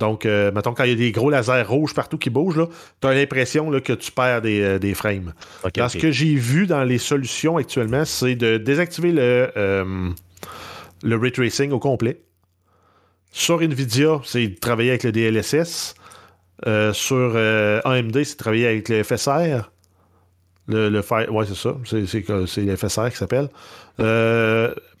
Donc, 0.00 0.24
euh, 0.24 0.50
mettons, 0.50 0.72
quand 0.72 0.84
il 0.84 0.90
y 0.90 0.92
a 0.94 0.96
des 0.96 1.12
gros 1.12 1.28
lasers 1.30 1.62
rouges 1.62 1.94
partout 1.94 2.16
qui 2.18 2.30
bougent, 2.30 2.66
tu 3.02 3.06
as 3.06 3.12
l'impression 3.14 3.70
que 3.80 3.92
tu 3.92 4.10
perds 4.10 4.40
des, 4.40 4.62
euh, 4.62 4.78
des 4.78 4.94
frames. 4.94 5.34
Ok, 5.62 5.74
Dans 5.74 5.84
ok. 5.84 5.90
ce 5.92 5.98
que 5.98 6.10
j'ai 6.10 6.34
vu 6.34 6.66
dans 6.66 6.82
les 6.84 6.96
solutions 6.98 7.58
actuellement, 7.58 8.04
c'est 8.06 8.34
de 8.34 8.56
désactiver 8.56 9.12
le, 9.12 9.50
euh, 9.58 10.08
le 11.02 11.16
ray 11.16 11.30
tracing 11.32 11.70
au 11.70 11.78
complet. 11.78 12.22
Sur 13.30 13.60
Nvidia, 13.62 14.20
c'est 14.24 14.48
de 14.48 14.58
travailler 14.58 14.88
avec 14.90 15.04
le 15.04 15.12
DLSS. 15.12 15.94
Euh, 16.66 16.92
sur 16.94 17.32
euh, 17.36 17.80
AMD, 17.84 18.24
c'est 18.24 18.32
de 18.32 18.36
travailler 18.38 18.66
avec 18.68 18.88
le 18.88 19.02
FSR. 19.02 19.70
Le, 20.66 20.88
le 20.88 21.02
Fire- 21.02 21.32
ouais, 21.32 21.44
c'est 21.46 21.54
ça. 21.56 21.76
C'est, 21.84 22.60
le 22.62 22.76
FSR 22.76 23.10
qui 23.10 23.16
s'appelle. 23.16 23.48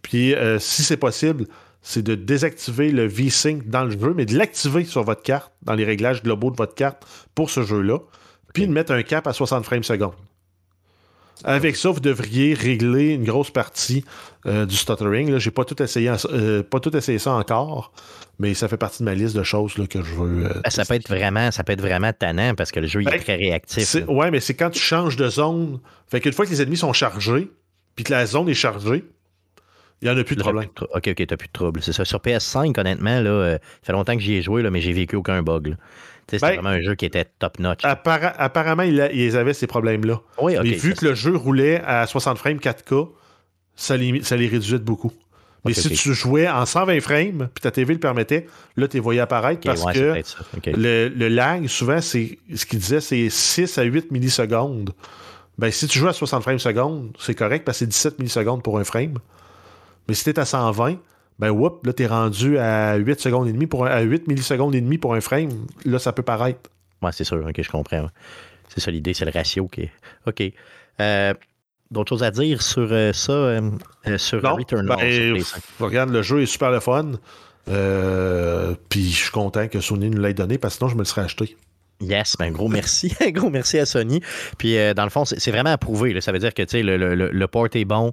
Puis, 0.02 0.34
si 0.58 0.82
c'est 0.82 0.96
possible, 0.98 1.46
c'est 1.82 2.02
de 2.02 2.14
désactiver 2.14 2.90
le 2.92 3.06
V-Sync 3.06 3.68
dans 3.68 3.84
le 3.84 3.90
jeu, 3.92 4.12
mais 4.14 4.26
de 4.26 4.36
l'activer 4.36 4.84
sur 4.84 5.02
votre 5.02 5.22
carte, 5.22 5.52
dans 5.62 5.74
les 5.74 5.84
réglages 5.84 6.22
globaux 6.22 6.50
de 6.50 6.56
votre 6.56 6.74
carte 6.74 7.06
pour 7.34 7.50
ce 7.50 7.62
jeu-là. 7.62 7.98
Puis 8.52 8.66
de 8.66 8.72
mettre 8.72 8.92
un 8.92 9.02
cap 9.02 9.26
à 9.26 9.32
60 9.32 9.64
frames 9.64 9.84
secondes. 9.84 10.14
Avec 11.42 11.76
ça, 11.76 11.88
vous 11.88 12.00
devriez 12.00 12.52
régler 12.52 13.14
une 13.14 13.24
grosse 13.24 13.50
partie 13.50 14.04
euh, 14.44 14.66
du 14.66 14.76
stuttering. 14.76 15.30
Là, 15.30 15.38
j'ai 15.38 15.50
pas 15.50 15.64
tout 15.64 15.80
essayé, 15.82 16.10
en- 16.10 16.16
euh, 16.32 16.62
pas 16.62 16.80
tout 16.80 16.94
essayé 16.94 17.18
ça 17.18 17.32
encore, 17.32 17.92
mais 18.38 18.52
ça 18.52 18.68
fait 18.68 18.76
partie 18.76 18.98
de 18.98 19.04
ma 19.04 19.14
liste 19.14 19.34
de 19.34 19.42
choses 19.42 19.78
là, 19.78 19.86
que 19.86 20.02
je 20.02 20.14
veux. 20.14 20.44
euh, 20.46 20.60
Ben, 20.62 20.68
ça 20.70 20.84
peut 20.84 20.94
être 20.94 21.08
vraiment, 21.08 21.50
ça 21.50 21.64
peut 21.64 21.72
être 21.72 21.80
vraiment 21.80 22.12
tannant 22.12 22.54
parce 22.54 22.70
que 22.72 22.80
le 22.80 22.88
jeu 22.88 23.00
il 23.00 23.08
est 23.08 23.12
Ben, 23.12 23.20
très 23.20 23.36
réactif. 23.36 23.96
ouais, 24.06 24.30
mais 24.30 24.40
c'est 24.40 24.52
quand 24.54 24.68
tu 24.68 24.80
changes 24.80 25.16
de 25.16 25.30
zone. 25.30 25.80
Fait 26.08 26.20
qu'une 26.20 26.32
fois 26.34 26.44
que 26.44 26.50
les 26.50 26.60
ennemis 26.60 26.76
sont 26.76 26.92
chargés, 26.92 27.50
puis 27.96 28.04
que 28.04 28.12
la 28.12 28.26
zone 28.26 28.50
est 28.50 28.54
chargée, 28.54 29.04
il 30.02 30.08
n'y 30.08 30.14
en 30.14 30.18
a 30.18 30.24
plus 30.24 30.36
de 30.36 30.42
problème. 30.42 30.64
plus 30.64 30.70
de 30.70 30.74
trou- 30.86 30.96
OK, 30.96 31.08
OK, 31.08 31.26
t'as 31.26 31.36
plus 31.36 31.48
de 31.48 31.52
trouble. 31.52 31.82
C'est 31.82 31.92
ça. 31.92 32.04
Sur 32.04 32.20
PS5, 32.20 32.78
honnêtement, 32.78 33.20
là, 33.20 33.30
euh, 33.30 33.52
ça 33.82 33.86
fait 33.86 33.92
longtemps 33.92 34.14
que 34.14 34.20
j'y 34.22 34.34
ai 34.34 34.42
joué, 34.42 34.62
là, 34.62 34.70
mais 34.70 34.80
j'ai 34.80 34.92
vécu 34.92 35.16
aucun 35.16 35.42
bug. 35.42 35.76
C'était 36.30 36.46
Ben, 36.46 36.54
vraiment 36.54 36.68
un 36.70 36.80
jeu 36.80 36.94
qui 36.94 37.04
était 37.06 37.24
top-notch. 37.38 37.82
Appara- 37.82 38.34
apparemment, 38.38 38.84
ils, 38.84 39.36
avaient 39.36 39.52
ces 39.52 39.66
problèmes-là. 39.66 40.20
oui, 40.40 40.56
mais 40.62 40.70
vu 40.70 40.94
que 40.94 41.04
le 41.04 41.14
jeu 41.14 41.34
roulait 41.36 41.82
à 41.84 42.06
60 42.06 42.38
frames 42.38 42.58
4K, 42.58 43.08
ça 43.74 43.96
les, 43.96 44.22
ça 44.22 44.36
les 44.36 44.46
réduisait 44.46 44.78
de 44.78 44.84
beaucoup. 44.84 45.12
Mais 45.64 45.74
si 45.74 45.90
tu 45.90 46.14
jouais 46.14 46.48
en 46.48 46.64
120 46.64 47.00
frames, 47.00 47.48
puis 47.54 47.60
ta 47.60 47.70
TV 47.70 47.92
le 47.92 48.00
permettait, 48.00 48.46
là, 48.76 48.88
tu 48.88 48.96
les 48.96 49.00
voyais 49.00 49.20
apparaître 49.20 49.60
parce 49.62 49.84
ouais, 49.84 49.92
que 50.62 50.70
le 50.70 51.28
lag, 51.28 51.66
souvent, 51.66 52.00
c'est 52.00 52.38
ce 52.54 52.64
qu'il 52.64 52.78
disait, 52.78 53.00
c'est 53.00 53.28
6 53.28 53.76
à 53.76 53.82
8 53.82 54.10
millisecondes. 54.10 54.92
Ben, 55.58 55.70
si 55.70 55.86
tu 55.88 55.98
joues 55.98 56.08
à 56.08 56.14
60 56.14 56.42
frames 56.42 56.58
secondes, 56.58 57.10
c'est 57.18 57.34
correct 57.34 57.64
parce 57.66 57.78
que 57.78 57.84
c'est 57.84 57.88
17 57.88 58.18
millisecondes 58.20 58.62
pour 58.62 58.78
un 58.78 58.84
frame. 58.84 59.18
Mais 60.08 60.14
si 60.14 60.24
t'es 60.24 60.38
à 60.38 60.44
120, 60.44 60.96
ben, 61.38 61.50
whoop, 61.50 61.86
là, 61.86 61.92
t'es 61.92 62.06
rendu 62.06 62.58
à 62.58 62.96
8 62.96 63.20
secondes 63.20 63.48
et 63.48 63.52
demie 63.52 63.66
pour 63.66 63.86
un- 63.86 63.90
à 63.90 64.00
8 64.00 64.26
millisecondes 64.28 64.74
et 64.74 64.80
demi 64.80 64.98
pour 64.98 65.14
un 65.14 65.20
frame. 65.20 65.50
Là, 65.84 65.98
ça 65.98 66.12
peut 66.12 66.22
paraître. 66.22 66.70
Ouais, 67.02 67.12
c'est 67.12 67.24
sûr. 67.24 67.44
OK, 67.46 67.60
je 67.62 67.70
comprends. 67.70 68.08
C'est 68.68 68.80
ça 68.80 68.90
l'idée, 68.90 69.14
c'est 69.14 69.24
le 69.24 69.30
ratio 69.32 69.66
qui 69.68 69.82
est. 69.82 69.90
OK. 70.26 70.42
Euh, 71.00 71.34
D'autres 71.90 72.10
choses 72.10 72.22
à 72.22 72.30
dire 72.30 72.62
sur 72.62 72.86
euh, 72.92 73.12
ça, 73.12 73.32
euh, 73.32 73.70
sur 74.16 74.40
Non, 74.44 74.54
Returnal? 74.54 74.96
ben, 74.96 75.10
sur 75.10 75.34
pff, 75.34 75.54
PS5? 75.80 75.84
regarde, 75.84 76.10
le 76.10 76.22
jeu 76.22 76.40
est 76.42 76.46
super 76.46 76.70
le 76.70 76.78
fun. 76.78 77.12
Puis 78.88 79.10
je 79.10 79.16
suis 79.22 79.30
content 79.30 79.66
que 79.68 79.80
Sony 79.80 80.10
nous 80.10 80.20
l'ait 80.22 80.34
donné 80.34 80.58
parce 80.58 80.74
que 80.74 80.78
sinon, 80.78 80.88
je 80.90 80.94
me 80.94 81.00
le 81.00 81.04
serais 81.04 81.22
acheté. 81.22 81.56
Yes, 82.00 82.36
ben 82.38 82.50
gros 82.52 82.68
merci. 82.68 83.12
gros 83.32 83.50
merci 83.50 83.78
à 83.78 83.86
Sony. 83.86 84.20
Puis 84.58 84.76
dans 84.94 85.04
le 85.04 85.10
fond, 85.10 85.24
c'est 85.24 85.50
vraiment 85.50 85.70
approuvé. 85.72 86.12
là. 86.12 86.20
Ça 86.20 86.32
veut 86.32 86.38
dire 86.38 86.54
que 86.54 86.62
tu 86.62 86.82
le, 86.82 86.96
le- 86.96 87.14
le 87.30 87.46
port 87.48 87.68
est 87.74 87.84
bon. 87.84 88.12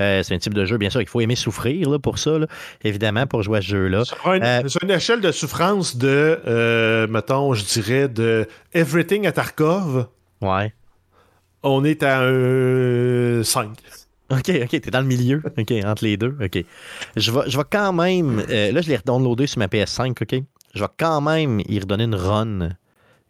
Euh, 0.00 0.22
c'est 0.24 0.34
un 0.34 0.38
type 0.38 0.54
de 0.54 0.64
jeu, 0.64 0.76
bien 0.76 0.90
sûr, 0.90 1.00
il 1.00 1.08
faut 1.08 1.20
aimer 1.20 1.36
souffrir 1.36 1.88
là, 1.88 1.98
pour 2.00 2.18
ça, 2.18 2.38
là, 2.38 2.46
évidemment, 2.82 3.26
pour 3.28 3.42
jouer 3.44 3.58
à 3.58 3.62
ce 3.62 3.68
jeu-là. 3.68 4.04
Sur, 4.04 4.26
un- 4.28 4.40
Euh, 4.42 4.68
sur 4.68 4.82
une 4.82 4.90
échelle 4.90 5.20
de 5.20 5.30
souffrance 5.30 5.96
de, 5.96 6.40
euh, 6.46 7.06
mettons, 7.06 7.54
je 7.54 7.64
dirais, 7.64 8.08
de 8.08 8.48
Everything 8.72 9.26
à 9.26 9.32
Tarkov, 9.32 10.08
Ouais. 10.40 10.72
on 11.62 11.84
est 11.84 12.02
à 12.02 12.22
un 12.22 13.42
5. 13.44 13.70
OK, 14.30 14.50
OK, 14.64 14.68
t'es 14.80 14.90
dans 14.90 15.00
le 15.00 15.06
milieu. 15.06 15.42
OK, 15.56 15.72
entre 15.84 16.04
les 16.04 16.16
deux. 16.16 16.36
OK. 16.42 16.64
Je 17.16 17.30
vais, 17.30 17.40
je 17.46 17.56
vais 17.56 17.64
quand 17.70 17.92
même. 17.92 18.38
là, 18.48 18.80
je 18.80 18.88
l'ai 18.88 18.96
redownloadé 18.96 19.46
sur 19.46 19.58
ma 19.60 19.68
PS5, 19.68 20.10
OK? 20.22 20.42
Je 20.74 20.80
vais 20.82 20.90
quand 20.98 21.20
même 21.20 21.60
y 21.68 21.78
redonner 21.78 22.04
une 22.04 22.16
run, 22.16 22.70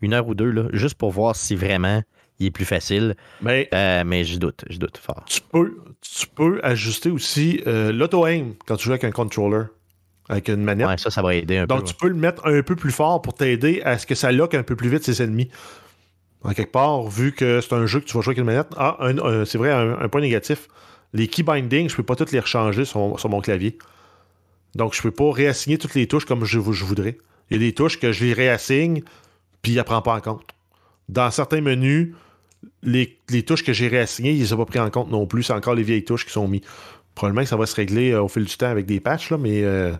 une 0.00 0.14
heure 0.14 0.26
ou 0.26 0.34
deux, 0.34 0.50
là, 0.50 0.62
juste 0.72 0.94
pour 0.94 1.10
voir 1.10 1.36
si 1.36 1.56
vraiment 1.56 2.00
il 2.44 2.48
est 2.48 2.50
plus 2.50 2.64
facile. 2.64 3.16
Mais 3.40 3.68
Euh, 3.74 4.02
mais 4.06 4.24
je 4.24 4.38
doute, 4.38 4.64
je 4.70 4.78
doute 4.78 4.98
fort. 4.98 5.24
tu 5.26 5.40
peux, 5.40 5.76
tu 6.00 6.26
peux 6.28 6.60
ajuster 6.62 7.10
aussi 7.10 7.62
euh, 7.66 7.92
l'auto-aim 7.92 8.54
quand 8.66 8.76
tu 8.76 8.84
joues 8.84 8.90
avec 8.92 9.04
un 9.04 9.10
controller, 9.10 9.64
avec 10.28 10.48
une 10.48 10.62
manette. 10.62 10.86
Ouais, 10.86 10.98
ça, 10.98 11.10
ça 11.10 11.22
va 11.22 11.34
aider 11.34 11.58
un 11.58 11.66
Donc, 11.66 11.80
peu. 11.80 11.84
tu 11.86 11.94
peux 11.94 12.08
le 12.08 12.14
mettre 12.14 12.46
un 12.46 12.62
peu 12.62 12.76
plus 12.76 12.92
fort 12.92 13.20
pour 13.22 13.34
t'aider 13.34 13.82
à 13.84 13.98
ce 13.98 14.06
que 14.06 14.14
ça 14.14 14.30
lock 14.32 14.54
un 14.54 14.62
peu 14.62 14.76
plus 14.76 14.88
vite 14.88 15.04
ses 15.04 15.22
ennemis. 15.22 15.50
En 16.42 16.52
quelque 16.52 16.72
part, 16.72 17.04
vu 17.08 17.32
que 17.32 17.60
c'est 17.62 17.72
un 17.72 17.86
jeu 17.86 18.00
que 18.00 18.04
tu 18.04 18.14
vas 18.16 18.20
jouer 18.22 18.32
avec 18.32 18.38
une 18.38 18.44
manette, 18.44 18.68
ah, 18.76 18.96
un- 19.00 19.18
un- 19.18 19.44
c'est 19.46 19.56
vrai, 19.58 19.70
un, 19.72 19.98
un 19.98 20.08
point 20.08 20.20
négatif. 20.20 20.68
Les 21.14 21.26
key 21.28 21.42
bindings, 21.42 21.88
je 21.88 21.96
peux 21.96 22.02
pas 22.02 22.16
toutes 22.16 22.32
les 22.32 22.40
rechanger 22.40 22.84
sur, 22.84 22.98
mon- 23.00 23.16
sur 23.16 23.28
mon 23.30 23.40
clavier. 23.40 23.78
Donc, 24.74 24.94
je 24.94 25.00
peux 25.02 25.10
pas 25.10 25.30
réassigner 25.32 25.78
toutes 25.78 25.94
les 25.94 26.06
touches 26.06 26.24
comme 26.26 26.44
je, 26.44 26.58
je 26.60 26.84
voudrais. 26.84 27.16
Il 27.50 27.56
y 27.56 27.64
a 27.64 27.66
des 27.66 27.72
touches 27.72 27.98
que 28.00 28.12
je 28.12 28.24
les 28.24 28.32
réassigne, 28.32 29.02
puis 29.62 29.72
il 29.72 29.76
ne 29.78 29.82
prend 29.82 30.02
pas 30.02 30.14
en 30.16 30.20
compte. 30.20 30.44
Dans 31.08 31.30
certains 31.30 31.60
menus, 31.60 32.14
les, 32.82 33.18
les 33.30 33.42
touches 33.42 33.64
que 33.64 33.72
j'ai 33.72 33.88
réassignées, 33.88 34.32
ils 34.32 34.38
ne 34.38 34.44
les 34.44 34.52
ont 34.52 34.56
pas 34.56 34.66
pris 34.66 34.78
en 34.78 34.90
compte 34.90 35.10
non 35.10 35.26
plus. 35.26 35.44
C'est 35.44 35.52
encore 35.52 35.74
les 35.74 35.82
vieilles 35.82 36.04
touches 36.04 36.26
qui 36.26 36.32
sont 36.32 36.48
mises. 36.48 36.62
Probablement 37.14 37.42
que 37.42 37.48
ça 37.48 37.56
va 37.56 37.66
se 37.66 37.76
régler 37.76 38.12
euh, 38.12 38.22
au 38.22 38.28
fil 38.28 38.44
du 38.44 38.56
temps 38.56 38.68
avec 38.68 38.86
des 38.86 39.00
patchs, 39.00 39.30
là, 39.30 39.38
mais 39.38 39.62
euh, 39.62 39.92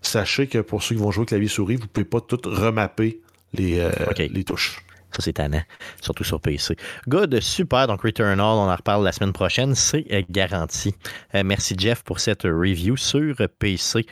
sachez 0.00 0.46
que 0.46 0.58
pour 0.58 0.82
ceux 0.82 0.94
qui 0.94 1.00
vont 1.00 1.10
jouer 1.10 1.26
clavier-souris, 1.26 1.76
vous 1.76 1.82
ne 1.82 1.88
pouvez 1.88 2.04
pas 2.04 2.20
tout 2.20 2.40
remapper 2.44 3.20
les, 3.52 3.78
euh, 3.78 3.90
les 4.18 4.44
touches. 4.44 4.80
Ça, 5.14 5.20
c'est 5.20 5.34
tannant, 5.34 5.60
surtout 6.00 6.24
sur 6.24 6.40
PC. 6.40 6.74
Good, 7.06 7.40
super. 7.40 7.86
Donc, 7.86 8.00
Returnal, 8.00 8.40
on 8.40 8.70
en 8.70 8.74
reparle 8.74 9.04
la 9.04 9.12
semaine 9.12 9.34
prochaine. 9.34 9.74
C'est 9.74 10.06
garanti. 10.30 10.94
Merci, 11.34 11.74
Jeff, 11.76 12.02
pour 12.02 12.18
cette 12.18 12.44
review 12.44 12.96
sur 12.96 13.36
PC. 13.58 14.06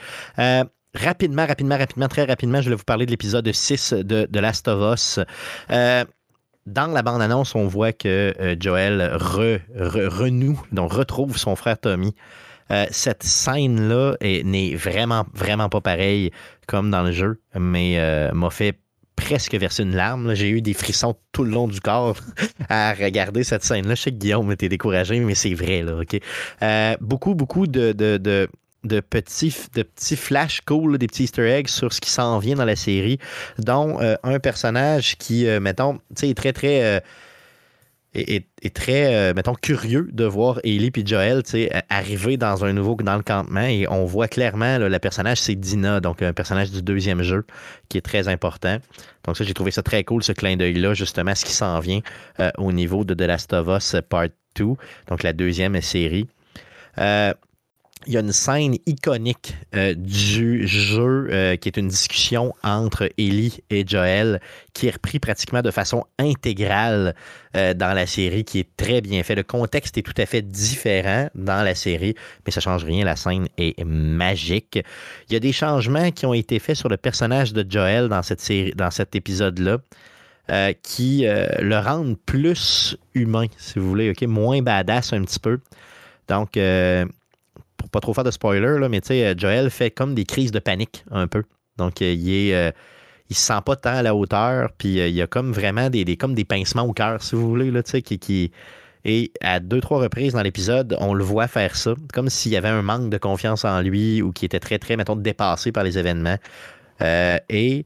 Rapidement, 0.95 1.47
rapidement, 1.47 1.79
rapidement, 1.79 2.09
très 2.09 2.25
rapidement, 2.25 2.61
je 2.61 2.69
vais 2.69 2.77
vous 2.77 2.85
parler 2.85 3.07
de 3.07 3.13
l'épisode 3.13 3.51
6 3.51 3.95
de, 3.95 4.27
de 4.29 4.41
Last 4.41 4.69
of 4.69 4.95
Us. 4.95 5.21
Dans 6.67 6.87
la 6.87 7.03
bande-annonce, 7.03 7.55
on 7.55 7.67
voit 7.67 7.93
que 7.93 8.35
euh, 8.39 8.55
Joel 8.59 9.01
re- 9.17 9.61
re- 9.77 10.07
renoue, 10.09 10.61
donc 10.73 10.93
retrouve 10.93 11.37
son 11.39 11.57
frère 11.57 11.79
Tommy. 11.79 12.15
Euh, 12.71 12.87
cette 12.91 13.23
scène-là 13.25 14.15
est- 14.21 14.45
n'est 14.45 14.75
vraiment, 14.77 15.27
vraiment 15.35 15.69
pas 15.69 15.81
pareille 15.81 16.31
comme 16.69 16.91
dans 16.91 17.03
le 17.03 17.13
jeu, 17.13 17.41
mais 17.59 17.99
euh, 17.99 18.31
m'a 18.33 18.51
fait 18.51 18.79
presque 19.17 19.55
verser 19.55 19.83
une 19.83 19.97
larme. 19.97 20.35
J'ai 20.35 20.49
eu 20.51 20.63
des 20.63 20.75
frissons 20.75 21.17
tout 21.33 21.45
le 21.45 21.51
long 21.51 21.67
du 21.67 21.81
corps 21.81 22.17
à 22.69 22.93
regarder 22.95 23.43
cette 23.43 23.65
scène-là. 23.65 23.95
Je 23.97 24.03
sais 24.03 24.11
que 24.13 24.17
Guillaume 24.17 24.53
était 24.53 24.69
découragé, 24.69 25.19
mais 25.21 25.35
c'est 25.35 25.55
vrai, 25.55 25.83
là, 25.83 26.97
beaucoup, 27.01 27.35
beaucoup 27.35 27.67
de, 27.67 27.93
de 28.85 29.01
petits, 29.01 29.55
de 29.75 29.83
petits 29.83 30.17
flash 30.17 30.61
cool, 30.63 30.99
des 30.99 31.07
petits 31.07 31.25
easter 31.25 31.49
eggs 31.49 31.69
sur 31.69 31.93
ce 31.93 32.01
qui 32.01 32.11
s'en 32.11 32.39
vient 32.39 32.57
dans 32.57 32.65
la 32.65 32.77
série, 32.77 33.19
dont 33.59 34.01
euh, 34.01 34.17
un 34.23 34.39
personnage 34.39 35.17
qui, 35.17 35.47
euh, 35.47 35.61
mettons, 35.61 35.95
tu 35.95 36.01
sais, 36.17 36.29
est 36.31 36.35
très, 36.35 36.53
très... 36.53 36.83
euh, 36.83 37.01
est, 38.13 38.75
très, 38.75 39.33
mettons, 39.35 39.55
curieux 39.55 40.09
de 40.11 40.25
voir 40.25 40.59
Ellie 40.65 40.91
et 40.97 41.07
Joel 41.07 41.43
arriver 41.89 42.37
dans 42.37 42.65
un 42.65 42.73
nouveau 42.73 42.97
dans 42.97 43.15
le 43.15 43.23
campement 43.23 43.61
et 43.61 43.87
on 43.89 44.05
voit 44.05 44.27
clairement 44.27 44.79
le 44.79 44.99
personnage, 44.99 45.41
c'est 45.41 45.55
Dina, 45.55 46.01
donc 46.01 46.21
un 46.21 46.33
personnage 46.33 46.73
du 46.73 46.83
deuxième 46.83 47.23
jeu 47.23 47.47
qui 47.89 47.99
est 47.99 48.03
très 48.03 48.27
important. 48.27 48.79
Donc 49.23 49.37
ça, 49.37 49.45
j'ai 49.45 49.55
trouvé 49.55 49.71
ça 49.71 49.85
très 49.85 50.03
cool, 50.03 50.25
ce 50.25 50.33
clin 50.33 50.57
d'œil-là, 50.57 50.93
justement, 50.93 51.37
ce 51.37 51.45
qui 51.45 51.53
s'en 51.53 51.79
vient 51.79 52.01
au 52.59 52.73
niveau 52.73 53.05
de 53.05 53.15
The 53.15 53.29
Last 53.29 53.53
of 53.53 53.69
Us 53.69 53.95
Part 54.09 54.31
2, 54.57 54.65
donc 55.09 55.23
la 55.23 55.33
deuxième 55.33 55.81
série. 55.81 56.27
Euh, 56.99 57.33
il 58.07 58.15
y 58.15 58.17
a 58.17 58.21
une 58.21 58.33
scène 58.33 58.77
iconique 58.87 59.57
euh, 59.75 59.95
du 59.95 60.67
jeu 60.67 61.29
euh, 61.31 61.57
qui 61.57 61.69
est 61.69 61.77
une 61.77 61.89
discussion 61.89 62.55
entre 62.63 63.11
Ellie 63.19 63.61
et 63.69 63.87
Joel 63.87 64.41
qui 64.73 64.87
est 64.87 64.93
repris 64.93 65.19
pratiquement 65.19 65.61
de 65.61 65.71
façon 65.71 66.05
intégrale 66.19 67.15
euh, 67.57 67.75
dans 67.75 67.93
la 67.93 68.07
série, 68.07 68.45
qui 68.45 68.61
est 68.61 68.69
très 68.77 69.03
bien 69.03 69.23
fait. 69.23 69.35
Le 69.35 69.43
contexte 69.43 69.99
est 69.99 70.03
tout 70.03 70.15
à 70.17 70.25
fait 70.25 70.41
différent 70.41 71.29
dans 71.35 71.63
la 71.63 71.75
série, 71.75 72.15
mais 72.47 72.53
ça 72.53 72.61
change 72.61 72.85
rien. 72.85 73.05
La 73.05 73.17
scène 73.17 73.49
est 73.59 73.85
magique. 73.85 74.79
Il 75.29 75.35
y 75.35 75.37
a 75.37 75.41
des 75.41 75.53
changements 75.53 76.11
qui 76.11 76.25
ont 76.25 76.35
été 76.35 76.59
faits 76.59 76.77
sur 76.77 76.89
le 76.89 76.97
personnage 76.97 77.53
de 77.53 77.67
Joel 77.69 78.09
dans 78.09 78.23
cette 78.23 78.41
série, 78.41 78.73
dans 78.75 78.91
cet 78.91 79.15
épisode-là. 79.15 79.79
qui 80.83 81.25
le 81.25 81.79
rendent 81.79 82.19
plus 82.27 82.97
humain, 83.15 83.47
si 83.57 83.79
vous 83.79 83.89
voulez, 83.89 84.11
ok, 84.11 84.23
moins 84.23 84.63
badass 84.63 85.13
un 85.13 85.23
petit 85.23 85.39
peu. 85.39 85.61
Donc, 86.29 86.57
pour 87.81 87.91
pas 87.91 88.01
trop 88.01 88.15
faire 88.15 88.25
de 88.25 88.31
spoiler, 88.31 88.79
là, 88.79 88.89
mais 88.89 89.01
tu 89.01 89.09
sais, 89.09 89.27
euh, 89.27 89.35
Joel 89.37 89.71
fait 89.71 89.91
comme 89.91 90.15
des 90.15 90.25
crises 90.25 90.53
de 90.53 90.59
panique 90.61 91.05
un 91.11 91.27
peu. 91.27 91.43
Donc, 91.77 92.03
euh, 92.03 92.13
il 92.13 92.31
est. 92.31 92.55
euh, 92.55 92.71
il 93.29 93.37
se 93.37 93.43
sent 93.43 93.61
pas 93.65 93.77
tant 93.77 93.91
à 93.95 94.03
la 94.03 94.15
hauteur, 94.15 94.71
puis 94.77 94.99
il 94.99 95.15
y 95.15 95.23
a 95.23 95.27
comme 95.29 95.53
vraiment 95.53 95.89
des, 95.89 96.05
des- 96.05 96.17
comme 96.17 96.35
des 96.35 96.45
pincements 96.45 96.83
au 96.83 96.93
cœur, 96.93 97.23
si 97.23 97.37
vous 97.37 97.49
voulez, 97.49 97.71
là, 97.71 97.83
tu 97.83 97.93
sais, 97.93 98.03
qui, 98.03 98.19
qui- 98.19 98.51
Et 99.05 99.33
à 99.41 99.61
deux, 99.61 99.81
trois 99.81 100.01
reprises 100.01 100.33
dans 100.35 100.43
l'épisode, 100.43 100.97
on 100.99 101.15
le 101.15 101.23
voit 101.25 101.47
faire 101.47 101.77
ça, 101.77 101.95
comme 102.13 102.29
s'il 102.29 102.53
y 102.53 102.57
avait 102.57 102.69
un 102.69 102.83
manque 102.83 103.09
de 103.09 103.19
confiance 103.19 103.65
en 103.65 103.81
lui 103.83 104.21
ou 104.21 104.33
qui 104.33 104.45
était 104.45 104.59
très, 104.61 104.79
très, 104.81 104.97
mettons, 104.97 105.17
dépassé 105.17 105.71
par 105.73 105.85
les 105.85 105.97
événements. 105.97 106.37
Et 107.49 107.85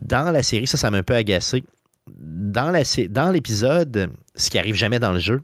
dans 0.00 0.30
la 0.30 0.42
série, 0.42 0.66
ça, 0.66 0.78
ça 0.78 0.90
m'a 0.90 0.98
un 0.98 1.02
peu 1.02 1.14
agacé. 1.16 1.64
Dans 2.08 2.72
dans 3.10 3.30
l'épisode, 3.30 4.10
ce 4.36 4.48
qui 4.48 4.58
arrive 4.58 4.74
jamais 4.74 4.98
dans 4.98 5.12
le 5.12 5.18
jeu, 5.18 5.42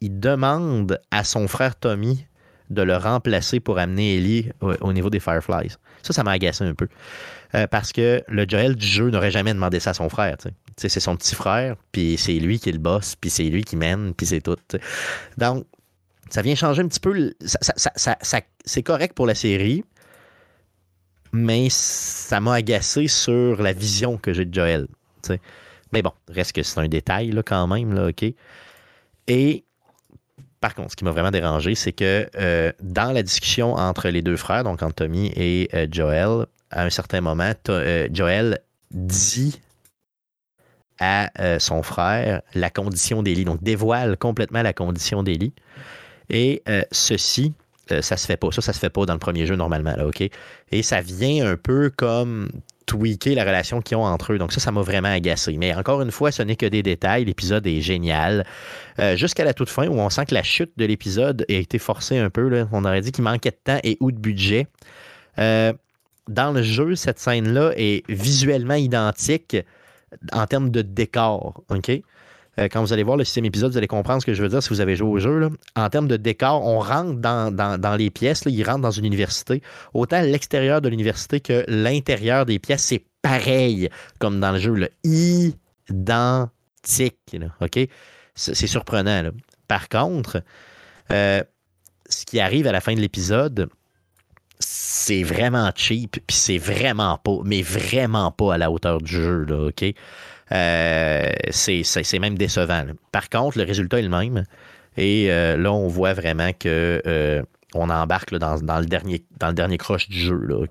il 0.00 0.20
demande 0.20 1.00
à 1.10 1.24
son 1.24 1.48
frère 1.48 1.74
Tommy 1.74 2.26
de 2.70 2.82
le 2.82 2.96
remplacer 2.96 3.60
pour 3.60 3.78
amener 3.78 4.16
Ellie 4.16 4.50
au, 4.60 4.72
au 4.80 4.92
niveau 4.92 5.10
des 5.10 5.20
Fireflies. 5.20 5.76
Ça, 6.02 6.12
ça 6.12 6.22
m'a 6.22 6.32
agacé 6.32 6.64
un 6.64 6.74
peu. 6.74 6.88
Euh, 7.54 7.66
parce 7.66 7.92
que 7.92 8.22
le 8.28 8.44
Joel 8.46 8.76
du 8.76 8.86
jeu 8.86 9.10
n'aurait 9.10 9.30
jamais 9.30 9.54
demandé 9.54 9.80
ça 9.80 9.90
à 9.90 9.94
son 9.94 10.08
frère. 10.08 10.36
c'est 10.76 11.00
son 11.00 11.16
petit 11.16 11.34
frère, 11.34 11.76
puis 11.92 12.16
c'est 12.18 12.34
lui 12.34 12.58
qui 12.58 12.68
est 12.68 12.72
le 12.72 12.78
boss, 12.78 13.16
puis 13.16 13.30
c'est 13.30 13.44
lui 13.44 13.64
qui 13.64 13.76
mène, 13.76 14.12
puis 14.14 14.26
c'est 14.26 14.42
tout. 14.42 14.56
Donc, 15.38 15.64
ça 16.28 16.42
vient 16.42 16.54
changer 16.54 16.82
un 16.82 16.88
petit 16.88 17.00
peu. 17.00 17.32
c'est 18.64 18.82
correct 18.82 19.14
pour 19.14 19.26
la 19.26 19.34
série, 19.34 19.82
mais 21.32 21.68
ça 21.70 22.40
m'a 22.40 22.54
agacé 22.54 23.08
sur 23.08 23.62
la 23.62 23.72
vision 23.72 24.18
que 24.18 24.34
j'ai 24.34 24.44
de 24.44 24.52
Joel. 24.52 24.86
Mais 25.92 26.02
bon, 26.02 26.12
reste 26.28 26.52
que 26.52 26.62
c'est 26.62 26.78
un 26.80 26.88
détail 26.88 27.30
là, 27.30 27.42
quand 27.42 27.66
même, 27.66 27.94
là, 27.94 28.08
OK? 28.08 28.24
Et 29.26 29.64
par 30.60 30.74
contre, 30.74 30.92
ce 30.92 30.96
qui 30.96 31.04
m'a 31.04 31.10
vraiment 31.10 31.30
dérangé, 31.30 31.74
c'est 31.74 31.92
que 31.92 32.28
euh, 32.36 32.72
dans 32.82 33.12
la 33.12 33.22
discussion 33.22 33.74
entre 33.74 34.08
les 34.08 34.22
deux 34.22 34.36
frères, 34.36 34.64
donc 34.64 34.82
entre 34.82 34.94
Tommy 34.96 35.32
et 35.36 35.68
euh, 35.74 35.86
Joel, 35.90 36.46
à 36.70 36.84
un 36.84 36.90
certain 36.90 37.20
moment, 37.20 37.52
euh, 37.68 38.08
Joel 38.12 38.58
dit 38.90 39.60
à 41.00 41.30
son 41.60 41.84
frère 41.84 42.42
la 42.54 42.70
condition 42.70 43.22
d'Ellie, 43.22 43.44
donc 43.44 43.62
dévoile 43.62 44.16
complètement 44.16 44.62
la 44.62 44.72
condition 44.72 45.22
d'Ellie. 45.22 45.52
Et 46.28 46.64
ceci, 46.90 47.54
ça 48.00 48.16
se 48.16 48.26
fait 48.26 48.36
pas. 48.36 48.50
Ça, 48.50 48.62
ça 48.62 48.72
se 48.72 48.80
fait 48.80 48.90
pas 48.90 49.06
dans 49.06 49.12
le 49.12 49.20
premier 49.20 49.46
jeu 49.46 49.54
normalement, 49.54 49.94
là, 49.94 50.08
OK? 50.08 50.28
Et 50.72 50.82
ça 50.82 51.00
vient 51.00 51.46
un 51.52 51.56
peu 51.56 51.92
comme 51.96 52.50
tweaker 52.88 53.34
la 53.34 53.44
relation 53.44 53.80
qu'ils 53.80 53.96
ont 53.96 54.04
entre 54.04 54.32
eux. 54.32 54.38
Donc 54.38 54.52
ça, 54.52 54.60
ça 54.60 54.72
m'a 54.72 54.80
vraiment 54.80 55.12
agacé. 55.12 55.56
Mais 55.58 55.74
encore 55.74 56.00
une 56.02 56.10
fois, 56.10 56.32
ce 56.32 56.42
n'est 56.42 56.56
que 56.56 56.66
des 56.66 56.82
détails. 56.82 57.24
L'épisode 57.24 57.66
est 57.66 57.80
génial. 57.80 58.44
Euh, 58.98 59.16
Jusqu'à 59.16 59.44
la 59.44 59.54
toute 59.54 59.68
fin, 59.68 59.86
où 59.86 59.98
on 59.98 60.10
sent 60.10 60.26
que 60.26 60.34
la 60.34 60.42
chute 60.42 60.72
de 60.76 60.84
l'épisode 60.86 61.44
a 61.48 61.52
été 61.52 61.78
forcée 61.78 62.18
un 62.18 62.30
peu. 62.30 62.66
On 62.72 62.84
aurait 62.84 63.02
dit 63.02 63.12
qu'il 63.12 63.24
manquait 63.24 63.50
de 63.50 63.58
temps 63.62 63.78
et 63.84 63.96
ou 64.00 64.10
de 64.10 64.18
budget. 64.18 64.66
Euh, 65.38 65.72
dans 66.28 66.50
le 66.52 66.62
jeu, 66.62 66.94
cette 66.94 67.18
scène-là 67.18 67.72
est 67.76 68.04
visuellement 68.08 68.74
identique 68.74 69.56
en 70.32 70.46
termes 70.46 70.70
de 70.70 70.82
décor. 70.82 71.62
OK? 71.68 71.90
Euh, 72.58 72.68
quand 72.70 72.80
vous 72.80 72.92
allez 72.92 73.04
voir 73.04 73.16
le 73.16 73.24
sixième 73.24 73.44
épisode, 73.44 73.72
vous 73.72 73.78
allez 73.78 73.86
comprendre 73.86 74.20
ce 74.20 74.26
que 74.26 74.34
je 74.34 74.42
veux 74.42 74.48
dire 74.48 74.62
si 74.62 74.70
vous 74.70 74.80
avez 74.80 74.96
joué 74.96 75.08
au 75.08 75.18
jeu. 75.18 75.48
En 75.76 75.88
termes 75.88 76.08
de 76.08 76.16
décor, 76.16 76.66
on 76.66 76.80
rentre 76.80 77.20
dans, 77.20 77.54
dans- 77.54 77.96
les 77.96 78.10
pièces, 78.10 78.44
là, 78.44 78.50
ils 78.50 78.64
rentrent 78.64 78.80
dans 78.80 78.90
une 78.90 79.04
université. 79.04 79.62
Autant 79.94 80.20
l'extérieur 80.20 80.80
de 80.80 80.88
l'université 80.88 81.40
que 81.40 81.64
l'intérieur 81.68 82.46
des 82.46 82.58
pièces, 82.58 82.82
c'est 82.82 83.04
pareil 83.22 83.88
comme 84.18 84.40
dans 84.40 84.52
le 84.52 84.58
jeu. 84.58 84.88
Identique. 85.04 86.50
OK? 87.60 87.80
C'est 88.34 88.66
surprenant. 88.66 89.30
Par 89.66 89.88
contre, 89.88 90.42
euh, 91.12 91.42
ce 92.08 92.24
qui 92.24 92.40
arrive 92.40 92.66
à 92.66 92.72
la 92.72 92.80
fin 92.80 92.94
de 92.94 93.00
l'épisode, 93.00 93.68
c'est 94.60 95.22
vraiment 95.22 95.70
cheap, 95.74 96.18
puis 96.26 96.36
c'est 96.36 96.58
vraiment 96.58 97.18
pas, 97.18 97.38
mais 97.44 97.62
vraiment 97.62 98.30
pas 98.30 98.54
à 98.54 98.58
la 98.58 98.70
hauteur 98.70 99.00
du 99.00 99.12
jeu, 99.12 99.44
là, 99.44 99.68
OK? 99.68 99.84
Euh, 100.52 101.30
c'est 101.50 102.18
même 102.18 102.38
décevant. 102.38 102.84
Par 103.12 103.28
contre, 103.28 103.58
le 103.58 103.64
résultat 103.64 103.98
est 103.98 104.02
le 104.02 104.08
même. 104.08 104.44
Et 104.96 105.30
euh, 105.30 105.56
là, 105.56 105.72
on 105.72 105.88
voit 105.88 106.14
vraiment 106.14 106.50
que 106.52 107.02
euh, 107.06 107.42
on 107.74 107.90
embarque 107.90 108.34
dans, 108.34 108.56
le 108.56 108.86
dernier, 108.86 109.22
dans 109.38 109.52
du 109.52 110.18
jeu, 110.18 110.40
là? 110.46 110.64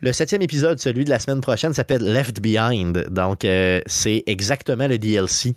Le 0.00 0.12
septième 0.12 0.42
épisode, 0.42 0.78
celui 0.78 1.04
de 1.04 1.10
la 1.10 1.18
semaine 1.18 1.40
prochaine, 1.40 1.74
s'appelle 1.74 2.02
Left 2.02 2.40
Behind. 2.40 3.08
Donc, 3.10 3.44
c'est 3.86 4.22
exactement 4.26 4.86
le 4.86 4.96
DLC. 4.96 5.56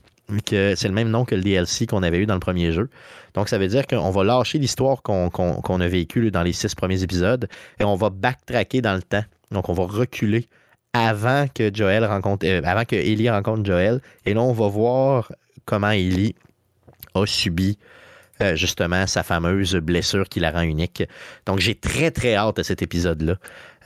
C'est 0.50 0.84
le 0.84 0.94
même 0.94 1.10
nom 1.10 1.26
que 1.26 1.36
le 1.36 1.42
DLC 1.42 1.86
qu'on 1.86 2.02
avait 2.02 2.18
eu 2.18 2.26
dans 2.26 2.34
le 2.34 2.40
premier 2.40 2.72
jeu. 2.72 2.90
Donc, 3.36 3.50
ça 3.50 3.60
veut 3.60 3.68
dire 3.68 3.86
qu'on 3.86 4.10
va 4.10 4.24
lâcher 4.24 4.58
l'histoire 4.58 5.04
qu'on 5.04 5.30
a 5.30 5.88
vécue 5.88 6.32
dans 6.32 6.42
les 6.42 6.54
six 6.54 6.74
premiers 6.74 7.04
épisodes 7.04 7.48
et 7.80 7.84
on 7.84 7.96
va 7.96 8.10
backtracker 8.10 8.82
dans 8.82 8.96
le 8.96 9.04
temps. 9.04 9.24
Donc, 9.52 9.70
on 9.70 9.74
va 9.74 9.86
reculer 9.86 10.48
avant 10.94 11.48
que 11.54 11.74
Joel 11.74 12.06
rencontre, 12.06 12.46
euh, 12.46 12.84
Ellie 12.92 13.30
rencontre 13.30 13.66
Joel. 13.66 14.02
Et 14.26 14.34
là, 14.34 14.42
on 14.42 14.54
va 14.54 14.68
voir 14.68 15.32
comment 15.66 15.92
Ellie 15.92 16.36
a 17.14 17.26
subi 17.26 17.78
euh, 18.42 18.56
justement 18.56 19.08
sa 19.08 19.24
fameuse 19.24 19.76
blessure 19.76 20.28
qui 20.28 20.40
la 20.40 20.52
rend 20.52 20.62
unique. 20.62 21.04
Donc, 21.46 21.60
j'ai 21.60 21.76
très, 21.76 22.12
très 22.12 22.36
hâte 22.36 22.60
à 22.60 22.64
cet 22.64 22.82
épisode-là. 22.82 23.36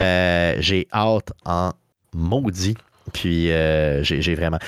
Euh, 0.01 0.55
j'ai 0.59 0.87
hâte 0.93 1.31
en 1.45 1.71
maudit. 2.13 2.75
Puis, 3.13 3.47
j'ai 3.47 4.35
vraiment. 4.35 4.59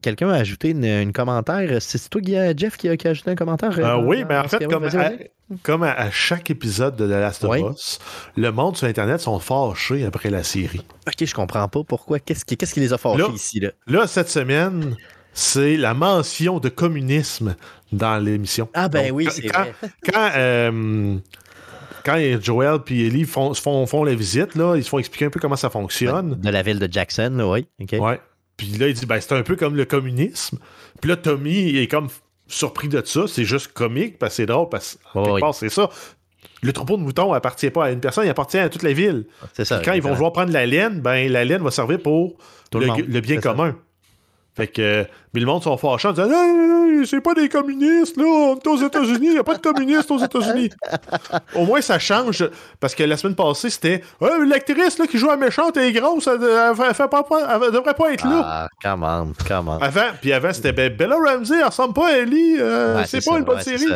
Euh, 0.00 0.02
Quelqu'un 0.02 0.30
a 0.30 0.36
ajouté 0.36 0.70
une, 0.70 0.84
une 0.84 1.12
commentaire. 1.12 1.80
C'est 1.80 2.08
toi, 2.08 2.20
Guy- 2.20 2.54
Jeff, 2.56 2.76
qui 2.76 2.88
a, 2.88 2.96
qui 2.96 3.06
a 3.06 3.10
ajouté 3.10 3.30
un 3.30 3.34
commentaire? 3.34 3.78
Euh, 3.78 3.82
euh, 3.82 4.02
oui, 4.02 4.24
mais 4.28 4.36
en 4.38 4.48
fait, 4.48 4.64
comme, 4.66 4.84
à, 4.84 4.88
vas-y. 4.88 5.30
comme 5.62 5.82
à, 5.82 5.92
à 5.92 6.10
chaque 6.10 6.50
épisode 6.50 6.96
de 6.96 7.06
The 7.06 7.10
Last 7.10 7.44
of 7.44 7.50
Oui. 7.50 7.62
Us, 7.62 7.98
le 8.36 8.50
monde 8.50 8.76
sur 8.76 8.86
Internet 8.88 9.20
sont 9.20 9.38
fâchés 9.38 10.04
après 10.06 10.30
la 10.30 10.42
série. 10.42 10.80
Ok, 11.06 11.24
je 11.26 11.34
comprends 11.34 11.68
pas 11.68 11.80
pourquoi. 11.86 12.18
Qu'est-ce 12.18 12.44
qui, 12.44 12.80
les 12.80 12.92
a 12.92 12.98
fâchés 12.98 13.18
Là- 13.18 13.28
ici? 13.34 13.60
Là? 13.60 13.70
Là, 13.86 14.06
cette 14.06 14.28
semaine, 14.30 14.96
c'est 15.34 15.76
la 15.76 15.92
mention 15.94 16.58
de 16.60 16.68
communisme 16.68 17.54
dans 17.92 18.18
l'émission. 18.18 18.68
Ah, 18.74 18.88
ben 18.88 19.08
Donc, 19.08 19.16
oui, 19.16 19.28
c'est 19.30 19.46
vrai. 19.48 19.74
Quand, 20.12 20.30
euh, 20.36 21.16
quand 22.04 22.18
Joel 22.40 22.78
et 22.88 23.06
Ellie 23.08 23.24
font, 23.24 23.52
font, 23.52 23.84
font 23.86 24.04
la 24.04 24.14
visite, 24.14 24.54
là, 24.54 24.74
ils 24.76 24.82
se 24.84 24.88
font 24.88 24.98
expliquer 24.98 25.26
un 25.26 25.30
peu 25.30 25.38
comment 25.38 25.56
ça 25.56 25.68
fonctionne. 25.68 26.34
De 26.40 26.48
la 26.50 26.62
ville 26.62 26.78
de 26.78 26.90
Jackson, 26.90 27.30
là, 27.36 27.46
oui. 27.46 27.66
ok. 27.78 27.96
Ouais. 28.00 28.20
Puis 28.60 28.78
là, 28.78 28.88
il 28.88 28.94
dit, 28.94 29.06
ben, 29.06 29.20
c'est 29.20 29.32
un 29.32 29.42
peu 29.42 29.56
comme 29.56 29.74
le 29.76 29.84
communisme. 29.84 30.58
Puis 31.00 31.08
là, 31.08 31.16
Tommy 31.16 31.76
est 31.78 31.86
comme 31.86 32.08
surpris 32.46 32.88
de 32.88 33.02
ça. 33.04 33.22
C'est 33.26 33.44
juste 33.44 33.72
comique, 33.72 34.18
parce 34.18 34.32
que 34.32 34.36
c'est 34.36 34.46
drôle, 34.46 34.68
parce 34.68 34.94
que 34.96 35.00
Oh, 35.18 35.32
oui. 35.34 35.40
part, 35.40 35.54
c'est 35.54 35.68
ça. 35.70 35.88
Le 36.62 36.72
troupeau 36.72 36.96
de 36.98 37.02
moutons 37.02 37.32
appartient 37.32 37.70
pas 37.70 37.86
à 37.86 37.90
une 37.90 38.00
personne, 38.00 38.26
il 38.26 38.30
appartient 38.30 38.58
à 38.58 38.68
toute 38.68 38.82
la 38.82 38.92
ville. 38.92 39.26
C'est 39.54 39.64
ça. 39.64 39.76
Puis 39.78 39.86
quand 39.86 39.92
ils 39.94 40.02
vont 40.02 40.12
vouloir 40.12 40.32
prendre 40.32 40.52
la 40.52 40.66
laine, 40.66 41.00
ben, 41.00 41.30
la 41.32 41.44
laine 41.44 41.62
va 41.62 41.70
servir 41.70 42.00
pour 42.00 42.36
Tout 42.70 42.78
le, 42.80 42.86
le 42.86 42.92
monde. 42.92 43.04
le 43.08 43.20
bien 43.20 43.40
ça. 43.40 43.52
Fait 44.60 44.66
que, 44.68 45.06
mais 45.32 45.40
le 45.40 45.46
monde 45.46 45.62
sont 45.62 45.76
fâchés 45.76 46.08
en 46.08 46.12
disant 46.12 46.30
hey, 46.30 47.06
c'est 47.06 47.20
pas 47.20 47.34
des 47.34 47.48
communistes, 47.48 48.16
là, 48.16 48.24
on 48.24 48.56
est 48.56 48.66
aux 48.66 48.76
États-Unis, 48.76 49.26
il 49.28 49.32
n'y 49.32 49.38
a 49.38 49.44
pas 49.44 49.54
de 49.56 49.62
communistes 49.62 50.10
aux 50.10 50.18
États-Unis. 50.18 50.70
Au 51.54 51.64
moins, 51.64 51.80
ça 51.80 51.98
change, 51.98 52.48
parce 52.78 52.94
que 52.94 53.02
la 53.04 53.16
semaine 53.16 53.34
passée, 53.36 53.70
c'était 53.70 54.02
hey, 54.20 54.46
l'actrice 54.48 54.98
là, 54.98 55.06
qui 55.06 55.18
joue 55.18 55.30
à 55.30 55.36
méchante 55.36 55.76
et 55.76 55.88
est 55.88 55.92
grosse, 55.92 56.26
elle, 56.26 56.34
elle 56.42 57.72
devrait 57.72 57.94
pas 57.94 58.12
être 58.12 58.24
là. 58.24 58.42
Ah, 58.44 58.68
come 58.82 59.02
on, 59.02 59.32
come 59.46 59.68
on. 59.68 59.78
Avant, 59.78 60.10
puis 60.20 60.32
avant, 60.32 60.52
c'était 60.52 60.72
ben, 60.72 60.94
Bella 60.94 61.16
Ramsey, 61.16 61.58
elle 61.58 61.64
ressemble 61.66 61.94
pas 61.94 62.08
à 62.08 62.12
Ellie, 62.18 62.56
euh, 62.58 62.96
Ouais, 62.98 63.06
c'est 63.06 63.24
pas 63.24 63.32
ça, 63.32 63.38
une 63.38 63.44
bonne 63.44 63.56
ouais, 63.56 63.62
série. 63.62 63.86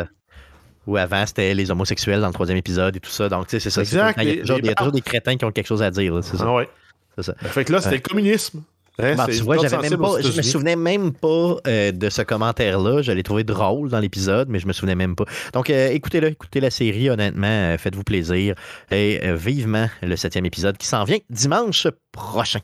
Ou 0.87 0.97
avant, 0.97 1.25
c'était 1.25 1.53
les 1.53 1.71
homosexuels 1.71 2.21
dans 2.21 2.27
le 2.27 2.33
troisième 2.33 2.57
épisode 2.59 2.95
et 2.95 2.99
tout 2.99 3.09
ça. 3.09 3.27
Donc, 3.27 3.47
tu 3.47 3.51
sais, 3.51 3.59
c'est 3.59 3.71
ça. 3.71 3.81
Exact, 3.81 4.19
Il 4.21 4.27
y 4.29 4.37
a 4.37 4.41
toujours, 4.41 4.57
les- 4.57 4.91
des 4.91 5.01
crétins 5.01 5.35
qui 5.35 5.43
ont 5.43 5.51
quelque 5.51 5.65
chose 5.67 5.81
à 5.81 5.89
dire. 5.89 6.13
là, 6.13 6.21
C'est 6.21 6.37
ça. 6.37 6.43
Ah 6.47 6.53
ouais. 6.53 6.69
c'est 7.17 7.23
ça. 7.23 7.33
Fait 7.41 7.65
que 7.65 7.71
là, 7.73 7.79
c'était 7.79 7.95
Ouais. 7.95 8.01
le 8.05 8.09
communisme. 8.09 8.61
Hein, 8.99 9.15
Bon, 9.15 9.25
tu 9.25 9.41
vois, 9.41 9.57
même 9.57 9.97
pas, 9.97 10.21
je 10.21 10.37
me 10.37 10.41
souvenais 10.41 10.75
même 10.75 11.11
pas 11.11 11.57
euh, 11.67 11.91
de 11.91 12.09
ce 12.09 12.21
commentaire-là. 12.21 13.01
Je 13.01 13.11
l'ai 13.11 13.23
trouvé 13.23 13.43
drôle 13.43 13.89
dans 13.89 13.99
l'épisode, 13.99 14.49
mais 14.49 14.59
je 14.59 14.67
me 14.67 14.73
souvenais 14.73 14.95
même 14.95 15.15
pas. 15.15 15.25
Donc, 15.53 15.69
euh, 15.69 15.89
écoutez-le, 15.89 16.29
écoutez 16.29 16.59
la 16.59 16.69
série, 16.69 17.09
honnêtement, 17.09 17.47
euh, 17.47 17.77
faites-vous 17.77 18.03
plaisir. 18.03 18.55
Et 18.91 19.19
vivement 19.33 19.87
le 20.01 20.15
septième 20.15 20.45
épisode 20.45 20.77
qui 20.77 20.87
s'en 20.87 21.03
vient 21.03 21.17
dimanche 21.29 21.87
prochain. 22.11 22.59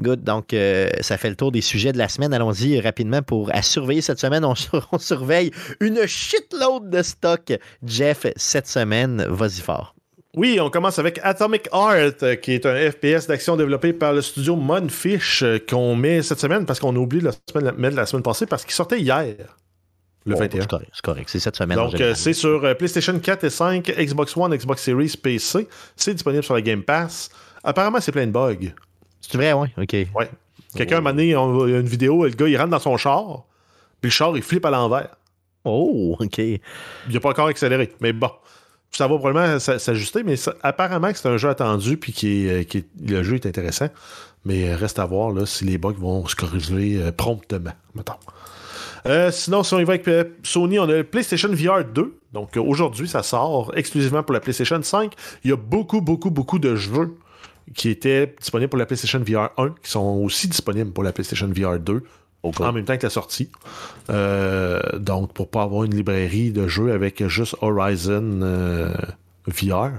Good. 0.00 0.22
Donc, 0.24 0.54
ça 1.00 1.18
fait 1.18 1.28
le 1.28 1.36
tour 1.36 1.52
des 1.52 1.60
sujets 1.60 1.92
de 1.92 1.98
la 1.98 2.08
semaine. 2.08 2.32
Allons-y 2.32 2.80
rapidement 2.80 3.22
pour 3.22 3.54
à 3.54 3.62
surveiller 3.62 4.00
cette 4.00 4.20
semaine. 4.20 4.44
On 4.44 4.54
surveille 4.98 5.50
une 5.80 6.06
shitload 6.06 6.90
de 6.90 7.02
stock. 7.02 7.52
Jeff, 7.84 8.26
cette 8.36 8.68
semaine, 8.68 9.24
vas-y 9.28 9.60
fort. 9.60 9.95
Oui, 10.36 10.58
on 10.60 10.68
commence 10.68 10.98
avec 10.98 11.18
Atomic 11.22 11.66
Heart, 11.72 12.22
euh, 12.22 12.34
qui 12.36 12.52
est 12.52 12.66
un 12.66 12.90
FPS 12.90 13.26
d'action 13.26 13.56
développé 13.56 13.94
par 13.94 14.12
le 14.12 14.20
studio 14.20 14.54
Monfish, 14.54 15.42
euh, 15.42 15.58
qu'on 15.58 15.96
met 15.96 16.20
cette 16.20 16.40
semaine 16.40 16.66
parce 16.66 16.78
qu'on 16.78 16.94
a 16.94 16.98
oublié 16.98 17.22
de 17.22 17.28
la 17.28 17.32
semaine, 17.32 17.74
mettre 17.78 17.96
la 17.96 18.04
semaine 18.04 18.22
passée 18.22 18.44
parce 18.44 18.62
qu'il 18.62 18.74
sortait 18.74 19.00
hier, 19.00 19.34
le 20.26 20.34
Bon, 20.34 20.38
21. 20.38 20.66
C'est 20.92 21.02
correct, 21.02 21.30
c'est 21.30 21.40
cette 21.40 21.56
semaine. 21.56 21.78
Donc, 21.78 21.98
euh, 21.98 22.14
c'est 22.14 22.34
sur 22.34 22.76
PlayStation 22.76 23.18
4 23.18 23.44
et 23.44 23.50
5, 23.50 23.86
Xbox 23.96 24.36
One, 24.36 24.54
Xbox 24.54 24.82
Series, 24.82 25.14
PC. 25.16 25.66
C'est 25.96 26.12
disponible 26.12 26.44
sur 26.44 26.52
la 26.52 26.60
Game 26.60 26.82
Pass. 26.82 27.30
Apparemment, 27.64 28.00
c'est 28.02 28.12
plein 28.12 28.26
de 28.26 28.32
bugs. 28.32 28.74
C'est 29.22 29.38
vrai, 29.38 29.54
oui. 29.54 29.68
OK. 29.78 29.92
Ouais. 30.14 30.30
Quelqu'un 30.76 31.00
m'a 31.00 31.12
donné 31.12 31.32
une 31.32 31.80
vidéo, 31.80 32.24
le 32.24 32.30
gars, 32.30 32.46
il 32.46 32.58
rentre 32.58 32.70
dans 32.70 32.78
son 32.78 32.98
char, 32.98 33.46
puis 34.02 34.10
le 34.10 34.12
char, 34.12 34.36
il 34.36 34.42
flippe 34.42 34.66
à 34.66 34.70
l'envers. 34.70 35.16
Oh, 35.64 36.14
OK. 36.20 36.38
Il 36.38 36.60
n'a 37.10 37.20
pas 37.20 37.30
encore 37.30 37.46
accéléré. 37.46 37.90
Mais 38.00 38.12
bon, 38.12 38.30
ça 38.96 39.06
va 39.06 39.18
probablement 39.18 39.58
s'ajuster, 39.58 40.22
mais 40.22 40.36
apparemment 40.62 41.12
que 41.12 41.18
c'est 41.18 41.28
un 41.28 41.36
jeu 41.36 41.48
attendu, 41.48 41.96
puis 41.96 42.12
qui 42.12 42.46
est, 42.46 42.74
euh, 42.74 42.80
le 43.06 43.22
jeu 43.22 43.34
est 43.34 43.46
intéressant. 43.46 43.88
Mais 44.44 44.70
euh, 44.70 44.76
reste 44.76 44.98
à 44.98 45.04
voir 45.04 45.32
là, 45.32 45.44
si 45.44 45.64
les 45.64 45.76
bugs 45.76 45.92
vont 45.98 46.26
se 46.26 46.36
corriger 46.36 47.02
euh, 47.02 47.12
promptement, 47.12 47.72
mettons. 47.94 48.14
Sinon, 49.30 49.62
si 49.62 49.72
on 49.72 49.78
y 49.78 49.84
va 49.84 49.92
avec 49.92 50.08
Sony, 50.42 50.80
on 50.80 50.84
a 50.84 50.96
le 50.96 51.04
PlayStation 51.04 51.48
VR 51.48 51.84
2. 51.84 52.18
Donc 52.32 52.56
aujourd'hui, 52.56 53.06
ça 53.06 53.22
sort 53.22 53.72
exclusivement 53.76 54.24
pour 54.24 54.32
la 54.32 54.40
PlayStation 54.40 54.82
5. 54.82 55.12
Il 55.44 55.50
y 55.50 55.52
a 55.52 55.56
beaucoup, 55.56 56.00
beaucoup, 56.00 56.30
beaucoup 56.30 56.58
de 56.58 56.74
jeux 56.74 57.16
qui 57.72 57.88
étaient 57.88 58.34
disponibles 58.40 58.68
pour 58.68 58.80
la 58.80 58.86
PlayStation 58.86 59.20
VR 59.20 59.50
1, 59.58 59.74
qui 59.80 59.90
sont 59.92 60.20
aussi 60.24 60.48
disponibles 60.48 60.90
pour 60.90 61.04
la 61.04 61.12
PlayStation 61.12 61.46
VR 61.46 61.78
2 61.78 62.02
en 62.42 62.72
même 62.72 62.84
temps 62.84 62.96
que 62.96 63.02
la 63.02 63.10
sortie. 63.10 63.50
Euh, 64.10 64.80
donc, 64.98 65.32
pour 65.32 65.50
pas 65.50 65.62
avoir 65.62 65.84
une 65.84 65.94
librairie 65.94 66.50
de 66.52 66.66
jeux 66.68 66.92
avec 66.92 67.26
juste 67.28 67.56
Horizon 67.60 68.40
euh, 68.42 68.94
VR. 69.46 69.90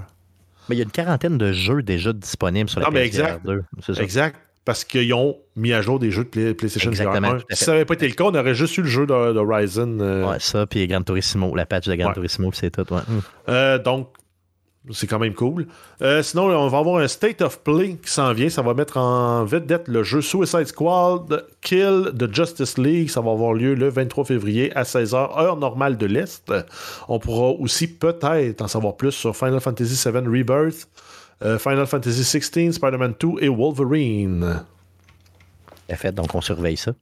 Mais 0.68 0.76
il 0.76 0.78
y 0.78 0.82
a 0.82 0.84
une 0.84 0.90
quarantaine 0.90 1.38
de 1.38 1.52
jeux 1.52 1.82
déjà 1.82 2.12
disponibles 2.12 2.68
sur 2.68 2.80
la 2.80 2.86
Non, 2.86 2.92
mais 2.92 3.08
PSVR 3.08 3.24
exact. 3.26 3.46
2. 3.46 3.62
C'est 3.84 3.94
ça. 3.94 4.02
Exact. 4.02 4.36
Parce 4.64 4.84
qu'ils 4.84 5.14
ont 5.14 5.38
mis 5.56 5.72
à 5.72 5.80
jour 5.80 5.98
des 5.98 6.10
jeux 6.10 6.24
de 6.24 6.28
Play- 6.28 6.52
PlayStation 6.52 6.90
Exactement, 6.90 7.28
VR 7.28 7.34
1. 7.36 7.38
tout 7.38 7.44
à 7.44 7.48
fait. 7.48 7.56
Si 7.56 7.64
ça 7.64 7.72
n'avait 7.72 7.84
pas 7.86 7.94
été 7.94 8.06
le 8.06 8.12
cas, 8.14 8.24
on 8.24 8.34
aurait 8.34 8.54
juste 8.54 8.76
eu 8.76 8.82
le 8.82 8.88
jeu 8.88 9.06
d'Ho- 9.06 9.32
d'Horizon. 9.32 9.96
euh, 10.00 10.28
Ouais, 10.28 10.36
ça, 10.40 10.66
puis 10.66 10.86
Gran 10.86 11.00
Turismo, 11.02 11.54
la 11.54 11.64
patch 11.64 11.86
de 11.88 11.94
Gran 11.94 12.08
Ouais. 12.08 12.14
Turismo, 12.14 12.50
puis 12.50 12.58
c'est 12.60 12.70
tout. 12.70 12.92
Ouais. 12.92 13.00
Euh, 13.48 13.78
donc, 13.78 14.10
c'est 14.92 15.06
quand 15.06 15.18
même 15.18 15.34
cool. 15.34 15.66
Euh, 16.02 16.22
sinon, 16.22 16.44
on 16.44 16.68
va 16.68 16.78
avoir 16.78 17.00
un 17.00 17.08
State 17.08 17.42
of 17.42 17.60
Play 17.60 17.96
qui 18.02 18.10
s'en 18.10 18.32
vient. 18.32 18.48
Ça 18.48 18.62
va 18.62 18.74
mettre 18.74 18.96
en 18.96 19.44
vedette 19.44 19.88
le 19.88 20.02
jeu 20.02 20.20
Suicide 20.20 20.66
Squad 20.66 21.44
Kill 21.60 22.10
de 22.12 22.32
Justice 22.32 22.78
League. 22.78 23.10
Ça 23.10 23.20
va 23.20 23.32
avoir 23.32 23.52
lieu 23.52 23.74
le 23.74 23.88
23 23.88 24.24
février 24.24 24.74
à 24.76 24.82
16h, 24.84 25.14
heure 25.14 25.56
normale 25.56 25.96
de 25.96 26.06
l'Est. 26.06 26.52
On 27.08 27.18
pourra 27.18 27.50
aussi 27.50 27.86
peut-être 27.86 28.62
en 28.62 28.68
savoir 28.68 28.96
plus 28.96 29.12
sur 29.12 29.36
Final 29.36 29.60
Fantasy 29.60 30.08
VII 30.08 30.22
Rebirth, 30.26 30.88
euh, 31.44 31.58
Final 31.58 31.86
Fantasy 31.86 32.22
XVI, 32.22 32.72
Spider-Man 32.72 33.14
2 33.20 33.28
et 33.40 33.48
Wolverine. 33.48 34.64
Fait, 35.96 36.12
donc 36.12 36.34
on 36.34 36.40
surveille 36.40 36.76
ça. 36.76 36.92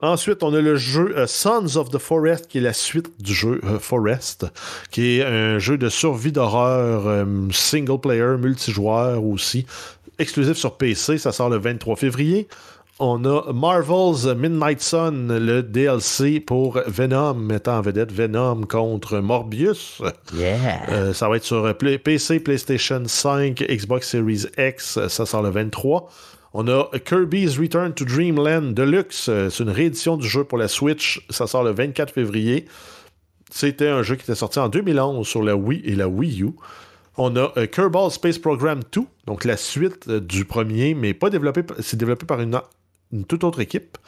Ensuite, 0.00 0.42
on 0.42 0.52
a 0.52 0.60
le 0.60 0.76
jeu 0.76 1.14
euh, 1.16 1.26
Sons 1.26 1.76
of 1.76 1.88
the 1.90 1.98
Forest, 1.98 2.48
qui 2.48 2.58
est 2.58 2.60
la 2.60 2.72
suite 2.72 3.10
du 3.22 3.32
jeu 3.32 3.60
euh, 3.64 3.78
Forest, 3.78 4.46
qui 4.90 5.18
est 5.18 5.24
un 5.24 5.58
jeu 5.58 5.78
de 5.78 5.88
survie 5.88 6.32
d'horreur 6.32 7.06
euh, 7.06 7.24
single 7.52 8.00
player, 8.00 8.36
multijoueur 8.38 9.24
aussi, 9.24 9.64
exclusif 10.18 10.56
sur 10.56 10.76
PC. 10.76 11.16
Ça 11.18 11.32
sort 11.32 11.48
le 11.48 11.58
23 11.58 11.96
février. 11.96 12.48
On 13.00 13.24
a 13.24 13.52
Marvel's 13.52 14.24
Midnight 14.36 14.80
Sun, 14.80 15.36
le 15.38 15.62
DLC 15.64 16.38
pour 16.38 16.78
Venom, 16.86 17.34
mettant 17.34 17.78
en 17.78 17.80
vedette 17.80 18.12
Venom 18.12 18.66
contre 18.66 19.18
Morbius. 19.18 20.00
Yeah! 20.32 20.82
Euh, 20.90 21.12
ça 21.12 21.28
va 21.28 21.36
être 21.36 21.44
sur 21.44 21.76
Play- 21.76 21.98
PC, 21.98 22.38
PlayStation 22.40 23.02
5, 23.04 23.64
Xbox 23.68 24.10
Series 24.10 24.44
X. 24.58 24.98
Ça 25.08 25.24
sort 25.26 25.42
le 25.42 25.50
23. 25.50 26.08
On 26.56 26.68
a 26.68 26.88
Kirby's 27.04 27.58
Return 27.58 27.94
to 27.94 28.04
Dreamland 28.04 28.74
Deluxe. 28.74 29.28
euh, 29.28 29.50
C'est 29.50 29.64
une 29.64 29.70
réédition 29.70 30.16
du 30.16 30.28
jeu 30.28 30.44
pour 30.44 30.56
la 30.56 30.68
Switch. 30.68 31.26
Ça 31.28 31.48
sort 31.48 31.64
le 31.64 31.72
24 31.72 32.14
février. 32.14 32.66
C'était 33.50 33.88
un 33.88 34.04
jeu 34.04 34.14
qui 34.14 34.22
était 34.22 34.36
sorti 34.36 34.60
en 34.60 34.68
2011 34.68 35.26
sur 35.26 35.42
la 35.42 35.56
Wii 35.56 35.82
et 35.84 35.96
la 35.96 36.06
Wii 36.06 36.42
U. 36.42 36.50
On 37.16 37.34
a 37.34 37.52
euh, 37.56 37.66
Kerbal 37.66 38.08
Space 38.12 38.38
Program 38.38 38.80
2, 38.92 39.00
donc 39.26 39.44
la 39.44 39.56
suite 39.56 40.06
euh, 40.08 40.20
du 40.20 40.44
premier, 40.44 40.94
mais 40.94 41.12
pas 41.12 41.28
développé, 41.28 41.62
c'est 41.80 41.96
développé 41.96 42.24
par 42.24 42.40
une, 42.40 42.60
une 43.12 43.24
toute 43.24 43.44
autre 43.44 43.60
équipe. 43.60 43.98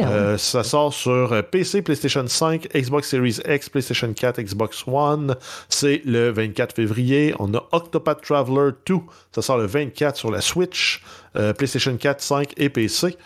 Euh, 0.00 0.38
ça 0.38 0.64
sort 0.64 0.94
sur 0.94 1.32
euh, 1.32 1.42
PC, 1.42 1.82
PlayStation 1.82 2.26
5, 2.26 2.68
Xbox 2.74 3.08
Series 3.08 3.40
X, 3.46 3.68
PlayStation 3.68 4.12
4, 4.12 4.40
Xbox 4.40 4.84
One. 4.86 5.36
C'est 5.68 6.02
le 6.04 6.30
24 6.30 6.74
février. 6.74 7.34
On 7.38 7.52
a 7.54 7.68
Octopath 7.72 8.22
Traveler 8.22 8.70
2. 8.86 8.94
Ça 9.34 9.42
sort 9.42 9.58
le 9.58 9.66
24 9.66 10.16
sur 10.16 10.30
la 10.30 10.40
Switch, 10.40 11.02
euh, 11.36 11.52
PlayStation 11.52 11.96
4, 11.96 12.20
5 12.20 12.54
et 12.56 12.68
PC. 12.70 13.16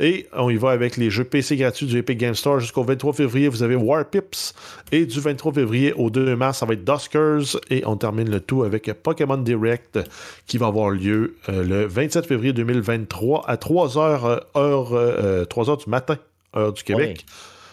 Et 0.00 0.26
on 0.32 0.48
y 0.48 0.56
va 0.56 0.70
avec 0.70 0.96
les 0.96 1.10
jeux 1.10 1.24
PC 1.24 1.56
gratuits 1.56 1.86
du 1.86 1.98
Epic 1.98 2.18
Game 2.18 2.34
Store 2.34 2.60
jusqu'au 2.60 2.84
23 2.84 3.12
février. 3.12 3.48
Vous 3.48 3.62
avez 3.62 3.74
War 3.74 4.04
Pips. 4.04 4.54
Et 4.92 5.06
du 5.06 5.20
23 5.20 5.52
février 5.52 5.92
au 5.94 6.08
2 6.08 6.36
mars, 6.36 6.58
ça 6.58 6.66
va 6.66 6.74
être 6.74 6.84
Duskers. 6.84 7.60
Et 7.70 7.82
on 7.84 7.96
termine 7.96 8.30
le 8.30 8.40
tout 8.40 8.62
avec 8.62 8.92
Pokémon 9.02 9.38
Direct 9.38 9.98
qui 10.46 10.58
va 10.58 10.66
avoir 10.66 10.90
lieu 10.90 11.36
euh, 11.48 11.64
le 11.64 11.86
27 11.86 12.26
février 12.26 12.52
2023 12.52 13.44
à 13.48 13.56
3h, 13.56 14.40
heure, 14.56 14.92
euh, 14.92 15.44
3 15.44 15.70
heures 15.70 15.76
du 15.78 15.90
matin, 15.90 16.16
heure 16.56 16.72
du 16.72 16.84
Québec. 16.84 17.26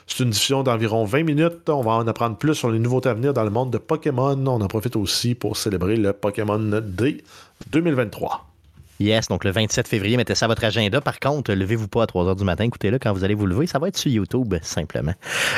C'est 0.08 0.24
une 0.24 0.30
diffusion 0.30 0.64
d'environ 0.64 1.04
20 1.06 1.24
minutes. 1.24 1.70
On 1.70 1.82
va 1.82 1.94
en 1.94 2.08
apprendre 2.08 2.38
plus 2.38 2.54
sur 2.54 2.70
les 2.70 2.80
nouveautés 2.80 3.10
à 3.10 3.14
venir 3.14 3.34
dans 3.34 3.44
le 3.44 3.50
monde 3.50 3.72
de 3.72 3.78
Pokémon. 3.78 4.38
On 4.46 4.62
en 4.62 4.68
profite 4.68 4.96
aussi 4.96 5.36
pour 5.36 5.58
célébrer 5.58 5.96
le 5.96 6.14
Pokémon 6.14 6.60
Day 6.60 7.18
2023. 7.72 8.55
Yes, 9.00 9.28
donc 9.28 9.44
le 9.44 9.52
27 9.52 9.90
février, 9.90 10.16
mettez 10.16 10.36
ça 10.36 10.46
à 10.46 10.48
votre 10.48 10.64
agenda. 10.64 11.02
Par 11.02 11.20
contre, 11.20 11.52
levez-vous 11.54 11.90
pas 11.90 12.04
à 12.04 12.08
3 12.08 12.34
h 12.34 12.38
du 12.38 12.46
matin. 12.46 12.64
Écoutez-le 12.64 12.98
quand 12.98 13.12
vous 13.12 13.26
allez 13.26 13.34
vous 13.34 13.46
lever. 13.46 13.68
Ça 13.68 13.78
va 13.78 13.90
être 13.90 13.98
sur 13.98 14.10
YouTube, 14.10 14.56
simplement. 14.62 15.14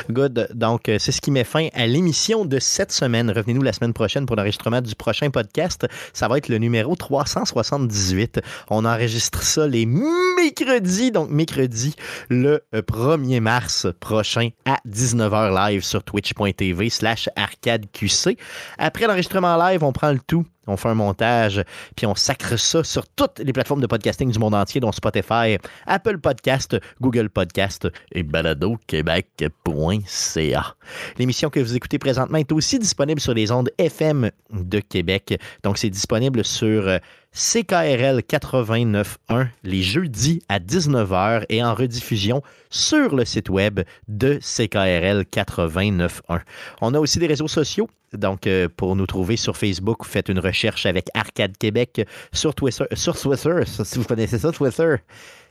Good. 0.09 0.49
Donc, 0.55 0.89
euh, 0.89 0.97
c'est 0.97 1.11
ce 1.11 1.21
qui 1.21 1.29
met 1.29 1.43
fin 1.43 1.67
à 1.75 1.85
l'émission 1.85 2.45
de 2.45 2.57
cette 2.57 2.91
semaine. 2.91 3.29
Revenez-nous 3.29 3.61
la 3.61 3.73
semaine 3.73 3.93
prochaine 3.93 4.25
pour 4.25 4.35
l'enregistrement 4.35 4.81
du 4.81 4.95
prochain 4.95 5.29
podcast. 5.29 5.85
Ça 6.13 6.27
va 6.27 6.39
être 6.39 6.49
le 6.49 6.57
numéro 6.57 6.95
378. 6.95 8.41
On 8.71 8.85
enregistre 8.85 9.43
ça 9.43 9.67
les 9.67 9.85
mercredis. 9.85 11.11
Donc, 11.11 11.29
mercredi, 11.29 11.93
le 12.29 12.63
euh, 12.73 12.81
1er 12.81 13.39
mars 13.39 13.85
prochain 13.99 14.49
à 14.65 14.79
19h 14.89 15.53
live 15.53 15.83
sur 15.83 16.03
twitch.tv 16.03 16.89
slash 16.89 17.29
arcadeqc. 17.35 18.39
Après 18.79 19.05
l'enregistrement 19.05 19.57
live, 19.57 19.83
on 19.83 19.91
prend 19.91 20.11
le 20.11 20.19
tout 20.25 20.45
on 20.67 20.77
fait 20.77 20.89
un 20.89 20.95
montage, 20.95 21.63
puis 21.95 22.05
on 22.05 22.13
sacre 22.15 22.57
ça 22.57 22.83
sur 22.83 23.07
toutes 23.07 23.39
les 23.39 23.53
plateformes 23.53 23.81
de 23.81 23.87
podcasting 23.87 24.31
du 24.31 24.39
monde 24.39 24.53
entier, 24.53 24.81
dont 24.81 24.91
Spotify, 24.91 25.57
Apple 25.85 26.17
Podcast, 26.19 26.77
Google 27.01 27.29
Podcast 27.29 27.87
et 28.11 28.23
baladoquebec.ca. 28.23 30.75
L'émission 31.17 31.49
que 31.49 31.59
vous 31.59 31.75
écoutez 31.75 31.99
présentement 31.99 32.37
est 32.37 32.51
aussi 32.51 32.77
disponible 32.79 33.21
sur 33.21 33.33
les 33.33 33.51
ondes 33.51 33.69
FM 33.77 34.31
de 34.51 34.79
Québec. 34.79 35.39
Donc, 35.63 35.77
c'est 35.77 35.89
disponible 35.89 36.43
sur 36.43 36.87
euh, 36.87 36.97
CKRL 37.33 38.21
89.1 38.21 39.47
les 39.63 39.81
jeudis 39.83 40.41
à 40.49 40.59
19h 40.59 41.45
et 41.49 41.63
en 41.63 41.75
rediffusion 41.75 42.41
sur 42.69 43.15
le 43.15 43.25
site 43.25 43.49
web 43.49 43.81
de 44.07 44.39
CKRL 44.41 45.25
89.1. 45.31 46.41
On 46.81 46.93
a 46.93 46.99
aussi 46.99 47.19
des 47.19 47.27
réseaux 47.27 47.47
sociaux. 47.47 47.89
Donc, 48.13 48.47
euh, 48.47 48.69
pour 48.75 48.95
nous 48.95 49.05
trouver 49.05 49.35
sur 49.35 49.57
Facebook, 49.57 50.05
faites 50.05 50.29
une 50.29 50.39
recherche 50.39 50.85
avec 50.85 51.09
Arcade 51.13 51.57
Québec 51.57 52.07
sur 52.31 52.55
Twitter. 52.55 52.85
Sur 52.93 53.19
Twitter, 53.19 53.61
si 53.65 53.99
vous 53.99 54.05
connaissez 54.05 54.39
ça, 54.39 54.51
Twitter. 54.51 54.95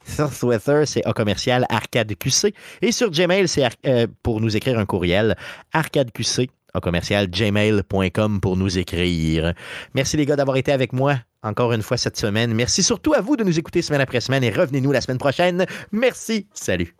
Sur 0.07 0.31
Twitter, 0.31 0.85
c'est 0.86 1.05
A 1.05 1.12
commercial 1.12 1.66
ArcadeQC. 1.69 2.55
Et 2.82 2.93
sur 2.93 3.11
Gmail, 3.11 3.48
c'est 3.48 3.69
euh, 3.86 4.07
pour 4.23 4.40
nous 4.40 4.57
écrire 4.57 4.78
un 4.78 4.86
courriel 4.86 5.36
ArcadeQC 5.73 6.51
commercial 6.81 7.28
gmail.com 7.28 8.40
pour 8.40 8.57
nous 8.57 8.78
écrire. 8.78 9.55
Merci 9.94 10.16
les 10.16 10.27
gars 10.27 10.36
d'avoir 10.36 10.57
été 10.57 10.73
avec 10.73 10.93
moi 10.93 11.16
encore 11.43 11.73
une 11.73 11.82
fois 11.82 11.97
cette 11.97 12.16
semaine. 12.16 12.55
Merci 12.55 12.82
surtout 12.82 13.15
à 13.15 13.20
vous 13.20 13.36
de 13.36 13.44
nous 13.44 13.59
écouter 13.59 13.82
semaine 13.82 14.01
après 14.01 14.20
semaine 14.20 14.44
et 14.44 14.51
revenez-nous 14.51 14.93
la 14.93 15.01
semaine 15.01 15.19
prochaine. 15.19 15.66
Merci. 15.93 16.48
Salut. 16.53 16.94